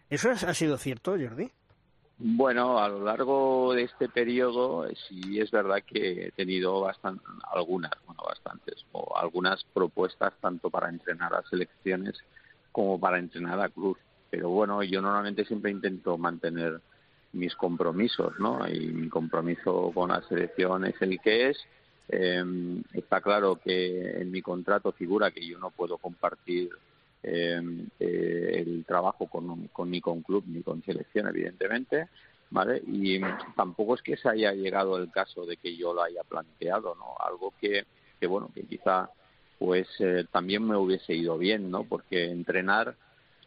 ¿Eso 0.09 0.31
ha 0.31 0.55
sido 0.55 0.79
cierto, 0.79 1.13
Jordi? 1.13 1.51
Bueno, 2.19 2.79
a 2.79 2.89
lo 2.89 3.05
largo 3.05 3.75
de 3.75 3.83
este 3.83 4.09
periodo 4.09 4.89
sí 5.07 5.39
es 5.39 5.51
verdad 5.51 5.83
que 5.87 6.29
he 6.29 6.31
tenido 6.33 6.81
bastan, 6.81 7.21
algunas, 7.53 7.91
bueno, 8.07 8.23
bastantes, 8.27 8.87
o 8.93 9.19
algunas 9.19 9.63
propuestas 9.75 10.33
tanto 10.41 10.71
para 10.71 10.89
entrenar 10.89 11.35
a 11.35 11.43
selecciones 11.43 12.15
como 12.73 12.99
para 12.99 13.19
entrenar 13.19 13.61
a 13.61 13.69
Cruz. 13.69 13.99
Pero 14.31 14.49
bueno, 14.49 14.83
yo 14.83 15.03
normalmente 15.03 15.45
siempre 15.45 15.71
intento 15.71 16.17
mantener 16.17 16.81
mis 17.33 17.55
compromisos, 17.55 18.33
¿no? 18.39 18.67
Y 18.67 18.87
mi 18.89 19.09
compromiso 19.11 19.93
con 19.93 20.09
la 20.09 20.23
selección 20.23 20.87
es 20.87 20.95
el 21.03 21.21
que 21.21 21.51
es. 21.51 21.59
Eh, 22.09 22.83
está 22.95 23.21
claro 23.21 23.57
que 23.57 24.23
en 24.23 24.31
mi 24.31 24.41
contrato 24.41 24.93
figura 24.93 25.31
que 25.31 25.47
yo 25.47 25.59
no 25.59 25.71
puedo 25.71 25.99
compartir 25.99 26.71
eh, 27.29 27.61
eh, 27.99 28.65
el 28.65 28.85
trabajo 28.85 29.27
con, 29.27 29.67
con, 29.69 29.91
ni 29.91 30.01
con 30.01 30.23
club 30.23 30.45
ni 30.47 30.63
con 30.63 30.83
selección, 30.85 31.27
evidentemente, 31.27 32.09
¿vale? 32.51 32.81
Y 32.87 33.21
tampoco 33.57 33.97
es 33.97 34.03
que 34.03 34.17
se 34.17 34.29
haya 34.29 34.53
llegado 34.53 34.97
el 34.97 35.11
caso 35.11 35.45
de 35.45 35.57
que 35.57 35.77
yo 35.77 35.93
lo 35.93 36.05
haya 36.05 36.23
planteado, 36.23 36.95
¿no? 36.95 37.17
Algo 37.19 37.53
que, 37.61 37.85
que 38.21 38.27
bueno, 38.29 38.51
que 38.55 38.63
quizá 38.63 39.11
pues 39.59 39.89
eh, 39.99 40.25
también 40.31 40.65
me 40.67 40.77
hubiese 40.77 41.15
ido 41.15 41.37
bien, 41.37 41.69
¿no? 41.69 41.83
Porque 41.83 42.31
entrenar 42.31 42.95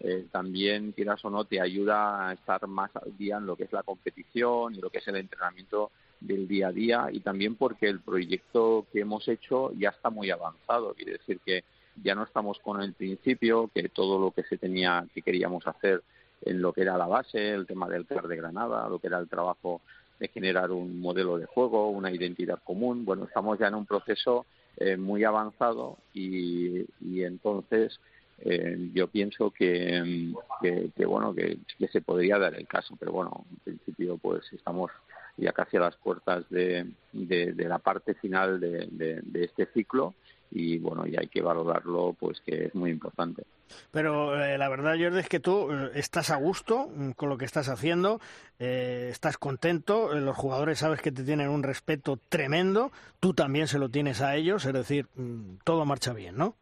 eh, 0.01 0.25
también, 0.29 0.91
quieras 0.91 1.23
o 1.23 1.29
no, 1.29 1.45
te 1.45 1.61
ayuda 1.61 2.27
a 2.27 2.33
estar 2.33 2.67
más 2.67 2.93
al 2.97 3.15
día 3.17 3.37
en 3.37 3.45
lo 3.45 3.55
que 3.55 3.63
es 3.63 3.71
la 3.71 3.83
competición 3.83 4.75
y 4.75 4.79
lo 4.79 4.89
que 4.89 4.97
es 4.97 5.07
el 5.07 5.15
entrenamiento 5.15 5.91
del 6.19 6.49
día 6.49 6.67
a 6.67 6.71
día 6.73 7.07
y 7.11 7.21
también 7.21 7.55
porque 7.55 7.87
el 7.87 8.01
proyecto 8.01 8.87
que 8.91 8.99
hemos 9.01 9.25
hecho 9.29 9.71
ya 9.73 9.89
está 9.89 10.09
muy 10.09 10.31
avanzado. 10.31 10.93
Quiere 10.95 11.13
decir 11.13 11.39
que 11.45 11.63
ya 12.03 12.15
no 12.15 12.23
estamos 12.23 12.59
con 12.59 12.81
el 12.81 12.93
principio, 12.93 13.69
que 13.73 13.89
todo 13.89 14.19
lo 14.19 14.31
que 14.31 14.43
se 14.43 14.57
tenía, 14.57 15.05
que 15.13 15.21
queríamos 15.21 15.65
hacer 15.67 16.01
en 16.41 16.61
lo 16.61 16.73
que 16.73 16.81
era 16.81 16.97
la 16.97 17.07
base, 17.07 17.49
el 17.49 17.65
tema 17.65 17.89
del 17.89 18.05
CAR 18.05 18.27
de 18.27 18.37
Granada, 18.37 18.87
lo 18.87 18.99
que 18.99 19.07
era 19.07 19.19
el 19.19 19.27
trabajo 19.27 19.81
de 20.19 20.27
generar 20.29 20.71
un 20.71 20.99
modelo 20.99 21.37
de 21.37 21.45
juego, 21.45 21.89
una 21.89 22.11
identidad 22.11 22.59
común. 22.63 23.05
Bueno, 23.05 23.25
estamos 23.25 23.57
ya 23.59 23.67
en 23.67 23.75
un 23.75 23.85
proceso 23.85 24.45
eh, 24.77 24.97
muy 24.97 25.23
avanzado 25.23 25.97
y, 26.13 26.85
entonces 27.21 27.99
eh, 28.39 28.77
yo 28.93 29.07
pienso 29.07 29.51
que, 29.51 30.31
que, 30.61 31.05
bueno 31.05 31.33
que, 31.33 31.59
se 31.91 32.01
podría 32.01 32.37
dar 32.37 32.55
el 32.55 32.67
caso, 32.67 32.95
pero 32.97 33.11
bueno, 33.11 33.45
en 33.49 33.57
principio 33.77 34.17
pues 34.17 34.51
estamos 34.53 34.91
ya 35.35 35.51
casi 35.53 35.77
a 35.77 35.81
las 35.81 35.95
puertas 35.97 36.49
de, 36.49 36.87
de, 37.13 37.65
la 37.67 37.79
parte 37.79 38.13
final 38.15 38.59
de 38.59 39.21
este 39.33 39.67
ciclo 39.73 40.13
y 40.51 40.77
bueno, 40.79 41.05
y 41.05 41.15
hay 41.15 41.27
que 41.27 41.41
valorarlo, 41.41 42.15
pues 42.19 42.41
que 42.41 42.65
es 42.65 42.75
muy 42.75 42.91
importante. 42.91 43.43
Pero 43.91 44.43
eh, 44.43 44.57
la 44.57 44.67
verdad, 44.69 44.95
Jordi, 44.99 45.19
es 45.19 45.29
que 45.29 45.39
tú 45.39 45.71
eh, 45.71 45.91
estás 45.93 46.31
a 46.31 46.37
gusto 46.37 46.89
mm, 46.93 47.11
con 47.11 47.29
lo 47.29 47.37
que 47.37 47.45
estás 47.45 47.69
haciendo, 47.69 48.19
eh, 48.57 49.09
estás 49.11 49.37
contento, 49.37 50.13
los 50.15 50.35
jugadores 50.35 50.79
sabes 50.79 51.01
que 51.01 51.11
te 51.11 51.23
tienen 51.23 51.49
un 51.49 51.61
respeto 51.61 52.19
tremendo, 52.29 52.91
tú 53.19 53.33
también 53.33 53.67
se 53.67 53.77
lo 53.77 53.89
tienes 53.89 54.21
a 54.21 54.35
ellos, 54.35 54.65
es 54.65 54.73
decir, 54.73 55.07
mm, 55.15 55.57
todo 55.63 55.85
marcha 55.85 56.13
bien, 56.13 56.37
¿no? 56.37 56.55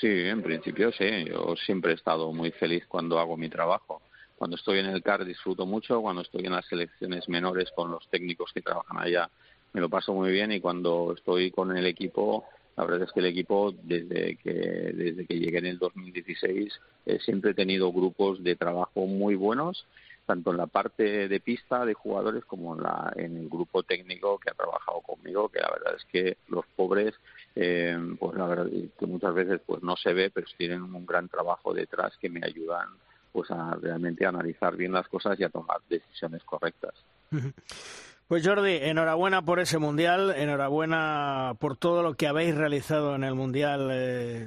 Sí, 0.00 0.08
en 0.08 0.42
principio 0.42 0.92
sí, 0.92 1.24
yo 1.26 1.54
siempre 1.56 1.92
he 1.92 1.96
estado 1.96 2.32
muy 2.32 2.52
feliz 2.52 2.86
cuando 2.86 3.18
hago 3.18 3.36
mi 3.36 3.48
trabajo. 3.48 4.00
Cuando 4.36 4.56
estoy 4.56 4.78
en 4.78 4.86
el 4.86 5.02
CAR 5.02 5.24
disfruto 5.26 5.66
mucho, 5.66 6.00
cuando 6.00 6.22
estoy 6.22 6.46
en 6.46 6.52
las 6.52 6.66
selecciones 6.66 7.28
menores 7.28 7.70
con 7.74 7.90
los 7.90 8.08
técnicos 8.08 8.52
que 8.54 8.62
trabajan 8.62 8.98
allá 8.98 9.28
me 9.72 9.80
lo 9.80 9.88
paso 9.88 10.12
muy 10.12 10.30
bien 10.30 10.52
y 10.52 10.60
cuando 10.60 11.14
estoy 11.16 11.50
con 11.50 11.76
el 11.76 11.86
equipo 11.86 12.44
la 12.80 12.86
verdad 12.86 13.08
es 13.08 13.12
que 13.12 13.20
el 13.20 13.26
equipo, 13.26 13.74
desde 13.82 14.36
que, 14.36 14.52
desde 14.52 15.26
que 15.26 15.38
llegué 15.38 15.58
en 15.58 15.66
el 15.66 15.78
2016, 15.78 16.80
eh, 17.04 17.18
siempre 17.20 17.50
he 17.50 17.54
tenido 17.54 17.92
grupos 17.92 18.42
de 18.42 18.56
trabajo 18.56 19.06
muy 19.06 19.34
buenos, 19.34 19.86
tanto 20.24 20.50
en 20.50 20.56
la 20.56 20.66
parte 20.66 21.28
de 21.28 21.40
pista 21.40 21.84
de 21.84 21.92
jugadores 21.92 22.42
como 22.46 22.74
en, 22.74 22.82
la, 22.82 23.12
en 23.16 23.36
el 23.36 23.50
grupo 23.50 23.82
técnico 23.82 24.38
que 24.38 24.48
ha 24.48 24.54
trabajado 24.54 25.02
conmigo, 25.02 25.50
que 25.50 25.60
la 25.60 25.70
verdad 25.70 25.94
es 25.94 26.04
que 26.06 26.38
los 26.48 26.64
pobres, 26.74 27.14
eh, 27.54 27.98
pues 28.18 28.34
la 28.38 28.46
verdad 28.46 28.70
que 28.98 29.06
muchas 29.06 29.34
veces 29.34 29.60
pues 29.66 29.82
no 29.82 29.96
se 29.96 30.14
ve, 30.14 30.30
pero 30.30 30.46
tienen 30.56 30.82
un 30.82 31.04
gran 31.04 31.28
trabajo 31.28 31.74
detrás 31.74 32.16
que 32.16 32.30
me 32.30 32.40
ayudan 32.42 32.88
pues 33.30 33.50
a 33.50 33.74
realmente 33.74 34.24
analizar 34.24 34.74
bien 34.74 34.92
las 34.92 35.06
cosas 35.08 35.38
y 35.38 35.44
a 35.44 35.50
tomar 35.50 35.82
decisiones 35.90 36.42
correctas. 36.44 36.94
Pues 38.30 38.46
Jordi, 38.46 38.76
enhorabuena 38.80 39.42
por 39.42 39.58
ese 39.58 39.78
Mundial, 39.78 40.32
enhorabuena 40.36 41.56
por 41.58 41.76
todo 41.76 42.04
lo 42.04 42.14
que 42.14 42.28
habéis 42.28 42.54
realizado 42.54 43.16
en 43.16 43.24
el 43.24 43.34
Mundial 43.34 43.88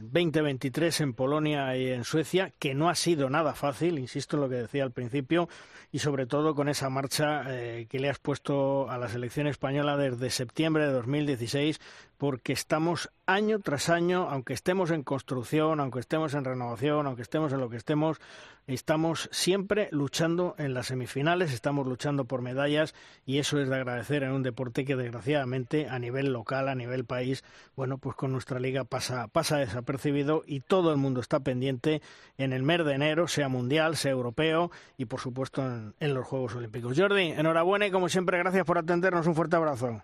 2023 0.04 1.02
eh, 1.02 1.04
en 1.04 1.14
Polonia 1.14 1.76
y 1.76 1.92
en 1.92 2.06
Suecia, 2.06 2.54
que 2.60 2.76
no 2.76 2.88
ha 2.88 2.96
sido 2.96 3.30
nada 3.30 3.56
fácil, 3.56 4.00
insisto 4.00 4.38
en 4.38 4.42
lo 4.44 4.48
que 4.48 4.56
decía 4.56 4.84
al 4.84 4.94
principio, 4.94 5.50
y 5.92 6.00
sobre 6.00 6.28
todo 6.28 6.56
con 6.56 6.70
esa 6.70 6.90
marcha 6.90 7.44
eh, 7.50 7.88
que 7.90 8.00
le 8.00 8.10
has 8.10 8.20
puesto 8.20 8.90
a 8.90 8.98
la 8.98 9.10
selección 9.10 9.48
española 9.48 9.98
desde 9.98 10.30
septiembre 10.30 10.88
de 10.88 10.94
2016, 10.94 11.82
porque 12.24 12.54
estamos 12.54 13.12
año 13.26 13.60
tras 13.60 13.90
año, 13.90 14.30
aunque 14.30 14.54
estemos 14.54 14.92
en 14.92 15.04
construcción, 15.04 15.82
aunque 15.82 16.00
estemos 16.00 16.34
en 16.36 16.46
renovación, 16.46 17.06
aunque 17.06 17.22
estemos 17.22 17.52
en 17.52 17.60
lo 17.60 17.70
que 17.70 17.76
estemos, 17.76 18.22
estamos 18.66 19.28
siempre 19.34 19.90
luchando 19.92 20.56
en 20.58 20.74
las 20.74 20.88
semifinales, 20.88 21.52
estamos 21.52 21.86
luchando 21.86 22.24
por 22.24 22.42
medallas 22.42 22.96
y 23.26 23.40
eso 23.40 23.60
es 23.60 23.68
de 23.68 23.76
agradecer 23.76 24.24
en 24.24 24.32
un 24.32 24.42
deporte 24.42 24.86
que 24.86 24.96
desgraciadamente 24.96 25.90
a 25.90 26.00
nivel 26.00 26.32
local, 26.32 26.70
a 26.70 26.76
nivel 26.76 27.04
país, 27.04 27.44
bueno, 27.76 27.98
pues 27.98 28.16
con 28.16 28.32
nuestra 28.32 28.58
liga 28.58 28.86
pasa, 28.86 29.28
pasa 29.28 29.58
desapercibido 29.58 30.44
y 30.48 30.62
todo 30.62 30.92
el 30.92 30.98
mundo 30.98 31.20
está 31.20 31.42
pendiente 31.42 32.02
en 32.38 32.54
el 32.54 32.64
mes 32.64 32.86
de 32.86 32.94
enero, 32.94 33.28
sea 33.28 33.50
mundial, 33.50 33.98
sea 33.98 34.12
europeo 34.12 34.72
y 34.98 35.08
por 35.08 35.20
supuesto 35.20 35.62
en, 35.62 35.94
en 36.00 36.14
los 36.14 36.26
Juegos 36.26 36.56
Olímpicos. 36.56 36.98
Jordi, 36.98 37.34
enhorabuena 37.34 37.86
y 37.86 37.92
como 37.92 38.08
siempre 38.08 38.38
gracias 38.38 38.64
por 38.64 38.78
atendernos, 38.78 39.28
un 39.28 39.36
fuerte 39.36 39.58
abrazo. 39.58 40.02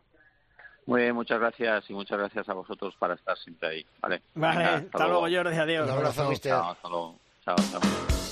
Muy 0.89 1.01
bien, 1.01 1.13
muchas 1.13 1.39
gracias 1.39 1.87
y 1.87 1.93
muchas 1.93 2.17
gracias 2.17 2.49
a 2.49 2.53
vosotros 2.53 2.95
para 2.97 3.13
estar 3.13 3.37
siempre 3.37 3.69
ahí. 3.69 3.85
Vale, 4.01 4.23
vale 4.33 4.63
hasta, 4.63 5.07
luego, 5.07 5.21
Jordi, 5.21 5.55
adiós. 5.55 5.87
Un 5.87 5.97
abrazo, 5.97 6.33
Chao, 6.33 6.71
hasta 6.71 6.89
luego. 6.89 7.19
Chao, 7.45 7.55
chao. 7.71 8.28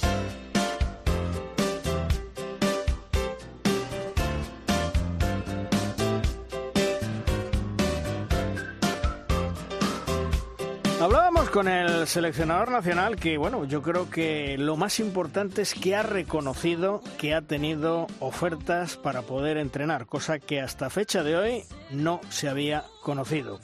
Hablábamos 10.99 11.51
con 11.51 11.67
el 11.67 12.07
seleccionador 12.07 12.71
nacional 12.71 13.17
que, 13.17 13.37
bueno, 13.37 13.65
yo 13.65 13.83
creo 13.83 14.09
que 14.09 14.57
lo 14.57 14.77
más 14.77 14.99
importante 14.99 15.61
es 15.61 15.75
que 15.75 15.95
ha 15.95 16.01
reconocido 16.01 17.03
que 17.19 17.35
ha 17.35 17.43
tenido 17.43 18.07
ofertas 18.19 18.97
para 18.97 19.21
poder 19.21 19.57
entrenar, 19.57 20.07
cosa 20.07 20.39
que 20.39 20.59
hasta 20.59 20.89
fecha 20.89 21.21
de 21.21 21.37
hoy 21.37 21.63
no 21.91 22.19
se 22.29 22.49
había 22.49 22.83
conocido. 23.03 23.59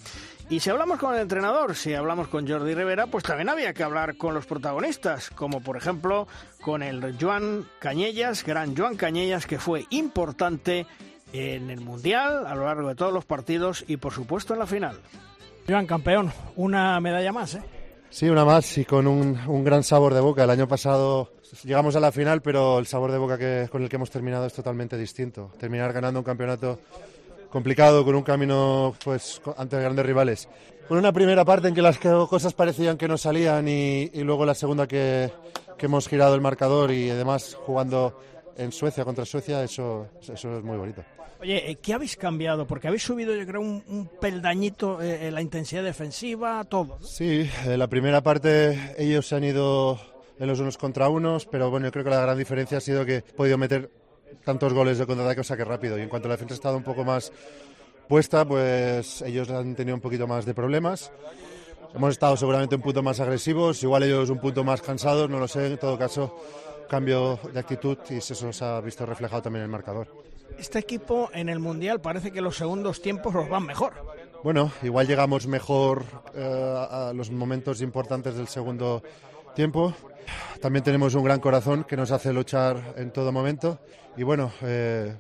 Y 0.47 0.59
si 0.59 0.69
hablamos 0.69 0.99
con 0.99 1.15
el 1.15 1.21
entrenador, 1.21 1.75
si 1.75 1.95
hablamos 1.95 2.27
con 2.27 2.47
Jordi 2.47 2.75
Rivera, 2.75 3.07
pues 3.07 3.23
también 3.23 3.49
había 3.49 3.73
que 3.73 3.84
hablar 3.84 4.15
con 4.15 4.36
los 4.36 4.45
protagonistas, 4.45 5.31
como 5.31 5.61
por 5.61 5.75
ejemplo 5.75 6.27
con 6.61 6.84
el 6.84 7.17
Joan 7.19 7.65
Cañellas, 7.79 8.45
gran 8.45 8.77
Joan 8.77 8.95
Cañellas, 8.95 9.47
que 9.47 9.57
fue 9.57 9.88
importante 9.89 10.86
en 11.34 11.71
el 11.71 11.81
Mundial, 11.81 12.45
a 12.45 12.53
lo 12.53 12.65
largo 12.65 12.89
de 12.89 12.95
todos 12.95 13.11
los 13.11 13.25
partidos 13.25 13.84
y 13.88 13.97
por 13.97 14.13
supuesto 14.13 14.53
en 14.53 14.59
la 14.59 14.67
final. 14.67 14.99
Iván, 15.68 15.86
campeón, 15.86 16.32
una 16.57 16.99
medalla 16.99 17.32
más, 17.32 17.55
¿eh? 17.55 17.61
Sí, 18.09 18.30
una 18.30 18.45
más 18.45 18.78
y 18.78 18.86
con 18.86 19.07
un, 19.07 19.64
gran 19.64 19.84
sabor 19.84 20.14
de 20.14 20.20
boca. 20.20 20.43
El 20.43 20.49
año 20.49 20.68
pasado 20.68 21.32
llegamos 21.64 21.95
a 21.95 21.99
la 21.99 22.11
final, 22.11 22.41
pero 22.41 22.78
el 22.78 22.86
sabor 22.86 23.11
de 23.11 23.18
boca 23.18 23.39
que, 23.39 23.68
con 23.72 23.82
el 23.82 23.89
que 23.89 23.95
hemos 23.95 24.11
terminado 24.11 24.45
es 24.45 24.53
totalmente 24.53 24.97
distinto. 24.97 25.51
Terminar 25.57 25.93
ganando 25.93 26.20
un 26.20 26.24
campeonato 26.24 26.80
complicado, 27.49 28.03
con 28.03 28.14
un 28.14 28.22
camino 28.22 28.93
pues 29.03 29.41
ante 29.57 29.80
grandes 29.80 30.05
rivales. 30.05 30.49
Con 30.88 30.97
una 30.97 31.14
primera 31.14 31.45
parte 31.45 31.70
en 31.70 31.74
que 31.74 31.82
las 31.82 31.97
cosas 31.97 32.53
parecían 32.53 32.97
que 32.97 33.07
no 33.07 33.18
salían 33.18 33.68
y, 33.68 34.09
luego 34.16 34.45
la 34.45 34.53
segunda 34.53 34.86
que, 34.86 35.32
que, 35.78 35.86
hemos 35.86 36.07
girado 36.07 36.36
el 36.36 36.41
marcador 36.41 36.91
y 36.91 37.09
además 37.09 37.57
jugando 37.66 38.20
en 38.57 38.72
Suecia 38.72 39.05
contra 39.05 39.26
Suecia, 39.26 39.64
eso, 39.64 40.07
eso 40.22 40.57
es 40.57 40.64
muy 40.64 40.78
bonito. 40.78 41.03
Oye, 41.44 41.72
eh, 41.72 41.76
¿qué 41.76 41.94
habéis 41.94 42.16
cambiado? 42.16 42.66
Porque 42.66 42.88
habéis 42.88 43.04
subido, 43.04 43.36
yo 43.36 43.46
creo, 43.46 43.60
un, 43.60 44.10
peldañito 44.22 45.02
eh, 45.02 45.30
la 45.30 45.41
intensidad 45.41 45.84
defensiva, 45.84 46.64
todo. 46.64 47.00
Sí, 47.02 47.50
en 47.66 47.80
la 47.80 47.88
primera 47.88 48.24
parte 48.24 48.96
ellos 48.98 49.28
se 49.28 49.36
han 49.36 49.44
ido 49.44 50.00
en 50.39 50.48
los 50.48 50.62
unos 50.62 50.78
contra 50.78 51.10
unos, 51.10 51.46
pero 51.46 51.70
bueno, 51.70 51.88
yo 51.88 51.91
creo 51.91 52.06
que 52.06 52.12
la 52.12 52.22
gran 52.22 52.38
diferencia 52.38 52.78
ha 52.78 52.82
sido 52.82 53.06
que 53.06 53.18
he 53.18 53.22
podido 53.22 53.58
meter 53.58 53.91
tantos 54.46 54.72
goles 54.72 54.98
de 54.98 55.06
contraataque 55.06 55.41
o 55.41 55.44
saque 55.44 55.66
rápido. 55.66 55.98
Y 55.98 56.04
en 56.04 56.08
cuanto 56.08 56.30
a 56.30 56.30
la 56.30 56.36
defensa 56.36 56.54
ha 56.54 56.56
estado 56.56 56.78
un 56.78 56.84
poco 56.84 57.04
más 57.04 57.34
puesta, 58.08 58.46
pues 58.46 59.22
ellos 59.24 59.50
han 59.50 59.76
tenido 59.76 59.96
un 59.96 60.02
poquito 60.02 60.26
más 60.26 60.46
de 60.46 60.54
problemas. 60.54 61.12
Hemos 61.94 62.12
estado 62.12 62.38
seguramente 62.38 62.76
un 62.76 62.82
punto 62.82 63.04
más 63.04 63.20
agresivos, 63.20 63.84
igual 63.84 64.04
ellos 64.04 64.30
un 64.30 64.39
punto 64.39 64.64
más 64.64 64.82
cansados, 64.82 65.30
no 65.30 65.39
lo 65.39 65.50
sé. 65.50 65.68
En 65.68 65.78
todo 65.78 65.98
caso, 65.98 66.39
cambio 66.89 67.38
de 67.52 67.60
actitud 67.60 67.98
y 68.12 68.16
eso 68.16 68.54
se 68.54 68.64
ha 68.64 68.80
visto 68.80 69.06
reflejado 69.06 69.41
también 69.41 69.64
en 69.64 69.66
el 69.66 69.72
marcador. 69.72 70.32
Este 70.58 70.80
equipo 70.80 71.30
en 71.34 71.50
el 71.50 71.60
Mundial 71.60 72.02
parece 72.02 72.32
que 72.32 72.41
los 72.41 72.58
segundos 72.58 73.02
tiempos 73.02 73.34
los 73.34 73.50
van 73.50 73.66
mejor. 73.66 73.94
Bueno, 74.44 74.72
igual 74.82 75.08
llegamos 75.08 75.48
mejor 75.48 76.04
eh, 76.36 76.88
a 76.89 77.12
los 77.14 77.32
momentos 77.32 77.82
importantes 77.82 78.36
del 78.36 78.48
segundo 78.48 79.04
tiempo. 79.56 79.94
También 80.62 80.84
tenemos 80.84 81.16
un 81.16 81.24
gran 81.24 81.39
corazón 81.39 81.84
que 81.84 81.98
nos 81.98 82.12
hace 82.12 82.34
luchar 82.34 82.94
en 82.98 83.12
todo 83.12 83.32
momento. 83.32 83.80
Y 84.18 84.24
bueno, 84.24 84.52
eh, 84.62 85.16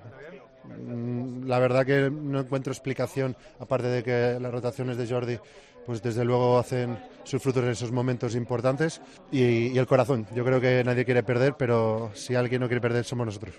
la 1.45 1.59
verdad 1.59 1.85
que 1.85 2.09
no 2.09 2.39
encuentro 2.39 2.71
explicación, 2.71 3.35
aparte 3.59 3.87
de 3.87 4.03
que 4.03 4.39
las 4.39 4.51
rotaciones 4.51 4.97
de 4.97 5.07
Jordi 5.07 5.39
pues 5.85 6.01
desde 6.01 6.23
luego 6.23 6.57
hacen 6.57 6.97
sus 7.23 7.41
frutos 7.41 7.63
en 7.63 7.71
esos 7.71 7.91
momentos 7.91 8.35
importantes 8.35 9.01
y, 9.31 9.77
el 9.77 9.87
corazón. 9.87 10.27
Yo 10.33 10.45
creo 10.45 10.61
que 10.61 10.83
nadie 10.83 11.05
quiere 11.05 11.23
perder, 11.23 11.55
pero 11.57 12.11
si 12.13 12.35
alguien 12.35 12.61
no 12.61 12.67
quiere 12.67 12.81
perder 12.81 13.03
somos 13.03 13.25
nosotros. 13.25 13.55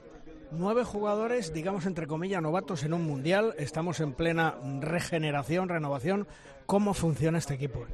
Nueve 0.51 0.85
jugadores, 0.85 1.53
digamos 1.53 1.87
entre 1.87 2.07
comillas, 2.07 2.43
novatos 2.43 2.85
en 2.85 2.95
un 2.95 3.05
mundial. 3.05 3.55
Estamos 3.59 4.01
en 4.01 4.13
plena 4.13 4.57
regeneración, 4.81 5.69
renovación. 5.69 6.27
¿Cómo 6.67 6.95
funciona 6.95 7.39
este 7.39 7.55
equipo? 7.55 7.85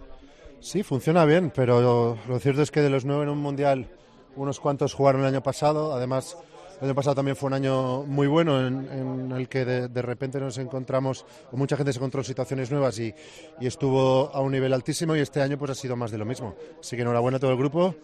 Sí, 0.60 0.82
funciona 0.82 1.24
bien, 1.24 1.52
pero 1.54 2.18
lo 2.28 2.38
cierto 2.38 2.62
es 2.62 2.70
que 2.70 2.82
de 2.82 2.90
los 2.90 3.04
nueve 3.04 3.22
en 3.22 3.30
un 3.30 3.38
mundial, 3.38 3.88
unos 4.36 4.60
cuantos 4.60 4.92
jugaron 4.94 5.22
el 5.22 5.28
año 5.28 5.42
pasado. 5.42 5.94
Además, 5.94 6.36
el 6.80 6.86
año 6.86 6.94
pasado 6.94 7.16
también 7.16 7.36
fue 7.36 7.48
un 7.48 7.52
año 7.52 8.04
muy 8.04 8.26
bueno 8.26 8.66
en, 8.66 9.32
el 9.32 9.50
que 9.50 9.66
de, 9.66 10.02
repente 10.02 10.40
nos 10.40 10.56
encontramos, 10.56 11.26
o 11.52 11.56
mucha 11.58 11.76
gente 11.76 11.92
se 11.92 11.98
encontró 11.98 12.22
en 12.22 12.24
situaciones 12.24 12.70
nuevas 12.70 12.98
y, 12.98 13.14
estuvo 13.60 14.30
a 14.34 14.40
un 14.40 14.52
nivel 14.52 14.72
altísimo 14.72 15.14
y 15.14 15.20
este 15.20 15.42
año 15.42 15.58
pues 15.58 15.72
ha 15.72 15.74
sido 15.74 15.94
más 15.94 16.10
de 16.10 16.16
lo 16.16 16.24
mismo. 16.24 16.54
Así 16.80 16.96
que 16.96 17.02
enhorabuena 17.02 17.36
a 17.36 17.40
todo 17.40 17.50
el 17.50 17.58
grupo 17.58 17.94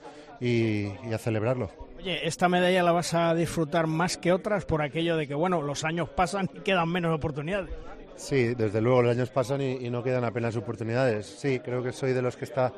y, 0.41 0.87
a 1.13 1.19
celebrarlo. 1.19 1.71
Oye, 1.99 2.27
esta 2.27 2.49
medalla 2.49 2.83
la 2.83 2.93
vas 2.93 3.15
a 3.15 3.35
disfrutar 3.35 3.87
más 3.87 4.17
que 4.17 4.33
otras 4.33 4.65
por 4.65 4.83
aquello 4.83 5.17
de 5.17 5.27
que, 5.27 5.35
bueno, 5.35 5.63
los 5.63 5.85
años 5.85 6.09
pasan 6.09 6.49
y 6.55 6.61
quedan 6.61 6.89
menos 6.89 7.15
oportunidades. 7.15 7.75
Sí, 8.17 8.55
desde 8.55 8.81
luego 8.81 9.03
los 9.03 9.17
años 9.17 9.31
pasan 9.31 9.61
y, 9.61 9.73
y 9.87 9.91
no 9.91 10.03
quedan 10.03 10.25
apenas 10.25 10.57
oportunidades. 10.57 11.27
Sí, 11.27 11.61
creo 11.61 11.83
que 11.83 11.93
soy 11.93 12.13
de 12.13 12.23
los 12.23 12.37
que 12.37 12.45
está 12.45 12.73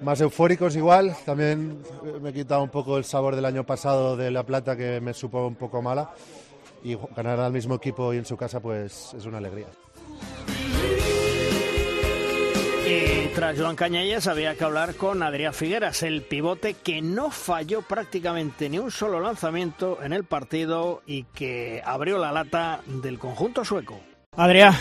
más 0.00 0.20
eufóricos 0.20 0.76
igual. 0.76 1.16
También 1.24 1.82
me 2.20 2.30
he 2.30 2.32
quitado 2.32 2.62
un 2.62 2.70
poco 2.70 2.98
el 2.98 3.04
sabor 3.04 3.36
del 3.36 3.44
año 3.44 3.64
pasado 3.64 4.16
de 4.16 4.30
La 4.30 4.44
Plata 4.44 4.76
que 4.76 5.00
me 5.00 5.14
supo 5.14 5.46
un 5.46 5.56
poco 5.56 5.82
mala. 5.82 6.10
Y 6.82 6.98
ganar 7.16 7.40
al 7.40 7.52
mismo 7.52 7.76
equipo 7.76 8.12
y 8.12 8.18
en 8.18 8.26
su 8.26 8.36
casa 8.36 8.60
pues 8.60 9.14
es 9.16 9.24
una 9.24 9.38
alegría. 9.38 9.66
Y 12.86 13.28
tras 13.34 13.58
Joan 13.58 13.76
Cañellas 13.76 14.26
había 14.26 14.56
que 14.56 14.64
hablar 14.64 14.96
con 14.96 15.22
Adrián 15.22 15.54
Figueras, 15.54 16.02
el 16.02 16.20
pivote 16.20 16.74
que 16.74 17.00
no 17.00 17.30
falló 17.30 17.80
prácticamente 17.80 18.68
ni 18.68 18.78
un 18.78 18.90
solo 18.90 19.20
lanzamiento 19.20 20.02
en 20.02 20.12
el 20.12 20.24
partido 20.24 21.02
y 21.06 21.22
que 21.24 21.82
abrió 21.84 22.18
la 22.18 22.30
lata 22.30 22.80
del 22.86 23.18
conjunto 23.18 23.64
sueco. 23.64 23.98
Adrián, 24.36 24.74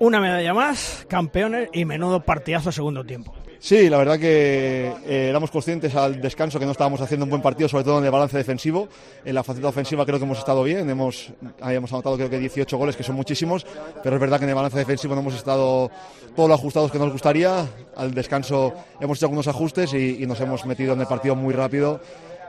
una 0.00 0.20
medalla 0.20 0.52
más, 0.52 1.06
campeones 1.08 1.70
y 1.72 1.86
menudo 1.86 2.20
partidazo 2.20 2.70
segundo 2.70 3.04
tiempo. 3.04 3.34
Sí, 3.64 3.88
la 3.88 3.96
verdad 3.96 4.18
que 4.18 4.92
eh, 5.06 5.28
éramos 5.30 5.50
conscientes 5.50 5.94
al 5.94 6.20
descanso 6.20 6.58
que 6.58 6.66
no 6.66 6.72
estábamos 6.72 7.00
haciendo 7.00 7.24
un 7.24 7.30
buen 7.30 7.40
partido, 7.40 7.66
sobre 7.66 7.84
todo 7.84 7.98
en 7.98 8.04
el 8.04 8.10
balance 8.10 8.36
defensivo. 8.36 8.90
En 9.24 9.34
la 9.34 9.42
faceta 9.42 9.68
ofensiva 9.68 10.04
creo 10.04 10.18
que 10.18 10.26
hemos 10.26 10.38
estado 10.38 10.62
bien, 10.64 10.90
hemos, 10.90 11.32
habíamos 11.62 11.90
anotado 11.90 12.16
creo 12.16 12.28
que 12.28 12.38
18 12.38 12.76
goles, 12.76 12.94
que 12.94 13.02
son 13.02 13.16
muchísimos, 13.16 13.64
pero 14.02 14.16
es 14.16 14.20
verdad 14.20 14.36
que 14.36 14.44
en 14.44 14.50
el 14.50 14.54
balance 14.54 14.76
defensivo 14.76 15.14
no 15.14 15.22
hemos 15.22 15.34
estado 15.34 15.90
todo 16.36 16.46
lo 16.46 16.52
ajustados 16.52 16.92
que 16.92 16.98
nos 16.98 17.10
gustaría. 17.10 17.66
Al 17.96 18.12
descanso 18.12 18.74
hemos 19.00 19.16
hecho 19.16 19.24
algunos 19.24 19.48
ajustes 19.48 19.94
y 19.94 20.26
nos 20.26 20.38
hemos 20.42 20.66
metido 20.66 20.92
en 20.92 21.00
el 21.00 21.06
partido 21.06 21.34
muy 21.34 21.54
rápido 21.54 22.02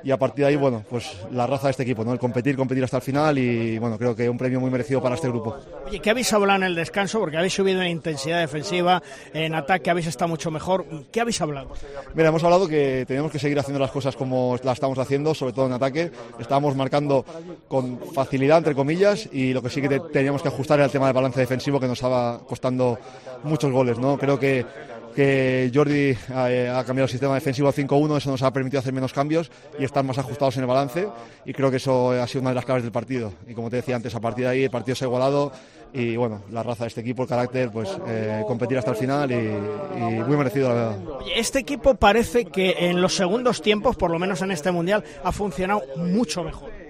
y 0.06 0.12
a 0.12 0.18
partir 0.18 0.46
de 0.46 0.50
ahí, 0.52 0.56
bueno, 0.56 0.86
pues 0.88 1.18
la 1.32 1.48
raza 1.48 1.66
de 1.66 1.72
este 1.72 1.82
equipo, 1.82 2.06
¿no? 2.06 2.14
El 2.14 2.20
competir, 2.20 2.56
competir 2.56 2.84
hasta 2.84 2.98
el 2.98 3.04
final 3.04 3.40
y, 3.40 3.80
bueno, 3.80 3.98
creo 3.98 4.16
que 4.16 4.30
un 4.30 4.38
premio 4.38 4.60
muy 4.60 4.70
merecido 4.70 5.02
para 5.02 5.16
este 5.16 5.28
grupo. 5.28 5.58
Oye, 5.88 6.00
¿qué 6.00 6.12
habéis 6.12 6.32
hablado 6.32 6.58
en 6.58 6.64
el 6.64 6.76
descanso? 6.76 7.20
Porque 7.20 7.38
habéis 7.38 7.54
subido 7.54 7.82
en 7.82 7.90
intensidad 7.90 8.40
defensiva, 8.40 9.02
en 9.34 9.56
ataque 9.56 9.90
habéis 9.90 10.06
estado 10.06 10.30
mucho 10.30 10.52
mejor. 10.52 10.86
¿Qué 11.12 11.22
habéis 11.22 11.42
hablado? 11.42 11.70
Mira, 12.14 12.30
hemos 12.30 12.44
hablado 12.44 12.68
que 12.68 13.06
tenemos 13.08 13.32
que 13.32 13.40
seguir 13.40 13.58
haciendo 13.58 13.80
las 13.80 13.90
cosas 13.90 14.16
como 14.16 14.56
las 14.64 14.76
estamos 14.76 15.00
haciendo, 15.00 15.34
sobre 15.34 15.54
todo 15.54 15.66
en 15.66 15.74
ataque. 15.74 16.12
Estábamos 16.38 16.76
marcando 16.76 17.26
con 17.68 17.98
facilidad, 18.14 18.60
entre 18.60 18.76
comillas, 18.76 19.28
y 19.32 19.54
lo 19.54 19.64
que 19.64 19.72
sí 19.72 19.82
que 19.82 20.00
teníamos 20.14 20.44
que 20.44 20.50
ajustar 20.50 20.78
era 20.78 20.86
el 20.86 20.92
tema 20.92 21.08
del 21.08 21.16
balance 21.16 21.40
defensivo 21.40 21.80
que 21.80 21.88
nos 21.88 21.98
estaba 21.98 22.42
costando 22.48 23.00
muchos 23.44 23.72
goles, 23.72 23.98
¿no? 23.98 24.20
Creo 24.20 24.38
que 24.40 24.64
que 25.16 25.72
Jordi 25.74 26.16
eh, 26.30 26.70
ha, 26.70 26.84
cambiado 26.84 27.06
el 27.06 27.10
sistema 27.10 27.36
defensivo 27.36 27.70
a 27.70 27.74
5-1, 27.74 28.18
eso 28.18 28.30
nos 28.30 28.42
ha 28.44 28.52
permitido 28.52 28.80
hacer 28.80 28.94
menos 28.94 29.14
cambios 29.14 29.50
y 29.80 29.86
estar 29.86 30.04
más 30.04 30.18
ajustados 30.18 30.58
en 30.58 30.64
el 30.64 30.68
balance 30.68 31.08
y 31.46 31.54
creo 31.54 31.72
que 31.72 31.78
eso 31.78 32.12
ha 32.12 32.28
sido 32.28 32.42
una 32.42 32.50
de 32.52 32.56
las 32.56 32.66
claves 32.66 32.84
del 32.84 32.92
partido. 32.92 33.32
Y 33.48 33.54
como 33.54 33.70
te 33.70 33.78
decía 33.78 33.96
antes, 33.96 34.14
a 34.14 34.20
partir 34.20 34.46
de 34.46 34.52
ahí 34.52 34.64
el 34.64 34.70
partido 34.70 34.96
se 34.96 35.06
ha 35.06 35.08
igualado 35.08 35.52
y 35.94 36.18
bueno, 36.18 36.44
la 36.52 36.62
raza 36.62 36.84
de 36.84 36.90
este 36.90 37.02
equipo, 37.02 37.24
el 37.24 37.30
carácter, 37.30 37.72
pues 37.72 37.90
eh, 38.08 38.44
competir 38.46 38.78
hasta 38.78 38.92
el 38.92 38.98
final 38.98 39.32
y, 39.32 39.36
y, 39.36 40.24
muy 40.24 40.36
merecido 40.36 40.68
la 40.68 40.76
verdad. 40.76 40.98
Este 41.34 41.60
equipo 41.60 41.96
parece 41.96 42.46
que 42.46 42.90
en 42.90 43.02
los 43.02 43.16
segundos 43.16 43.62
tiempos, 43.62 43.96
por 43.96 44.12
lo 44.12 44.20
menos 44.20 44.42
en 44.42 44.52
este 44.52 44.72
Mundial, 44.72 45.04
ha 45.24 45.32
funcionado 45.32 45.82
mucho 45.96 46.44
mejor. 46.44 46.85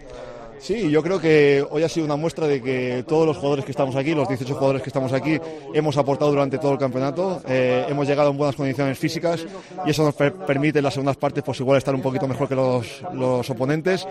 Sí, 0.60 0.89
yo 0.89 1.03
creo 1.03 1.20
que 1.20 1.66
hoy 1.70 1.84
ha 1.84 1.89
sido 1.89 2.06
una 2.06 2.16
muestra 2.16 2.47
de 2.47 2.62
que 2.62 3.03
todos 3.08 3.28
los 3.28 3.38
jugadores 3.38 3.66
que 3.66 3.72
estamos 3.72 3.95
aquí, 3.95 4.16
los 4.16 4.28
18 4.28 4.53
jugadores 4.53 4.82
que 4.82 4.89
estamos 4.89 5.14
aquí, 5.14 5.39
hemos 5.74 5.97
aportado 5.97 6.32
durante 6.32 6.58
todo 6.58 6.72
el 6.74 6.78
campeonato, 6.78 7.41
eh, 7.47 7.86
hemos 7.88 8.08
llegado 8.08 8.32
en 8.32 8.38
buenas 8.38 8.56
condiciones 8.56 8.97
físicas 8.97 9.45
y 9.86 9.89
eso 9.91 10.03
nos 10.03 10.16
per 10.16 10.34
permite 10.34 10.80
en 10.80 10.84
las 10.84 10.93
segundas 10.93 11.18
partes 11.18 11.43
pues 11.43 11.60
igual 11.60 11.78
estar 11.78 11.93
un 11.93 12.01
poquito 12.01 12.28
mejor 12.28 12.47
que 12.47 12.56
los, 12.56 13.03
los 13.14 13.47
oponentes. 13.49 14.08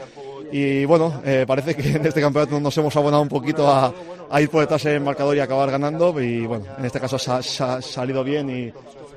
Y 0.52 0.84
bueno, 0.84 1.20
eh, 1.24 1.44
parece 1.46 1.74
que 1.74 1.96
en 1.96 2.06
este 2.06 2.20
campeonato 2.20 2.60
nos 2.60 2.76
hemos 2.78 2.94
abonado 2.94 3.22
un 3.22 3.28
poquito 3.28 3.68
a, 3.68 3.92
a 4.30 4.40
ir 4.40 4.48
por 4.48 4.60
detrás 4.60 4.84
en 4.86 5.02
marcador 5.02 5.36
y 5.36 5.40
acabar 5.40 5.70
ganando. 5.70 6.20
Y 6.20 6.46
bueno, 6.46 6.66
en 6.78 6.84
este 6.84 7.00
caso 7.00 7.16
ha 7.16 7.42
salido 7.82 8.22
bien 8.22 8.50
y 8.50 8.72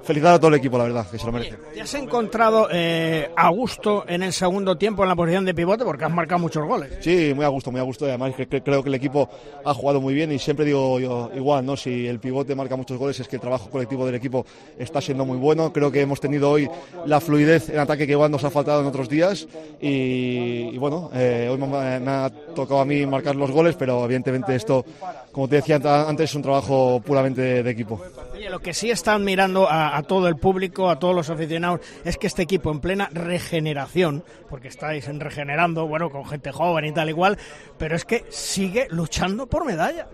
felicitar 0.07 0.35
a 0.35 0.39
todo 0.39 0.47
el 0.47 0.55
equipo, 0.55 0.77
la 0.77 0.85
verdad, 0.85 1.05
que 1.09 1.19
se 1.19 1.25
lo 1.25 1.33
merece. 1.33 1.57
¿Te 1.73 1.81
has 1.81 1.93
encontrado 1.95 2.69
eh, 2.71 3.29
a 3.35 3.49
gusto 3.49 4.05
en 4.07 4.23
el 4.23 4.31
segundo 4.31 4.77
tiempo 4.77 5.03
en 5.03 5.09
la 5.09 5.15
posición 5.15 5.43
de 5.43 5.53
pivote? 5.53 5.83
Porque 5.83 6.05
has 6.05 6.11
marcado 6.11 6.39
muchos 6.39 6.65
goles. 6.65 6.93
Sí, 7.01 7.33
muy 7.35 7.43
a 7.43 7.49
gusto, 7.49 7.71
muy 7.71 7.81
a 7.81 7.83
gusto. 7.83 8.05
Además 8.05 8.33
que, 8.35 8.47
que, 8.47 8.63
creo 8.63 8.81
que 8.81 8.89
el 8.89 8.95
equipo 8.95 9.29
ha 9.65 9.73
jugado 9.73 9.99
muy 9.99 10.13
bien 10.13 10.31
y 10.31 10.39
siempre 10.39 10.65
digo 10.65 10.99
yo, 10.99 11.29
igual, 11.35 11.65
¿no? 11.65 11.75
Si 11.75 12.07
el 12.07 12.19
pivote 12.19 12.55
marca 12.55 12.77
muchos 12.77 12.97
goles 12.97 13.19
es 13.19 13.27
que 13.27 13.35
el 13.35 13.41
trabajo 13.41 13.69
colectivo 13.69 14.05
del 14.05 14.15
equipo 14.15 14.45
está 14.79 15.01
siendo 15.01 15.25
muy 15.25 15.37
bueno. 15.37 15.73
Creo 15.73 15.91
que 15.91 15.99
hemos 15.99 16.21
tenido 16.21 16.49
hoy 16.49 16.69
la 17.05 17.19
fluidez 17.19 17.69
en 17.69 17.79
ataque 17.79 18.05
que 18.05 18.13
igual 18.13 18.31
nos 18.31 18.45
ha 18.45 18.49
faltado 18.49 18.79
en 18.81 18.87
otros 18.87 19.09
días 19.09 19.45
y, 19.81 20.69
y 20.73 20.77
bueno, 20.77 21.11
eh, 21.13 21.49
hoy 21.51 21.57
me, 21.57 21.99
me 21.99 22.11
ha 22.11 22.31
tocado 22.55 22.79
a 22.79 22.85
mí 22.85 23.05
marcar 23.05 23.35
los 23.35 23.51
goles, 23.51 23.75
pero 23.75 24.05
evidentemente 24.05 24.55
esto, 24.55 24.85
como 25.33 25.49
te 25.49 25.57
decía 25.57 25.75
antes, 26.07 26.29
es 26.29 26.35
un 26.35 26.41
trabajo 26.41 27.01
puramente 27.05 27.41
de, 27.41 27.63
de 27.63 27.71
equipo. 27.71 28.01
Oye, 28.37 28.51
lo 28.51 28.59
que 28.59 28.75
sí 28.75 28.91
están 28.91 29.23
mirando 29.23 29.67
a, 29.67 29.97
a, 29.97 30.03
todo 30.03 30.27
el 30.27 30.35
público, 30.35 30.91
a 30.91 30.99
todos 30.99 31.15
los 31.15 31.31
aficionados, 31.31 31.81
es 32.05 32.17
que 32.17 32.27
este 32.27 32.43
equipo 32.43 32.69
en 32.69 32.79
plena 32.79 33.09
regeneración, 33.11 34.23
porque 34.47 34.67
estáis 34.67 35.07
regenerando, 35.07 35.87
bueno, 35.87 36.11
con 36.11 36.23
gente 36.23 36.51
joven 36.51 36.85
y 36.85 36.91
tal 36.91 37.09
igual, 37.09 37.39
pero 37.79 37.95
es 37.95 38.05
que 38.05 38.25
sigue 38.29 38.85
luchando 38.91 39.47
por 39.47 39.65
medallas. 39.65 40.05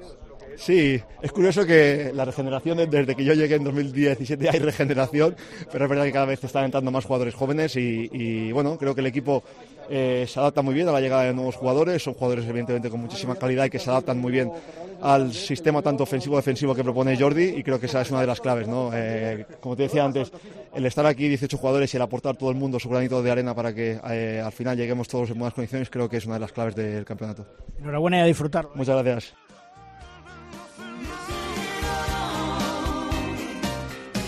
Sí, 0.56 1.02
es 1.22 1.32
curioso 1.34 1.66
que 1.66 2.12
la 2.14 2.24
regeneración, 2.24 2.90
desde 2.90 3.14
que 3.14 3.26
yo 3.26 3.34
llegué 3.34 3.56
en 3.56 3.66
2017 3.66 4.50
hay 4.50 4.60
regeneración, 4.60 5.36
pero 5.70 5.84
es 5.84 5.90
verdad 5.90 6.06
que 6.06 6.12
cada 6.14 6.26
vez 6.26 6.42
están 6.44 6.64
entrando 6.64 6.92
más 6.92 7.04
jugadores 7.04 7.34
jóvenes 7.34 7.76
y, 7.76 8.10
y 8.14 8.52
bueno, 8.54 8.78
creo 8.78 8.96
que 8.96 9.02
el 9.02 9.08
equipo 9.08 9.44
eh, 9.90 10.26
se 10.28 10.40
adapta 10.40 10.62
muy 10.62 10.74
bien 10.74 10.88
a 10.88 10.92
la 10.92 11.02
llegada 11.02 11.24
de 11.24 11.34
nuevos 11.34 11.56
jugadores, 11.56 12.04
son 12.04 12.14
jugadores 12.14 12.46
evidentemente 12.46 12.90
con 12.90 13.02
muchísima 13.02 13.36
calidad 13.36 13.66
y 13.66 13.70
que 13.70 13.80
se 13.80 13.90
adaptan 13.90 14.20
muy 14.20 14.32
bien 14.32 14.52
al 15.02 15.34
sistema 15.34 15.82
tanto 15.82 16.04
ofensivo-defensivo 16.04 16.74
que 16.74 16.84
propone 16.84 17.18
Jordi 17.18 17.44
y 17.58 17.64
creo 17.64 17.80
que 17.80 17.88
esa 17.88 18.02
es 18.02 18.12
una 18.12 18.22
de 18.22 18.28
las 18.28 18.40
claves. 18.40 18.68
¿no? 18.68 18.90
Eh, 18.94 19.46
como 19.60 19.76
te 19.76 19.84
decía 19.84 20.06
antes, 20.06 20.32
el 20.74 20.86
estar 20.86 21.06
aquí 21.06 21.28
18 21.28 21.58
jugadores 21.58 21.94
y 21.94 21.98
el 21.98 22.04
aportar 22.04 22.38
todo 22.38 22.50
el 22.50 22.56
mundo 22.56 22.80
su 22.80 22.90
granito 22.90 23.22
de 23.22 23.32
arena 23.32 23.54
para 23.54 23.74
que 23.74 24.00
eh, 24.10 24.42
al 24.44 24.52
final 24.54 24.78
lleguemos 24.78 25.08
todos 25.08 25.30
en 25.30 25.40
buenas 25.40 25.54
condiciones 25.54 25.90
creo 25.90 26.08
que 26.08 26.18
es 26.18 26.26
una 26.26 26.36
de 26.36 26.42
las 26.42 26.54
claves 26.54 26.76
del 26.76 27.04
campeonato. 27.04 27.46
Enhorabuena 27.80 28.20
y 28.20 28.22
a 28.22 28.26
disfrutar. 28.26 28.70
Muchas 28.76 29.04
gracias. 29.04 29.34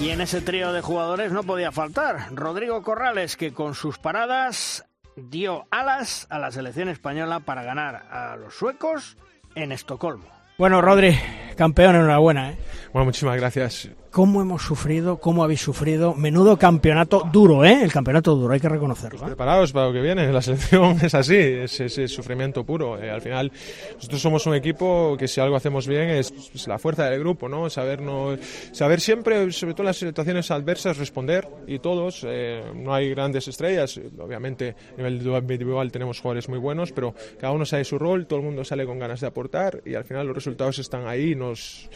Y 0.01 0.09
en 0.09 0.19
ese 0.19 0.41
trío 0.41 0.73
de 0.73 0.81
jugadores 0.81 1.31
no 1.31 1.43
podía 1.43 1.71
faltar 1.71 2.27
Rodrigo 2.31 2.81
Corrales, 2.83 3.37
que 3.37 3.53
con 3.53 3.75
sus 3.75 3.97
paradas 3.97 4.85
dio 5.15 5.67
alas 5.71 6.27
a 6.29 6.39
la 6.39 6.51
selección 6.51 6.89
española 6.89 7.39
para 7.39 7.63
ganar 7.63 8.07
a 8.11 8.35
los 8.35 8.55
suecos 8.55 9.17
en 9.55 9.71
Estocolmo. 9.71 10.25
Bueno, 10.57 10.81
Rodri, 10.81 11.17
campeón, 11.57 11.95
enhorabuena. 11.95 12.51
¿eh? 12.51 12.57
Bueno, 12.93 13.05
muchísimas 13.05 13.37
gracias 13.37 13.89
cómo 14.15 14.41
hemos 14.41 14.61
sufrido, 14.61 15.17
cómo 15.17 15.43
habéis 15.43 15.59
sufrido. 15.59 16.15
Menudo 16.15 16.55
campeonato 16.55 17.27
duro, 17.33 17.65
¿eh? 17.65 17.83
El 17.83 17.91
campeonato 17.91 18.33
duro, 18.33 18.53
hay 18.53 18.61
que 18.61 18.69
reconocerlo. 18.69 19.19
¿eh? 19.19 19.25
Preparados 19.25 19.73
para 19.73 19.87
lo 19.87 19.93
que 19.93 19.99
viene. 19.99 20.31
La 20.31 20.41
selección 20.41 20.97
es 21.03 21.13
así, 21.13 21.35
es, 21.35 21.81
es, 21.81 21.97
es 21.97 22.13
sufrimiento 22.13 22.63
puro. 22.63 22.97
Eh, 22.97 23.11
al 23.11 23.19
final, 23.19 23.51
nosotros 23.95 24.21
somos 24.21 24.45
un 24.45 24.55
equipo 24.55 25.17
que 25.19 25.27
si 25.27 25.41
algo 25.41 25.57
hacemos 25.57 25.85
bien 25.85 26.11
es, 26.11 26.33
es 26.53 26.65
la 26.65 26.79
fuerza 26.79 27.09
del 27.09 27.19
grupo, 27.19 27.49
¿no? 27.49 27.69
Saber, 27.69 28.01
no, 28.01 28.37
saber 28.71 29.01
siempre, 29.01 29.51
sobre 29.51 29.73
todo 29.73 29.83
en 29.83 29.87
las 29.87 29.97
situaciones 29.97 30.49
adversas, 30.49 30.97
responder. 30.97 31.45
Y 31.67 31.79
todos, 31.79 32.25
eh, 32.25 32.63
no 32.73 32.93
hay 32.93 33.09
grandes 33.09 33.49
estrellas. 33.49 33.99
Obviamente, 34.17 34.77
a 34.93 34.95
nivel 34.95 35.15
individual 35.15 35.91
tenemos 35.91 36.21
jugadores 36.21 36.47
muy 36.47 36.59
buenos, 36.59 36.93
pero 36.93 37.13
cada 37.37 37.51
uno 37.51 37.65
sabe 37.65 37.83
su 37.83 37.99
rol, 37.99 38.27
todo 38.27 38.39
el 38.39 38.45
mundo 38.45 38.63
sale 38.63 38.85
con 38.85 38.97
ganas 38.97 39.19
de 39.19 39.27
aportar 39.27 39.81
y 39.85 39.95
al 39.95 40.05
final 40.05 40.25
los 40.25 40.35
resultados 40.35 40.79
están 40.79 41.05
ahí 41.05 41.33
y 41.33 41.35
nos, 41.35 41.89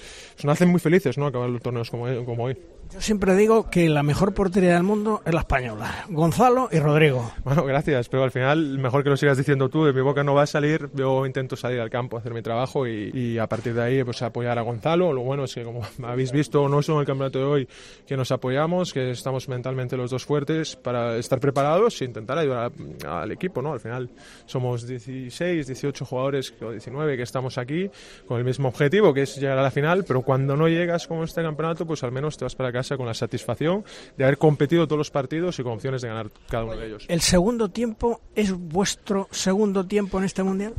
nos 0.44 0.52
hacen 0.52 0.68
muy 0.68 0.82
felices, 0.82 1.18
¿no? 1.18 1.26
Acabar 1.26 1.50
los 1.50 1.62
torneos 1.62 1.90
como 1.90 2.09
como 2.26 2.44
hoy. 2.44 2.58
Yo 2.92 3.02
siempre 3.02 3.36
digo 3.36 3.70
que 3.70 3.88
la 3.88 4.02
mejor 4.02 4.34
portería 4.34 4.74
del 4.74 4.82
mundo 4.82 5.22
es 5.24 5.32
la 5.32 5.42
española, 5.42 6.06
Gonzalo 6.10 6.70
y 6.72 6.80
Rodrigo. 6.80 7.32
Bueno, 7.44 7.64
gracias, 7.64 8.10
pero 8.10 8.24
al 8.24 8.32
final 8.32 8.80
mejor 8.80 9.04
que 9.04 9.12
lo 9.12 9.18
sigas 9.18 9.38
diciendo 9.38 9.70
tú, 9.70 9.86
de 9.86 9.94
mi 9.94 10.02
boca 10.02 10.24
no 10.24 10.34
va 10.34 10.42
a 10.42 10.48
salir, 10.48 10.90
yo 10.96 11.24
intento 11.28 11.56
salir 11.56 11.80
al 11.82 11.92
campo, 11.92 12.18
hacer 12.18 12.34
mi 12.34 12.42
trabajo 12.42 12.88
y, 12.88 13.12
y 13.14 13.38
a 13.38 13.46
partir 13.46 13.76
de 13.76 13.84
ahí 13.84 14.04
pues 14.04 14.24
apoyar 14.24 14.58
a 14.58 14.64
Gonzalo. 14.64 15.14
Lo 15.14 15.22
bueno 15.22 15.44
es 15.44 15.54
que 15.54 15.64
como 15.64 15.82
habéis 16.04 16.32
visto, 16.32 16.68
no 16.68 16.82
solo 16.82 16.98
en 16.98 17.02
el 17.02 17.06
campeonato 17.06 17.38
de 17.38 17.46
hoy, 17.46 17.68
que 18.08 18.18
nos 18.18 18.32
apoyamos, 18.32 18.92
que 18.92 19.12
estamos 19.12 19.48
mentalmente 19.50 19.96
los 19.96 20.10
dos 20.10 20.26
fuertes 20.26 20.76
para 20.76 21.16
estar 21.18 21.40
preparados 21.40 22.02
e 22.02 22.06
intentar 22.06 22.40
ayudar 22.40 22.72
a, 23.06 23.22
al 23.22 23.32
equipo, 23.32 23.62
¿no? 23.62 23.74
Al 23.74 23.80
final 23.80 24.10
somos 24.48 24.88
16, 24.88 25.68
18 25.68 26.06
jugadores 26.06 26.56
o 26.60 26.72
19 26.72 27.18
que 27.18 27.24
estamos 27.24 27.60
aquí 27.60 27.88
con 28.28 28.40
el 28.40 28.46
mismo 28.46 28.68
objetivo, 28.68 29.14
que 29.14 29.22
es 29.22 29.36
llegar 29.36 29.60
a 29.60 29.62
la 29.62 29.70
final, 29.70 30.06
pero 30.08 30.24
cuando 30.24 30.58
no 30.58 30.68
llegas 30.68 31.06
con 31.06 31.24
este 31.24 31.44
campeonato, 31.44 31.86
pues 31.86 32.04
al 32.04 32.12
menos 32.12 32.36
te 32.36 32.46
vas 32.46 32.56
para 32.56 32.79
casa 32.80 32.98
con 32.98 33.06
la 33.06 33.14
satisfacción 33.14 33.84
de 34.18 34.24
haber 34.24 34.38
competido 34.38 34.88
todos 34.88 34.98
los 34.98 35.12
partidos 35.12 35.60
y 35.60 35.64
con 35.64 35.74
opciones 35.74 36.02
de 36.02 36.08
ganar 36.08 36.30
cada 36.50 36.64
uno 36.64 36.78
de 36.78 36.88
ellos. 36.88 37.06
¿El 37.08 37.22
segundo 37.22 37.70
tiempo 37.70 38.22
es 38.36 38.52
vuestro 38.54 39.28
segundo 39.32 39.86
tiempo 39.86 40.18
en 40.18 40.24
este 40.24 40.44
mundial? 40.44 40.74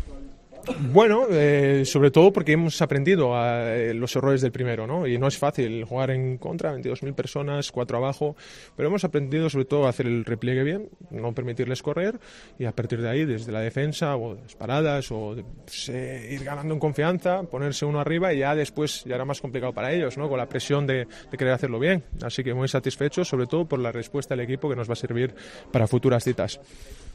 Bueno, 0.78 1.26
eh, 1.30 1.82
sobre 1.84 2.10
todo 2.10 2.32
porque 2.32 2.52
hemos 2.52 2.80
aprendido 2.82 3.36
a, 3.36 3.74
eh, 3.74 3.94
los 3.94 4.14
errores 4.16 4.40
del 4.40 4.52
primero, 4.52 4.86
¿no? 4.86 5.06
Y 5.06 5.18
no 5.18 5.26
es 5.28 5.38
fácil 5.38 5.84
jugar 5.84 6.10
en 6.10 6.38
contra, 6.38 6.74
22.000 6.74 7.14
personas, 7.14 7.70
cuatro 7.72 7.98
abajo, 7.98 8.36
pero 8.76 8.88
hemos 8.88 9.04
aprendido 9.04 9.48
sobre 9.50 9.64
todo 9.64 9.86
a 9.86 9.90
hacer 9.90 10.06
el 10.06 10.24
repliegue 10.24 10.62
bien, 10.62 10.88
no 11.10 11.32
permitirles 11.34 11.82
correr 11.82 12.18
y 12.58 12.64
a 12.64 12.72
partir 12.72 13.00
de 13.02 13.08
ahí, 13.08 13.24
desde 13.24 13.52
la 13.52 13.60
defensa 13.60 14.16
o 14.16 14.34
las 14.34 14.54
paradas 14.54 15.10
o 15.10 15.36
pues, 15.64 15.88
eh, 15.88 16.28
ir 16.32 16.44
ganando 16.44 16.74
en 16.74 16.80
confianza, 16.80 17.42
ponerse 17.42 17.84
uno 17.84 18.00
arriba 18.00 18.32
y 18.32 18.38
ya 18.38 18.54
después 18.54 19.04
ya 19.04 19.14
era 19.14 19.24
más 19.24 19.40
complicado 19.40 19.72
para 19.72 19.92
ellos, 19.92 20.16
¿no? 20.18 20.28
Con 20.28 20.38
la 20.38 20.48
presión 20.48 20.86
de, 20.86 21.06
querer 21.30 21.54
hacerlo 21.54 21.78
bien. 21.78 22.04
Así 22.22 22.42
que 22.44 22.54
muy 22.54 22.68
satisfechos, 22.68 23.28
sobre 23.28 23.46
todo 23.46 23.66
por 23.66 23.78
la 23.78 23.92
respuesta 23.92 24.34
del 24.34 24.44
equipo 24.44 24.68
que 24.68 24.76
nos 24.76 24.88
va 24.88 24.94
a 24.94 24.96
servir 24.96 25.34
para 25.70 25.86
futuras 25.86 26.24
citas. 26.24 26.60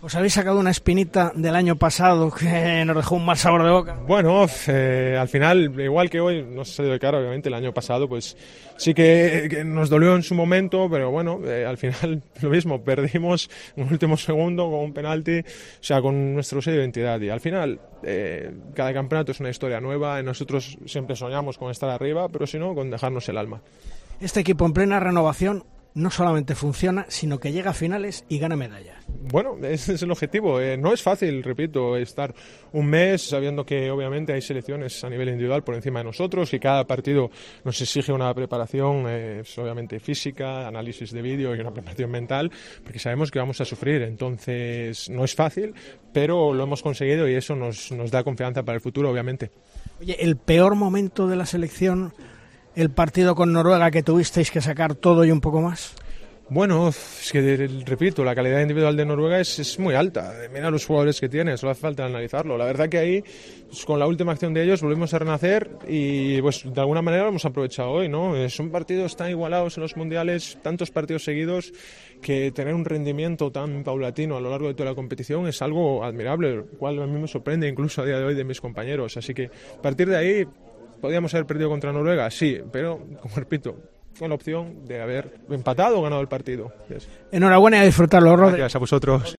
¿Os 0.01 0.13
habéis 0.13 0.33
sacado 0.33 0.59
una 0.59 0.69
espinita 0.69 1.31
del 1.35 1.55
año 1.55 1.77
pasado 1.77 2.29
que 2.29 2.83
nos 2.85 2.95
dejó 2.95 3.15
un 3.15 3.25
mal 3.25 3.37
sabor 3.37 3.63
de 3.63 3.71
boca? 3.71 3.97
Bueno, 4.05 4.45
eh, 4.67 5.17
al 5.19 5.27
final, 5.27 5.79
igual 5.79 6.09
que 6.09 6.19
hoy, 6.19 6.43
no 6.43 6.63
se 6.63 6.73
ha 6.73 6.75
salido 6.75 6.93
de 6.93 6.99
cara, 6.99 7.17
obviamente, 7.17 7.49
el 7.49 7.55
año 7.55 7.73
pasado, 7.73 8.07
pues 8.07 8.37
sí 8.77 8.93
que, 8.93 9.47
que 9.49 9.63
nos 9.63 9.89
dolió 9.89 10.15
en 10.15 10.21
su 10.21 10.35
momento, 10.35 10.87
pero 10.91 11.09
bueno, 11.09 11.39
eh, 11.45 11.65
al 11.65 11.77
final 11.77 12.21
lo 12.41 12.49
mismo, 12.49 12.83
perdimos 12.83 13.49
un 13.77 13.87
último 13.89 14.15
segundo 14.15 14.69
con 14.69 14.81
un 14.81 14.93
penalti, 14.93 15.39
o 15.39 15.43
sea, 15.83 16.01
con 16.01 16.35
nuestro 16.35 16.61
sello 16.61 16.77
de 16.77 16.83
identidad. 16.83 17.19
Y 17.21 17.29
al 17.29 17.39
final, 17.39 17.79
eh, 18.03 18.51
cada 18.75 18.93
campeonato 18.93 19.31
es 19.31 19.39
una 19.39 19.49
historia 19.49 19.79
nueva, 19.81 20.19
y 20.19 20.23
nosotros 20.23 20.77
siempre 20.85 21.15
soñamos 21.15 21.57
con 21.57 21.71
estar 21.71 21.89
arriba, 21.89 22.29
pero 22.29 22.45
si 22.45 22.59
no, 22.59 22.75
con 22.75 22.91
dejarnos 22.91 23.27
el 23.29 23.37
alma. 23.37 23.61
Este 24.19 24.41
equipo 24.41 24.65
en 24.65 24.73
plena 24.73 24.99
renovación 24.99 25.63
no 25.95 26.11
solamente 26.11 26.55
funciona, 26.55 27.05
sino 27.07 27.39
que 27.39 27.53
llega 27.53 27.71
a 27.71 27.73
finales 27.73 28.25
y 28.27 28.37
gana 28.37 28.55
medallas. 28.57 28.97
Bueno, 29.07 29.57
ese 29.63 29.93
es 29.93 30.03
el 30.03 30.11
objetivo. 30.11 30.59
Eh, 30.59 30.77
no 30.77 30.93
es 30.93 31.01
fácil, 31.01 31.41
repito, 31.41 31.95
estar 31.95 32.35
un 32.73 32.87
mes 32.87 33.21
sabiendo 33.21 33.65
que 33.65 33.89
obviamente 33.89 34.33
hay 34.33 34.41
selecciones 34.41 35.03
a 35.05 35.09
nivel 35.09 35.29
individual 35.29 35.63
por 35.63 35.73
encima 35.73 35.99
de 35.99 36.05
nosotros 36.05 36.53
y 36.53 36.59
cada 36.59 36.85
partido 36.85 37.31
nos 37.63 37.79
exige 37.81 38.11
una 38.11 38.33
preparación, 38.33 39.05
eh, 39.07 39.43
obviamente 39.57 39.99
física, 40.01 40.67
análisis 40.67 41.11
de 41.11 41.21
vídeo 41.21 41.55
y 41.55 41.59
una 41.61 41.71
preparación 41.71 42.11
mental, 42.11 42.51
porque 42.83 42.99
sabemos 42.99 43.31
que 43.31 43.39
vamos 43.39 43.61
a 43.61 43.65
sufrir. 43.65 44.01
Entonces, 44.01 45.09
no 45.09 45.23
es 45.23 45.33
fácil, 45.33 45.73
pero 46.11 46.53
lo 46.53 46.63
hemos 46.63 46.83
conseguido 46.83 47.27
y 47.29 47.35
eso 47.35 47.55
nos, 47.55 47.93
nos 47.93 48.11
da 48.11 48.23
confianza 48.23 48.63
para 48.63 48.75
el 48.75 48.81
futuro, 48.81 49.09
obviamente. 49.09 49.49
Oye, 50.01 50.17
el 50.19 50.35
peor 50.35 50.75
momento 50.75 51.27
de 51.27 51.37
la 51.37 51.45
selección 51.45 52.13
el 52.75 52.89
partido 52.89 53.35
con 53.35 53.53
Noruega 53.53 53.91
que 53.91 54.03
tuvisteis 54.03 54.51
que 54.51 54.61
sacar 54.61 54.95
todo 54.95 55.25
y 55.25 55.31
un 55.31 55.41
poco 55.41 55.61
más? 55.61 55.95
Bueno, 56.47 56.89
es 56.89 57.31
que 57.31 57.67
repito, 57.87 58.23
la 58.23 58.35
calidad 58.35 58.61
individual 58.61 58.95
de 58.95 59.03
Noruega 59.03 59.39
es, 59.39 59.79
muy 59.79 59.95
alta. 59.95 60.31
Mira 60.53 60.69
los 60.69 60.85
jugadores 60.85 61.19
que 61.19 61.27
tiene, 61.27 61.57
solo 61.57 61.71
hace 61.71 61.81
falta 61.81 62.05
analizarlo. 62.05 62.55
La 62.55 62.65
verdad 62.65 62.87
que 62.87 62.99
ahí, 62.99 63.23
pues, 63.67 63.83
con 63.83 63.97
la 63.97 64.05
última 64.05 64.33
acción 64.33 64.53
de 64.53 64.63
ellos, 64.63 64.83
volvimos 64.83 65.11
a 65.15 65.19
renacer 65.19 65.71
y 65.87 66.39
pues 66.43 66.61
de 66.71 66.79
alguna 66.79 67.01
manera 67.01 67.23
lo 67.23 67.29
hemos 67.29 67.45
aprovechado 67.45 67.89
hoy, 67.89 68.09
¿no? 68.09 68.47
Son 68.49 68.69
partidos 68.69 69.15
tan 69.15 69.31
igualados 69.31 69.75
en 69.77 69.81
los 69.81 69.97
mundiales, 69.97 70.59
tantos 70.61 70.91
partidos 70.91 71.23
seguidos, 71.23 71.73
que 72.21 72.51
tener 72.51 72.75
un 72.75 72.85
rendimiento 72.85 73.51
tan 73.51 73.83
paulatino 73.83 74.37
a 74.37 74.39
lo 74.39 74.51
largo 74.51 74.67
de 74.67 74.75
toda 74.75 74.91
la 74.91 74.95
competición 74.95 75.47
es 75.47 75.63
algo 75.63 76.03
admirable, 76.03 76.57
lo 76.57 76.65
cual 76.65 77.01
a 77.01 77.07
mí 77.07 77.19
me 77.19 77.27
sorprende 77.27 77.67
incluso 77.67 78.03
a 78.03 78.05
día 78.05 78.19
de 78.19 78.23
hoy 78.23 78.35
de 78.35 78.43
mis 78.43 78.61
compañeros. 78.61 79.17
Así 79.17 79.33
que 79.33 79.45
a 79.45 79.81
partir 79.81 80.09
de 80.09 80.17
ahí 80.17 80.47
¿Podríamos 81.01 81.33
haber 81.33 81.45
perdido 81.45 81.69
contra 81.69 81.91
Noruega? 81.91 82.29
Sí, 82.31 82.59
pero, 82.71 82.99
como 83.21 83.35
repito, 83.35 83.75
con 84.17 84.29
la 84.29 84.35
opción 84.35 84.85
de 84.85 85.01
haber 85.01 85.39
empatado 85.49 85.99
o 85.99 86.01
ganado 86.01 86.21
el 86.21 86.27
partido. 86.27 86.71
Yes. 86.89 87.07
Enhorabuena 87.31 87.77
y 87.77 87.81
a 87.81 87.83
disfrutarlo, 87.83 88.35
Rodri. 88.35 88.57
Gracias 88.57 88.75
a 88.75 88.79
vosotros. 88.79 89.35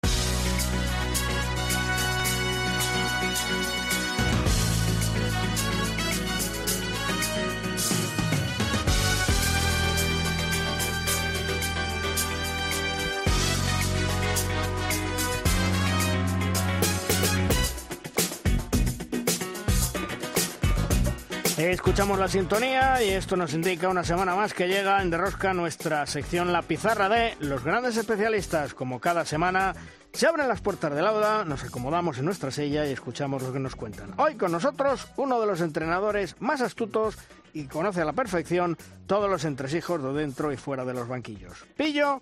Escuchamos 21.97 22.19
la 22.19 22.29
sintonía 22.29 23.03
y 23.03 23.09
esto 23.09 23.37
nos 23.39 23.55
indica 23.55 23.89
una 23.89 24.05
semana 24.05 24.35
más 24.35 24.53
que 24.53 24.69
llega 24.69 25.01
en 25.01 25.09
Derrosca 25.09 25.55
nuestra 25.55 26.05
sección 26.05 26.53
La 26.53 26.61
Pizarra 26.61 27.09
de 27.09 27.35
los 27.41 27.65
grandes 27.65 27.97
especialistas. 27.97 28.75
Como 28.75 29.01
cada 29.01 29.25
semana, 29.25 29.75
se 30.13 30.27
abren 30.27 30.47
las 30.47 30.61
puertas 30.61 30.95
del 30.95 31.07
aula, 31.07 31.47
nos 31.47 31.65
acomodamos 31.65 32.19
en 32.19 32.27
nuestra 32.27 32.51
silla 32.51 32.85
y 32.85 32.93
escuchamos 32.93 33.43
lo 33.43 33.51
que 33.51 33.61
nos 33.61 33.77
cuentan. 33.77 34.13
Hoy 34.19 34.35
con 34.35 34.53
nosotros 34.53 35.09
uno 35.17 35.41
de 35.41 35.47
los 35.47 35.63
entrenadores 35.63 36.37
más 36.39 36.61
astutos 36.61 37.17
y 37.55 37.65
conoce 37.65 38.03
a 38.03 38.05
la 38.05 38.13
perfección 38.13 38.77
todos 39.07 39.31
los 39.31 39.47
entresijos 39.47 40.03
de 40.03 40.13
dentro 40.13 40.53
y 40.53 40.59
fuera 40.59 40.85
de 40.85 40.93
los 40.93 41.09
banquillos. 41.09 41.65
Pillo, 41.79 42.21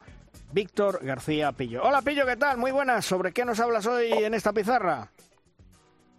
Víctor 0.53 1.01
García 1.03 1.51
Pillo. 1.51 1.83
Hola 1.83 2.01
Pillo, 2.01 2.25
¿qué 2.27 2.37
tal? 2.37 2.59
Muy 2.59 2.71
buenas. 2.71 3.05
¿Sobre 3.05 3.33
qué 3.33 3.45
nos 3.45 3.59
hablas 3.59 3.87
hoy 3.87 4.13
en 4.13 4.35
esta 4.35 4.53
pizarra? 4.53 5.11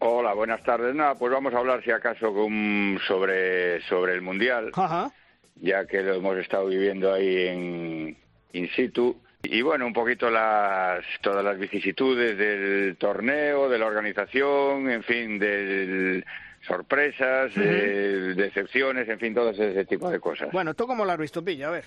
Hola, 0.07 0.35
buenas 0.35 0.61
tardes. 0.61 0.93
Nada, 0.93 1.15
pues 1.15 1.33
vamos 1.33 1.51
a 1.55 1.57
hablar 1.57 1.83
si 1.83 1.89
acaso 1.89 2.31
con, 2.31 2.99
sobre, 3.07 3.81
sobre 3.89 4.13
el 4.13 4.21
Mundial, 4.21 4.69
Ajá. 4.75 5.11
ya 5.55 5.87
que 5.87 6.03
lo 6.03 6.13
hemos 6.13 6.37
estado 6.37 6.67
viviendo 6.67 7.11
ahí 7.11 7.47
en 7.47 8.17
in 8.53 8.69
situ. 8.75 9.19
Y 9.41 9.63
bueno, 9.63 9.87
un 9.87 9.93
poquito 9.93 10.29
las, 10.29 11.03
todas 11.21 11.43
las 11.43 11.57
vicisitudes 11.57 12.37
del 12.37 12.97
torneo, 12.97 13.67
de 13.67 13.79
la 13.79 13.87
organización, 13.87 14.91
en 14.91 15.01
fin, 15.01 15.39
de 15.39 16.23
sorpresas, 16.67 17.57
uh 17.57 17.59
-huh. 17.59 17.65
eh, 17.65 18.33
decepciones, 18.35 19.09
en 19.09 19.17
fin, 19.17 19.33
todo 19.33 19.49
ese 19.49 19.85
tipo 19.85 20.11
de 20.11 20.19
cosas. 20.19 20.51
Bueno, 20.51 20.75
¿tú 20.75 20.85
cómo 20.85 21.03
lo 21.03 21.13
has 21.13 21.17
visto, 21.17 21.43
Pilla? 21.43 21.69
A 21.69 21.71
ver. 21.71 21.85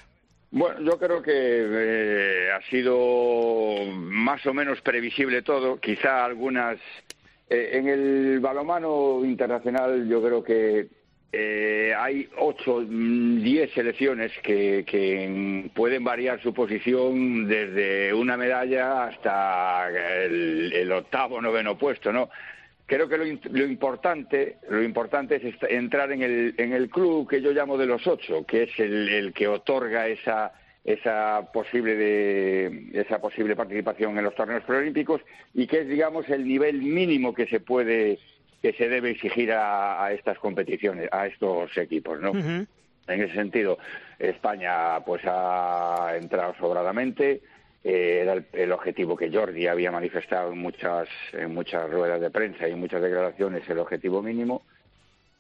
Bueno, 0.51 0.81
yo 0.81 0.99
creo 0.99 1.23
que 1.23 1.31
eh, 1.35 2.51
ha 2.51 2.63
sido 2.63 2.97
más 3.95 4.45
o 4.45 4.53
menos 4.53 4.81
previsible 4.81 5.43
todo. 5.43 5.79
Quizá 5.79 6.25
algunas 6.25 6.79
eh, 7.51 7.71
en 7.73 7.89
el 7.89 8.41
balonmano 8.41 9.25
internacional 9.25 10.07
yo 10.07 10.23
creo 10.23 10.45
que 10.45 10.89
eh, 11.33 11.95
hay 11.97 12.29
ocho, 12.39 12.81
mm, 12.87 13.43
diez 13.43 13.71
selecciones 13.73 14.33
que, 14.43 14.85
que, 14.87 15.71
pueden 15.75 16.03
variar 16.03 16.43
su 16.43 16.55
posición 16.55 17.47
desde 17.47 18.15
una 18.15 18.37
medalla 18.37 19.05
hasta 19.05 19.89
el, 20.25 20.73
el 20.73 20.93
octavo, 20.93 21.41
noveno 21.41 21.77
puesto, 21.77 22.13
¿no? 22.13 22.31
Creo 22.87 23.07
que 23.09 23.19
lo, 23.19 23.25
lo, 23.25 23.67
importante, 23.67 24.57
lo 24.71 24.83
importante 24.83 25.37
es 25.37 25.55
entrar 25.69 26.11
en 26.13 26.23
el, 26.23 26.55
en 26.57 26.73
el 26.73 26.89
club 26.89 27.29
que 27.29 27.43
yo 27.43 27.53
llamo 27.53 27.77
de 27.77 27.85
los 27.85 28.07
ocho, 28.07 28.47
que 28.47 28.63
es 28.63 28.79
el 28.79 29.35
que 29.35 29.47
otorga 29.47 30.09
esa 30.09 30.53
esa 30.85 31.51
posible 31.53 31.97
de, 31.97 32.91
esa 32.95 33.21
posible 33.21 33.57
participación 33.57 34.17
en 34.17 34.25
los 34.25 34.35
torneos 34.35 34.65
preolímpicos 34.65 35.21
y 35.55 35.67
que 35.67 35.81
es 35.81 35.89
digamos 35.89 36.29
el 36.31 36.47
nivel 36.47 36.83
mínimo 36.83 37.35
que 37.35 37.47
se 37.47 37.61
puede 37.61 38.19
que 38.63 38.73
se 38.73 38.89
debe 38.89 39.11
exigir 39.11 39.53
a, 39.53 40.05
a 40.05 40.13
estas 40.13 40.39
competiciones 40.39 41.09
a 41.13 41.27
estos 41.27 41.77
equipos 41.77 42.21
no 42.21 42.31
uh 42.31 42.35
-huh. 42.35 42.67
en 43.09 43.23
ese 43.23 43.35
sentido 43.35 43.79
España 44.19 45.01
pues 45.05 45.23
ha 45.25 46.15
entrado 46.17 46.55
sobradamente. 46.59 47.41
Eh, 47.85 48.21
era 48.23 48.33
el, 48.33 48.47
el, 48.53 48.73
objetivo 48.73 49.17
que 49.17 49.31
Jordi 49.31 49.69
había 49.69 49.93
manifestado 49.93 50.53
en 50.53 50.59
muchas 50.59 51.09
en 51.33 51.55
muchas 51.55 51.89
ruedas 51.89 52.21
de 52.21 52.29
prensa 52.31 52.67
y 52.67 52.73
en 52.73 52.81
muchas 52.81 53.01
declaraciones 53.01 53.69
el 53.69 53.79
objetivo 53.79 54.21
mínimo 54.21 54.63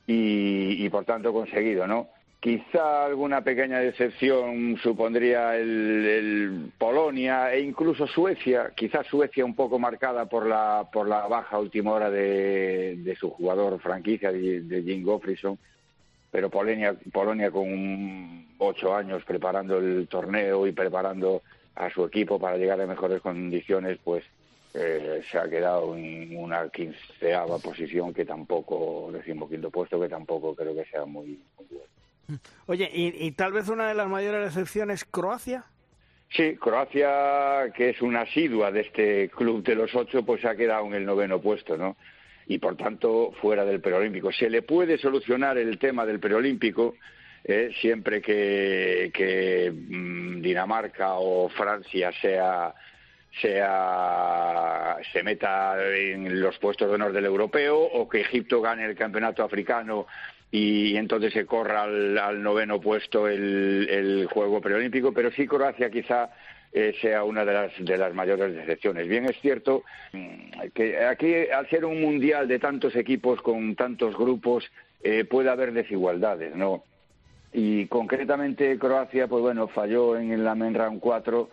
y, 0.07 0.85
y 0.85 0.89
por 0.89 1.05
tanto 1.05 1.33
conseguido 1.33 1.89
no 1.89 2.09
Quizá 2.41 3.05
alguna 3.05 3.43
pequeña 3.43 3.81
decepción 3.81 4.77
supondría 4.81 5.57
el, 5.57 6.07
el, 6.07 6.73
Polonia 6.79 7.53
e 7.53 7.61
incluso 7.61 8.07
Suecia, 8.07 8.71
quizá 8.77 9.03
Suecia 9.03 9.45
un 9.45 9.57
poco 9.57 9.81
marcada 9.81 10.27
por 10.27 10.47
la, 10.47 10.89
por 10.93 11.09
la 11.09 11.27
baja 11.27 11.59
última 11.59 11.91
hora 11.91 12.11
de, 12.11 12.95
de 12.99 13.17
su 13.17 13.31
jugador 13.31 13.81
franquicia, 13.81 14.31
de, 14.31 14.83
Jim 14.85 15.03
Goffrison, 15.03 15.59
pero 16.31 16.49
Polonia, 16.49 16.95
Polonia 17.13 17.51
con 17.51 18.47
ocho 18.59 18.95
años 18.95 19.25
preparando 19.25 19.79
el 19.79 20.07
torneo 20.07 20.65
y 20.65 20.71
preparando 20.71 21.43
a 21.75 21.91
su 21.91 22.05
equipo 22.05 22.39
para 22.39 22.57
llegar 22.57 22.81
a 22.81 22.87
mejores 22.87 23.21
condiciones, 23.21 23.99
pues 24.05 24.23
eh, 24.75 25.23
se 25.29 25.39
ha 25.39 25.49
quedado 25.49 25.97
en 25.97 26.37
una 26.37 26.69
quinceava 26.69 27.59
posición 27.59 28.15
que 28.15 28.25
tampoco, 28.25 29.11
decimoquinto 29.13 29.71
puesto, 29.71 30.01
que 30.01 30.09
tampoco 30.09 30.55
creo 30.55 30.73
que 30.73 30.85
sea 30.85 31.05
muy, 31.05 31.41
muy 31.57 31.67
bueno. 31.69 31.98
Oye, 32.67 32.91
¿y, 32.93 33.27
¿y, 33.27 33.33
tal 33.33 33.53
vez 33.53 33.69
una 33.69 33.89
de 33.89 33.95
las 33.95 34.09
mayores 34.09 34.55
decepciones 34.55 35.05
Croacia? 35.05 35.65
Sí, 36.31 36.57
Croacia, 36.57 37.73
que 37.75 37.91
es 37.91 38.03
una 38.03 38.23
asidua 38.23 38.71
de 38.71 38.81
este 38.81 39.31
club 39.31 39.63
de 39.63 39.75
los 39.75 39.95
ocho, 39.95 40.25
pues 40.25 40.45
ha 40.45 40.55
quedado 40.57 40.87
en 40.87 40.95
el 40.95 41.07
noveno 41.07 41.41
puesto, 41.41 41.77
¿no? 41.79 41.97
Y 42.47 42.59
por 42.59 42.77
tanto, 42.77 43.33
fuera 43.41 43.65
del 43.65 43.81
preolímpico. 43.81 44.31
Se 44.33 44.51
le 44.51 44.63
puede 44.63 44.99
solucionar 44.99 45.57
el 45.59 45.79
tema 45.79 46.05
del 46.05 46.21
preolímpico 46.21 46.95
eh, 47.45 47.71
siempre 47.81 48.21
que, 48.21 49.73
mmm, 49.73 50.41
Dinamarca 50.43 51.15
o 51.15 51.49
Francia 51.49 52.13
sea 52.21 52.75
sea 53.41 54.97
se 55.13 55.23
meta 55.23 55.77
en 55.95 56.41
los 56.41 56.59
puestos 56.59 56.89
de 56.89 56.95
honor 56.95 57.13
del 57.13 57.27
europeo 57.27 57.79
o 57.79 58.09
que 58.09 58.23
Egipto 58.23 58.61
gane 58.61 58.85
el 58.85 58.97
campeonato 58.97 59.45
africano 59.45 60.07
y 60.51 60.97
entonces 60.97 61.33
se 61.33 61.47
corra 61.47 61.83
al, 61.83 62.43
noveno 62.43 62.81
puesto 62.81 63.29
el, 63.29 63.89
el 63.91 64.27
juego 64.27 64.61
preolímpico, 64.61 65.13
pero 65.13 65.31
sí 65.31 65.47
Croacia 65.47 65.91
quizá 65.91 66.31
eh, 66.71 66.95
sea 67.01 67.25
una 67.25 67.47
de 67.47 67.53
las, 67.53 67.73
de 67.79 67.97
las 67.97 68.13
mayores 68.15 68.55
decepciones. 68.55 69.09
Bien 69.09 69.25
es 69.25 69.41
cierto 69.41 69.85
mm, 70.13 70.69
que 70.75 71.05
aquí, 71.05 71.35
al 71.51 71.69
ser 71.71 71.85
un 71.87 72.01
mundial 72.01 72.47
de 72.47 72.59
tantos 72.59 72.95
equipos 72.95 73.41
con 73.41 73.75
tantos 73.75 74.17
grupos, 74.17 74.71
eh, 75.03 75.25
puede 75.25 75.49
haber 75.49 75.73
desigualdades, 75.73 76.55
¿no? 76.55 76.85
Y 77.53 77.87
concretamente 77.87 78.79
Croacia, 78.79 79.29
pues 79.29 79.41
bueno, 79.41 79.69
falló 79.69 80.19
en 80.19 80.45
la 80.45 80.55
Men 80.55 80.75
Round 80.75 81.01
4 81.01 81.49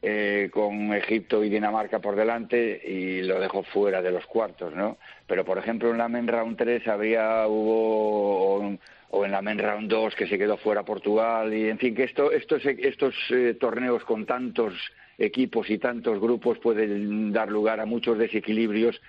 eh, 0.00 0.48
con 0.52 0.92
Egipto 0.94 1.42
y 1.42 1.48
Dinamarca 1.48 1.98
por 1.98 2.14
delante 2.14 2.80
y 2.86 3.22
lo 3.22 3.40
dejó 3.40 3.64
fuera 3.64 4.00
de 4.00 4.12
los 4.12 4.26
cuartos, 4.26 4.74
¿no? 4.74 4.98
Pero, 5.26 5.44
por 5.44 5.58
ejemplo, 5.58 5.90
en 5.90 5.98
la 5.98 6.08
Men 6.08 6.28
Round 6.28 6.56
3 6.56 6.86
habría, 6.86 7.46
hubo, 7.48 8.78
o, 9.10 9.24
en 9.24 9.32
la 9.32 9.42
Men 9.42 9.58
Round 9.58 9.90
2 9.90 10.14
que 10.14 10.28
se 10.28 10.38
quedó 10.38 10.56
fuera 10.56 10.84
Portugal, 10.84 11.52
y 11.52 11.68
en 11.68 11.78
fin, 11.78 11.94
que 11.94 12.04
esto, 12.04 12.30
estos, 12.30 12.64
estos 12.64 13.14
eh, 13.30 13.56
torneos 13.58 14.04
con 14.04 14.24
tantos 14.24 14.74
equipos 15.18 15.68
y 15.68 15.78
tantos 15.78 16.20
grupos 16.20 16.58
pueden 16.58 17.32
dar 17.32 17.50
lugar 17.50 17.80
a 17.80 17.86
muchos 17.86 18.18
desequilibrios 18.18 19.00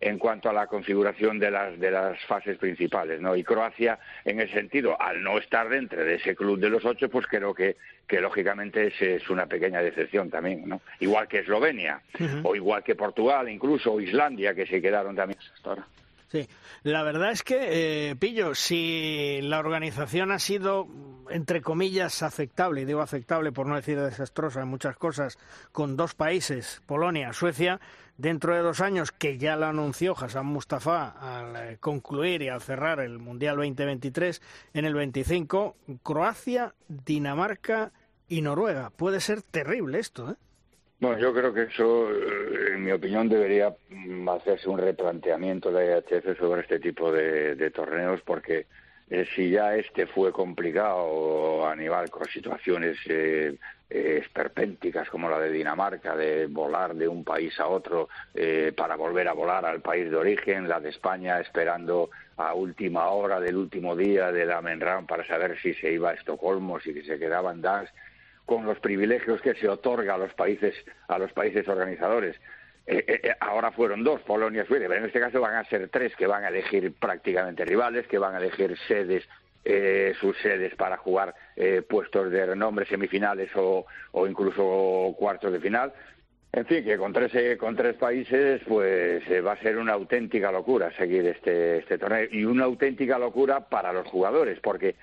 en 0.00 0.18
cuanto 0.18 0.50
a 0.50 0.52
la 0.52 0.66
configuración 0.66 1.38
de 1.38 1.50
las, 1.50 1.78
de 1.78 1.90
las 1.90 2.18
fases 2.26 2.58
principales, 2.58 3.20
¿no? 3.20 3.36
Y 3.36 3.44
Croacia, 3.44 3.98
en 4.24 4.40
ese 4.40 4.54
sentido, 4.54 5.00
al 5.00 5.22
no 5.22 5.38
estar 5.38 5.68
dentro 5.68 6.04
de 6.04 6.14
ese 6.14 6.34
club 6.34 6.58
de 6.58 6.70
los 6.70 6.84
ocho, 6.84 7.08
pues 7.08 7.26
creo 7.26 7.54
que, 7.54 7.76
que 8.06 8.20
lógicamente 8.20 8.88
es, 8.88 9.00
es 9.00 9.30
una 9.30 9.46
pequeña 9.46 9.80
decepción 9.80 10.30
también, 10.30 10.68
¿no? 10.68 10.80
Igual 11.00 11.28
que 11.28 11.40
Eslovenia, 11.40 12.00
o 12.42 12.54
igual 12.54 12.82
que 12.82 12.94
Portugal, 12.94 13.48
incluso, 13.48 13.92
o 13.92 14.00
Islandia, 14.00 14.54
que 14.54 14.66
se 14.66 14.82
quedaron 14.82 15.16
también 15.16 15.38
hasta 15.54 15.70
ahora. 15.70 15.86
Sí, 16.34 16.48
la 16.82 17.04
verdad 17.04 17.30
es 17.30 17.44
que, 17.44 18.10
eh, 18.10 18.16
Pillo, 18.16 18.56
si 18.56 19.38
la 19.40 19.60
organización 19.60 20.32
ha 20.32 20.40
sido, 20.40 20.88
entre 21.30 21.62
comillas, 21.62 22.24
aceptable, 22.24 22.80
y 22.80 22.84
digo 22.84 23.02
aceptable 23.02 23.52
por 23.52 23.68
no 23.68 23.76
decir 23.76 24.00
desastrosa 24.00 24.62
en 24.62 24.66
muchas 24.66 24.96
cosas, 24.96 25.38
con 25.70 25.96
dos 25.96 26.16
países, 26.16 26.82
Polonia, 26.86 27.32
Suecia, 27.32 27.80
dentro 28.16 28.52
de 28.52 28.62
dos 28.62 28.80
años, 28.80 29.12
que 29.12 29.38
ya 29.38 29.54
lo 29.54 29.66
anunció 29.66 30.16
Hassan 30.18 30.46
Mustafa 30.46 31.10
al 31.20 31.54
eh, 31.54 31.78
concluir 31.78 32.42
y 32.42 32.48
al 32.48 32.60
cerrar 32.60 32.98
el 32.98 33.20
Mundial 33.20 33.54
2023 33.54 34.42
en 34.72 34.86
el 34.86 34.94
25, 34.94 35.76
Croacia, 36.02 36.74
Dinamarca 36.88 37.92
y 38.26 38.42
Noruega. 38.42 38.90
Puede 38.90 39.20
ser 39.20 39.42
terrible 39.42 40.00
esto, 40.00 40.32
¿eh? 40.32 40.34
Bueno, 41.00 41.18
yo 41.18 41.34
creo 41.34 41.52
que 41.52 41.64
eso, 41.64 42.10
eh, 42.10 42.74
en 42.74 42.84
mi 42.84 42.92
opinión, 42.92 43.28
debería 43.28 43.74
mm, 43.90 44.28
hacerse 44.28 44.68
un 44.68 44.78
replanteamiento 44.78 45.70
de 45.70 45.90
la 45.90 45.98
IHF 45.98 46.38
sobre 46.38 46.62
este 46.62 46.78
tipo 46.78 47.10
de, 47.10 47.70
torneos, 47.72 48.20
porque 48.22 48.66
eh, 49.10 49.26
si 49.34 49.50
ya 49.50 49.74
este 49.74 50.06
fue 50.06 50.32
complicado 50.32 51.66
a 51.66 51.74
nivel 51.74 52.08
con 52.10 52.26
situaciones 52.26 52.96
eh, 53.08 53.56
esperpénticas 53.90 55.10
como 55.10 55.28
la 55.28 55.38
de 55.40 55.50
Dinamarca, 55.50 56.16
de 56.16 56.46
volar 56.46 56.94
de 56.94 57.06
un 57.06 57.22
país 57.22 57.58
a 57.60 57.68
otro 57.68 58.08
para 58.74 58.96
volver 58.96 59.28
a 59.28 59.34
volar 59.34 59.64
al 59.66 59.82
país 59.82 60.10
de 60.10 60.16
origen, 60.16 60.68
la 60.68 60.80
de 60.80 60.88
España 60.88 61.38
esperando 61.38 62.10
a 62.36 62.54
última 62.54 63.10
hora 63.10 63.38
del 63.38 63.56
último 63.56 63.94
día 63.94 64.32
de 64.32 64.46
la 64.46 64.60
Menram 64.62 65.06
para 65.06 65.24
saber 65.26 65.60
si 65.60 65.74
se 65.74 65.92
iba 65.92 66.10
a 66.10 66.14
Estocolmo, 66.14 66.80
si 66.80 66.92
se 67.02 67.18
quedaba 67.18 67.52
en 67.52 67.60
Dansk 67.60 67.92
con 68.46 68.66
los 68.66 68.78
privilegios 68.80 69.40
que 69.40 69.54
se 69.54 69.68
otorga 69.68 70.14
a 70.14 70.18
los 70.18 70.34
países 70.34 70.74
a 71.08 71.18
los 71.18 71.32
países 71.32 71.66
organizadores. 71.68 72.36
Eh, 72.86 73.02
eh, 73.06 73.20
eh, 73.22 73.34
ahora 73.40 73.72
fueron 73.72 74.04
dos, 74.04 74.20
Polonia 74.22 74.62
y 74.62 74.66
Suecia, 74.66 74.88
pero 74.88 75.00
en 75.00 75.06
este 75.06 75.20
caso 75.20 75.40
van 75.40 75.54
a 75.54 75.64
ser 75.64 75.88
tres 75.88 76.14
que 76.16 76.26
van 76.26 76.44
a 76.44 76.48
elegir 76.48 76.92
prácticamente 76.92 77.64
rivales, 77.64 78.06
que 78.06 78.18
van 78.18 78.34
a 78.34 78.38
elegir 78.38 78.76
sedes, 78.86 79.26
sus 80.20 80.36
sedes 80.42 80.74
para 80.74 80.98
jugar 80.98 81.34
puestos 81.88 82.30
de 82.30 82.44
renombre, 82.44 82.84
semifinales 82.84 83.50
o, 83.56 83.86
o, 84.12 84.26
incluso 84.26 85.14
cuartos 85.16 85.52
de 85.52 85.60
final. 85.60 85.90
En 86.52 86.66
fin, 86.66 86.84
que 86.84 86.98
con 86.98 87.14
tres, 87.14 87.56
con 87.56 87.74
tres 87.74 87.96
países 87.96 88.60
pues 88.68 89.22
va 89.42 89.52
a 89.52 89.62
ser 89.62 89.78
una 89.78 89.94
auténtica 89.94 90.52
locura 90.52 90.94
seguir 90.98 91.26
este, 91.26 91.78
este 91.78 91.96
torneo 91.96 92.28
y 92.30 92.44
una 92.44 92.64
auténtica 92.64 93.18
locura 93.18 93.60
para 93.70 93.90
los 93.94 94.06
jugadores, 94.06 94.60
porque 94.60 94.96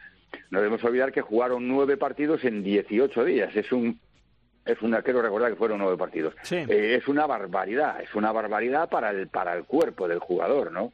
no 0.50 0.60
debemos 0.60 0.84
olvidar 0.84 1.12
que 1.12 1.22
jugaron 1.22 1.68
nueve 1.68 1.98
partidos 1.98 2.44
en 2.44 2.64
18 2.64 3.26
días. 3.26 3.56
Es 3.56 3.72
un 3.72 4.00
es 4.66 4.80
una 4.82 5.02
quiero 5.02 5.22
recordar 5.22 5.50
que 5.50 5.58
fueron 5.58 5.80
nueve 5.80 5.98
partidos. 5.98 6.36
Eh, 6.52 6.96
es 6.96 7.08
una 7.08 7.26
barbaridad, 7.26 8.02
es 8.02 8.14
una 8.14 8.32
barbaridad 8.32 8.90
para 8.90 9.10
el 9.10 9.28
para 9.28 9.54
el 9.54 9.64
cuerpo 9.64 10.08
del 10.08 10.20
jugador, 10.20 10.72
¿no? 10.72 10.94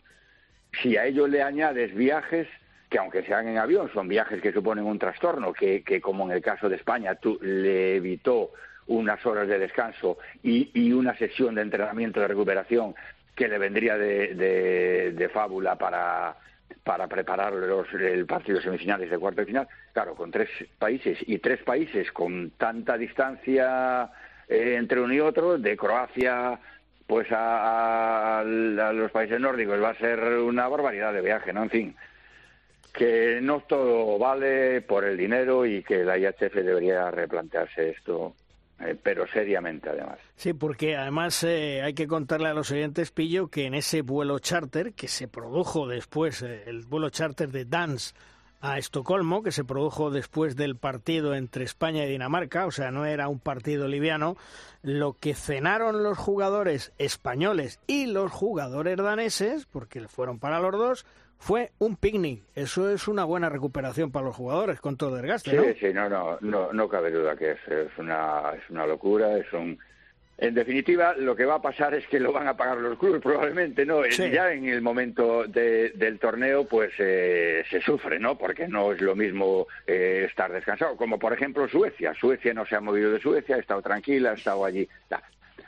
Si 0.82 0.96
a 0.98 1.06
ello 1.06 1.28
le 1.28 1.42
añades 1.42 1.94
viajes 1.94 2.48
que 2.90 2.98
aunque 2.98 3.24
sean 3.24 3.48
en 3.48 3.58
avión 3.58 3.92
son 3.94 4.08
viajes 4.08 4.42
que 4.42 4.54
suponen 4.54 4.86
un 4.86 5.00
trastorno, 5.00 5.52
que, 5.52 5.84
que 5.84 6.00
como 6.00 6.26
en 6.26 6.32
el 6.32 6.42
caso 6.42 6.70
de 6.70 6.78
España 6.78 7.16
tú, 7.16 7.38
le 7.42 7.98
evitó 7.98 8.52
unas 8.88 9.26
horas 9.26 9.48
de 9.50 9.60
descanso 9.60 10.18
y, 10.42 10.72
y 10.74 10.94
una 10.94 11.18
sesión 11.18 11.56
de 11.56 11.64
entrenamiento 11.64 12.22
de 12.22 12.30
recuperación 12.30 12.96
que 13.36 13.50
le 13.50 13.58
vendría 13.58 13.98
de, 13.98 14.34
de, 14.34 15.12
de 15.12 15.30
fábula 15.30 15.76
para, 15.76 16.38
para 16.84 17.08
preparar 17.08 17.54
los, 17.54 17.92
el 17.94 18.26
partido 18.26 18.62
semifinales 18.62 19.10
de 19.10 19.18
cuarto 19.18 19.42
de 19.42 19.48
final. 19.48 19.68
Claro, 19.94 20.16
con 20.16 20.32
tres 20.32 20.50
países 20.80 21.18
y 21.28 21.38
tres 21.40 21.62
países 21.64 22.12
con 22.12 22.52
tanta 22.52 22.98
distancia 22.98 24.10
eh, 24.48 24.76
entre 24.78 25.02
uno 25.02 25.14
y 25.14 25.20
otro, 25.20 25.58
de 25.58 25.76
Croacia 25.76 26.60
pues 27.08 27.28
a, 27.32 28.44
los 28.46 29.12
países 29.12 29.40
nórdicos 29.40 29.82
va 29.82 29.92
a 29.92 29.96
ser 29.96 30.20
una 30.20 30.68
barbaridad 30.68 31.14
de 31.14 31.22
viaje, 31.22 31.54
¿no? 31.54 31.64
En 31.64 31.70
fin, 31.70 31.96
que 32.94 33.40
no 33.42 33.62
todo 33.62 34.20
vale 34.20 34.82
por 34.82 35.06
el 35.06 35.16
dinero 35.16 35.66
y 35.66 35.84
que 35.84 36.04
la 36.04 36.18
IHF 36.18 36.54
debería 36.54 37.10
replantearse 37.10 37.92
esto 37.92 38.36
eh, 38.80 38.96
pero 39.02 39.28
seriamente 39.28 39.90
además. 39.90 40.20
Sí, 40.36 40.54
porque 40.54 40.96
además 40.96 41.44
eh, 41.44 41.82
hay 41.84 41.94
que 41.94 42.08
contarle 42.08 42.50
a 42.50 42.54
los 42.54 42.72
oyentes, 42.72 43.12
Pillo, 43.12 43.48
que 43.48 43.66
en 43.66 43.74
ese 43.74 44.02
vuelo 44.02 44.40
charter 44.40 44.94
que 44.94 45.08
se 45.08 45.28
produjo 45.28 45.88
después, 45.88 46.42
eh, 46.44 46.64
el 46.68 46.86
vuelo 46.86 47.10
charter 47.10 47.52
de 47.52 47.66
Dance 47.66 48.14
a 48.62 48.78
Estocolmo, 48.78 49.44
que 49.44 49.52
se 49.52 49.64
produjo 49.64 50.10
después 50.12 50.56
del 50.56 50.76
partido 50.76 51.36
entre 51.36 51.64
España 51.64 52.06
y 52.06 52.10
Dinamarca, 52.10 52.66
o 52.66 52.72
sea, 52.72 52.92
no 52.92 53.06
era 53.06 53.28
un 53.28 53.40
partido 53.40 53.88
liviano, 53.88 54.36
lo 54.82 55.14
que 55.14 55.34
cenaron 55.34 56.04
los 56.04 56.18
jugadores 56.18 56.92
españoles 56.98 57.80
y 57.88 58.08
los 58.08 58.32
jugadores 58.32 58.98
daneses, 58.98 59.66
porque 59.66 60.08
fueron 60.08 60.40
para 60.40 60.60
los 60.60 60.72
dos, 60.72 61.06
fue 61.40 61.72
un 61.80 61.96
picnic. 61.96 62.42
Eso 62.56 62.90
es 62.90 63.08
una 63.08 63.24
buena 63.24 63.50
recuperación 63.50 64.12
para 64.12 64.26
los 64.26 64.36
jugadores 64.36 64.80
con 64.80 64.98
todo 64.98 65.16
el 65.16 65.22
desgaste, 65.22 65.54
¿no? 65.54 65.64
Sí, 65.64 65.74
sí, 65.80 65.94
no, 65.94 66.10
no, 66.10 66.38
no, 66.42 66.74
no 66.74 66.90
cabe 66.90 67.12
duda 67.12 67.36
que 67.36 67.52
es, 67.52 67.68
es, 67.68 67.98
una, 67.98 68.52
es 68.56 68.70
una 68.70 68.86
locura, 68.86 69.38
es 69.38 69.52
un... 69.54 69.78
En 70.40 70.54
definitiva, 70.54 71.16
lo 71.16 71.36
que 71.36 71.46
va 71.46 71.56
a 71.56 71.62
pasar 71.62 71.96
es 71.96 72.06
que 72.08 72.20
lo 72.20 72.32
van 72.32 72.48
a 72.48 72.56
pagar 72.56 72.78
los 72.78 73.00
clubes 73.00 73.24
probablemente, 73.24 73.88
¿no? 73.88 74.06
Ya 74.06 74.52
en 74.52 74.68
el 74.68 74.84
momento 74.84 75.46
del 75.48 76.20
torneo, 76.20 76.68
pues 76.68 76.94
eh, 77.00 77.64
se 77.68 77.82
sufre, 77.82 78.20
¿no? 78.20 78.38
Porque 78.38 78.68
no 78.68 78.92
es 78.92 79.02
lo 79.02 79.16
mismo 79.16 79.66
eh, 79.88 80.28
estar 80.30 80.52
descansado, 80.52 80.96
como 80.96 81.18
por 81.18 81.34
ejemplo 81.34 81.68
Suecia. 81.68 82.14
Suecia 82.14 82.54
no 82.54 82.68
se 82.68 82.76
ha 82.76 82.82
movido 82.82 83.12
de 83.12 83.20
Suecia, 83.20 83.56
ha 83.56 83.60
estado 83.60 83.82
tranquila, 83.82 84.32
ha 84.32 84.36
estado 84.36 84.64
allí. 84.64 84.88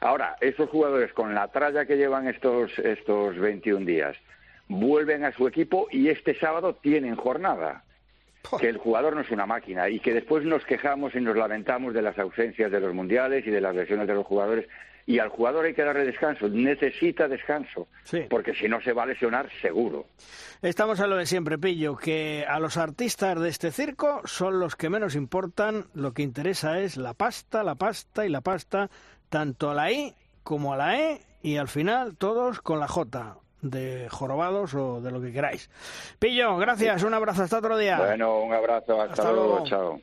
Ahora, 0.01 0.35
esos 0.39 0.69
jugadores 0.69 1.13
con 1.13 1.33
la 1.33 1.47
tralla 1.47 1.85
que 1.85 1.97
llevan 1.97 2.27
estos, 2.27 2.77
estos 2.77 3.37
21 3.39 3.85
días, 3.87 4.15
vuelven 4.69 5.25
a 5.25 5.33
su 5.33 5.47
equipo 5.47 5.87
y 5.91 6.07
este 6.07 6.39
sábado 6.39 6.75
tienen 6.75 7.15
jornada. 7.15 7.83
Que 8.59 8.69
el 8.69 8.77
jugador 8.77 9.15
no 9.15 9.21
es 9.21 9.31
una 9.31 9.45
máquina 9.45 9.89
y 9.89 9.99
que 9.99 10.13
después 10.13 10.45
nos 10.45 10.63
quejamos 10.63 11.13
y 11.13 11.19
nos 11.19 11.35
lamentamos 11.35 11.93
de 11.93 12.01
las 12.01 12.17
ausencias 12.17 12.71
de 12.71 12.79
los 12.79 12.93
mundiales 12.93 13.45
y 13.45 13.51
de 13.51 13.59
las 13.59 13.75
lesiones 13.75 14.07
de 14.07 14.13
los 14.13 14.25
jugadores. 14.25 14.65
Y 15.05 15.19
al 15.19 15.29
jugador 15.29 15.65
hay 15.65 15.73
que 15.73 15.83
darle 15.83 16.05
descanso, 16.05 16.47
necesita 16.47 17.27
descanso, 17.27 17.87
porque 18.29 18.53
si 18.53 18.69
no 18.69 18.79
se 18.79 18.93
va 18.93 19.03
a 19.03 19.05
lesionar 19.07 19.49
seguro. 19.61 20.05
Estamos 20.61 20.99
a 20.99 21.07
lo 21.07 21.17
de 21.17 21.25
siempre, 21.25 21.57
Pillo, 21.57 21.97
que 21.97 22.45
a 22.47 22.59
los 22.59 22.77
artistas 22.77 23.39
de 23.41 23.49
este 23.49 23.71
circo 23.71 24.21
son 24.25 24.59
los 24.59 24.75
que 24.75 24.89
menos 24.89 25.15
importan, 25.15 25.85
lo 25.95 26.13
que 26.13 26.21
interesa 26.21 26.79
es 26.79 26.95
la 26.95 27.15
pasta, 27.15 27.63
la 27.63 27.75
pasta 27.75 28.25
y 28.25 28.29
la 28.29 28.41
pasta, 28.41 28.89
tanto 29.29 29.71
a 29.71 29.73
la 29.73 29.91
I 29.91 30.13
como 30.43 30.73
a 30.73 30.77
la 30.77 30.99
E, 30.99 31.21
y 31.41 31.57
al 31.57 31.67
final 31.67 32.15
todos 32.15 32.61
con 32.61 32.79
la 32.79 32.87
J 32.87 33.39
de 33.61 34.07
jorobados 34.09 34.73
o 34.73 35.01
de 35.01 35.11
lo 35.11 35.21
que 35.21 35.31
queráis. 35.31 35.69
Pillo, 36.19 36.57
gracias, 36.57 37.03
un 37.03 37.13
abrazo, 37.13 37.43
hasta 37.43 37.57
otro 37.57 37.77
día. 37.77 37.97
Bueno, 37.99 38.39
un 38.39 38.53
abrazo, 38.53 39.01
hasta, 39.01 39.31
luego, 39.31 39.63
chao. 39.65 39.99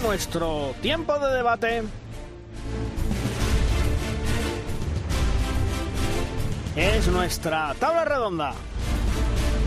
Nuestro 0.00 0.74
tiempo 0.82 1.18
de 1.18 1.34
debate. 1.34 1.82
Es 6.76 7.08
nuestra 7.08 7.74
tabla 7.78 8.04
redonda. 8.04 8.52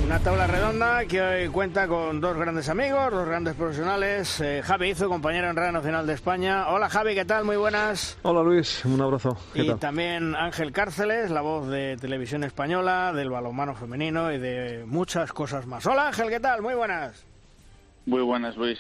Una 0.06 0.20
tabla 0.20 0.48
redonda 0.48 1.06
que 1.06 1.22
hoy 1.22 1.48
cuenta 1.50 1.88
con 1.88 2.20
dos 2.20 2.36
grandes 2.36 2.68
amigos, 2.70 3.12
dos 3.12 3.28
grandes 3.28 3.54
profesionales. 3.56 4.42
Eh, 4.42 4.62
Javi 4.64 4.90
Izo, 4.90 5.08
compañero 5.08 5.50
en 5.50 5.56
Radio 5.56 5.72
Nacional 5.72 6.08
de 6.08 6.14
España. 6.14 6.70
Hola 6.70 6.90
Javi, 6.90 7.14
¿qué 7.14 7.26
tal? 7.26 7.46
Muy 7.46 7.58
buenas. 7.58 8.18
Hola 8.24 8.42
Luis, 8.42 8.84
un 8.86 9.00
abrazo. 9.02 9.38
¿Qué 9.54 9.64
y 9.64 9.68
tal? 9.68 9.80
también 9.80 10.36
Ángel 10.36 10.72
Cárceles, 10.72 11.30
la 11.30 11.42
voz 11.42 11.68
de 11.68 11.96
Televisión 11.98 12.44
Española, 12.44 13.14
del 13.14 13.30
balonmano 13.30 13.76
femenino 13.76 14.32
y 14.32 14.40
de 14.40 14.84
muchas 14.88 15.32
cosas 15.32 15.68
más. 15.68 15.86
Hola 15.86 16.08
Ángel, 16.08 16.30
¿qué 16.30 16.40
tal? 16.40 16.62
Muy 16.64 16.74
buenas. 16.74 17.24
Muy 18.06 18.22
buenas, 18.24 18.56
Luis. 18.58 18.80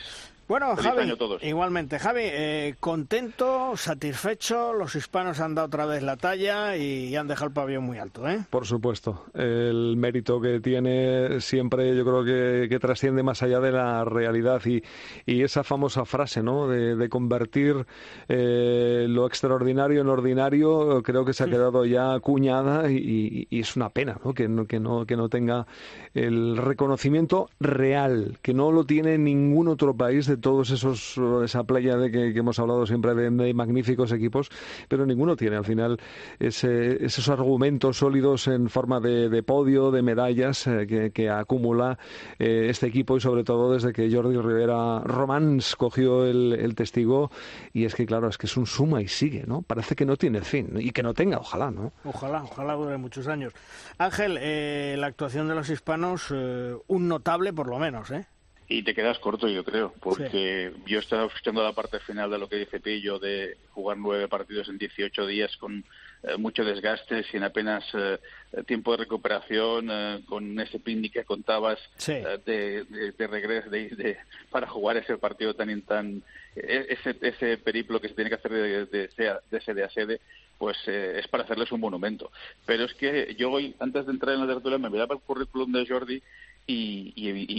Bueno, 0.49 0.75
Feliz 0.75 0.89
Javi, 0.89 1.01
año 1.03 1.13
a 1.13 1.17
todos. 1.17 1.43
igualmente. 1.43 1.99
Javi, 1.99 2.21
eh, 2.23 2.75
contento, 2.79 3.77
satisfecho, 3.77 4.73
los 4.73 4.95
hispanos 4.95 5.39
han 5.39 5.53
dado 5.53 5.67
otra 5.67 5.85
vez 5.85 6.01
la 6.01 6.17
talla 6.17 6.75
y 6.75 7.15
han 7.15 7.27
dejado 7.27 7.47
el 7.49 7.53
pabellón 7.53 7.83
muy 7.83 7.99
alto, 7.99 8.27
¿eh? 8.27 8.39
Por 8.49 8.65
supuesto. 8.65 9.25
El 9.35 9.95
mérito 9.95 10.41
que 10.41 10.59
tiene 10.59 11.39
siempre 11.39 11.95
yo 11.95 12.03
creo 12.03 12.23
que, 12.25 12.67
que 12.67 12.79
trasciende 12.79 13.21
más 13.21 13.43
allá 13.43 13.59
de 13.59 13.71
la 13.71 14.03
realidad 14.05 14.59
y, 14.65 14.81
y 15.27 15.43
esa 15.43 15.63
famosa 15.63 16.03
frase, 16.03 16.41
¿no? 16.41 16.67
De, 16.67 16.95
de 16.95 17.09
convertir 17.09 17.85
eh, 18.27 19.05
lo 19.07 19.27
extraordinario 19.27 20.01
en 20.01 20.07
ordinario, 20.09 21.03
creo 21.03 21.25
que 21.25 21.33
se 21.33 21.43
ha 21.43 21.47
quedado 21.47 21.85
ya 21.85 22.13
acuñada 22.15 22.89
y, 22.91 22.97
y- 22.97 23.47
y 23.51 23.59
es 23.59 23.75
una 23.75 23.89
pena, 23.91 24.17
¿no? 24.25 24.33
Que, 24.33 24.47
no, 24.47 24.65
que, 24.65 24.79
no, 24.79 25.05
que 25.05 25.15
no 25.15 25.29
tenga 25.29 25.67
el 26.15 26.57
reconocimiento 26.57 27.49
real, 27.59 28.39
que 28.41 28.55
no 28.55 28.71
lo 28.71 28.83
tiene 28.85 29.19
ningún 29.19 29.67
otro 29.67 29.93
país 29.95 30.25
de 30.25 30.38
todos 30.39 30.69
esos, 30.71 31.15
esa 31.43 31.63
playa 31.63 31.97
de 31.97 32.11
que, 32.11 32.29
hemos 32.37 32.59
hablado 32.59 32.85
siempre 32.85 33.13
de, 33.13 33.53
magníficos 33.53 34.11
equipos, 34.11 34.49
pero 34.87 35.05
ninguno 35.05 35.35
tiene 35.35 35.55
al 35.57 35.65
final 35.65 35.99
ese- 36.39 37.03
esos 37.05 37.29
argumentos 37.29 37.97
sólidos 37.97 38.47
en 38.47 38.69
forma 38.69 38.99
de, 38.99 39.29
de 39.29 39.43
podio, 39.43 39.91
de 39.91 40.01
medallas 40.01 40.67
eh, 40.67 40.85
que, 40.87 41.11
que 41.11 41.29
acumula 41.29 41.97
eh, 42.39 42.67
este 42.69 42.87
equipo 42.87 43.17
y 43.17 43.21
sobre 43.21 43.43
todo 43.43 43.73
desde 43.73 43.93
que 43.93 44.09
Jordi 44.13 44.37
Rivera 44.37 44.99
Romans 45.01 45.75
cogió 45.75 46.25
el, 46.25 46.53
el 46.53 46.75
testigo 46.75 47.31
y 47.73 47.85
es 47.85 47.95
que 47.95 48.05
claro, 48.05 48.27
es 48.29 48.37
que 48.37 48.47
es 48.47 48.57
un 48.57 48.65
suma 48.65 49.01
y 49.01 49.07
sigue, 49.07 49.43
¿no? 49.47 49.61
Parece 49.61 49.95
que 49.95 50.05
no 50.05 50.15
tiene 50.17 50.41
fin 50.41 50.69
y 50.79 50.91
que 50.91 51.03
no 51.03 51.13
tenga, 51.13 51.37
ojalá, 51.37 51.71
¿no? 51.71 51.91
Ojalá, 52.05 52.43
ojalá 52.43 52.73
dure 52.75 52.97
muchos 52.97 53.27
años. 53.27 53.53
Ángel, 53.97 54.37
eh, 54.39 54.95
la 54.97 55.07
actuación 55.07 55.47
de 55.47 55.55
los 55.55 55.69
hispanos, 55.69 56.27
eh, 56.33 56.75
un 56.87 57.07
notable 57.07 57.53
por 57.53 57.67
lo 57.67 57.79
menos, 57.79 58.11
¿eh? 58.11 58.25
Y 58.71 58.83
te 58.83 58.93
quedas 58.93 59.17
corto, 59.17 59.47
yo 59.47 59.63
creo, 59.65 59.95
porque 59.99 60.71
yo 60.85 60.99
estaba 60.99 61.25
escuchando 61.25 61.63
la 61.63 61.73
parte 61.73 61.99
final 62.01 62.29
de 62.29 62.37
lo 62.37 62.47
que 62.47 62.57
dice 62.57 62.79
Pillo 62.79 63.17
de 63.17 63.57
jugar 63.71 63.97
nueve 63.97 64.27
partidos 64.27 64.69
en 64.69 64.77
18 64.77 65.25
días 65.25 65.57
con 65.57 65.83
eh, 66.21 66.37
mucho 66.37 66.63
desgaste, 66.63 67.23
sin 67.23 67.41
apenas 67.41 67.83
eh, 67.95 68.19
tiempo 68.67 68.91
de 68.91 68.97
recuperación, 68.97 69.87
eh, 69.89 70.21
con 70.27 70.59
ese 70.59 70.79
picnic 70.79 71.13
que 71.13 71.23
contabas 71.25 71.79
eh, 72.23 72.39
de, 72.45 72.83
de, 72.83 73.11
de 73.13 73.27
regreso 73.27 73.71
de, 73.71 73.89
de- 73.89 74.17
para 74.51 74.67
jugar 74.67 74.97
ese 74.97 75.17
partido 75.17 75.55
tan 75.55 75.81
tan 75.81 76.21
e- 76.55 76.85
ese, 76.89 77.15
ese 77.21 77.57
periplo 77.57 77.99
que 77.99 78.09
se 78.09 78.13
tiene 78.13 78.29
que 78.29 78.35
hacer 78.35 78.51
de, 78.51 78.85
de, 78.85 79.07
sea- 79.13 79.39
de 79.49 79.61
sede 79.61 79.83
a 79.83 79.89
sede 79.89 80.21
pues 80.59 80.77
eh, 80.87 81.15
es 81.19 81.27
para 81.29 81.43
hacerles 81.43 81.71
un 81.71 81.79
monumento. 81.79 82.31
Pero 82.65 82.83
es 82.83 82.93
que 82.95 83.33
yo 83.39 83.49
hoy, 83.49 83.73
antes 83.79 84.05
de 84.05 84.11
entrar 84.11 84.35
en 84.35 84.41
la 84.45 84.53
tertulia, 84.53 84.77
me 84.77 84.89
miraba 84.89 85.15
el 85.15 85.21
currículum 85.21 85.71
de 85.71 85.87
Jordi 85.87 86.21
y, 86.67 87.13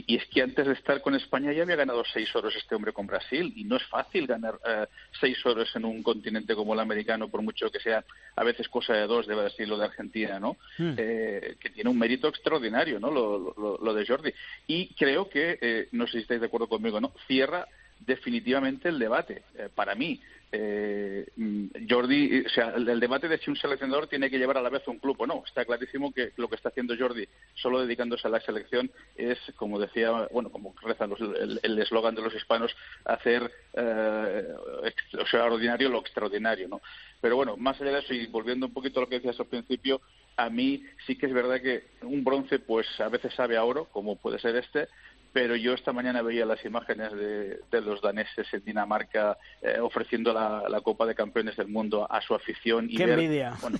y- 0.07 0.17
es 0.17 0.25
que 0.27 0.41
antes 0.43 0.67
de 0.67 0.73
estar 0.75 1.01
con 1.03 1.15
España 1.17 1.53
ya 1.53 1.63
había 1.63 1.75
ganado 1.77 2.05
seis 2.13 2.33
oros 2.37 2.55
este 2.55 2.75
hombre 2.77 2.93
con 2.93 3.07
Brasil. 3.09 3.53
Y 3.57 3.65
no 3.65 3.77
es 3.77 3.83
fácil 3.89 4.27
ganar 4.27 4.55
eh, 4.65 4.87
seis 5.21 5.45
oros 5.45 5.69
en 5.75 5.85
un 5.85 6.03
continente 6.03 6.55
como 6.55 6.75
el 6.75 6.81
americano 6.81 7.29
por 7.29 7.43
mucho 7.43 7.71
que 7.71 7.81
sea 7.81 8.05
a 8.37 8.45
veces 8.45 8.69
cosa 8.69 8.95
de 8.95 9.07
dos 9.09 9.27
de 9.27 9.35
Brasil 9.35 9.71
o 9.73 9.79
de 9.79 9.85
Argentina 9.87 10.39
no 10.39 10.57
Mm. 10.79 10.95
Eh, 10.97 11.57
que 11.61 11.71
tiene 11.71 11.91
un 11.91 11.99
mérito 11.99 12.29
extraordinario 12.29 13.01
no 13.01 13.11
lo, 13.11 13.55
lo- 13.57 13.79
lo 13.83 13.95
de 13.95 14.07
Jordi. 14.07 14.33
Y 14.69 14.95
creo 14.95 15.29
que 15.29 15.59
eh, 15.61 15.89
no 15.93 16.07
sé 16.07 16.13
si 16.13 16.19
estáis 16.19 16.41
de 16.41 16.47
acuerdo 16.47 16.69
conmigo 16.69 17.01
no 17.01 17.13
cierra 17.27 17.67
definitivamente 17.99 18.89
el 18.89 18.99
debate 18.99 19.43
eh, 19.57 19.69
para 19.75 19.95
mí 19.95 20.21
eh, 20.53 21.27
mm, 21.37 21.67
Jordi, 21.89 22.45
o 22.45 22.49
sea, 22.49 22.71
el, 22.77 22.99
debate 23.01 23.29
de 23.29 23.39
si 23.39 23.51
un 23.51 23.57
seleccionador 23.57 24.09
tiene 24.09 24.31
que 24.31 24.39
llevar 24.39 24.59
a 24.59 24.63
la 24.63 24.69
vez 24.69 24.87
un 24.89 24.99
club 24.99 25.17
o 25.21 25.27
no. 25.27 25.43
Está 25.47 25.65
clarísimo 25.65 26.13
que 26.13 26.33
lo 26.37 26.49
que 26.49 26.57
está 26.57 26.71
haciendo 26.71 26.97
Jordi, 26.99 27.27
solo 27.55 27.81
dedicándose 27.81 28.27
a 28.27 28.31
la 28.31 28.41
selección, 28.41 28.91
es, 29.17 29.39
como 29.57 29.79
decía, 29.79 30.11
bueno, 30.33 30.51
como 30.51 30.75
reza 30.83 31.07
los- 31.07 31.21
el 31.21 31.79
eslogan 31.79 32.15
de 32.15 32.23
los 32.23 32.35
hispanos, 32.35 32.75
hacer 33.05 33.51
eh, 33.75 34.49
ex- 34.85 35.15
o 35.15 35.27
sea, 35.27 35.45
ordinario 35.45 35.89
lo 35.89 36.01
extraordinario, 36.01 36.69
¿no? 36.69 36.81
Pero 37.21 37.37
bueno, 37.37 37.57
más 37.57 37.81
allá 37.81 37.93
de 37.93 37.99
eso 38.01 38.15
y 38.15 38.27
volviendo 38.27 38.67
un 38.67 38.73
poquito 38.73 38.99
a 38.99 39.03
lo 39.05 39.09
que 39.09 39.17
decías 39.17 39.39
al 39.39 39.47
principio, 39.47 40.01
a 40.37 40.49
mí 40.49 40.83
sí 41.07 41.17
que 41.17 41.27
es 41.27 41.33
verdad 41.33 41.61
que 41.61 41.85
un 42.03 42.25
bronce, 42.25 42.59
pues 42.59 42.87
a 43.01 43.09
veces 43.09 43.35
sabe 43.35 43.57
a 43.57 43.65
oro, 43.65 43.85
como 43.93 44.17
puede 44.17 44.39
ser 44.39 44.57
este, 44.57 44.89
pero 45.33 45.55
yo 45.57 45.75
esta 45.75 45.93
mañana 45.93 46.23
veía 46.23 46.45
las 46.45 46.65
imágenes 46.65 47.13
de, 47.13 47.61
de 47.71 47.81
los 47.81 48.01
daneses 48.03 48.53
en 48.53 48.65
Dinamarca 48.65 49.39
eh, 49.63 49.79
ofreciendo 49.81 50.33
la, 50.33 50.65
la 50.69 50.81
Copa 50.81 51.07
de 51.07 51.15
Campeones 51.15 51.57
del 51.57 51.69
Mundo 51.69 52.07
a 52.11 52.21
su 52.21 52.35
afición 52.35 52.87
y 52.91 52.97
Qué 52.97 53.07
ver 53.07 53.19
envidia. 53.19 53.55
bueno, 53.61 53.79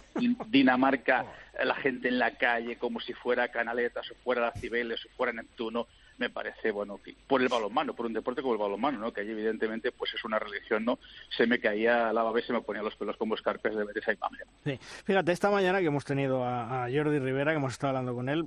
Dinamarca, 0.49 1.27
eh, 1.59 1.65
la 1.65 1.75
gente 1.75 2.09
en 2.09 2.19
la 2.19 2.33
calle 2.37 2.77
como 2.77 3.01
si 3.01 3.13
fuera 3.15 3.49
Canaletas 3.49 4.11
o 4.11 4.15
fuera 4.23 4.41
la 4.43 4.53
Cibeles 4.53 5.05
o 5.07 5.09
fuera 5.17 5.33
Neptuno, 5.33 5.87
me 6.19 6.29
parece, 6.29 6.71
bueno, 6.71 7.01
por 7.27 7.41
el 7.41 7.49
balonmano, 7.49 7.95
por 7.95 8.05
un 8.05 8.13
deporte 8.13 8.43
como 8.43 8.53
el 8.53 8.61
balonmano, 8.61 8.99
¿no? 8.99 9.11
Que 9.11 9.23
allí 9.23 9.31
evidentemente 9.31 9.91
pues 9.91 10.13
es 10.13 10.23
una 10.23 10.39
religión, 10.39 10.85
¿no? 10.85 10.99
Se 11.35 11.47
me 11.47 11.59
caía 11.59 12.13
la 12.13 12.23
babé, 12.23 12.43
se 12.43 12.53
me 12.53 12.61
ponía 12.61 12.83
los 12.83 12.95
pelos 12.95 13.17
como 13.17 13.35
escarpes 13.35 13.75
de 13.75 13.85
ver 13.85 13.97
esa 13.97 14.13
imagen. 14.13 14.47
Sí. 14.65 14.79
Fíjate, 15.05 15.33
esta 15.33 15.51
mañana 15.51 15.81
que 15.81 15.87
hemos 15.87 16.05
tenido 16.05 16.45
a, 16.45 16.85
a 16.85 16.91
Jordi 16.93 17.19
Rivera, 17.19 17.53
que 17.53 17.57
hemos 17.57 17.73
estado 17.73 17.89
hablando 17.97 18.15
con 18.15 18.29
él, 18.29 18.45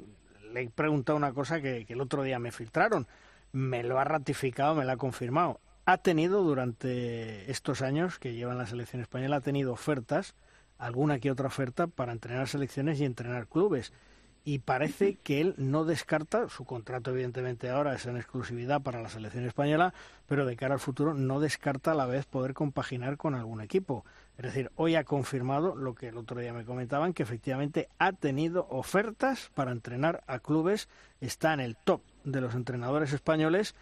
le 0.53 0.61
he 0.61 0.69
preguntado 0.69 1.17
una 1.17 1.33
cosa 1.33 1.61
que, 1.61 1.85
que 1.85 1.93
el 1.93 2.01
otro 2.01 2.23
día 2.23 2.39
me 2.39 2.51
filtraron. 2.51 3.07
Me 3.51 3.83
lo 3.83 3.99
ha 3.99 4.03
ratificado, 4.03 4.75
me 4.75 4.85
lo 4.85 4.91
ha 4.91 4.97
confirmado. 4.97 5.59
Ha 5.85 5.97
tenido 5.97 6.43
durante 6.43 7.51
estos 7.51 7.81
años 7.81 8.17
que 8.17 8.33
lleva 8.33 8.53
en 8.53 8.57
la 8.57 8.67
selección 8.67 9.01
española, 9.01 9.37
ha 9.37 9.41
tenido 9.41 9.73
ofertas, 9.73 10.35
alguna 10.77 11.19
que 11.19 11.29
otra 11.29 11.47
oferta, 11.47 11.87
para 11.87 12.13
entrenar 12.13 12.47
selecciones 12.47 12.99
y 12.99 13.05
entrenar 13.05 13.47
clubes. 13.47 13.91
Y 14.45 14.59
parece 14.59 15.15
que 15.15 15.39
él 15.39 15.55
no 15.57 15.85
descarta, 15.85 16.49
su 16.49 16.65
contrato 16.65 17.11
evidentemente 17.11 17.69
ahora 17.69 17.95
es 17.95 18.05
en 18.05 18.17
exclusividad 18.17 18.81
para 18.81 19.01
la 19.01 19.09
selección 19.09 19.45
española, 19.45 19.93
pero 20.27 20.45
de 20.45 20.57
cara 20.57 20.73
al 20.73 20.81
futuro 20.81 21.13
no 21.13 21.39
descarta 21.39 21.91
a 21.91 21.95
la 21.95 22.05
vez 22.05 22.25
poder 22.25 22.53
compaginar 22.53 23.15
con 23.15 23.35
algún 23.35 23.61
equipo. 23.61 24.05
Es 24.37 24.45
decir, 24.45 24.71
hoy 24.75 24.95
ha 24.95 25.03
confirmado 25.03 25.75
lo 25.75 25.93
que 25.93 26.07
el 26.07 26.17
otro 26.17 26.39
día 26.39 26.53
me 26.53 26.65
comentaban, 26.65 27.13
que 27.13 27.23
efectivamente 27.23 27.89
ha 27.99 28.13
tenido 28.13 28.67
ofertas 28.69 29.51
para 29.53 29.71
entrenar 29.71 30.23
a 30.25 30.39
clubes, 30.39 30.89
está 31.21 31.53
en 31.53 31.59
el 31.59 31.75
top 31.75 32.01
de 32.23 32.41
los 32.41 32.55
entrenadores 32.55 33.13
españoles 33.13 33.75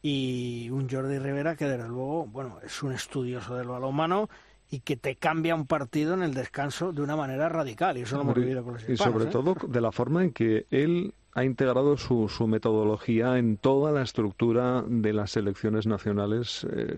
y 0.00 0.70
un 0.70 0.88
Jordi 0.88 1.18
Rivera 1.18 1.56
que 1.56 1.64
desde 1.64 1.88
luego, 1.88 2.26
bueno, 2.26 2.58
es 2.64 2.82
un 2.82 2.92
estudioso 2.92 3.56
del 3.56 3.66
balonmano 3.66 4.28
y 4.70 4.80
que 4.80 4.96
te 4.96 5.16
cambia 5.16 5.54
un 5.54 5.66
partido 5.66 6.14
en 6.14 6.22
el 6.22 6.34
descanso 6.34 6.92
de 6.92 7.02
una 7.02 7.16
manera 7.16 7.48
radical 7.48 7.96
y 7.96 8.02
eso 8.02 8.16
lo 8.16 8.22
hemos 8.22 8.34
vivido 8.34 8.62
con 8.62 8.74
los 8.74 8.88
y 8.88 8.96
sobre 8.96 9.24
¿eh? 9.24 9.28
todo 9.28 9.56
de 9.66 9.80
la 9.80 9.90
forma 9.90 10.22
en 10.22 10.32
que 10.32 10.66
él 10.70 11.14
ha 11.38 11.44
integrado 11.44 11.96
su, 11.96 12.28
su 12.28 12.46
metodología 12.48 13.38
en 13.38 13.56
toda 13.58 13.92
la 13.92 14.02
estructura 14.02 14.82
de 14.86 15.12
las 15.12 15.30
selecciones 15.30 15.86
nacionales, 15.86 16.66
eh, 16.74 16.96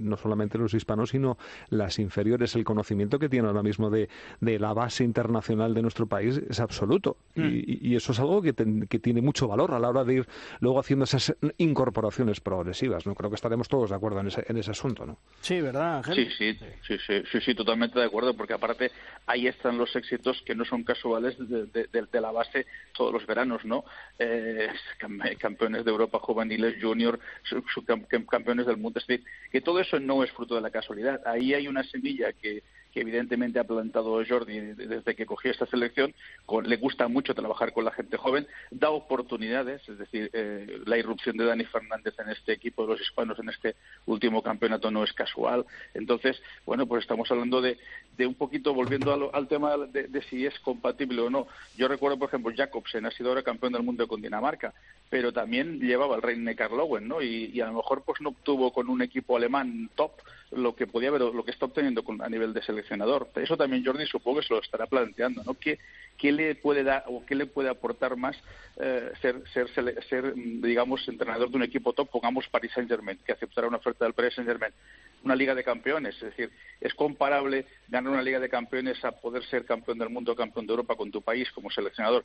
no 0.00 0.16
solamente 0.16 0.56
los 0.56 0.72
hispanos, 0.72 1.10
sino 1.10 1.36
las 1.68 1.98
inferiores. 1.98 2.56
El 2.56 2.64
conocimiento 2.64 3.18
que 3.18 3.28
tiene 3.28 3.48
ahora 3.48 3.62
mismo 3.62 3.90
de, 3.90 4.08
de 4.40 4.58
la 4.58 4.72
base 4.72 5.04
internacional 5.04 5.74
de 5.74 5.82
nuestro 5.82 6.06
país 6.06 6.40
es 6.48 6.58
absoluto. 6.60 7.16
Mm. 7.34 7.44
Y, 7.44 7.88
y 7.90 7.96
eso 7.96 8.12
es 8.12 8.20
algo 8.20 8.40
que, 8.40 8.52
ten- 8.54 8.86
que 8.86 8.98
tiene 8.98 9.20
mucho 9.20 9.46
valor 9.46 9.72
a 9.74 9.78
la 9.78 9.90
hora 9.90 10.04
de 10.04 10.14
ir 10.14 10.26
luego 10.60 10.80
haciendo 10.80 11.04
esas 11.04 11.34
incorporaciones 11.58 12.40
progresivas. 12.40 13.06
¿no? 13.06 13.14
Creo 13.14 13.28
que 13.30 13.36
estaremos 13.36 13.68
todos 13.68 13.90
de 13.90 13.96
acuerdo 13.96 14.20
en 14.20 14.28
ese, 14.28 14.44
en 14.48 14.56
ese 14.56 14.70
asunto. 14.70 15.04
¿no? 15.04 15.18
Sí, 15.40 15.60
¿verdad, 15.60 15.98
Ángel? 15.98 16.14
Sí, 16.38 16.54
sí, 16.54 16.58
sí, 16.86 16.96
sí, 17.06 17.22
sí, 17.30 17.40
sí, 17.40 17.54
totalmente 17.54 17.98
de 17.98 18.06
acuerdo, 18.06 18.34
porque 18.34 18.54
aparte 18.54 18.90
ahí 19.26 19.46
están 19.46 19.76
los 19.76 19.94
éxitos 19.96 20.42
que 20.46 20.54
no 20.54 20.64
son 20.64 20.82
casuales 20.82 21.36
de, 21.38 21.66
de- 21.66 21.88
de- 21.92 22.06
de 22.10 22.20
la 22.20 22.32
base 22.32 22.66
todos 22.96 23.12
los 23.12 23.26
veranos, 23.26 23.64
¿no? 23.64 23.81
Eh, 24.18 24.68
cam- 24.98 25.20
campeones 25.38 25.84
de 25.84 25.90
Europa 25.90 26.18
juveniles, 26.20 26.76
junior, 26.80 27.18
su- 27.42 27.64
su- 27.72 27.84
cam- 27.84 28.06
cam- 28.06 28.26
campeones 28.26 28.66
del 28.66 28.76
mundo, 28.76 28.98
es 29.00 29.06
decir, 29.06 29.24
que 29.50 29.60
todo 29.60 29.80
eso 29.80 29.98
no 29.98 30.22
es 30.22 30.30
fruto 30.32 30.54
de 30.54 30.60
la 30.60 30.70
casualidad. 30.70 31.20
Ahí 31.26 31.54
hay 31.54 31.66
una 31.66 31.82
semilla 31.84 32.32
que, 32.32 32.62
que 32.92 33.00
evidentemente 33.00 33.58
ha 33.58 33.64
plantado 33.64 34.22
Jordi 34.28 34.60
desde 34.60 35.14
que 35.14 35.26
cogió 35.26 35.50
esta 35.50 35.66
selección. 35.66 36.14
Con- 36.46 36.68
le 36.68 36.76
gusta 36.76 37.08
mucho 37.08 37.34
trabajar 37.34 37.72
con 37.72 37.84
la 37.84 37.90
gente 37.92 38.16
joven, 38.16 38.46
da 38.70 38.90
oportunidades, 38.90 39.88
es 39.88 39.98
decir, 39.98 40.30
eh, 40.32 40.80
la 40.86 40.98
irrupción 40.98 41.36
de 41.36 41.44
Dani 41.44 41.64
Fernández 41.64 42.14
en 42.18 42.30
este 42.30 42.52
equipo 42.52 42.82
de 42.86 42.92
los 42.92 43.00
hispanos 43.00 43.38
en 43.38 43.48
este 43.48 43.76
último 44.06 44.42
campeonato 44.42 44.90
no 44.90 45.04
es 45.04 45.12
casual. 45.12 45.64
Entonces, 45.94 46.40
bueno, 46.66 46.86
pues 46.86 47.02
estamos 47.02 47.30
hablando 47.30 47.60
de, 47.60 47.78
de 48.16 48.26
un 48.26 48.34
poquito, 48.34 48.74
volviendo 48.74 49.16
lo- 49.16 49.34
al 49.34 49.48
tema 49.48 49.76
de, 49.78 50.22
si 50.28 50.46
es 50.46 50.58
compatible 50.60 51.20
o 51.22 51.30
no. 51.30 51.46
Yo 51.76 51.88
recuerdo, 51.88 52.18
por 52.18 52.28
ejemplo, 52.28 52.52
Jacobsen 52.54 53.06
ha 53.06 53.10
sido 53.10 53.30
ahora 53.30 53.42
campeón 53.42 53.72
del 53.72 53.82
mundo 53.82 54.06
con 54.06 54.20
Dinamarca 54.22 54.72
pero 55.10 55.30
también 55.30 55.78
llevaba 55.78 56.16
el 56.16 56.22
Rhein 56.22 56.42
Neckar-Löwen, 56.42 57.06
¿no? 57.06 57.20
Y, 57.20 57.60
a 57.60 57.66
lo 57.66 57.74
mejor 57.74 58.02
pues 58.02 58.18
no 58.22 58.30
obtuvo 58.30 58.72
con 58.72 58.88
un 58.88 59.02
equipo 59.02 59.36
alemán 59.36 59.90
top 59.94 60.12
lo 60.54 60.74
que 60.74 60.86
podía 60.86 61.08
haber, 61.08 61.22
lo 61.22 61.44
que 61.44 61.50
está 61.50 61.66
obteniendo 61.66 62.04
a 62.20 62.28
nivel 62.28 62.52
de 62.52 62.62
seleccionador. 62.62 63.28
Eso 63.36 63.56
también 63.56 63.84
Jordi 63.84 64.06
supongo 64.06 64.40
que 64.40 64.46
se 64.46 64.54
lo 64.54 64.60
estará 64.60 64.86
planteando, 64.86 65.42
¿no? 65.44 65.54
¿Qué, 65.54 65.78
qué 66.18 66.32
le 66.32 66.54
puede 66.54 66.84
dar 66.84 67.04
o 67.08 67.24
qué 67.24 67.34
le 67.34 67.46
puede 67.46 67.70
aportar 67.70 68.16
más 68.16 68.36
eh, 68.76 69.12
ser, 69.20 69.42
ser, 69.52 69.68
ser, 70.08 70.34
digamos, 70.34 71.06
entrenador 71.08 71.50
de 71.50 71.56
un 71.56 71.62
equipo 71.62 71.92
top, 71.92 72.10
pongamos 72.10 72.48
Paris 72.48 72.72
Saint-Germain, 72.74 73.18
que 73.24 73.32
aceptará 73.32 73.68
una 73.68 73.78
oferta 73.78 74.04
del 74.04 74.14
Paris 74.14 74.34
Saint-Germain, 74.34 74.72
una 75.24 75.36
Liga 75.36 75.54
de 75.54 75.64
Campeones, 75.64 76.14
es 76.16 76.22
decir, 76.22 76.50
es 76.80 76.94
comparable 76.94 77.66
ganar 77.88 78.12
una 78.12 78.22
Liga 78.22 78.40
de 78.40 78.48
Campeones 78.48 79.04
a 79.04 79.12
poder 79.12 79.44
ser 79.44 79.64
campeón 79.64 79.98
del 79.98 80.10
mundo, 80.10 80.34
campeón 80.34 80.66
de 80.66 80.72
Europa 80.72 80.96
con 80.96 81.10
tu 81.10 81.22
país 81.22 81.50
como 81.52 81.70
seleccionador 81.70 82.24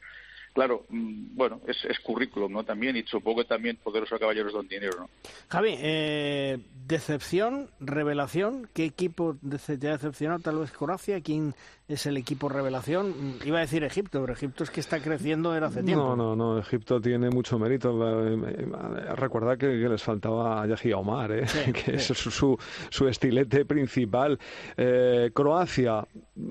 claro, 0.58 0.88
mm, 0.90 1.36
bueno, 1.36 1.62
es, 1.68 2.00
currículum, 2.00 2.52
¿no? 2.52 2.64
También, 2.64 2.98
y 2.98 3.04
supongo 3.04 3.42
que 3.42 3.48
también 3.48 3.76
poderosos 3.76 4.20
caballeros 4.20 4.54
don 4.54 4.68
dinero, 4.68 5.02
¿no? 5.02 5.10
Javi, 5.50 5.76
eh, 5.78 6.58
decepción, 6.88 7.70
revelación, 7.80 8.68
¿qué 8.74 8.86
equipo 8.86 9.38
te 9.40 9.88
ha 9.88 9.92
decepcionado? 9.92 10.40
Tal 10.40 10.58
vez 10.58 10.72
Croacia, 10.72 11.22
¿quién 11.22 11.54
es 11.88 12.06
el 12.06 12.18
equipo 12.18 12.50
revelación? 12.50 13.10
Mm, 13.10 13.48
iba 13.48 13.58
a 13.58 13.62
decir 13.62 13.84
Egipto, 13.84 14.22
pero 14.22 14.34
Egipto 14.34 14.64
es 14.64 14.72
que 14.72 14.80
está 14.80 15.00
creciendo 15.00 15.52
desde 15.52 15.66
hace 15.66 15.84
tiempo. 15.84 16.16
No, 16.16 16.16
no, 16.16 16.36
no, 16.36 16.60
Egipto 16.60 17.00
tiene 17.00 17.30
mucho 17.30 17.58
mérito. 17.58 17.98
Recuerda 19.16 19.58
que, 19.58 19.68
les 19.68 20.04
faltaba 20.04 20.62
a 20.62 20.68
Yahi 20.68 20.94
Omar, 20.94 21.32
¿eh? 21.32 21.46
que 21.86 21.96
es 21.96 22.06
su, 22.06 22.58
su, 22.90 23.08
estilete 23.08 23.66
principal. 23.66 24.40
Eh, 24.76 25.32
Croacia, 25.34 26.06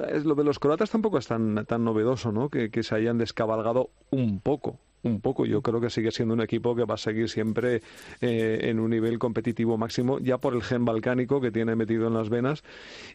es, 0.08 0.24
lo 0.24 0.34
de 0.34 0.44
los 0.44 0.58
croatas 0.58 0.90
tampoco 0.90 1.18
es 1.18 1.26
tan, 1.26 1.64
tan 1.66 1.84
novedoso, 1.84 2.32
¿no? 2.32 2.48
Que, 2.48 2.70
que 2.70 2.82
se 2.82 2.94
hayan 2.94 3.18
descabalgado 3.18 3.90
un 4.10 4.40
poco 4.40 4.78
un 5.06 5.20
poco. 5.20 5.46
Yo 5.46 5.62
creo 5.62 5.80
que 5.80 5.90
sigue 5.90 6.10
siendo 6.10 6.34
un 6.34 6.40
equipo 6.40 6.74
que 6.74 6.84
va 6.84 6.94
a 6.94 6.98
seguir 6.98 7.28
siempre 7.28 7.82
eh, 8.20 8.58
en 8.62 8.80
un 8.80 8.90
nivel 8.90 9.18
competitivo 9.18 9.76
máximo, 9.78 10.18
ya 10.18 10.38
por 10.38 10.54
el 10.54 10.62
gen 10.62 10.84
balcánico 10.84 11.40
que 11.40 11.50
tiene 11.50 11.76
metido 11.76 12.08
en 12.08 12.14
las 12.14 12.28
venas 12.28 12.62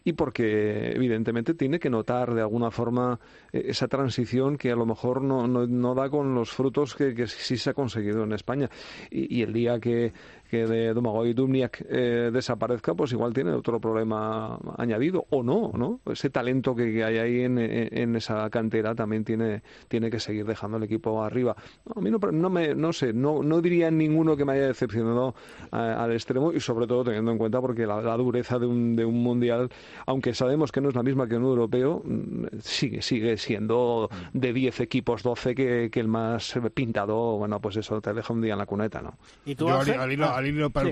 y 0.04 0.12
porque 0.12 0.92
evidentemente 0.92 1.54
tiene 1.54 1.78
que 1.78 1.90
notar 1.90 2.34
de 2.34 2.40
alguna 2.40 2.70
forma 2.70 3.18
eh, 3.52 3.64
esa 3.66 3.88
transición 3.88 4.56
que 4.56 4.70
a 4.70 4.76
lo 4.76 4.86
mejor 4.86 5.22
no, 5.22 5.46
no, 5.46 5.94
da 5.94 6.08
con 6.08 6.34
los 6.34 6.50
frutos 6.50 6.94
que, 6.94 7.14
que, 7.14 7.26
sí 7.26 7.56
se 7.56 7.70
ha 7.70 7.74
conseguido 7.74 8.24
en 8.24 8.32
España. 8.32 8.68
y 9.10 9.42
el 9.42 9.52
día 9.52 9.78
que 9.78 10.12
que 10.52 10.66
de 10.66 10.92
Domagoj 10.92 11.28
Dumniak 11.34 11.82
eh, 11.88 12.30
desaparezca, 12.30 12.92
pues 12.92 13.10
igual 13.12 13.32
tiene 13.32 13.52
otro 13.52 13.80
problema 13.80 14.58
añadido, 14.76 15.24
o 15.30 15.42
no, 15.42 15.72
¿no? 15.74 16.00
Ese 16.04 16.28
talento 16.28 16.76
que, 16.76 17.02
hay 17.02 17.16
ahí 17.16 17.40
en, 17.40 18.16
esa 18.16 18.50
cantera 18.50 18.94
también 18.94 19.24
tiene, 19.24 19.62
tiene 19.88 20.10
que 20.10 20.20
seguir 20.20 20.44
dejando 20.44 20.76
el 20.76 20.82
equipo 20.82 21.24
arriba. 21.24 21.56
a 21.96 21.98
mí 22.02 22.10
no, 22.10 22.18
no, 22.18 22.50
me, 22.50 22.74
no 22.74 22.92
sé, 22.92 23.14
no, 23.14 23.42
no 23.42 23.62
diría 23.62 23.90
ninguno 23.90 24.36
que 24.36 24.44
me 24.44 24.52
haya 24.52 24.66
decepcionado 24.66 25.34
eh, 25.72 25.76
al 25.76 26.12
extremo 26.12 26.52
y 26.52 26.60
sobre 26.60 26.86
todo 26.86 27.04
teniendo 27.04 27.32
en 27.32 27.38
cuenta 27.38 27.58
porque 27.62 27.86
la, 27.86 28.14
dureza 28.18 28.58
de 28.58 28.66
un, 28.66 28.94
de 28.94 29.06
un 29.06 29.22
mundial, 29.22 29.70
aunque 30.04 30.34
sabemos 30.34 30.70
que 30.70 30.82
no 30.82 30.90
es 30.90 30.94
la 30.94 31.02
misma 31.02 31.26
que 31.26 31.36
un 31.36 31.44
europeo, 31.44 32.02
mm, 32.04 32.58
sigue, 32.60 33.00
sigue 33.00 33.38
siendo 33.38 34.10
de 34.34 34.52
10 34.52 34.80
equipos 34.80 35.22
12 35.22 35.54
que, 35.54 35.88
que 35.90 36.00
el 36.00 36.08
más 36.08 36.58
pintado, 36.74 37.38
bueno, 37.38 37.58
pues 37.58 37.76
eso 37.76 38.02
te 38.02 38.12
deja 38.12 38.34
un 38.34 38.42
día 38.42 38.52
en 38.52 38.58
la 38.58 38.66
cuneta, 38.66 39.00
¿no? 39.00 39.14
¿Y 39.46 39.54
tú, 39.54 39.70
al 39.70 40.12
hilo, 40.12 40.41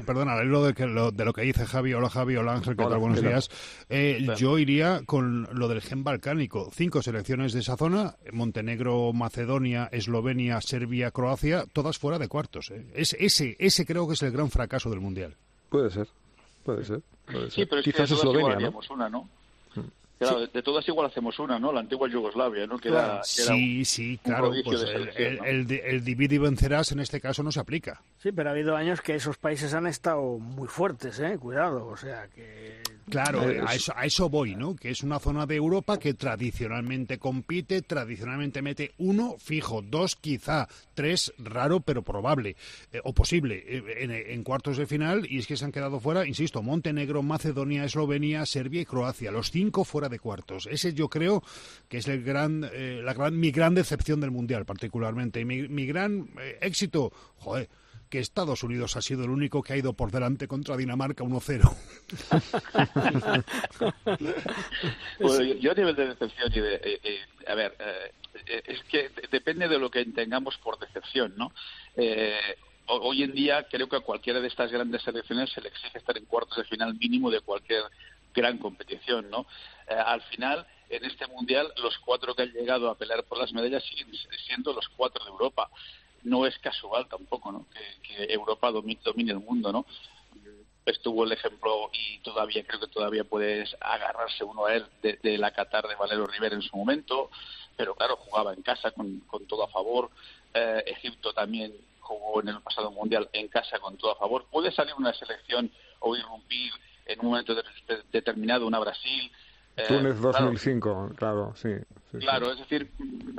perdona, 0.04 0.32
al 0.34 0.46
hilo 0.46 0.64
de, 0.64 0.74
que, 0.74 0.86
lo, 0.86 1.10
de 1.10 1.24
lo 1.24 1.32
que 1.32 1.42
dice 1.42 1.66
Javi, 1.66 1.94
hola 1.94 2.08
Javi, 2.08 2.36
hola 2.36 2.54
Ángel, 2.54 2.76
¿qué 2.76 2.84
tal? 2.84 2.98
Buenos 2.98 3.20
días. 3.20 3.50
Eh, 3.88 4.26
yo 4.36 4.58
iría 4.58 5.02
con 5.06 5.48
lo 5.52 5.68
del 5.68 5.80
gen 5.80 6.04
balcánico. 6.04 6.70
Cinco 6.72 7.02
selecciones 7.02 7.52
de 7.52 7.60
esa 7.60 7.76
zona, 7.76 8.16
Montenegro, 8.32 9.12
Macedonia, 9.12 9.88
Eslovenia, 9.92 10.60
Serbia, 10.60 11.10
Croacia, 11.10 11.64
todas 11.72 11.98
fuera 11.98 12.18
de 12.18 12.28
cuartos. 12.28 12.70
¿eh? 12.70 12.86
Es, 12.94 13.16
ese, 13.18 13.56
ese 13.58 13.86
creo 13.86 14.06
que 14.06 14.14
es 14.14 14.22
el 14.22 14.32
gran 14.32 14.50
fracaso 14.50 14.90
del 14.90 15.00
Mundial. 15.00 15.36
Puede 15.68 15.90
ser, 15.90 16.08
puede 16.64 16.84
ser. 16.84 17.00
Sí, 17.50 17.64
pero 17.66 17.78
es 17.78 17.84
Quizás 17.84 18.08
que 18.08 18.14
Eslovenia, 18.14 18.70
¿no? 18.70 18.80
Una, 18.90 19.08
¿no? 19.08 19.28
Claro, 20.20 20.46
de 20.46 20.62
todas 20.62 20.86
igual 20.86 21.06
hacemos 21.06 21.38
una, 21.38 21.58
¿no? 21.58 21.72
La 21.72 21.80
antigua 21.80 22.06
Yugoslavia, 22.06 22.66
¿no? 22.66 22.78
Que 22.78 22.92
sí, 23.22 23.86
sí, 23.86 24.20
claro. 24.22 24.52
Pues 24.62 24.82
el, 25.16 25.70
el, 25.70 26.04
divide 26.04 26.34
y 26.34 26.38
vencerás 26.38 26.92
en 26.92 27.00
este 27.00 27.22
caso 27.22 27.42
no 27.42 27.50
se 27.50 27.58
aplica. 27.58 28.02
Sí, 28.18 28.30
pero 28.30 28.50
ha 28.50 28.52
habido 28.52 28.76
años 28.76 29.00
que 29.00 29.14
esos 29.14 29.38
países 29.38 29.72
han 29.72 29.86
estado 29.86 30.38
muy 30.38 30.68
fuertes, 30.68 31.18
¿eh? 31.20 31.38
Cuidado, 31.38 31.86
o 31.86 31.96
sea 31.96 32.28
que 32.28 32.82
Claro, 33.10 33.42
a 33.66 33.74
eso, 33.74 33.92
a 33.96 34.06
eso 34.06 34.28
voy, 34.28 34.54
¿no? 34.54 34.76
Que 34.76 34.90
es 34.90 35.02
una 35.02 35.18
zona 35.18 35.44
de 35.44 35.56
Europa 35.56 35.98
que 35.98 36.14
tradicionalmente 36.14 37.18
compite, 37.18 37.82
tradicionalmente 37.82 38.62
mete 38.62 38.94
uno 38.98 39.36
fijo, 39.38 39.82
dos 39.82 40.16
quizá, 40.16 40.68
tres 40.94 41.32
raro 41.38 41.80
pero 41.80 42.02
probable 42.02 42.56
eh, 42.92 43.00
o 43.02 43.12
posible 43.12 43.64
eh, 43.66 44.26
en, 44.28 44.44
cuartos 44.44 44.76
de 44.76 44.86
final 44.86 45.26
y 45.28 45.38
es 45.38 45.46
que 45.46 45.56
se 45.56 45.64
han 45.64 45.72
quedado 45.72 45.98
fuera, 45.98 46.26
insisto, 46.26 46.62
Montenegro, 46.62 47.22
Macedonia, 47.22 47.84
Eslovenia, 47.84 48.46
Serbia 48.46 48.82
y 48.82 48.86
Croacia, 48.86 49.32
los 49.32 49.50
cinco 49.50 49.84
fuera 49.84 50.08
de 50.08 50.18
cuartos. 50.18 50.68
Ese 50.70 50.94
yo 50.94 51.08
creo 51.08 51.42
que 51.88 51.98
es 51.98 52.08
el 52.08 52.22
gran, 52.22 52.68
eh, 52.72 53.00
la 53.02 53.12
gran, 53.12 53.38
mi 53.38 53.50
gran 53.50 53.74
decepción 53.74 54.20
del 54.20 54.30
mundial 54.30 54.64
particularmente 54.64 55.40
y 55.40 55.44
mi, 55.44 55.68
mi 55.68 55.86
gran 55.86 56.28
éxito, 56.60 57.12
joder 57.38 57.68
que 58.10 58.18
Estados 58.18 58.62
Unidos 58.64 58.96
ha 58.96 59.02
sido 59.02 59.24
el 59.24 59.30
único 59.30 59.62
que 59.62 59.72
ha 59.72 59.76
ido 59.76 59.92
por 59.92 60.10
delante 60.10 60.48
contra 60.48 60.76
Dinamarca 60.76 61.22
1-0. 61.22 61.74
yo 65.60 65.70
a 65.70 65.74
nivel 65.74 65.94
de 65.94 66.08
decepción 66.08 66.50
y 66.52 66.60
de... 66.60 66.74
Eh, 66.74 67.00
eh, 67.04 67.20
a 67.46 67.54
ver, 67.54 67.76
eh, 67.78 68.12
es 68.66 68.82
que 68.84 69.10
depende 69.30 69.68
de 69.68 69.78
lo 69.78 69.90
que 69.90 70.00
entendamos 70.00 70.58
por 70.58 70.78
decepción, 70.78 71.34
¿no? 71.36 71.52
hoy 72.86 73.22
en 73.22 73.32
día 73.32 73.68
creo 73.70 73.88
que 73.88 73.96
a 73.96 74.00
cualquiera 74.00 74.40
de 74.40 74.48
estas 74.48 74.72
grandes 74.72 75.02
selecciones 75.02 75.50
se 75.50 75.60
le 75.60 75.68
exige 75.68 75.98
estar 75.98 76.16
en 76.18 76.24
cuartos 76.24 76.56
de 76.56 76.64
final 76.64 76.94
mínimo 76.94 77.30
de 77.30 77.40
cualquier 77.40 77.84
gran 78.34 78.58
competición, 78.58 79.30
¿no? 79.30 79.46
al 79.86 80.22
final, 80.22 80.66
en 80.88 81.04
este 81.04 81.26
mundial, 81.28 81.72
los 81.80 81.98
cuatro 81.98 82.34
que 82.34 82.42
han 82.42 82.52
llegado 82.52 82.90
a 82.90 82.96
pelear 82.96 83.22
por 83.24 83.38
las 83.38 83.52
medallas 83.52 83.84
siguen 83.84 84.08
siendo 84.46 84.72
los 84.72 84.88
cuatro 84.88 85.24
de 85.24 85.30
Europa 85.30 85.70
no 86.24 86.46
es 86.46 86.58
casual 86.58 87.08
tampoco 87.08 87.52
¿no? 87.52 87.66
que, 88.02 88.32
Europa 88.32 88.70
domine, 88.70 89.32
el 89.32 89.40
mundo. 89.40 89.72
¿no? 89.72 89.86
Estuvo 90.86 91.24
el 91.24 91.32
ejemplo 91.32 91.90
y 91.92 92.18
todavía 92.20 92.64
creo 92.66 92.80
que 92.80 92.88
todavía 92.88 93.24
puedes 93.24 93.76
agarrarse 93.80 94.44
uno 94.44 94.66
a 94.66 94.74
él 94.74 94.86
de, 95.02 95.38
la 95.38 95.52
Qatar 95.52 95.86
de 95.86 95.94
Valero 95.94 96.26
Rivera 96.26 96.54
en 96.54 96.62
su 96.62 96.76
momento, 96.76 97.30
pero 97.76 97.94
claro, 97.94 98.16
jugaba 98.16 98.52
en 98.52 98.62
casa 98.62 98.90
con, 98.90 99.22
todo 99.46 99.64
a 99.64 99.68
favor. 99.68 100.10
Eh, 100.52 100.82
Egipto 100.86 101.32
también 101.32 101.72
jugó 102.00 102.40
en 102.40 102.48
el 102.48 102.60
pasado 102.60 102.90
mundial 102.90 103.28
en 103.32 103.48
casa 103.48 103.78
con 103.78 103.96
todo 103.96 104.12
a 104.12 104.16
favor. 104.16 104.46
Puede 104.50 104.72
salir 104.72 104.94
una 104.98 105.12
selección 105.12 105.70
o 106.00 106.16
irrumpir 106.16 106.72
en 107.06 107.20
un 107.20 107.26
momento 107.26 107.54
determinado 108.10 108.66
una 108.66 108.78
Brasil, 108.78 109.30
eh, 109.76 109.84
Túnez 109.88 110.20
2005, 110.20 111.12
claro, 111.16 111.52
sí. 111.56 111.70
Claro, 112.18 112.52
es 112.52 112.58
decir, 112.58 112.90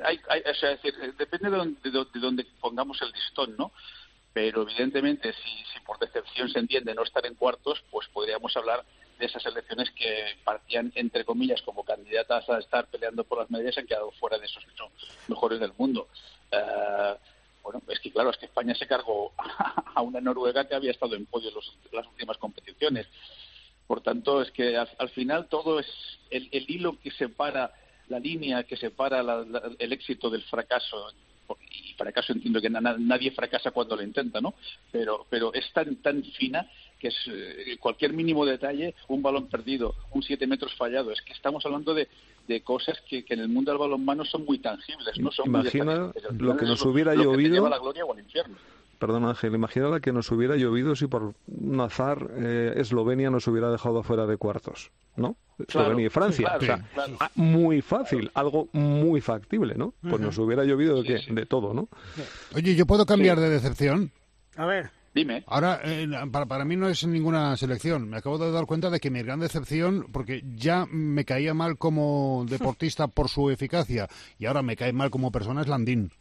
hay, 0.03 0.19
es 0.45 0.61
decir, 0.61 1.15
depende 1.17 1.49
de 1.49 2.19
donde, 2.19 2.45
pongamos 2.59 3.01
el 3.01 3.11
listón, 3.11 3.55
¿no? 3.57 3.71
Pero 4.33 4.61
evidentemente, 4.61 5.33
si, 5.33 5.63
si 5.73 5.79
por 5.85 5.99
decepción 5.99 6.49
se 6.49 6.59
entiende 6.59 6.95
no 6.95 7.03
estar 7.03 7.25
en 7.25 7.35
cuartos, 7.35 7.83
pues 7.91 8.07
podríamos 8.07 8.55
hablar 8.55 8.85
de 9.19 9.27
esas 9.27 9.45
elecciones 9.45 9.91
que 9.91 10.35
partían, 10.43 10.91
entre 10.95 11.23
comillas, 11.23 11.61
como 11.61 11.83
candidatas 11.83 12.49
a 12.49 12.59
estar 12.59 12.87
peleando 12.87 13.23
por 13.23 13.39
las 13.39 13.51
medias, 13.51 13.77
han 13.77 13.85
quedado 13.85 14.11
fuera 14.11 14.37
de 14.37 14.45
esos 14.45 14.65
mejores 15.27 15.59
del 15.59 15.73
mundo. 15.77 16.07
Eh, 16.51 17.15
bueno, 17.63 17.81
es 17.87 17.99
que 17.99 18.11
claro, 18.11 18.31
es 18.31 18.37
que 18.37 18.47
España 18.47 18.73
se 18.73 18.87
cargó 18.87 19.33
a 19.95 20.01
una 20.01 20.19
Noruega 20.19 20.67
que 20.67 20.75
había 20.75 20.91
estado 20.91 21.15
en 21.15 21.27
podio 21.27 21.49
en 21.49 21.55
las 21.95 22.07
últimas 22.07 22.37
competiciones. 22.37 23.07
Por 23.85 24.01
tanto, 24.01 24.41
es 24.41 24.51
que 24.51 24.77
al, 24.77 25.09
final 25.09 25.47
todo 25.47 25.79
es 25.79 25.87
el, 26.29 26.49
hilo 26.51 26.97
que 26.99 27.11
separa, 27.11 27.73
la 28.11 28.19
línea 28.19 28.63
que 28.63 28.77
separa 28.77 29.21
el 29.79 29.93
éxito 29.93 30.29
del 30.29 30.43
fracaso. 30.43 31.07
Y 31.71 31.93
fracaso 31.93 32.31
entiendo 32.31 32.61
que 32.61 32.69
nadie 32.69 33.31
fracasa 33.31 33.71
cuando 33.71 33.95
lo 33.95 34.03
intenta, 34.03 34.39
¿no? 34.39 34.53
Pero, 34.91 35.25
pero 35.29 35.53
es 35.53 35.71
tan, 35.73 35.95
tan 35.97 36.23
fina 36.23 36.65
que 36.99 37.07
es 37.07 37.15
eh, 37.27 37.77
cualquier 37.79 38.13
mínimo 38.13 38.45
detalle, 38.45 38.93
un 39.07 39.21
balón 39.23 39.47
perdido, 39.47 39.95
un 40.11 40.21
siete 40.21 40.45
metros 40.45 40.73
fallado. 40.75 41.11
Es 41.11 41.21
que 41.21 41.33
estamos 41.33 41.65
hablando 41.65 41.93
de, 41.95 42.07
de 42.47 42.61
cosas 42.61 43.01
que, 43.09 43.25
en 43.27 43.39
el 43.39 43.49
mundo 43.49 43.71
del 43.71 43.79
balonmano 43.79 44.23
son 44.23 44.45
muy 44.45 44.59
tangibles, 44.59 45.17
no 45.19 45.31
son 45.31 45.47
Imagina 45.47 46.11
lo 46.37 46.57
que 46.57 46.65
nos 46.65 46.85
hubiera 46.85 47.15
llovido. 47.15 47.67
la 47.67 47.79
gloria 47.79 48.05
o 48.05 48.13
al 48.13 48.19
infierno. 48.19 48.55
Perdón, 49.01 49.25
Ángel, 49.25 49.55
imagínate 49.55 49.99
que 49.99 50.13
nos 50.13 50.31
hubiera 50.31 50.55
llovido 50.55 50.95
si 50.95 51.07
por 51.07 51.33
un 51.47 51.81
azar 51.81 52.29
eh, 52.35 52.73
Eslovenia 52.77 53.31
nos 53.31 53.47
hubiera 53.47 53.71
dejado 53.71 54.03
fuera 54.03 54.27
de 54.27 54.37
cuartos, 54.37 54.91
¿no? 55.15 55.37
Eslovenia 55.57 56.05
y 56.05 56.09
Francia. 56.09 56.53
o 56.55 56.61
sea, 56.61 56.85
ah, 57.19 57.31
muy 57.33 57.81
fácil, 57.81 58.29
algo 58.35 58.69
muy 58.73 59.19
factible, 59.19 59.73
¿no? 59.73 59.95
Pues 60.07 60.21
nos 60.21 60.37
hubiera 60.37 60.63
llovido 60.65 61.01
de, 61.01 61.19
de 61.27 61.45
todo, 61.47 61.73
¿no? 61.73 61.89
Oye, 62.53 62.75
¿yo 62.75 62.85
puedo 62.85 63.07
cambiar 63.07 63.39
de 63.39 63.49
decepción? 63.49 64.11
A 64.55 64.67
ver. 64.67 64.91
Dime. 65.15 65.43
Ahora, 65.47 65.81
eh, 65.83 66.07
para, 66.31 66.45
para, 66.45 66.63
mí 66.63 66.77
no 66.77 66.87
es 66.87 67.05
ninguna 67.05 67.57
selección. 67.57 68.07
Me 68.07 68.17
acabo 68.17 68.37
de 68.37 68.51
dar 68.51 68.65
cuenta 68.65 68.89
de 68.89 68.99
que 68.99 69.09
mi 69.09 69.21
gran 69.23 69.39
decepción, 69.39 70.05
porque 70.13 70.41
ya 70.55 70.85
me 70.89 71.25
caía 71.25 71.53
mal 71.53 71.77
como 71.77 72.45
deportista 72.47 73.07
por 73.07 73.27
su 73.27 73.49
eficacia 73.49 74.07
y 74.39 74.45
ahora 74.45 74.61
me 74.61 74.77
cae 74.77 74.93
mal 74.93 75.09
como 75.09 75.31
persona, 75.31 75.61
es 75.61 75.67
Landín. 75.67 76.11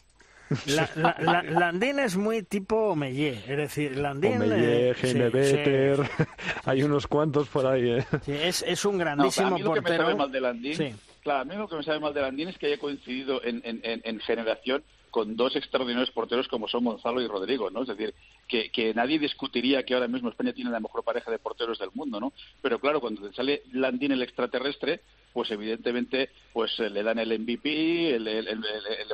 La- 0.67 0.91
la- 0.97 1.17
la- 1.21 1.43
Landín 1.43 1.99
es 1.99 2.17
muy 2.17 2.43
tipo 2.43 2.95
Mellé, 2.97 3.39
es 3.47 3.57
decir, 3.57 3.97
Landín... 3.97 4.37
Omeyer, 4.43 4.59
eh, 4.91 4.95
sí, 5.01 5.07
Geneveter, 5.09 5.97
sí. 6.07 6.25
hay 6.65 6.83
unos 6.83 7.07
cuantos 7.07 7.49
por 7.49 7.67
ahí, 7.67 7.91
¿eh? 7.91 8.05
Sí, 8.25 8.33
es, 8.33 8.63
es 8.67 8.85
un 8.85 8.95
No, 8.95 8.99
grandísimo 9.01 9.47
a 9.49 9.51
mí 9.51 9.63
lo 9.63 9.73
que 9.73 9.81
me 9.81 9.83
portero. 9.83 10.03
sabe 10.05 10.15
mal 10.17 10.33
de 10.33 10.41
Landín, 10.41 10.75
Sí. 10.75 10.95
claro, 11.23 11.41
a 11.41 11.45
mí 11.45 11.55
lo 11.55 11.69
que 11.69 11.77
me 11.77 11.83
sabe 11.83 12.01
mal 12.01 12.13
de 12.15 12.21
Landín 12.23 12.49
es 12.49 12.59
que 12.59 12.67
haya 12.67 12.79
coincidido 12.79 13.43
en, 13.45 13.61
en, 13.65 13.81
en, 13.85 14.01
en 14.05 14.21
generación 14.21 14.83
con 15.11 15.35
dos 15.37 15.57
extraordinarios 15.57 16.13
porteros 16.13 16.47
como 16.47 16.69
son 16.69 16.85
Gonzalo 16.85 17.21
y 17.21 17.27
Rodrigo, 17.27 17.69
¿no? 17.71 17.83
Es 17.83 17.89
decir, 17.89 18.15
que, 18.47 18.71
que 18.71 18.95
nadie 18.95 19.19
discutiría 19.19 19.83
que 19.85 19.95
ahora 19.95 20.07
mismo 20.07 20.29
España 20.31 20.53
tiene 20.53 20.71
la 20.71 20.79
mejor 20.79 21.03
pareja 21.03 21.31
de 21.33 21.39
porteros 21.41 21.79
del 21.81 21.91
mundo, 21.95 22.21
¿no? 22.21 22.33
Pero 22.63 22.79
claro, 22.79 23.01
cuando 23.01 23.29
te 23.29 23.35
sale 23.35 23.63
Landín 23.73 24.13
el 24.13 24.23
extraterrestre, 24.23 25.01
pues 25.33 25.51
evidentemente 25.51 26.31
pues 26.53 26.73
eh, 26.81 26.91
le 26.91 27.03
dan 27.03 27.19
el 27.19 27.39
MVP, 27.39 28.19
le 28.19 28.45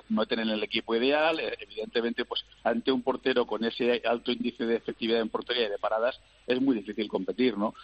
meten 0.09 0.41
en 0.41 0.49
el 0.51 0.63
equipo 0.63 0.95
ideal, 0.95 1.39
eh, 1.41 1.57
evidentemente 1.61 2.25
pues 2.25 2.45
ante 2.65 2.91
un 2.93 3.03
portero 3.03 3.47
con 3.47 3.65
ese 3.65 4.01
alto 4.05 4.33
índice 4.33 4.65
de 4.65 4.77
efectividad 4.77 5.21
en 5.21 5.29
portería 5.29 5.67
y 5.67 5.71
de 5.71 5.79
paradas 5.79 6.19
es 6.47 6.61
muy 6.61 6.77
difícil 6.77 7.09
competir, 7.09 7.57
¿no? 7.59 7.75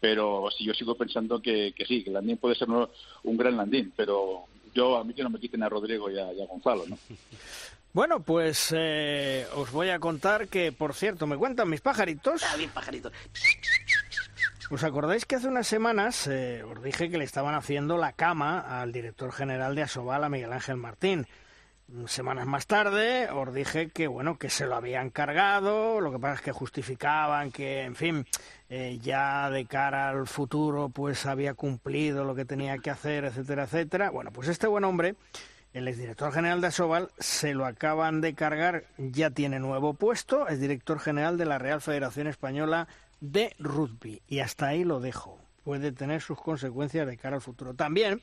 Pero 0.00 0.48
si 0.56 0.64
yo 0.64 0.74
sigo 0.74 0.94
pensando 0.96 1.40
que, 1.40 1.72
que 1.76 1.84
sí, 1.86 2.02
que 2.04 2.10
Landín 2.10 2.36
puede 2.38 2.54
ser 2.54 2.68
uno- 2.68 2.90
un 3.24 3.36
gran 3.36 3.56
Landín, 3.56 3.92
pero 3.96 4.44
yo 4.74 4.96
a 4.98 5.04
mí 5.04 5.14
que 5.14 5.22
no 5.22 5.30
me 5.30 5.40
quiten 5.40 5.62
a 5.62 5.68
Rodrigo 5.68 6.10
y 6.10 6.18
a, 6.18 6.32
y 6.32 6.42
a 6.42 6.46
Gonzalo, 6.46 6.84
¿no? 6.86 6.98
Bueno, 7.92 8.20
pues 8.20 8.74
eh, 8.76 9.46
os 9.54 9.72
voy 9.72 9.88
a 9.88 9.98
contar 9.98 10.48
que, 10.48 10.70
por 10.70 10.92
cierto, 10.92 11.26
me 11.26 11.38
cuentan 11.38 11.70
mis 11.70 11.80
pajaritos. 11.80 12.42
pajaritos. 12.74 13.10
¿Os 14.68 14.82
acordáis 14.82 15.26
que 15.26 15.36
hace 15.36 15.46
unas 15.46 15.68
semanas 15.68 16.26
eh, 16.26 16.64
os 16.64 16.82
dije 16.82 17.08
que 17.08 17.18
le 17.18 17.24
estaban 17.24 17.54
haciendo 17.54 17.98
la 17.98 18.12
cama 18.12 18.80
al 18.80 18.90
director 18.90 19.30
general 19.30 19.76
de 19.76 19.82
Asobal, 19.82 20.24
a 20.24 20.28
Miguel 20.28 20.52
Ángel 20.52 20.76
Martín? 20.76 21.26
Semanas 22.06 22.46
más 22.46 22.66
tarde 22.66 23.30
os 23.30 23.54
dije 23.54 23.90
que 23.90 24.08
bueno 24.08 24.38
que 24.38 24.50
se 24.50 24.66
lo 24.66 24.74
habían 24.74 25.10
cargado, 25.10 26.00
lo 26.00 26.10
que 26.10 26.18
pasa 26.18 26.34
es 26.34 26.40
que 26.40 26.50
justificaban 26.50 27.52
que, 27.52 27.82
en 27.82 27.94
fin, 27.94 28.26
eh, 28.68 28.98
ya 29.00 29.50
de 29.50 29.66
cara 29.66 30.08
al 30.08 30.26
futuro 30.26 30.88
pues 30.88 31.26
había 31.26 31.54
cumplido 31.54 32.24
lo 32.24 32.34
que 32.34 32.44
tenía 32.44 32.78
que 32.78 32.90
hacer, 32.90 33.24
etcétera, 33.24 33.64
etcétera. 33.64 34.10
Bueno, 34.10 34.32
pues 34.32 34.48
este 34.48 34.66
buen 34.66 34.82
hombre, 34.82 35.14
el 35.74 35.86
exdirector 35.86 36.32
general 36.32 36.60
de 36.60 36.66
Asobal, 36.66 37.10
se 37.18 37.54
lo 37.54 37.66
acaban 37.66 38.20
de 38.20 38.34
cargar, 38.34 38.86
ya 38.98 39.30
tiene 39.30 39.60
nuevo 39.60 39.94
puesto, 39.94 40.48
es 40.48 40.58
director 40.58 40.98
general 40.98 41.38
de 41.38 41.44
la 41.44 41.60
Real 41.60 41.80
Federación 41.80 42.26
Española 42.26 42.88
de 43.20 43.54
Rugby. 43.58 44.22
Y 44.28 44.40
hasta 44.40 44.68
ahí 44.68 44.84
lo 44.84 45.00
dejo. 45.00 45.38
Puede 45.64 45.92
tener 45.92 46.20
sus 46.20 46.40
consecuencias 46.40 47.06
de 47.06 47.16
cara 47.16 47.36
al 47.36 47.42
futuro. 47.42 47.74
También 47.74 48.22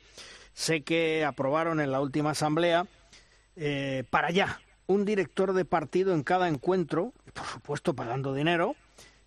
sé 0.52 0.82
que 0.82 1.24
aprobaron 1.24 1.80
en 1.80 1.92
la 1.92 2.00
última 2.00 2.30
asamblea 2.30 2.86
eh, 3.56 4.04
para 4.10 4.28
allá 4.28 4.60
un 4.86 5.04
director 5.04 5.52
de 5.52 5.64
partido 5.64 6.14
en 6.14 6.22
cada 6.22 6.48
encuentro, 6.48 7.12
por 7.32 7.46
supuesto 7.46 7.94
pagando 7.94 8.34
dinero. 8.34 8.76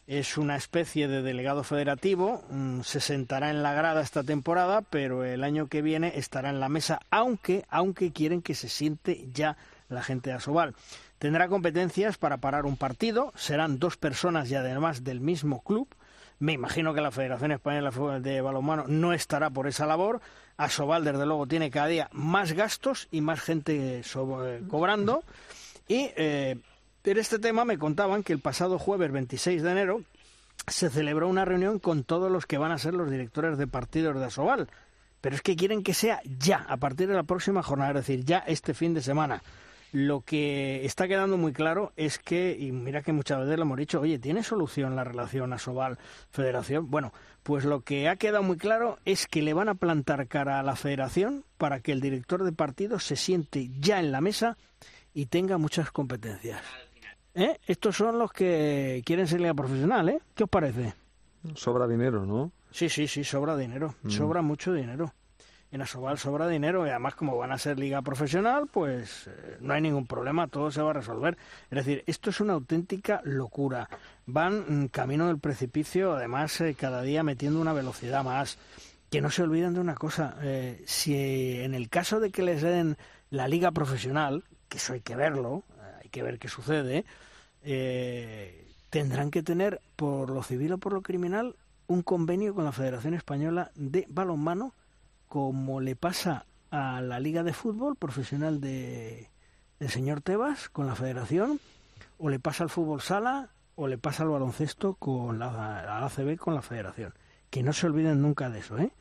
Es 0.05 0.37
una 0.37 0.55
especie 0.55 1.09
de 1.09 1.21
delegado 1.21 1.65
federativo, 1.65 2.41
mm, 2.49 2.81
se 2.81 3.01
sentará 3.01 3.49
en 3.49 3.61
la 3.61 3.73
grada 3.73 4.01
esta 4.01 4.23
temporada, 4.23 4.81
pero 4.81 5.25
el 5.25 5.43
año 5.43 5.67
que 5.67 5.81
viene 5.81 6.13
estará 6.15 6.49
en 6.49 6.61
la 6.61 6.69
mesa, 6.69 7.01
aunque, 7.09 7.65
aunque 7.69 8.13
quieren 8.13 8.41
que 8.41 8.55
se 8.55 8.69
siente 8.69 9.27
ya 9.33 9.57
la 9.89 10.03
gente 10.03 10.29
de 10.29 10.37
Asobal. 10.37 10.75
Tendrá 11.19 11.47
competencias 11.47 12.17
para 12.17 12.37
parar 12.37 12.65
un 12.65 12.77
partido, 12.77 13.31
serán 13.35 13.79
dos 13.79 13.97
personas 13.97 14.49
y 14.51 14.55
además 14.55 15.03
del 15.03 15.19
mismo 15.19 15.63
club. 15.63 15.87
Me 16.39 16.53
imagino 16.53 16.93
que 16.93 17.01
la 17.01 17.09
Federación 17.09 17.51
Española 17.51 17.89
de 18.19 18.41
Balonmano 18.41 18.85
no 18.87 19.13
estará 19.13 19.49
por 19.49 19.65
esa 19.67 19.87
labor. 19.87 20.21
Asobal, 20.57 21.03
desde 21.03 21.25
luego, 21.25 21.47
tiene 21.47 21.71
cada 21.71 21.87
día 21.87 22.09
más 22.11 22.51
gastos 22.53 23.07
y 23.11 23.21
más 23.21 23.39
gente 23.41 24.03
sobre- 24.03 24.59
cobrando. 24.67 25.23
Y 25.87 26.11
eh, 26.15 26.57
en 27.03 27.17
este 27.17 27.39
tema 27.39 27.65
me 27.65 27.79
contaban 27.79 28.21
que 28.21 28.33
el 28.33 28.39
pasado 28.39 28.77
jueves 28.77 29.11
26 29.11 29.63
de 29.63 29.71
enero 29.71 30.01
se 30.67 30.89
celebró 30.91 31.27
una 31.27 31.45
reunión 31.45 31.79
con 31.79 32.03
todos 32.03 32.29
los 32.31 32.45
que 32.45 32.57
van 32.59 32.71
a 32.71 32.77
ser 32.77 32.93
los 32.93 33.09
directores 33.09 33.57
de 33.57 33.65
partidos 33.65 34.19
de 34.19 34.25
Asobal. 34.25 34.67
Pero 35.21 35.35
es 35.35 35.41
que 35.41 35.55
quieren 35.55 35.81
que 35.81 35.95
sea 35.95 36.21
ya, 36.37 36.65
a 36.69 36.77
partir 36.77 37.07
de 37.07 37.15
la 37.15 37.23
próxima 37.23 37.63
jornada, 37.63 37.91
es 37.91 37.95
decir, 38.07 38.23
ya 38.25 38.39
este 38.39 38.75
fin 38.75 38.93
de 38.93 39.01
semana. 39.01 39.41
Lo 39.93 40.21
que 40.21 40.85
está 40.85 41.07
quedando 41.07 41.37
muy 41.37 41.53
claro 41.53 41.93
es 41.95 42.19
que, 42.19 42.55
y 42.59 42.71
mira 42.71 43.01
que 43.01 43.13
muchas 43.13 43.39
veces 43.39 43.55
lo 43.57 43.61
hemos 43.63 43.77
dicho, 43.77 44.01
oye, 44.01 44.19
¿tiene 44.19 44.43
solución 44.43 44.95
la 44.95 45.03
relación 45.03 45.53
Asobal-Federación? 45.53 46.89
Bueno, 46.89 47.13
pues 47.43 47.63
lo 47.65 47.81
que 47.81 48.09
ha 48.09 48.15
quedado 48.17 48.43
muy 48.43 48.57
claro 48.57 48.99
es 49.05 49.27
que 49.27 49.41
le 49.41 49.53
van 49.53 49.69
a 49.69 49.75
plantar 49.75 50.27
cara 50.27 50.59
a 50.59 50.63
la 50.63 50.75
Federación 50.75 51.45
para 51.57 51.79
que 51.79 51.91
el 51.93 52.01
director 52.01 52.43
de 52.43 52.51
partido 52.51 52.99
se 52.99 53.15
siente 53.15 53.69
ya 53.79 53.99
en 53.99 54.11
la 54.11 54.21
mesa 54.21 54.57
y 55.13 55.27
tenga 55.27 55.57
muchas 55.57 55.89
competencias. 55.91 56.61
¿Eh? 57.33 57.57
Estos 57.67 57.95
son 57.95 58.17
los 58.19 58.31
que 58.33 59.01
quieren 59.05 59.27
ser 59.27 59.39
liga 59.41 59.53
profesional, 59.53 60.09
¿eh? 60.09 60.19
¿Qué 60.35 60.43
os 60.43 60.49
parece? 60.49 60.95
Sobra 61.55 61.87
dinero, 61.87 62.25
¿no? 62.25 62.51
Sí, 62.71 62.89
sí, 62.89 63.07
sí, 63.07 63.23
sobra 63.23 63.55
dinero, 63.55 63.95
Mm. 64.03 64.09
sobra 64.09 64.41
mucho 64.41 64.73
dinero. 64.73 65.13
En 65.69 65.81
Asobal 65.81 66.17
sobra 66.17 66.47
dinero 66.47 66.87
y 66.87 66.89
además 66.89 67.15
como 67.15 67.37
van 67.37 67.51
a 67.51 67.57
ser 67.57 67.77
liga 67.77 68.01
profesional, 68.01 68.67
pues 68.71 69.27
eh, 69.27 69.57
no 69.59 69.73
hay 69.73 69.81
ningún 69.81 70.07
problema, 70.07 70.47
todo 70.47 70.71
se 70.71 70.81
va 70.81 70.91
a 70.91 70.93
resolver. 70.93 71.37
Es 71.69 71.75
decir, 71.75 72.03
esto 72.07 72.29
es 72.29 72.39
una 72.39 72.53
auténtica 72.53 73.21
locura. 73.25 73.89
Van 74.25 74.83
mm, 74.83 74.87
camino 74.87 75.27
del 75.27 75.39
precipicio, 75.39 76.13
además 76.13 76.61
eh, 76.61 76.73
cada 76.73 77.01
día 77.01 77.21
metiendo 77.21 77.59
una 77.59 77.73
velocidad 77.73 78.23
más. 78.23 78.57
Que 79.09 79.21
no 79.21 79.29
se 79.29 79.43
olviden 79.43 79.73
de 79.73 79.79
una 79.79 79.95
cosa, 79.95 80.35
eh, 80.41 80.83
si 80.85 81.61
en 81.61 81.73
el 81.73 81.87
caso 81.87 82.19
de 82.19 82.29
que 82.29 82.43
les 82.43 82.61
den 82.61 82.97
la 83.29 83.47
liga 83.47 83.71
profesional, 83.71 84.43
que 84.67 84.77
eso 84.79 84.91
hay 84.93 84.99
que 84.99 85.15
verlo, 85.15 85.63
hay 86.01 86.09
que 86.09 86.23
ver 86.23 86.39
qué 86.39 86.49
sucede, 86.49 87.05
tendrán 88.89 89.31
que 89.31 89.43
tener 89.43 89.79
por 89.95 90.29
lo 90.29 90.43
civil 90.43 90.73
o 90.73 90.77
por 90.77 90.91
lo 90.91 91.01
criminal 91.01 91.55
un 91.87 92.01
convenio 92.01 92.53
con 92.53 92.65
la 92.65 92.73
Federación 92.73 93.13
Española 93.13 93.71
de 93.75 94.05
Balonmano, 94.09 94.73
como 95.27 95.79
le 95.79 95.95
pasa 95.95 96.45
a 96.71 97.01
la 97.01 97.19
Liga 97.19 97.43
de 97.43 97.53
Fútbol 97.53 97.95
Profesional 97.95 98.61
de, 98.61 99.29
del 99.79 99.89
señor 99.89 100.21
Tebas 100.21 100.69
con 100.69 100.87
la 100.87 100.95
Federación, 100.95 101.59
o 102.17 102.29
le 102.29 102.39
pasa 102.39 102.63
al 102.63 102.69
fútbol 102.69 103.01
sala, 103.01 103.49
o 103.75 103.87
le 103.87 103.97
pasa 103.97 104.23
al 104.23 104.29
baloncesto 104.29 104.95
con 104.95 105.39
la, 105.39 105.51
la 105.51 106.05
ACB 106.05 106.37
con 106.37 106.55
la 106.55 106.61
Federación. 106.61 107.13
Que 107.49 107.63
no 107.63 107.73
se 107.73 107.87
olviden 107.87 108.21
nunca 108.21 108.49
de 108.49 108.59
eso, 108.59 108.77
¿eh? 108.77 108.91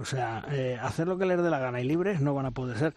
O 0.00 0.06
sea, 0.06 0.46
eh, 0.50 0.78
hacer 0.80 1.06
lo 1.06 1.18
que 1.18 1.26
les 1.26 1.42
dé 1.42 1.50
la 1.50 1.58
gana 1.58 1.80
y 1.80 1.84
libres 1.84 2.22
no 2.22 2.32
van 2.32 2.46
a 2.46 2.52
poder 2.52 2.78
ser. 2.78 2.94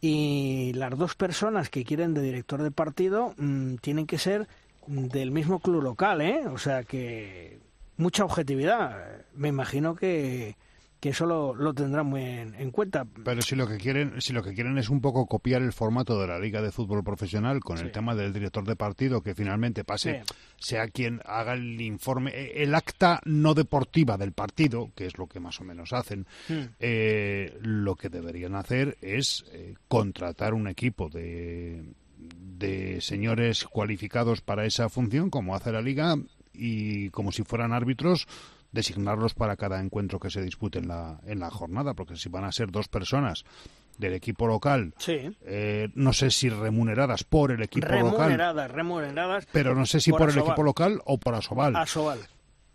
Y 0.00 0.72
las 0.74 0.96
dos 0.96 1.14
personas 1.14 1.68
que 1.68 1.84
quieren 1.84 2.14
de 2.14 2.22
director 2.22 2.62
de 2.62 2.70
partido 2.70 3.34
mm, 3.36 3.74
tienen 3.76 4.06
que 4.06 4.16
ser 4.16 4.48
del 4.86 5.32
mismo 5.32 5.58
club 5.60 5.82
local, 5.82 6.22
¿eh? 6.22 6.46
O 6.46 6.56
sea 6.56 6.82
que 6.84 7.60
mucha 7.98 8.24
objetividad. 8.24 9.26
Me 9.34 9.48
imagino 9.48 9.96
que, 9.96 10.56
que 11.00 11.10
eso 11.10 11.26
lo, 11.26 11.54
lo 11.54 11.74
tendrán 11.74 12.06
muy 12.06 12.22
en, 12.22 12.54
en 12.54 12.70
cuenta. 12.70 13.06
Pero 13.24 13.42
si 13.42 13.54
lo 13.54 13.66
que 13.68 13.76
quieren, 13.76 14.20
si 14.20 14.32
lo 14.32 14.42
que 14.42 14.54
quieren 14.54 14.78
es 14.78 14.88
un 14.88 15.00
poco 15.00 15.26
copiar 15.26 15.62
el 15.62 15.72
formato 15.72 16.20
de 16.20 16.26
la 16.26 16.38
Liga 16.38 16.62
de 16.62 16.72
Fútbol 16.72 17.04
Profesional 17.04 17.60
con 17.60 17.78
el 17.78 17.92
tema 17.92 18.14
del 18.14 18.32
director 18.32 18.64
de 18.66 18.76
partido 18.76 19.20
que 19.22 19.34
finalmente 19.34 19.84
pase, 19.84 20.22
sea 20.58 20.88
quien 20.88 21.20
haga 21.24 21.52
el 21.54 21.80
informe, 21.80 22.30
eh, 22.34 22.62
el 22.62 22.74
acta 22.74 23.20
no 23.24 23.54
deportiva 23.54 24.16
del 24.16 24.32
partido, 24.32 24.90
que 24.94 25.06
es 25.06 25.18
lo 25.18 25.26
que 25.26 25.40
más 25.40 25.60
o 25.60 25.64
menos 25.64 25.92
hacen, 25.92 26.26
Hmm. 26.48 26.74
eh, 26.80 27.58
lo 27.60 27.96
que 27.96 28.08
deberían 28.08 28.54
hacer 28.54 28.96
es 29.00 29.44
eh, 29.52 29.74
contratar 29.88 30.54
un 30.54 30.68
equipo 30.68 31.08
de, 31.08 31.84
de 32.16 33.00
señores 33.00 33.64
cualificados 33.64 34.40
para 34.40 34.64
esa 34.64 34.88
función, 34.88 35.30
como 35.30 35.54
hace 35.54 35.72
la 35.72 35.82
Liga, 35.82 36.16
y 36.52 37.10
como 37.10 37.32
si 37.32 37.42
fueran 37.42 37.72
árbitros, 37.72 38.26
designarlos 38.72 39.34
para 39.34 39.56
cada 39.56 39.80
encuentro 39.80 40.18
que 40.20 40.30
se 40.30 40.42
dispute 40.42 40.78
en 40.78 40.88
la, 40.88 41.20
en 41.26 41.40
la 41.40 41.50
jornada, 41.50 41.94
porque 41.94 42.16
si 42.16 42.28
van 42.28 42.44
a 42.44 42.52
ser 42.52 42.70
dos 42.70 42.88
personas 42.88 43.44
del 43.98 44.12
equipo 44.14 44.46
local, 44.46 44.92
Sí. 44.98 45.34
eh, 45.46 45.88
no 45.94 46.12
sé 46.12 46.30
si 46.30 46.48
remuneradas 46.50 47.24
por 47.24 47.50
el 47.52 47.62
equipo 47.62 47.86
local, 47.88 48.02
Remuneradas, 48.28 48.70
remuneradas. 48.70 49.46
pero 49.52 49.74
no 49.74 49.86
sé 49.86 50.00
si 50.00 50.10
por, 50.10 50.22
el 50.22 50.28
Asobal. 50.30 50.46
equipo 50.48 50.62
local 50.62 51.00
o 51.06 51.18
por 51.18 51.34
Asobal. 51.34 51.74
Asobal. 51.76 52.18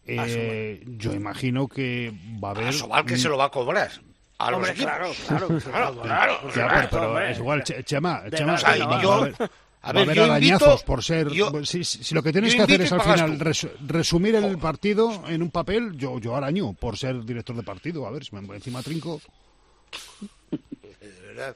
Eh, 0.03 0.83
yo 0.97 1.13
imagino 1.13 1.67
que 1.67 2.11
va 2.43 2.49
a 2.49 2.51
haber... 2.51 2.67
Asobal 2.69 3.05
que 3.05 3.17
se 3.17 3.29
lo 3.29 3.37
va 3.37 3.45
a 3.45 3.49
cobrar. 3.51 3.89
A 4.39 4.49
los 4.49 4.57
Hombre, 4.57 4.71
equipos. 4.71 4.91
claro, 5.27 5.47
claro, 5.59 6.01
claro, 6.01 6.33
Ya, 6.47 6.51
claro. 6.67 6.87
pero, 6.89 7.19
es 7.19 7.37
igual, 7.37 7.63
Che- 7.63 7.83
Chema, 7.83 8.23
Chema. 8.31 8.57
A 9.83 9.87
va 9.87 9.93
ver, 9.93 10.03
haber 10.03 10.15
yo 10.17 10.23
arañazos 10.25 10.67
invito- 10.67 10.85
por 10.85 11.03
ser... 11.03 11.29
yo- 11.31 11.65
si, 11.65 11.83
si 11.83 12.13
lo 12.15 12.21
que 12.23 12.31
tienes 12.31 12.53
que 12.55 12.61
hacer 12.61 12.81
es 12.81 12.91
al 12.91 13.01
final 13.01 13.39
res- 13.39 13.67
resumir 13.87 14.35
el 14.35 14.57
partido 14.57 15.23
en 15.27 15.41
un 15.41 15.49
papel, 15.51 15.97
yo, 15.97 16.19
yo 16.19 16.35
araño 16.35 16.73
por 16.73 16.97
ser 16.97 17.23
director 17.25 17.55
de 17.55 17.63
partido. 17.63 18.05
A 18.05 18.11
ver, 18.11 18.23
si 18.23 18.35
me 18.35 18.55
encima 18.55 18.81
trinco... 18.83 19.21
De 20.99 21.21
verdad. 21.27 21.55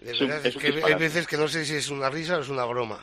De 0.00 0.10
Es 0.12 0.20
un- 0.20 0.28
verdad, 0.28 0.46
es 0.46 0.56
es 0.56 0.60
que 0.62 0.82
hay 0.84 0.94
veces 0.94 1.26
que 1.26 1.36
no 1.36 1.48
sé 1.48 1.64
si 1.64 1.74
es 1.74 1.88
una 1.90 2.10
risa 2.10 2.36
o 2.36 2.40
es 2.40 2.48
una 2.48 2.64
broma. 2.64 2.98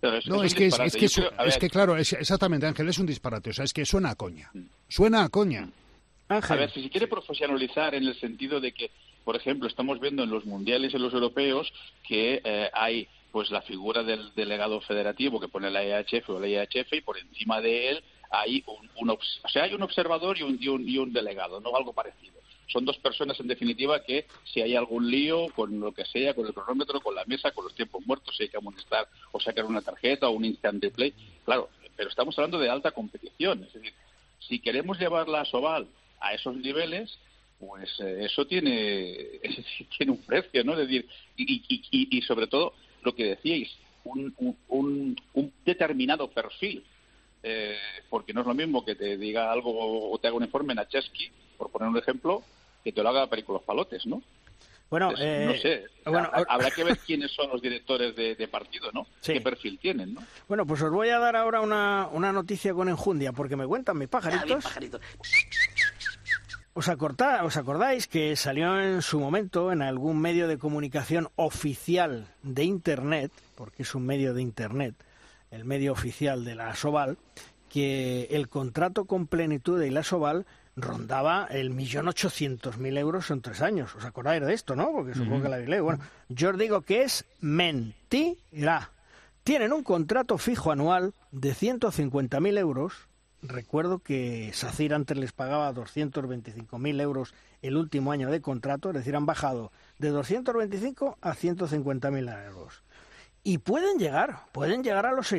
Pero 0.00 0.16
es- 0.18 0.26
No, 0.26 0.42
es 0.42 0.52
es 0.52 0.54
que, 0.58 0.66
es, 0.66 0.78
es 0.78 0.96
que, 0.96 1.08
creo- 1.08 1.32
a 1.38 1.44
es 1.44 1.58
que 1.58 1.70
claro, 1.70 1.96
es, 1.96 2.12
exactamente, 2.12 2.66
Ángel, 2.66 2.88
es 2.88 2.98
un 2.98 3.06
disparate. 3.06 3.50
O 3.50 3.52
sea, 3.52 3.64
es 3.64 3.72
que 3.72 3.84
suena 3.86 4.10
a 4.10 4.14
coña. 4.14 4.50
Suena 4.88 5.24
a 5.24 5.28
coña. 5.28 5.68
A 6.28 6.40
ver, 6.56 6.70
si 6.72 6.82
se 6.82 6.90
quiere 6.90 7.06
profesionalizar 7.06 7.94
en 7.94 8.04
el 8.04 8.18
sentido 8.18 8.58
de 8.60 8.72
que 8.72 8.90
por 9.24 9.36
ejemplo, 9.36 9.68
estamos 9.68 10.00
viendo 10.00 10.22
en 10.22 10.30
los 10.30 10.44
mundiales 10.44 10.92
y 10.92 10.96
en 10.96 11.02
los 11.02 11.14
europeos 11.14 11.72
que 12.06 12.40
eh, 12.44 12.70
hay 12.72 13.08
pues 13.32 13.50
la 13.50 13.62
figura 13.62 14.04
del 14.04 14.32
delegado 14.34 14.80
federativo 14.80 15.40
que 15.40 15.48
pone 15.48 15.70
la 15.70 15.82
EHF 15.82 16.30
o 16.30 16.38
la 16.38 16.46
EHF 16.46 16.92
y 16.92 17.00
por 17.00 17.18
encima 17.18 17.60
de 17.60 17.90
él 17.90 18.04
hay 18.30 18.62
un, 18.66 18.88
un 18.96 19.10
o 19.10 19.48
sea, 19.48 19.64
hay 19.64 19.74
un 19.74 19.82
observador 19.82 20.38
y 20.38 20.42
un, 20.42 20.58
y 20.60 20.68
un, 20.68 20.88
y 20.88 20.98
un 20.98 21.12
delegado, 21.12 21.60
no 21.60 21.74
algo 21.74 21.92
parecido. 21.92 22.34
Son 22.66 22.84
dos 22.84 22.96
personas 22.98 23.38
en 23.40 23.48
definitiva 23.48 24.02
que 24.02 24.26
si 24.44 24.60
hay 24.60 24.74
algún 24.74 25.10
lío 25.10 25.48
con 25.54 25.80
lo 25.80 25.92
que 25.92 26.04
sea, 26.04 26.34
con 26.34 26.46
el 26.46 26.54
cronómetro, 26.54 27.00
con 27.00 27.14
la 27.14 27.24
mesa, 27.26 27.50
con 27.50 27.64
los 27.64 27.74
tiempos 27.74 28.06
muertos, 28.06 28.36
si 28.36 28.44
hay 28.44 28.48
que 28.48 28.56
amonestar 28.56 29.08
o 29.32 29.40
sacar 29.40 29.64
una 29.64 29.82
tarjeta 29.82 30.28
o 30.28 30.32
un 30.32 30.44
instant 30.44 30.82
replay, 30.82 31.12
claro, 31.44 31.68
pero 31.96 32.08
estamos 32.08 32.38
hablando 32.38 32.58
de 32.58 32.70
alta 32.70 32.92
competición, 32.92 33.64
es 33.64 33.72
decir, 33.72 33.94
si 34.40 34.58
queremos 34.60 34.98
llevar 34.98 35.28
la 35.28 35.44
Soval 35.44 35.86
a 36.20 36.34
esos 36.34 36.56
niveles, 36.56 37.18
pues 37.58 37.90
eh, 38.00 38.24
eso 38.24 38.46
tiene, 38.46 39.40
tiene 39.96 40.12
un 40.12 40.18
precio, 40.18 40.64
¿no? 40.64 40.72
Es 40.72 40.80
decir, 40.80 41.08
y, 41.36 41.62
y, 41.68 42.18
y 42.18 42.22
sobre 42.22 42.46
todo 42.46 42.74
lo 43.02 43.14
que 43.14 43.24
decíais, 43.24 43.70
un, 44.04 44.34
un, 44.68 45.16
un 45.32 45.52
determinado 45.64 46.28
perfil, 46.28 46.84
eh, 47.42 47.76
porque 48.08 48.32
no 48.32 48.40
es 48.40 48.46
lo 48.46 48.54
mismo 48.54 48.84
que 48.84 48.94
te 48.94 49.16
diga 49.16 49.52
algo 49.52 50.10
o 50.10 50.18
te 50.18 50.28
haga 50.28 50.36
un 50.36 50.44
informe 50.44 50.72
en 50.72 50.78
Acheski, 50.80 51.30
por 51.58 51.70
poner 51.70 51.88
un 51.88 51.98
ejemplo, 51.98 52.42
que 52.82 52.92
te 52.92 53.02
lo 53.02 53.08
haga 53.08 53.26
Perico 53.28 53.52
los 53.52 53.62
Palotes, 53.62 54.06
¿no? 54.06 54.22
Bueno, 54.90 55.10
no 55.10 55.18
eh, 55.18 55.58
sé. 55.60 55.84
bueno, 56.08 56.30
habrá 56.48 56.70
que 56.70 56.84
ver 56.84 56.98
quiénes 57.06 57.32
son 57.32 57.48
los 57.48 57.60
directores 57.60 58.14
de, 58.14 58.34
de 58.34 58.48
partido, 58.48 58.90
¿no? 58.92 59.06
¿Qué 59.22 59.40
perfil 59.40 59.78
tienen, 59.78 60.14
no? 60.14 60.22
Bueno, 60.46 60.66
pues 60.66 60.82
os 60.82 60.90
voy 60.90 61.08
a 61.08 61.18
dar 61.18 61.36
ahora 61.36 61.60
una, 61.60 62.08
una 62.12 62.32
noticia 62.32 62.72
con 62.74 62.88
enjundia, 62.88 63.32
porque 63.32 63.56
me 63.56 63.66
cuentan 63.66 63.98
mis 63.98 64.08
pajaritos. 64.08 64.64
¿Os, 66.76 66.88
acorta, 66.88 67.44
¿Os 67.44 67.56
acordáis 67.56 68.08
que 68.08 68.34
salió 68.34 68.80
en 68.80 69.00
su 69.00 69.20
momento 69.20 69.70
en 69.70 69.80
algún 69.80 70.20
medio 70.20 70.48
de 70.48 70.58
comunicación 70.58 71.28
oficial 71.36 72.26
de 72.42 72.64
Internet, 72.64 73.30
porque 73.54 73.84
es 73.84 73.94
un 73.94 74.04
medio 74.04 74.34
de 74.34 74.42
Internet, 74.42 74.96
el 75.52 75.64
medio 75.64 75.92
oficial 75.92 76.44
de 76.44 76.56
la 76.56 76.74
Soval, 76.74 77.16
que 77.68 78.24
el 78.30 78.48
contrato 78.48 79.04
con 79.04 79.28
plenitud 79.28 79.78
de 79.78 79.92
la 79.92 80.02
Soval 80.02 80.46
rondaba 80.74 81.46
el 81.48 81.70
millón 81.70 82.08
ochocientos 82.08 82.76
mil 82.78 82.98
euros 82.98 83.30
en 83.30 83.40
tres 83.40 83.62
años. 83.62 83.94
¿Os 83.94 84.04
acordáis 84.04 84.42
de 84.44 84.52
esto, 84.52 84.74
no? 84.74 84.90
Porque 84.90 85.14
supongo 85.14 85.42
que 85.42 85.48
la 85.48 85.54
habéis 85.54 85.70
leído. 85.70 85.84
Bueno, 85.84 86.00
yo 86.28 86.50
os 86.50 86.58
digo 86.58 86.80
que 86.80 87.04
es 87.04 87.24
mentira. 87.40 88.90
Tienen 89.44 89.72
un 89.72 89.84
contrato 89.84 90.38
fijo 90.38 90.72
anual 90.72 91.14
de 91.30 91.54
mil 92.40 92.58
euros. 92.58 93.06
Recuerdo 93.46 93.98
que 93.98 94.50
SACIR 94.54 94.94
antes 94.94 95.18
les 95.18 95.32
pagaba 95.32 95.74
mil 96.78 96.98
euros 96.98 97.34
el 97.60 97.76
último 97.76 98.10
año 98.10 98.30
de 98.30 98.40
contrato, 98.40 98.88
es 98.88 98.94
decir, 98.94 99.14
han 99.14 99.26
bajado 99.26 99.70
de 99.98 100.08
225 100.08 101.18
a 101.20 101.34
mil 102.10 102.28
euros. 102.28 102.82
Y 103.42 103.58
pueden 103.58 103.98
llegar, 103.98 104.46
pueden 104.52 104.82
llegar 104.82 105.04
a 105.04 105.12
los 105.12 105.30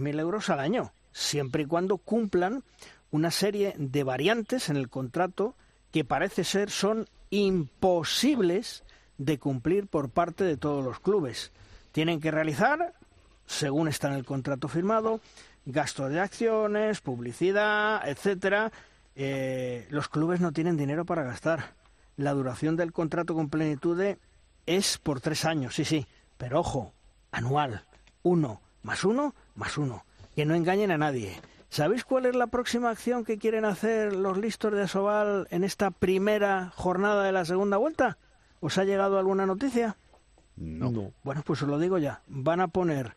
mil 0.00 0.18
euros 0.18 0.50
al 0.50 0.58
año, 0.58 0.92
siempre 1.12 1.62
y 1.62 1.66
cuando 1.66 1.98
cumplan 1.98 2.64
una 3.12 3.30
serie 3.30 3.76
de 3.78 4.02
variantes 4.02 4.68
en 4.68 4.76
el 4.76 4.88
contrato 4.88 5.54
que 5.92 6.04
parece 6.04 6.42
ser 6.42 6.68
son 6.68 7.06
imposibles 7.30 8.82
de 9.18 9.38
cumplir 9.38 9.86
por 9.86 10.10
parte 10.10 10.42
de 10.42 10.56
todos 10.56 10.84
los 10.84 10.98
clubes. 10.98 11.52
Tienen 11.92 12.20
que 12.20 12.32
realizar, 12.32 12.94
según 13.46 13.86
está 13.86 14.08
en 14.08 14.14
el 14.14 14.24
contrato 14.24 14.66
firmado, 14.66 15.20
gastos 15.64 16.10
de 16.10 16.20
acciones, 16.20 17.00
publicidad, 17.00 18.08
etcétera. 18.08 18.72
Eh, 19.14 19.86
los 19.90 20.08
clubes 20.08 20.40
no 20.40 20.52
tienen 20.52 20.76
dinero 20.76 21.04
para 21.04 21.24
gastar. 21.24 21.74
La 22.16 22.32
duración 22.32 22.76
del 22.76 22.92
contrato 22.92 23.34
con 23.34 23.48
plenitud 23.48 24.00
es 24.66 24.98
por 24.98 25.20
tres 25.20 25.44
años, 25.44 25.74
sí, 25.74 25.84
sí, 25.84 26.06
pero 26.36 26.60
ojo, 26.60 26.92
anual, 27.30 27.84
uno 28.22 28.60
más 28.82 29.04
uno 29.04 29.34
más 29.54 29.78
uno. 29.78 30.04
Que 30.34 30.44
no 30.46 30.54
engañen 30.54 30.90
a 30.90 30.98
nadie. 30.98 31.38
¿Sabéis 31.68 32.04
cuál 32.04 32.26
es 32.26 32.34
la 32.34 32.46
próxima 32.46 32.90
acción 32.90 33.24
que 33.24 33.38
quieren 33.38 33.64
hacer 33.64 34.14
los 34.14 34.38
listos 34.38 34.72
de 34.72 34.82
Asobal 34.82 35.46
en 35.50 35.64
esta 35.64 35.90
primera 35.90 36.70
jornada 36.74 37.24
de 37.24 37.32
la 37.32 37.44
segunda 37.44 37.76
vuelta? 37.76 38.18
¿Os 38.60 38.78
ha 38.78 38.84
llegado 38.84 39.18
alguna 39.18 39.46
noticia? 39.46 39.96
No. 40.56 41.12
Bueno, 41.22 41.42
pues 41.44 41.62
os 41.62 41.68
lo 41.68 41.78
digo 41.78 41.98
ya. 41.98 42.22
Van 42.26 42.60
a 42.60 42.68
poner 42.68 43.16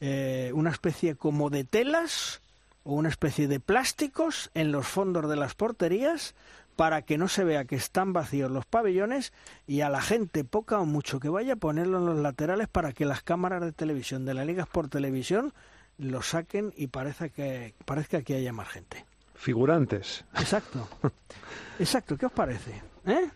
eh, 0.00 0.50
una 0.54 0.70
especie 0.70 1.14
como 1.16 1.50
de 1.50 1.64
telas 1.64 2.42
o 2.84 2.94
una 2.94 3.08
especie 3.08 3.48
de 3.48 3.60
plásticos 3.60 4.50
en 4.54 4.72
los 4.72 4.86
fondos 4.86 5.28
de 5.28 5.36
las 5.36 5.54
porterías 5.54 6.34
para 6.76 7.02
que 7.02 7.18
no 7.18 7.28
se 7.28 7.42
vea 7.42 7.64
que 7.64 7.74
están 7.74 8.12
vacíos 8.12 8.50
los 8.50 8.66
pabellones 8.66 9.32
y 9.66 9.80
a 9.80 9.88
la 9.88 10.02
gente 10.02 10.44
poca 10.44 10.78
o 10.78 10.84
mucho 10.84 11.18
que 11.18 11.30
vaya 11.30 11.54
a 11.54 11.56
ponerlo 11.56 11.98
en 11.98 12.06
los 12.06 12.18
laterales 12.18 12.68
para 12.68 12.92
que 12.92 13.06
las 13.06 13.22
cámaras 13.22 13.62
de 13.62 13.72
televisión 13.72 14.24
de 14.26 14.34
la 14.34 14.44
Liga 14.44 14.66
por 14.66 14.88
Televisión 14.88 15.54
lo 15.98 16.20
saquen 16.22 16.74
y 16.76 16.88
parece 16.88 17.30
que, 17.30 17.74
parezca 17.86 18.22
que 18.22 18.34
haya 18.34 18.52
más 18.52 18.68
gente. 18.68 19.06
Figurantes. 19.34 20.24
Exacto. 20.34 20.86
Exacto. 21.78 22.16
¿Qué 22.18 22.26
os 22.26 22.32
parece? 22.32 22.82
¿Eh? 23.06 23.30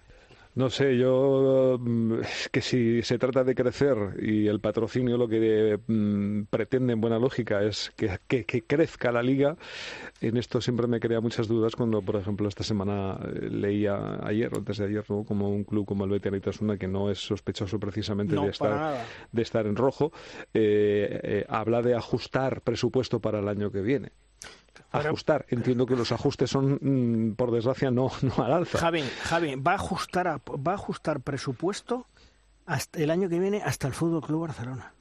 No 0.55 0.69
sé, 0.69 0.99
yo 0.99 1.79
mm, 1.81 2.15
que 2.51 2.61
si 2.61 3.03
se 3.03 3.19
trata 3.19 3.45
de 3.45 3.55
crecer 3.55 3.97
y 4.21 4.49
el 4.49 4.59
patrocinio 4.59 5.17
lo 5.17 5.29
que 5.29 5.79
mm, 5.87 6.45
pretende 6.51 6.93
en 6.93 7.01
buena 7.01 7.21
lógica 7.21 7.63
es 7.63 7.93
que, 7.97 8.19
que, 8.27 8.63
crezca 8.63 9.13
la 9.13 9.23
liga, 9.23 9.57
en 10.21 10.37
esto 10.37 10.61
siempre 10.61 10.89
me 10.89 10.99
crea 10.99 11.21
muchas 11.21 11.47
dudas 11.47 11.77
cuando, 11.77 12.03
por 12.03 12.17
ejemplo, 12.17 12.49
esta 12.49 12.65
semana 12.65 13.19
eh, 13.23 13.49
leía 13.49 14.19
ayer 14.27 14.51
antes 14.53 14.79
de 14.79 14.87
ayer, 14.87 15.05
¿no? 15.09 15.25
como 15.25 15.51
un 15.51 15.63
club 15.63 15.87
como 15.87 16.05
el 16.05 16.11
Betis 16.11 16.61
Una 16.61 16.77
que 16.77 16.89
no 16.89 17.11
es 17.11 17.19
sospechoso 17.19 17.79
precisamente 17.79 18.35
de, 18.35 18.49
estar, 18.49 19.05
de 19.31 19.43
estar 19.43 19.67
en 19.67 19.77
rojo, 19.77 20.11
eh, 20.53 21.21
eh, 21.23 21.47
habla 21.49 21.81
de 21.81 21.95
ajustar 21.95 22.63
presupuesto 22.63 23.21
para 23.21 23.39
el 23.39 23.49
año 23.49 23.71
que 23.71 23.83
viene 23.83 24.11
ajustar. 24.91 25.47
Entiendo 25.49 25.87
que 25.87 25.97
los 25.97 26.13
ajustes 26.13 26.51
son, 26.51 26.79
mm, 26.81 27.35
por 27.35 27.51
desgracia, 27.51 27.91
no, 27.91 28.11
no 28.23 28.45
al 28.45 28.53
alza. 28.53 28.79
Javi, 28.79 29.03
Javi, 29.25 29.55
va 29.57 29.73
a 29.73 29.77
ajustar, 29.77 30.27
va 30.29 30.73
a 30.73 30.75
ajustar 30.75 31.21
presupuesto 31.21 32.07
hasta 32.67 33.01
el 33.01 33.11
año 33.11 33.29
que 33.29 33.39
viene 33.39 33.63
hasta 33.63 33.89
el 33.89 33.95
Fútbol 33.95 34.23
Club 34.23 34.43
Barcelona. 34.43 34.95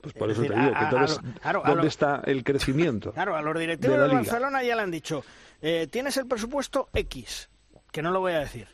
Pues 0.00 0.14
por 0.14 0.30
eso 0.30 0.42
te 0.42 0.54
digo, 0.54 0.72
que 0.72 0.84
entonces, 0.84 1.20
¿dónde 1.66 1.88
está 1.88 2.22
el 2.24 2.42
crecimiento? 2.44 3.12
Claro, 3.12 3.36
a 3.36 3.42
los 3.42 3.58
directivos 3.58 3.98
de, 3.98 4.08
Barcelona 4.08 4.62
ya 4.62 4.76
le 4.76 4.82
han 4.82 4.90
dicho, 4.90 5.24
eh, 5.60 5.88
tienes 5.90 6.16
el 6.16 6.26
presupuesto 6.26 6.88
X, 6.94 7.50
que 7.92 8.02
no 8.02 8.10
lo 8.10 8.20
voy 8.20 8.32
a 8.32 8.40
decir, 8.40 8.68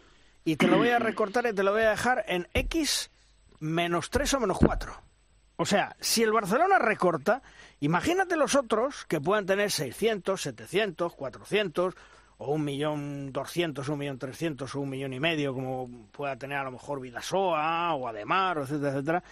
y 0.45 0.57
te 0.57 0.69
lo 0.69 0.79
voy 0.79 0.91
a 0.91 0.99
recortar 0.99 1.47
y 1.47 1.53
te 1.53 1.65
lo 1.65 1.73
voy 1.73 1.83
a 1.83 1.91
dejar 1.91 2.25
en 2.29 2.47
X 2.55 3.11
menos 3.59 4.11
3 4.11 4.35
o 4.35 4.41
menos 4.41 4.59
4. 4.59 5.06
O 5.57 5.65
sea, 5.65 5.97
si 6.01 6.23
el 6.23 6.33
Barcelona 6.33 6.79
recorta, 6.79 7.43
imagínate 7.81 8.37
los 8.37 8.55
otros 8.55 9.07
que 9.07 9.21
puedan 9.21 9.47
tener 9.47 9.71
600, 9.71 10.41
700, 10.41 11.15
400 11.15 11.95
o 12.39 12.53
un 12.53 12.65
millón 12.65 13.33
doscientos, 13.33 13.89
un 13.89 13.99
millón 13.99 14.19
trescientos 14.19 14.75
o 14.75 14.81
un 14.81 14.91
millón 14.91 15.15
y 15.15 15.21
medio, 15.21 15.55
como 15.55 15.89
pueda 16.13 16.37
tener 16.37 16.59
a 16.59 16.65
lo 16.65 16.73
mejor 16.73 17.01
Vidasoa 17.01 17.95
o 17.95 18.07
Ademar, 18.07 18.59
etcétera, 18.59 18.93
etcétera. 18.93 19.23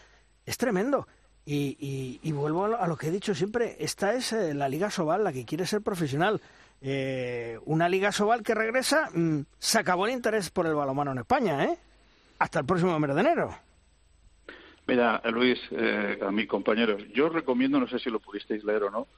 Es 0.46 0.56
tremendo. 0.56 1.06
Y, 1.46 2.32
vuelvo 2.32 2.64
a 2.64 2.86
lo, 2.86 2.96
que 2.96 3.08
he 3.08 3.10
dicho 3.10 3.34
siempre, 3.34 3.76
esta 3.78 4.14
es 4.14 4.32
eh, 4.32 4.54
la 4.54 4.66
Liga 4.66 4.90
Sobal, 4.90 5.24
la 5.24 5.32
que 5.32 5.44
quiere 5.44 5.66
ser 5.66 5.82
profesional. 5.82 6.40
Eh, 6.80 7.58
una 7.66 7.88
Liga 7.90 8.12
Sobal 8.12 8.42
que 8.42 8.54
regresa, 8.54 9.10
mm, 9.12 9.40
se 9.58 9.78
acabó 9.78 10.06
el 10.06 10.12
interés 10.12 10.48
por 10.48 10.66
el 10.66 10.74
balonmano 10.74 11.12
en 11.12 11.18
España, 11.18 11.64
¿eh? 11.64 11.78
Hasta 12.38 12.60
el 12.60 12.64
próximo 12.66 12.98
mes 12.98 13.14
de 13.14 13.20
enero. 13.20 13.63
Mira, 14.86 15.22
Luis, 15.32 15.58
eh, 15.70 16.18
a 16.20 16.30
mis 16.30 16.46
compañeros, 16.46 17.02
yo 17.14 17.28
recomiendo, 17.28 17.80
no 17.80 17.88
sé 17.88 17.98
si 17.98 18.10
lo 18.10 18.20
pudisteis 18.20 18.64
leer 18.64 18.84
o 18.84 18.90
no, 18.90 19.08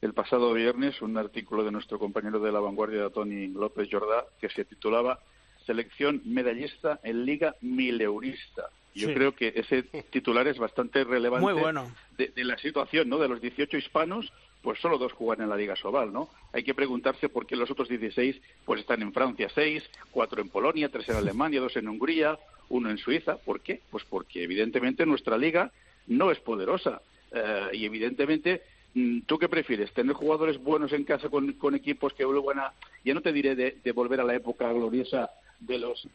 el 0.00 0.12
pasado 0.12 0.52
viernes 0.52 1.00
un 1.02 1.16
artículo 1.16 1.64
de 1.64 1.72
nuestro 1.72 1.98
compañero 1.98 2.38
de 2.40 2.52
la 2.52 2.60
vanguardia, 2.60 3.10
Tony 3.10 3.48
López 3.48 3.88
Jordá, 3.90 4.24
que 4.40 4.48
se 4.50 4.64
titulaba 4.64 5.18
Selección 5.66 6.22
medallista 6.24 7.00
en 7.02 7.24
Liga 7.24 7.56
Mileurista. 7.60 8.70
Yo 8.94 9.12
creo 9.14 9.34
que 9.34 9.52
ese 9.54 9.82
titular 10.10 10.46
es 10.48 10.58
bastante 10.58 11.04
relevante 11.04 11.44
Muy 11.44 11.60
bueno. 11.60 11.92
de, 12.16 12.28
de, 12.28 12.44
la 12.44 12.58
situación, 12.58 13.08
¿no? 13.08 13.18
De 13.18 13.28
los 13.28 13.40
18 13.40 13.76
hispanos, 13.76 14.32
pues 14.62 14.80
solo 14.80 14.98
dos 14.98 15.12
juegan 15.12 15.44
en 15.44 15.50
la 15.50 15.56
Liga 15.56 15.76
Sobal, 15.76 16.12
¿no? 16.12 16.30
Hay 16.52 16.64
que 16.64 16.74
preguntarse 16.74 17.28
por 17.28 17.46
qué 17.46 17.54
los 17.54 17.70
otros 17.70 17.88
16 17.88 18.40
pues 18.64 18.80
están 18.80 19.02
en 19.02 19.12
Francia, 19.12 19.48
seis, 19.54 19.88
cuatro 20.10 20.40
en 20.42 20.48
Polonia, 20.48 20.88
tres 20.88 21.08
en 21.08 21.16
Alemania, 21.16 21.60
dos 21.60 21.76
en 21.76 21.88
Hungría, 21.88 22.38
uno 22.68 22.90
en 22.90 22.98
Suiza. 22.98 23.36
¿Por 23.36 23.60
qué? 23.60 23.80
Pues 23.90 24.04
porque 24.04 24.42
evidentemente 24.42 25.06
nuestra 25.06 25.38
liga 25.38 25.70
no 26.06 26.30
es 26.30 26.38
poderosa 26.38 27.00
eh, 27.32 27.68
y 27.72 27.84
evidentemente 27.84 28.62
mm, 28.94 29.20
¿Tú 29.26 29.38
qué 29.38 29.48
prefieres? 29.48 29.92
¿Tener 29.92 30.14
jugadores 30.14 30.58
buenos 30.58 30.92
en 30.92 31.04
casa 31.04 31.28
con, 31.28 31.54
equipos 31.74 32.14
que 32.14 32.24
vuelvan 32.24 32.58
a, 32.58 32.72
ya 33.04 33.14
no 33.14 33.20
te 33.20 33.32
diré 33.32 33.54
de, 33.54 33.92
volver 33.92 34.20
a 34.20 34.24
la 34.24 34.34
época 34.34 34.72
gloriosa 34.72 35.30
de 35.60 35.78
los 35.78 36.06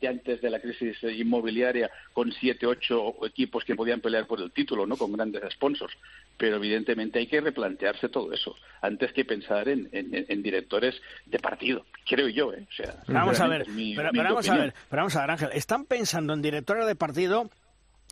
de 0.00 0.08
antes 0.08 0.42
de 0.42 0.50
la 0.50 0.60
crisis 0.60 1.02
inmobiliaria 1.02 1.90
con 2.12 2.30
siete, 2.32 2.66
ocho 2.66 3.14
equipos 3.24 3.64
que 3.64 3.74
podían 3.74 4.00
pelear 4.00 4.26
por 4.26 4.40
el 4.40 4.52
título, 4.52 4.86
¿no? 4.86 4.96
Con 4.96 5.12
grandes 5.12 5.42
sponsors. 5.54 5.96
Pero 6.36 6.56
evidentemente 6.56 7.20
hay 7.20 7.26
que 7.28 7.40
replantearse 7.40 8.08
todo 8.08 8.32
eso 8.32 8.56
antes 8.82 9.12
que 9.12 9.24
pensar 9.24 9.68
en, 9.68 9.88
en, 9.92 10.26
en 10.28 10.42
directores 10.42 11.00
de 11.26 11.38
partido, 11.38 11.86
creo 12.08 12.28
yo, 12.28 12.52
¿eh? 12.52 12.66
O 12.68 12.72
sea, 12.72 13.02
vamos 13.06 13.38
a 13.40 13.46
ver, 13.46 13.68
mi- 13.68 13.94
pero, 13.94 14.10
mi 14.12 14.18
pero 14.18 14.30
vamos 14.30 14.48
a 14.48 14.56
ver, 14.56 14.74
pero 14.90 15.00
vamos 15.02 15.16
a 15.16 15.20
ver, 15.20 15.30
Ángel, 15.30 15.50
están 15.54 15.84
pensando 15.84 16.32
en 16.34 16.42
directores 16.42 16.86
de 16.86 16.96
partido 16.96 17.48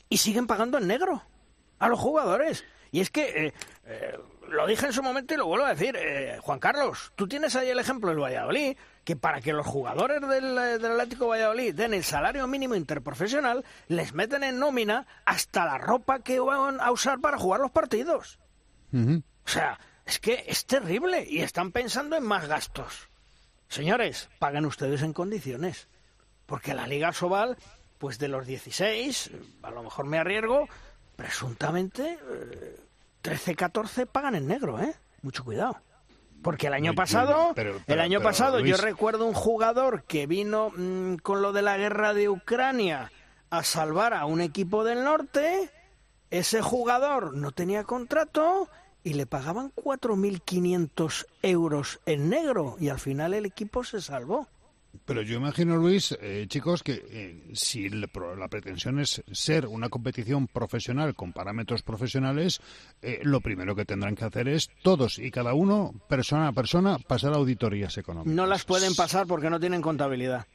y 0.09 0.19
siguen 0.19 0.47
pagando 0.47 0.79
en 0.79 0.87
negro 0.87 1.23
a 1.79 1.89
los 1.89 1.99
jugadores. 1.99 2.65
Y 2.93 3.01
es 3.01 3.11
que, 3.11 3.47
eh, 3.47 3.53
eh, 3.87 4.19
lo 4.51 4.67
dije 4.67 4.87
en 4.87 4.93
su 4.93 5.03
momento 5.03 5.35
y 5.35 5.39
lo 5.39 5.47
vuelvo 5.47 5.65
a 5.67 5.71
decir, 5.75 5.97
eh, 5.99 6.37
Juan 6.43 6.59
Carlos, 6.61 7.13
tú 7.17 7.27
tienes 7.27 7.57
ahí 7.57 7.71
el 7.71 7.79
ejemplo 7.79 8.11
del 8.11 8.21
Valladolid, 8.21 8.77
que 9.05 9.17
para 9.17 9.41
que 9.41 9.53
los 9.53 9.67
jugadores 9.67 10.21
del, 10.21 10.57
eh, 10.59 10.79
del 10.79 10.93
Atlético 10.93 11.29
Valladolid 11.29 11.75
den 11.75 11.95
el 11.95 12.05
salario 12.05 12.47
mínimo 12.47 12.75
interprofesional, 12.75 13.65
les 13.89 14.13
meten 14.15 14.45
en 14.45 14.59
nómina 14.59 15.07
hasta 15.25 15.65
la 15.65 15.79
ropa 15.79 16.21
que 16.21 16.39
van 16.41 16.81
a 16.81 16.91
usar 16.93 17.21
para 17.21 17.39
jugar 17.39 17.61
los 17.61 17.71
partidos. 17.71 18.39
O 18.95 19.49
sea, 19.49 19.81
es 20.05 20.19
que 20.19 20.45
es 20.47 20.67
terrible 20.67 21.25
y 21.27 21.41
están 21.41 21.73
pensando 21.73 22.17
en 22.17 22.25
más 22.25 22.47
gastos. 22.47 23.09
Señores, 23.69 24.29
paguen 24.39 24.67
ustedes 24.67 25.03
en 25.03 25.15
condiciones. 25.15 25.89
Porque 26.45 26.75
la 26.75 26.87
Liga 26.87 27.13
Sobal, 27.13 27.57
pues 27.99 28.19
de 28.19 28.29
los 28.29 28.47
16, 28.47 29.31
a 29.63 29.71
lo 29.71 29.83
mejor 29.83 30.07
me 30.07 30.19
arriesgo, 30.19 30.69
presuntamente 31.17 32.19
eh, 32.31 32.81
13, 33.23 33.55
14 33.55 34.07
pagan 34.07 34.35
en 34.35 34.47
negro, 34.47 34.79
¿eh? 34.79 34.95
Mucho 35.23 35.45
cuidado. 35.45 35.81
Porque 36.43 36.67
el 36.67 36.75
año 36.75 36.95
pasado, 36.95 37.53
pero- 37.55 37.81
el 37.87 38.01
año 38.01 38.19
pero, 38.19 38.29
pasado 38.31 38.61
yo 38.61 38.77
recuerdo 38.77 39.27
un 39.27 39.35
jugador 39.35 40.03
que 40.05 40.27
vino 40.27 40.71
mm, 40.77 41.17
con 41.17 41.43
lo 41.43 41.53
de 41.53 41.63
la 41.63 41.77
guerra 41.77 42.15
de 42.15 42.29
Ucrania 42.29 43.13
a 43.51 43.63
salvar 43.63 44.15
a 44.15 44.27
un 44.27 44.41
equipo 44.41 44.85
del 44.85 45.05
norte. 45.05 45.71
Ese 46.31 46.63
jugador 46.63 47.37
no 47.37 47.53
tenía 47.53 47.85
contrato 47.85 48.69
y 49.05 49.15
le 49.15 49.27
pagaban 49.27 49.71
4.500 49.75 51.27
euros 51.43 52.01
en 52.07 52.29
negro 52.31 52.77
y 52.81 52.89
al 52.89 52.99
final 52.99 53.35
el 53.35 53.47
equipo 53.47 53.85
se 53.85 54.01
salvó. 54.01 54.49
Pero 55.05 55.23
yo 55.23 55.37
imagino, 55.39 55.77
Luis, 55.77 56.17
eh, 56.21 56.45
chicos, 56.49 56.83
que 56.83 57.03
eh, 57.11 57.51
si 57.55 57.89
le 57.89 58.09
pro- 58.09 58.37
la 58.37 58.49
pretensión 58.49 59.01
es 59.01 59.23
ser 59.33 59.67
una 59.67 59.89
competición 59.89 60.47
profesional 60.47 61.15
con 61.15 61.33
parámetros 61.33 61.83
profesionales, 61.83 62.61
eh, 63.01 63.19
lo 63.23 63.41
primero 63.41 63.75
que 63.75 63.85
tendrán 63.85 64.15
que 64.15 64.25
hacer 64.27 64.49
es 64.49 64.69
todos 64.83 65.19
y 65.19 65.31
cada 65.31 65.55
uno, 65.55 65.95
persona 66.09 66.49
a 66.49 66.53
persona, 66.53 66.99
pasar 66.99 67.33
auditorías 67.33 67.97
económicas. 67.99 68.35
No 68.35 68.47
las 68.47 68.65
pueden 68.65 68.95
pasar 68.95 69.27
porque 69.27 69.51
no 69.51 69.59
tienen 69.59 69.81
contabilidad. 69.83 70.47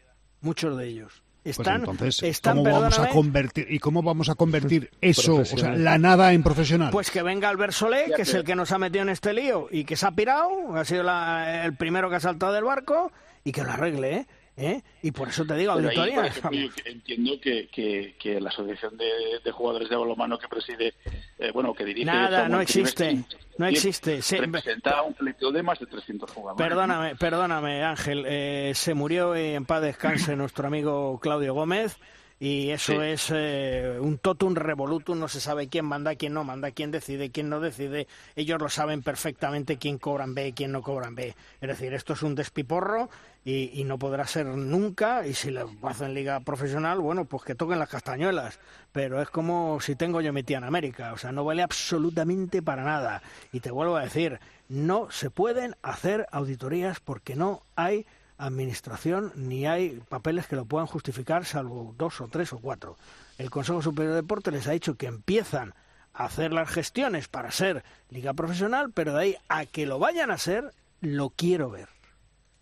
Muchos 0.41 0.77
de 0.77 0.87
ellos. 0.87 1.23
Pues 1.43 1.59
Están, 1.59 1.79
entonces, 1.81 2.21
están 2.23 2.57
¿cómo 2.57 2.71
vamos 2.71 2.99
a 2.99 3.07
convertir 3.09 3.67
y 3.69 3.79
cómo 3.79 4.03
vamos 4.03 4.27
a 4.27 4.35
convertir 4.35 4.91
eso, 4.99 5.35
o 5.35 5.45
sea, 5.45 5.53
Profesional. 5.55 5.83
la 5.83 5.97
nada 5.97 6.33
en 6.33 6.43
profesional? 6.43 6.89
Pues 6.91 7.09
que 7.09 7.21
venga 7.23 7.47
Albert 7.47 7.71
Solé, 7.71 8.11
que 8.15 8.23
es 8.23 8.33
el 8.33 8.43
que 8.43 8.53
nos 8.55 8.71
ha 8.73 8.77
metido 8.77 9.03
en 9.03 9.09
este 9.09 9.33
lío 9.33 9.67
y 9.71 9.85
que 9.85 9.95
se 9.95 10.05
ha 10.05 10.11
pirado, 10.11 10.75
ha 10.75 10.83
sido 10.83 11.03
la- 11.03 11.63
el 11.65 11.73
primero 11.75 12.09
que 12.09 12.17
ha 12.17 12.19
saltado 12.19 12.51
del 12.51 12.65
barco 12.65 13.13
y 13.47 13.51
que 13.51 13.63
lo 13.63 13.71
arregle, 13.71 14.15
¿eh? 14.17 14.25
¿Eh? 14.59 14.81
Y 15.03 15.11
por 15.11 15.27
eso 15.29 15.45
te 15.45 15.53
digo, 15.55 15.75
Pero 15.75 15.89
ahí, 15.89 15.95
por 15.95 16.03
auditoría. 16.25 16.25
ejemplo, 16.31 16.81
entiendo 16.85 17.39
que, 17.39 17.67
que, 17.67 18.15
que 18.19 18.41
la 18.41 18.49
asociación 18.49 18.97
de, 18.97 19.05
de 19.45 19.51
jugadores 19.51 19.87
de 19.87 19.95
balonmano 19.95 20.39
que 20.39 20.47
preside, 20.47 20.95
eh, 21.37 21.51
bueno, 21.53 21.75
que 21.75 21.85
dirige 21.85 22.05
Nada, 22.07 22.49
no 22.49 22.59
existe, 22.59 23.23
no 23.59 23.67
existe. 23.67 24.19
Se- 24.23 24.37
representa 24.37 25.03
un 25.03 25.13
colectivo 25.13 25.51
de 25.51 25.61
más 25.61 25.77
de 25.79 25.85
300 25.85 26.31
jugadores. 26.31 26.67
Perdóname, 26.67 27.15
perdóname, 27.15 27.83
Ángel. 27.83 28.25
eh, 28.27 28.71
se 28.73 28.95
murió 28.95 29.37
y 29.37 29.53
en 29.53 29.65
paz 29.65 29.83
descanse 29.83 30.35
nuestro 30.35 30.65
amigo 30.65 31.19
Claudio 31.19 31.53
Gómez. 31.53 31.97
Y 32.39 32.69
eso 32.69 32.93
Sí. 32.93 32.99
es 33.01 33.31
eh, 33.33 33.97
un 33.99 34.19
totum 34.19 34.53
revolutum, 34.53 35.17
no 35.19 35.27
se 35.27 35.39
sabe 35.39 35.69
quién 35.69 35.85
manda, 35.85 36.15
quién 36.15 36.33
no 36.33 36.43
manda, 36.43 36.69
quién 36.71 36.91
decide, 36.91 37.31
quién 37.31 37.49
no 37.49 37.59
decide. 37.59 38.07
Ellos 38.35 38.61
lo 38.61 38.69
saben 38.69 39.01
perfectamente 39.01 39.77
quién 39.77 39.97
cobran 39.97 40.35
B 40.35 40.49
y 40.49 40.53
quién 40.53 40.71
no 40.71 40.83
cobran 40.83 41.15
B. 41.15 41.35
Es 41.61 41.67
decir, 41.67 41.93
esto 41.95 42.13
es 42.13 42.21
un 42.21 42.35
despiporro 42.35 43.09
y, 43.43 43.71
y 43.79 43.85
no 43.85 43.97
podrá 43.97 44.27
ser 44.27 44.45
nunca. 44.45 45.25
Y 45.25 45.33
si 45.33 45.49
lo 45.49 45.71
hacen 45.81 46.13
liga 46.13 46.39
profesional, 46.41 46.99
bueno, 46.99 47.25
pues 47.25 47.43
que 47.43 47.55
toquen 47.55 47.79
las 47.79 47.89
castañuelas. 47.89 48.59
Pero 48.91 49.19
es 49.19 49.29
como 49.31 49.79
si 49.81 49.95
tengo 49.95 50.21
yo 50.21 50.31
mi 50.31 50.43
tía 50.43 50.59
en 50.59 50.63
América. 50.63 51.13
O 51.13 51.17
sea, 51.17 51.31
no 51.31 51.43
vale 51.43 51.63
absolutamente 51.63 52.61
para 52.61 52.83
nada. 52.83 53.23
Y 53.51 53.61
te 53.61 53.71
vuelvo 53.71 53.95
a 53.95 54.01
decir, 54.03 54.39
no 54.69 55.09
se 55.09 55.31
pueden 55.31 55.75
hacer 55.81 56.27
auditorías 56.31 56.99
porque 56.99 57.35
no 57.35 57.63
hay 57.75 58.05
administración 58.37 59.31
ni 59.35 59.65
hay 59.65 60.01
papeles 60.09 60.47
que 60.47 60.55
lo 60.55 60.65
puedan 60.65 60.87
justificar, 60.87 61.45
salvo 61.45 61.93
dos 61.97 62.21
o 62.21 62.27
tres 62.27 62.53
o 62.53 62.59
cuatro. 62.59 62.97
El 63.37 63.49
Consejo 63.49 63.81
Superior 63.81 64.13
de 64.13 64.21
Deporte 64.21 64.51
les 64.51 64.67
ha 64.67 64.71
dicho 64.71 64.95
que 64.95 65.07
empiezan 65.07 65.73
a 66.13 66.25
hacer 66.25 66.53
las 66.53 66.69
gestiones 66.69 67.27
para 67.27 67.51
ser 67.51 67.83
liga 68.09 68.33
profesional, 68.33 68.91
pero 68.93 69.13
de 69.13 69.21
ahí 69.21 69.37
a 69.49 69.65
que 69.65 69.85
lo 69.85 69.99
vayan 69.99 70.31
a 70.31 70.37
ser, 70.37 70.73
lo 71.01 71.29
quiero 71.29 71.69
ver. 71.69 71.89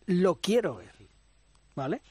Lo 0.06 0.36
quiero 0.36 0.76
ver. 0.76 0.94
¿Vale? 1.76 2.02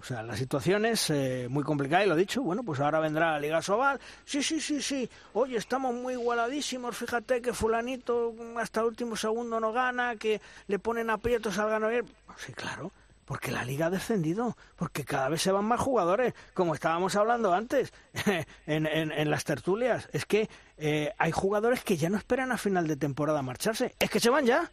O 0.00 0.02
sea, 0.02 0.22
la 0.22 0.34
situación 0.34 0.86
es 0.86 1.10
eh, 1.10 1.46
muy 1.50 1.62
complicada 1.62 2.02
y 2.02 2.08
lo 2.08 2.14
he 2.14 2.18
dicho, 2.18 2.42
bueno, 2.42 2.62
pues 2.62 2.80
ahora 2.80 3.00
vendrá 3.00 3.32
la 3.32 3.40
Liga 3.40 3.60
Sobal. 3.60 4.00
Sí, 4.24 4.42
sí, 4.42 4.58
sí, 4.58 4.80
sí. 4.80 5.10
Oye, 5.34 5.58
estamos 5.58 5.94
muy 5.94 6.14
igualadísimos. 6.14 6.96
Fíjate 6.96 7.42
que 7.42 7.52
fulanito 7.52 8.34
hasta 8.56 8.82
último 8.82 9.14
segundo 9.14 9.60
no 9.60 9.72
gana, 9.72 10.16
que 10.16 10.40
le 10.68 10.78
ponen 10.78 11.10
aprietos 11.10 11.58
al 11.58 11.68
ganar. 11.68 12.04
Sí, 12.36 12.52
claro, 12.52 12.92
porque 13.24 13.50
la 13.52 13.64
Liga 13.64 13.86
ha 13.86 13.90
descendido, 13.90 14.56
porque 14.76 15.04
cada 15.04 15.28
vez 15.28 15.40
se 15.42 15.52
van 15.52 15.64
más 15.64 15.80
jugadores, 15.80 16.34
como 16.54 16.74
estábamos 16.74 17.14
hablando 17.16 17.52
antes 17.54 17.92
en, 18.66 18.86
en- 18.86 19.12
en 19.12 19.30
las 19.30 19.44
tertulias. 19.44 20.08
Es 20.12 20.26
que 20.26 20.48
eh, 20.78 21.12
hay 21.18 21.30
jugadores 21.32 21.84
que 21.84 21.96
ya 21.96 22.08
no 22.10 22.16
esperan 22.18 22.52
a 22.52 22.58
final 22.58 22.86
de 22.86 22.96
temporada 22.96 23.42
marcharse. 23.42 23.94
Es 23.98 24.10
que 24.10 24.20
se 24.20 24.30
van 24.30 24.46
ya. 24.46 24.70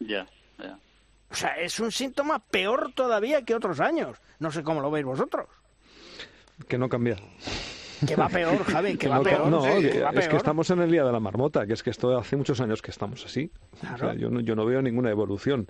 Ya, 0.00 0.26
ya. 0.58 0.78
O 1.30 1.34
sea, 1.36 1.56
es 1.58 1.80
un 1.80 1.90
síntoma 1.92 2.38
peor 2.38 2.92
todavía 2.94 3.42
que 3.42 3.54
otros 3.54 3.80
años. 3.80 4.18
No 4.38 4.50
sé 4.52 4.62
cómo 4.62 4.80
lo 4.80 4.90
veis 4.90 5.04
vosotros. 5.06 5.46
Que 6.68 6.78
no 6.78 6.88
cambia. 6.88 7.16
Que 8.06 8.16
va 8.16 8.28
peor, 8.28 8.62
Javi, 8.72 8.96
que 8.96 9.08
va 9.08 9.16
no, 9.16 9.22
peor. 9.22 9.46
no, 9.48 9.62
sí, 9.62 9.82
que- 9.82 9.90
que 9.90 10.00
va 10.02 10.10
es 10.10 10.28
que 10.28 10.36
estamos 10.36 10.68
en 10.70 10.80
el 10.80 10.90
día 10.90 11.04
de 11.04 11.10
la 11.12 11.20
marmota, 11.20 11.66
que 11.66 11.72
es 11.72 11.82
que 11.82 11.90
esto 11.90 12.16
hace 12.18 12.36
muchos 12.36 12.60
años 12.60 12.82
que 12.82 12.90
estamos 12.90 13.24
así. 13.24 13.50
O 13.72 13.76
sea, 13.78 13.94
Claro. 13.94 14.18
yo, 14.18 14.30
no, 14.30 14.40
yo 14.40 14.54
no 14.54 14.64
veo 14.66 14.82
ninguna 14.82 15.10
evolución. 15.10 15.66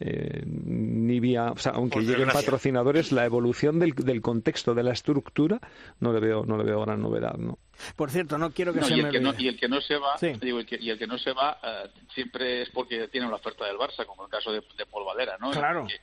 Eh, 0.00 0.42
ni 0.46 1.18
vía, 1.18 1.50
o 1.50 1.58
sea, 1.58 1.72
aunque 1.72 2.00
lleguen 2.00 2.28
patrocinadores, 2.28 3.10
la 3.10 3.24
evolución 3.24 3.80
del, 3.80 3.94
del 3.94 4.22
contexto, 4.22 4.72
de 4.74 4.84
la 4.84 4.92
estructura, 4.92 5.58
no 5.98 6.12
le 6.12 6.20
veo, 6.20 6.44
no 6.46 6.56
le 6.56 6.62
veo 6.62 6.80
gran 6.82 7.02
novedad, 7.02 7.34
¿no? 7.36 7.58
Por 7.96 8.10
cierto, 8.10 8.38
no 8.38 8.52
quiero 8.52 8.72
que 8.72 8.80
No, 8.80 8.86
se 8.86 8.94
y, 8.96 9.02
me 9.02 9.08
el 9.08 9.12
que 9.12 9.20
no, 9.20 9.34
y 9.36 9.48
el 9.48 9.58
que 9.58 9.68
no 9.68 9.80
se 9.80 9.96
va, 9.96 10.16
Sí. 10.18 10.32
digo, 10.40 10.60
el 10.60 10.66
que- 10.66 10.78
y 10.80 10.90
el 10.90 10.98
que 10.98 11.06
no 11.08 11.18
se 11.18 11.32
va 11.32 11.58
eh, 11.64 11.88
siempre 12.14 12.62
es 12.62 12.70
porque 12.70 13.08
tiene 13.08 13.28
la 13.28 13.34
oferta 13.36 13.64
del 13.66 13.76
Barça, 13.76 14.06
como 14.06 14.24
el 14.24 14.30
caso 14.30 14.52
de, 14.52 14.60
de 14.76 14.86
Paul 14.86 15.04
Valera, 15.04 15.36
¿no? 15.40 15.50
Claro. 15.50 15.86
Que, 15.88 15.96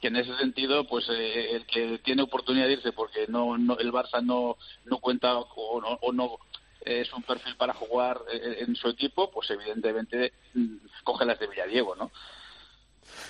que 0.00 0.08
en 0.08 0.16
ese 0.16 0.36
sentido, 0.38 0.84
pues 0.88 1.06
eh, 1.10 1.52
el 1.54 1.64
que 1.66 1.98
tiene 1.98 2.22
oportunidad 2.22 2.66
de 2.66 2.72
irse 2.72 2.90
porque 2.92 3.26
no, 3.28 3.56
no 3.56 3.78
el 3.78 3.92
Barça 3.92 4.20
no, 4.20 4.56
no 4.86 4.98
cuenta 4.98 5.36
o 5.38 5.80
no, 5.80 5.98
o 6.00 6.12
no 6.12 6.38
es 6.84 7.12
un 7.12 7.22
perfil 7.22 7.54
para 7.56 7.72
jugar 7.72 8.20
eh, 8.32 8.64
en 8.66 8.74
su 8.74 8.88
equipo, 8.88 9.30
pues 9.30 9.48
evidentemente 9.50 10.32
mm, 10.54 10.76
coge 11.04 11.24
las 11.24 11.38
de 11.38 11.46
Villadiego, 11.46 11.94
¿no? 11.94 12.10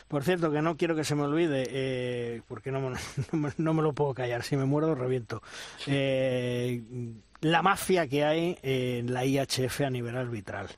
Por 0.09 0.25
cierto, 0.25 0.51
que 0.51 0.63
no 0.63 0.77
quiero 0.77 0.95
que 0.95 1.05
se 1.05 1.15
me 1.15 1.23
olvide, 1.23 1.67
eh, 1.69 2.43
porque 2.49 2.71
no, 2.71 2.93
no 3.57 3.75
me 3.75 3.83
lo 3.83 3.93
puedo 3.93 4.15
callar. 4.15 4.43
Si 4.43 4.57
me 4.57 4.65
muerdo, 4.65 4.95
reviento. 4.95 5.43
Eh, 5.87 6.83
la 7.41 7.63
mafia 7.63 8.07
que 8.07 8.25
hay 8.25 8.59
en 8.63 9.13
la 9.13 9.25
IHF 9.25 9.81
a 9.83 9.91
nivel 9.91 10.17
arbitral. 10.17 10.69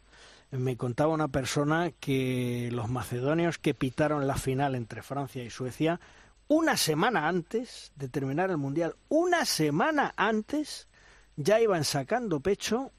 Me 0.50 0.76
contaba 0.76 1.12
una 1.12 1.28
persona 1.28 1.90
que 1.98 2.70
los 2.72 2.88
macedonios 2.88 3.58
que 3.58 3.74
pitaron 3.74 4.26
la 4.26 4.36
final 4.36 4.74
entre 4.74 5.02
Francia 5.02 5.42
y 5.42 5.50
Suecia, 5.50 6.00
una 6.48 6.76
semana 6.76 7.28
antes 7.28 7.92
de 7.96 8.08
terminar 8.08 8.50
el 8.50 8.58
Mundial, 8.58 8.94
una 9.08 9.44
semana 9.44 10.14
antes, 10.16 10.88
ya 11.36 11.60
iban 11.60 11.84
sacando 11.84 12.40
pecho 12.40 12.92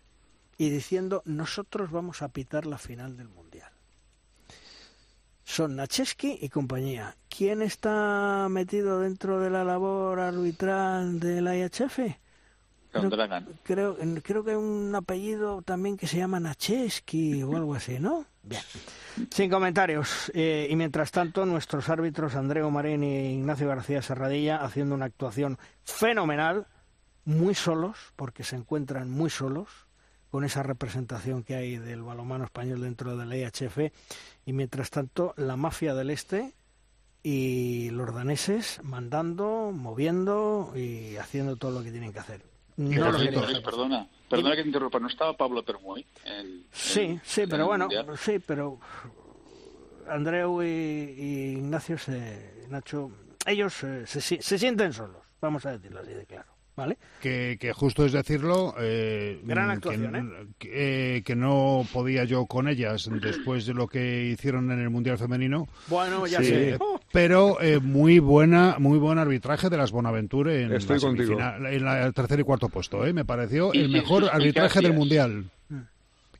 y 0.57 0.69
diciendo 0.69 1.21
nosotros 1.25 1.91
vamos 1.91 2.21
a 2.21 2.29
pitar 2.29 2.65
la 2.65 2.77
final 2.77 3.17
del 3.17 3.29
Mundial. 3.29 3.71
Son 5.45 5.75
Nacheski 5.75 6.39
y 6.41 6.49
compañía. 6.49 7.15
¿Quién 7.29 7.61
está 7.61 8.47
metido 8.49 8.99
dentro 8.99 9.39
de 9.39 9.51
la 9.51 9.63
labor 9.63 10.19
arbitral 10.19 11.19
de 11.19 11.39
la 11.39 11.55
IHF? 11.55 11.99
Dragan. 12.91 13.47
Creo, 13.63 13.95
creo 14.23 14.43
que 14.43 14.55
un 14.55 14.93
apellido 14.95 15.61
también 15.61 15.97
que 15.97 16.07
se 16.07 16.17
llama 16.17 16.39
Nacheski 16.39 17.43
o 17.43 17.55
algo 17.55 17.75
así, 17.75 17.99
¿no? 17.99 18.25
Bien. 18.41 18.61
Sin 19.29 19.49
comentarios. 19.49 20.31
Eh, 20.33 20.67
y 20.69 20.75
mientras 20.75 21.11
tanto, 21.11 21.45
nuestros 21.45 21.89
árbitros 21.89 22.35
Andreu 22.35 22.71
Marín 22.71 23.03
y 23.03 23.33
Ignacio 23.35 23.67
García 23.67 24.01
Serradilla 24.01 24.57
haciendo 24.57 24.95
una 24.95 25.05
actuación 25.05 25.59
fenomenal, 25.83 26.65
muy 27.23 27.53
solos, 27.53 27.97
porque 28.15 28.43
se 28.43 28.55
encuentran 28.55 29.11
muy 29.11 29.29
solos, 29.29 29.84
con 30.31 30.43
esa 30.43 30.63
representación 30.63 31.43
que 31.43 31.55
hay 31.55 31.77
del 31.77 32.01
balonmano 32.03 32.43
español 32.45 32.81
dentro 32.81 33.15
de 33.17 33.25
la 33.25 33.37
IHF. 33.37 33.91
Y 34.45 34.53
mientras 34.53 34.89
tanto, 34.89 35.33
la 35.37 35.55
mafia 35.55 35.93
del 35.93 36.09
Este 36.09 36.53
y 37.23 37.89
los 37.91 38.13
daneses 38.13 38.79
mandando, 38.83 39.71
moviendo 39.73 40.73
y 40.75 41.15
haciendo 41.17 41.55
todo 41.55 41.71
lo 41.71 41.83
que 41.83 41.91
tienen 41.91 42.11
que 42.13 42.19
hacer. 42.19 42.41
No 42.77 43.11
lo 43.11 43.17
quería. 43.17 43.41
Luis, 43.41 43.59
perdona, 43.59 44.07
perdona 44.29 44.55
que 44.55 44.61
te 44.63 44.67
interrumpa, 44.67 44.99
¿no 44.99 45.07
estaba 45.07 45.35
Pablo 45.35 45.63
Permuy? 45.63 46.05
En, 46.25 46.65
Sí, 46.71 47.19
sí, 47.23 47.43
pero 47.47 47.63
el 47.63 47.67
bueno, 47.69 47.85
Mundial? 47.85 48.17
sí, 48.17 48.39
pero 48.39 48.79
Andreu 50.09 50.61
y, 50.61 50.67
y 50.67 51.51
Ignacio, 51.57 51.97
se, 51.97 52.65
Nacho, 52.69 53.11
ellos 53.45 53.83
eh, 53.83 54.05
se, 54.05 54.21
si- 54.21 54.41
se 54.41 54.59
sienten 54.59 54.93
solos, 54.93 55.23
vamos 55.41 55.65
a 55.65 55.71
decirlo 55.71 56.01
así 56.01 56.11
de 56.13 56.25
claro, 56.25 56.51
¿vale? 56.75 56.97
Que, 57.21 57.57
que 57.59 57.73
justo 57.73 58.05
es 58.05 58.11
decirlo, 58.11 58.75
eh, 58.79 59.39
Gran 59.43 59.67
que- 59.67 59.73
actuación, 59.73 60.15
¿eh? 60.15 60.47
que, 60.57 61.17
eh, 61.17 61.23
que 61.23 61.35
no 61.35 61.85
podía 61.93 62.23
yo 62.25 62.45
con 62.45 62.67
ellas 62.67 63.09
después 63.21 63.65
de 63.65 63.73
lo 63.73 63.87
que 63.87 64.25
hicieron 64.25 64.71
en 64.71 64.79
el 64.79 64.89
Mundial 64.89 65.17
Femenino. 65.17 65.67
Bueno, 65.87 66.27
ya 66.27 66.39
Sí, 66.39 66.45
sé. 66.45 66.77
Pero 67.11 67.61
eh, 67.61 67.79
muy 67.79 68.19
buena, 68.19 68.75
muy 68.79 68.97
buen 68.99 69.17
arbitraje 69.19 69.69
de 69.69 69.77
las 69.77 69.91
Bonaventure 69.91 70.63
en, 70.63 70.73
Estoy 70.73 70.97
la 70.97 71.01
contigo. 71.01 71.37
semifinal- 71.39 71.73
en 71.73 71.85
la- 71.85 72.05
el 72.05 72.13
tercer 72.13 72.39
y 72.39 72.43
cuarto 72.43 72.67
puesto. 72.69 73.05
¿eh? 73.05 73.13
Me 73.13 73.25
pareció 73.25 73.71
Y 73.73 73.77
el 73.79 73.83
sin 73.85 73.93
mejor 73.93 74.29
arbitraje 74.31 74.81
del. 74.81 74.93
Mundial. 74.93 75.45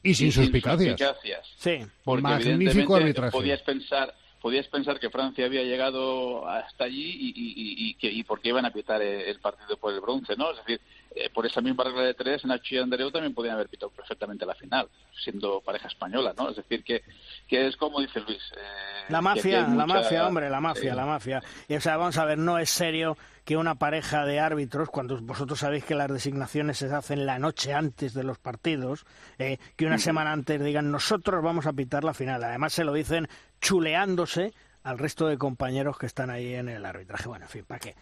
Y 0.04 0.14
sin 0.14 0.32
suspicacias. 0.32 1.00
suspicacias. 1.00 1.48
Sí. 1.58 1.80
Porque 2.04 2.22
Magnífico 2.22 2.96
arbitraje. 2.96 3.32
podías 3.32 3.62
pensar 3.64 4.14
podías 4.46 4.68
pensar 4.68 5.00
que 5.00 5.10
Francia 5.10 5.48
había 5.48 5.64
llegado 5.64 6.48
hasta 6.48 6.84
allí 6.84 7.18
y, 7.20 7.30
y, 7.30 7.54
y, 7.56 7.90
y 7.90 7.94
que 7.96 8.12
y 8.12 8.24
por 8.24 8.40
qué 8.40 8.50
iban 8.50 8.64
a 8.64 8.70
pitar 8.70 9.02
el, 9.02 9.40
partido 9.40 9.76
por 9.76 9.92
el 9.92 10.02
bronce, 10.02 10.36
¿no? 10.36 10.52
Es 10.52 10.58
decir, 10.58 10.80
eh, 11.16 11.32
por 11.34 11.48
esa 11.48 11.62
misma 11.62 11.84
regla 11.84 12.04
de 12.04 12.14
tres, 12.14 12.46
Nacho 12.46 12.76
y 12.76 12.78
Andreu 12.78 13.10
también 13.10 13.34
podían 13.34 13.56
haber 13.56 13.70
pitado 13.70 13.90
perfectamente 13.90 14.46
la 14.46 14.54
final, 14.54 14.88
siendo 15.20 15.62
pareja 15.62 15.88
española, 15.88 16.36
¿no? 16.38 16.52
Es 16.52 16.58
decir, 16.58 16.84
que, 16.84 17.02
que 17.48 17.66
es 17.66 17.76
como 17.76 18.00
dice 18.00 18.20
Luis. 18.20 18.44
eh, 18.56 19.06
La 19.10 19.20
mafia, 19.20 19.68
la 19.68 19.88
mafia, 19.88 20.28
hombre, 20.28 20.48
la 20.48 20.62
mafia, 20.62 20.94
la 20.94 21.08
mafia. 21.08 21.42
Y, 21.68 21.74
o 21.74 21.82
sea, 21.82 21.98
vamos 21.98 22.20
a 22.20 22.26
ver, 22.26 22.38
no 22.38 22.60
es 22.60 22.70
serio 22.70 23.18
que 23.46 23.58
una 23.58 23.76
pareja 23.76 24.26
de 24.26 24.40
árbitros, 24.40 24.90
cuando 24.90 25.20
vosotros 25.22 25.60
sabéis 25.60 25.86
que 25.86 25.94
las 25.96 26.12
designaciones 26.12 26.78
se 26.78 26.94
hacen 26.94 27.26
la 27.26 27.40
noche 27.40 27.74
antes 27.74 28.14
de 28.14 28.24
los 28.24 28.40
partidos, 28.40 29.06
eh, 29.38 29.58
que 29.76 29.86
una 29.86 30.00
semana 30.00 30.32
antes 30.32 30.64
digan 30.64 30.92
nosotros 30.92 31.44
vamos 31.44 31.66
a 31.68 31.74
pitar 31.74 32.04
la 32.04 32.14
final. 32.14 32.44
Además 32.44 32.74
se 32.74 32.84
lo 32.84 32.94
dicen 32.94 33.28
chuleándose 33.66 34.54
al 34.84 35.00
resto 35.00 35.26
de 35.26 35.40
compañeros 35.40 35.98
que 35.98 36.06
están 36.06 36.30
ahí 36.30 36.54
en 36.54 36.70
el 36.70 36.86
arbitraje. 36.86 37.28
Bueno, 37.28 37.46
en 37.46 37.50
fin, 37.50 37.66
¿para 37.66 37.80
qué? 37.80 37.96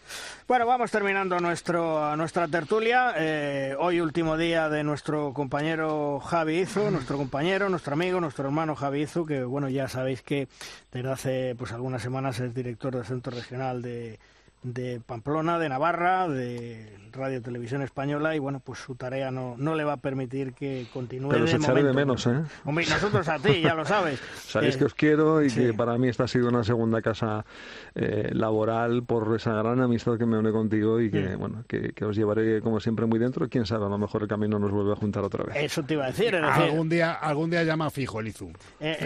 Bueno, 0.46 0.66
vamos 0.66 0.92
terminando 0.92 1.40
nuestro, 1.40 2.18
nuestra 2.18 2.50
tertulia. 2.50 3.14
Eh, 3.16 3.74
hoy 3.80 4.02
último 4.02 4.36
día 4.36 4.68
de 4.68 4.84
nuestro 4.84 5.32
compañero 5.34 6.20
Javi 6.20 6.60
Izu, 6.60 6.92
nuestro 6.92 7.16
compañero, 7.16 7.70
nuestro 7.70 7.94
amigo, 7.94 8.20
nuestro 8.20 8.44
hermano 8.44 8.76
Javi 8.76 9.04
Izu, 9.04 9.26
que 9.26 9.46
bueno, 9.46 9.70
ya 9.70 9.88
sabéis 9.88 10.22
que 10.22 10.50
desde 10.92 11.10
hace 11.10 11.56
pues 11.58 11.72
algunas 11.72 12.02
semanas 12.02 12.42
es 12.42 12.54
director 12.54 12.94
del 12.94 13.06
Centro 13.06 13.32
Regional 13.34 13.82
de, 13.82 14.20
de 14.64 15.02
Pamplona, 15.06 15.60
de 15.60 15.70
Navarra, 15.70 16.28
de 16.28 16.98
Radio 17.12 17.42
Televisión 17.44 17.82
Española 17.84 18.36
y 18.36 18.40
bueno, 18.40 18.60
pues 18.60 18.80
su 18.80 18.96
tarea 18.96 19.30
no, 19.30 19.56
no 19.58 19.76
le 19.76 19.84
va 19.84 19.94
a 19.94 19.98
permitir 19.98 20.54
que 20.54 20.88
continúe 20.92 21.30
Pero 21.30 21.44
os 21.44 21.52
de 21.52 21.58
echaré 21.58 21.84
de 21.84 21.94
menos, 21.94 22.26
¿eh? 22.26 22.42
Hombre, 22.66 22.86
y 22.86 22.90
nosotros 22.90 23.28
a 23.28 23.38
ti, 23.38 23.62
ya 23.62 23.76
lo 23.76 23.86
sabes. 23.86 24.20
Sabéis 24.48 24.76
Eh, 24.76 24.80
que 24.80 24.86
os 24.86 24.96
quiero 24.96 25.44
y 25.44 25.50
sí. 25.52 25.60
que 25.62 25.74
para 25.74 25.96
mí 26.00 26.08
esta 26.08 26.24
ha 26.24 26.28
sido 26.28 26.48
una 26.50 26.64
segunda 26.64 27.02
casa 27.04 27.46
eh, 27.94 28.30
laboral 28.34 29.04
por 29.04 29.36
esa 29.36 29.54
gran 29.54 29.80
amistad 29.82 30.18
que 30.18 30.26
me 30.26 30.40
une 30.40 30.52
contigo 30.52 31.00
y 31.00 31.12
que, 31.12 31.36
Mm. 31.36 31.40
bueno, 31.40 31.64
que, 31.68 31.92
que 31.94 32.06
os 32.06 32.16
llevaré 32.16 32.62
como 32.62 32.80
siempre 32.80 33.06
muy 33.06 33.20
dentro. 33.20 33.48
Quién 33.50 33.66
sabe, 33.68 33.86
a 33.86 33.90
lo 33.90 33.98
mejor 34.00 34.24
el 34.24 34.28
camino 34.28 34.58
nos 34.58 34.72
vuelve 34.72 34.94
a 34.94 34.96
juntar 34.96 35.24
otra 35.24 35.44
vez. 35.44 35.56
Eso 35.56 35.84
te 35.84 35.94
iba 35.94 36.06
a 36.06 36.08
decir, 36.08 36.32
decir, 36.32 36.44
Algún 36.46 36.90
día, 36.90 37.12
algún 37.14 37.50
día 37.52 37.64
llama 37.64 37.90
fijo 37.92 38.22
el 38.22 38.30
Izu. 38.30 38.52
Eh, 38.80 38.98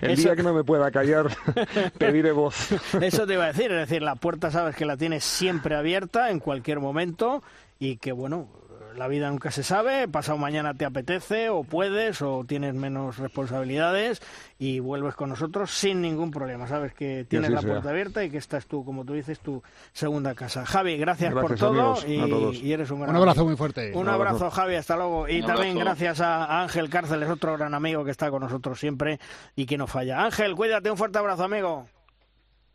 El 0.00 0.10
Eso- 0.12 0.22
día 0.22 0.36
que 0.36 0.42
no 0.42 0.54
me 0.54 0.64
pueda 0.64 0.90
callar, 0.90 1.26
pediré 1.98 2.32
voz. 2.32 2.72
Eso 3.00 3.26
te 3.26 3.34
iba 3.34 3.44
a 3.44 3.48
decir, 3.48 3.70
es 3.72 3.88
decir, 3.88 3.95
la 4.00 4.14
puerta 4.16 4.50
sabes 4.50 4.76
que 4.76 4.84
la 4.86 4.96
tienes 4.96 5.24
siempre 5.24 5.74
abierta 5.76 6.30
en 6.30 6.40
cualquier 6.40 6.80
momento 6.80 7.42
y 7.78 7.96
que 7.98 8.12
bueno, 8.12 8.48
la 8.96 9.08
vida 9.08 9.28
nunca 9.28 9.50
se 9.50 9.62
sabe, 9.62 10.08
pasado 10.08 10.38
mañana 10.38 10.72
te 10.72 10.86
apetece 10.86 11.50
o 11.50 11.64
puedes 11.64 12.22
o 12.22 12.44
tienes 12.48 12.72
menos 12.72 13.18
responsabilidades 13.18 14.22
y 14.58 14.80
vuelves 14.80 15.14
con 15.14 15.28
nosotros 15.28 15.70
sin 15.70 16.00
ningún 16.00 16.30
problema, 16.30 16.66
sabes 16.66 16.94
que 16.94 17.26
tienes 17.28 17.50
la 17.50 17.60
sea. 17.60 17.72
puerta 17.72 17.90
abierta 17.90 18.24
y 18.24 18.30
que 18.30 18.38
esta 18.38 18.56
es 18.56 18.66
tú, 18.66 18.86
como 18.86 19.04
tú 19.04 19.12
dices, 19.12 19.38
tu 19.40 19.62
segunda 19.92 20.34
casa. 20.34 20.64
Javi, 20.64 20.96
gracias, 20.96 21.34
por 21.34 21.56
todo 21.56 21.98
y, 22.06 22.18
a 22.20 22.26
todos. 22.26 22.56
y 22.56 22.72
eres 22.72 22.90
un 22.90 23.00
gran 23.00 23.10
Un 23.10 23.16
abrazo 23.16 23.40
amigo. 23.40 23.50
muy 23.50 23.56
fuerte. 23.58 23.90
Un 23.92 23.98
Un 23.98 24.08
abrazo, 24.08 24.36
abrazo. 24.46 24.50
Javi, 24.56 24.74
hasta 24.76 24.96
luego. 24.96 25.28
Y 25.28 25.40
Un 25.42 25.46
también 25.46 25.72
abrazo. 25.76 25.84
gracias 25.84 26.20
a 26.22 26.44
a 26.46 26.62
Ángel 26.62 26.88
Cárceles, 26.88 27.28
otro 27.28 27.58
gran 27.58 27.74
amigo 27.74 28.02
que 28.02 28.12
está 28.12 28.30
con 28.30 28.40
nosotros 28.40 28.80
siempre 28.80 29.20
y 29.56 29.66
que 29.66 29.76
no 29.76 29.86
falla. 29.86 30.24
Ángel, 30.24 30.54
cuídate, 30.56 30.90
un 30.90 30.96
fuerte 30.96 31.18
abrazo, 31.18 31.44
amigo. 31.44 31.86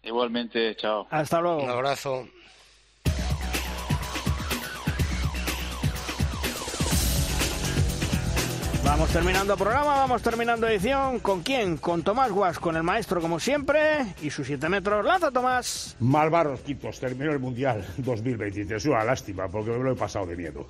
Igualmente, 0.04 0.76
chao. 0.76 1.08
Hasta 1.10 1.40
luego. 1.42 1.64
Un 1.64 1.70
abrazo. 1.70 2.28
Vamos 8.84 9.10
terminando 9.12 9.56
programa, 9.56 9.96
vamos 9.96 10.22
terminando 10.22 10.68
edición. 10.68 11.20
¿Con 11.20 11.44
quién? 11.44 11.78
Con 11.78 12.04
Tomás 12.04 12.32
Guas, 12.32 12.60
con 12.60 12.76
el 12.76 12.84
maestro 12.84 13.22
como 13.22 13.40
siempre 13.40 14.06
y 14.22 14.30
sus 14.32 14.48
7 14.48 14.68
metros. 14.70 15.06
¡Lanza, 15.06 15.32
Tomás! 15.32 15.96
Malvaros 16.00 16.60
Quitos, 16.62 17.00
terminó 17.00 17.32
el 17.32 17.40
Mundial 17.40 17.86
2023. 17.98 18.84
Una 18.88 19.04
lástima, 19.04 19.48
porque 19.48 19.72
me 19.72 19.84
lo 19.84 19.92
he 19.92 19.96
pasado 19.96 20.26
de 20.26 20.36
miedo. 20.36 20.66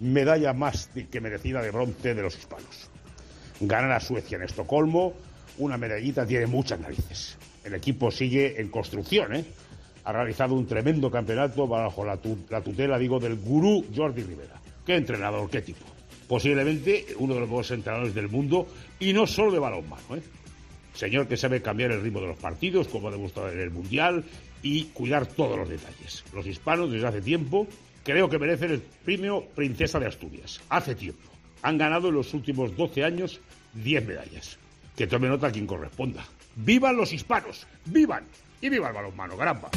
Medalla 0.00 0.52
más 0.52 0.90
que 1.10 1.20
merecida 1.20 1.62
de 1.62 1.70
bronce 1.70 2.14
de 2.14 2.22
los 2.22 2.36
hispanos. 2.36 2.90
Ganar 3.60 3.90
a 3.92 4.00
Suecia 4.00 4.36
en 4.36 4.42
Estocolmo, 4.42 5.14
una 5.58 5.78
medallita 5.78 6.26
tiene 6.26 6.46
muchas 6.46 6.78
narices. 6.78 7.38
El 7.66 7.74
equipo 7.74 8.10
sigue 8.10 8.60
en 8.60 8.68
construcción, 8.68 9.34
¿eh? 9.34 9.44
Ha 10.04 10.12
realizado 10.12 10.54
un 10.54 10.66
tremendo 10.66 11.10
campeonato 11.10 11.66
bajo 11.66 12.04
la, 12.04 12.16
tu- 12.16 12.46
la 12.48 12.60
tutela, 12.60 12.96
digo, 12.98 13.18
del 13.18 13.34
gurú 13.36 13.84
Jordi 13.94 14.22
Rivera. 14.22 14.60
¿Qué 14.86 14.94
entrenador, 14.94 15.50
qué 15.50 15.62
tipo? 15.62 15.84
Posiblemente 16.28 17.06
uno 17.18 17.34
de 17.34 17.40
los 17.40 17.48
mejores 17.48 17.70
entrenadores 17.72 18.14
del 18.14 18.28
mundo 18.28 18.68
y 19.00 19.12
no 19.12 19.26
solo 19.26 19.50
de 19.52 19.58
balonmano, 19.58 20.16
¿eh? 20.16 20.22
Señor 20.94 21.26
que 21.28 21.36
sabe 21.36 21.60
cambiar 21.60 21.90
el 21.92 22.02
ritmo 22.02 22.20
de 22.20 22.28
los 22.28 22.38
partidos, 22.38 22.88
como 22.88 23.08
ha 23.08 23.10
demostrado 23.10 23.50
en 23.50 23.60
el 23.60 23.70
Mundial, 23.70 24.24
y 24.62 24.84
cuidar 24.84 25.26
todos 25.26 25.58
los 25.58 25.68
detalles. 25.68 26.24
Los 26.32 26.46
hispanos, 26.46 26.90
desde 26.90 27.06
hace 27.06 27.20
tiempo, 27.20 27.66
creo 28.02 28.28
que 28.30 28.38
merecen 28.38 28.70
el 28.70 28.80
premio 29.04 29.44
Princesa 29.54 29.98
de 30.00 30.06
Asturias. 30.06 30.60
Hace 30.70 30.94
tiempo. 30.94 31.28
Han 31.62 31.78
ganado 31.78 32.08
en 32.08 32.14
los 32.14 32.32
últimos 32.32 32.76
12 32.76 33.04
años 33.04 33.40
10 33.74 34.06
medallas. 34.06 34.58
Que 34.96 35.06
tome 35.06 35.28
nota 35.28 35.50
quien 35.52 35.66
corresponda. 35.66 36.24
¡Vivan 36.56 36.96
los 36.96 37.12
hispanos! 37.12 37.66
¡Vivan! 37.84 38.24
Y 38.62 38.70
viva 38.70 38.88
el 38.88 38.94
balonmano, 38.94 39.36
caramba. 39.36 39.68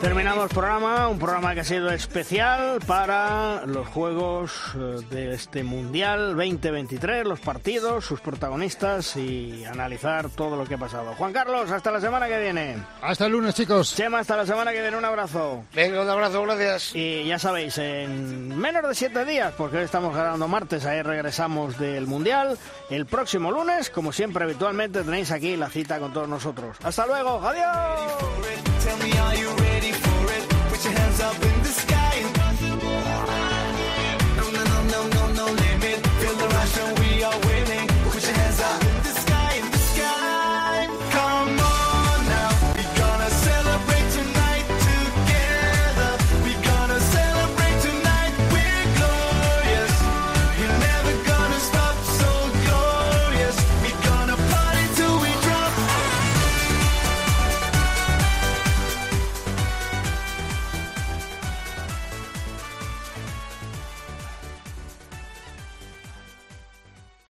Terminamos 0.00 0.50
programa, 0.50 1.08
un 1.08 1.18
programa 1.18 1.54
que 1.54 1.60
ha 1.60 1.64
sido 1.64 1.90
especial 1.90 2.80
para 2.86 3.64
los 3.66 3.86
juegos 3.88 4.52
eh, 4.74 5.04
de 5.10 5.34
este 5.34 5.62
Mundial 5.62 6.34
2023, 6.34 7.26
los 7.26 7.38
partidos, 7.38 8.06
sus 8.06 8.20
protagonistas 8.20 9.14
y 9.16 9.64
analizar 9.66 10.30
todo 10.30 10.56
lo 10.56 10.64
que 10.64 10.74
ha 10.74 10.78
pasado. 10.78 11.14
Juan 11.16 11.32
Carlos, 11.32 11.70
hasta 11.70 11.90
la 11.90 12.00
semana 12.00 12.28
que 12.28 12.40
viene. 12.40 12.78
Hasta 13.02 13.26
el 13.26 13.32
lunes, 13.32 13.54
chicos. 13.54 13.94
Chema, 13.94 14.20
hasta 14.20 14.36
la 14.36 14.46
semana 14.46 14.72
que 14.72 14.80
viene, 14.80 14.96
un 14.96 15.04
abrazo. 15.04 15.64
Venga, 15.74 16.02
un 16.02 16.08
abrazo, 16.08 16.42
gracias. 16.42 16.94
Y 16.94 17.24
ya 17.24 17.38
sabéis, 17.38 17.76
en 17.78 18.58
menos 18.58 18.88
de 18.88 18.94
siete 18.94 19.24
días, 19.24 19.52
porque 19.56 19.78
hoy 19.78 19.84
estamos 19.84 20.14
grabando 20.14 20.48
martes, 20.48 20.86
ahí 20.86 21.02
regresamos 21.02 21.78
del 21.78 22.06
Mundial. 22.06 22.58
El 22.88 23.06
próximo 23.06 23.50
lunes, 23.52 23.90
como 23.90 24.12
siempre 24.12 24.44
habitualmente, 24.44 25.02
tenéis 25.02 25.30
aquí 25.30 25.56
la 25.56 25.68
cita 25.68 26.00
con 26.00 26.12
todos 26.12 26.28
nosotros. 26.28 26.78
Hasta 26.82 27.06
luego, 27.06 27.40
adiós. 27.46 29.19
Are 29.24 29.36
you 29.36 29.50
ready 29.66 29.92
for 29.92 30.20
it? 30.36 30.42
Put 30.70 30.80
your 30.84 30.94
hands 31.00 31.20
up 31.20 31.36
in 31.50 31.56
the 31.62 31.72
sky. 31.82 32.14
No, 34.38 34.44
no, 34.56 34.62
no, 34.72 34.78
no, 34.94 35.00
no, 35.16 35.22
no 35.40 35.46
limit. 35.64 35.98
Feel 36.20 36.36
the 36.42 36.48
rush 36.56 36.74
we 37.00 37.22
are 37.22 37.38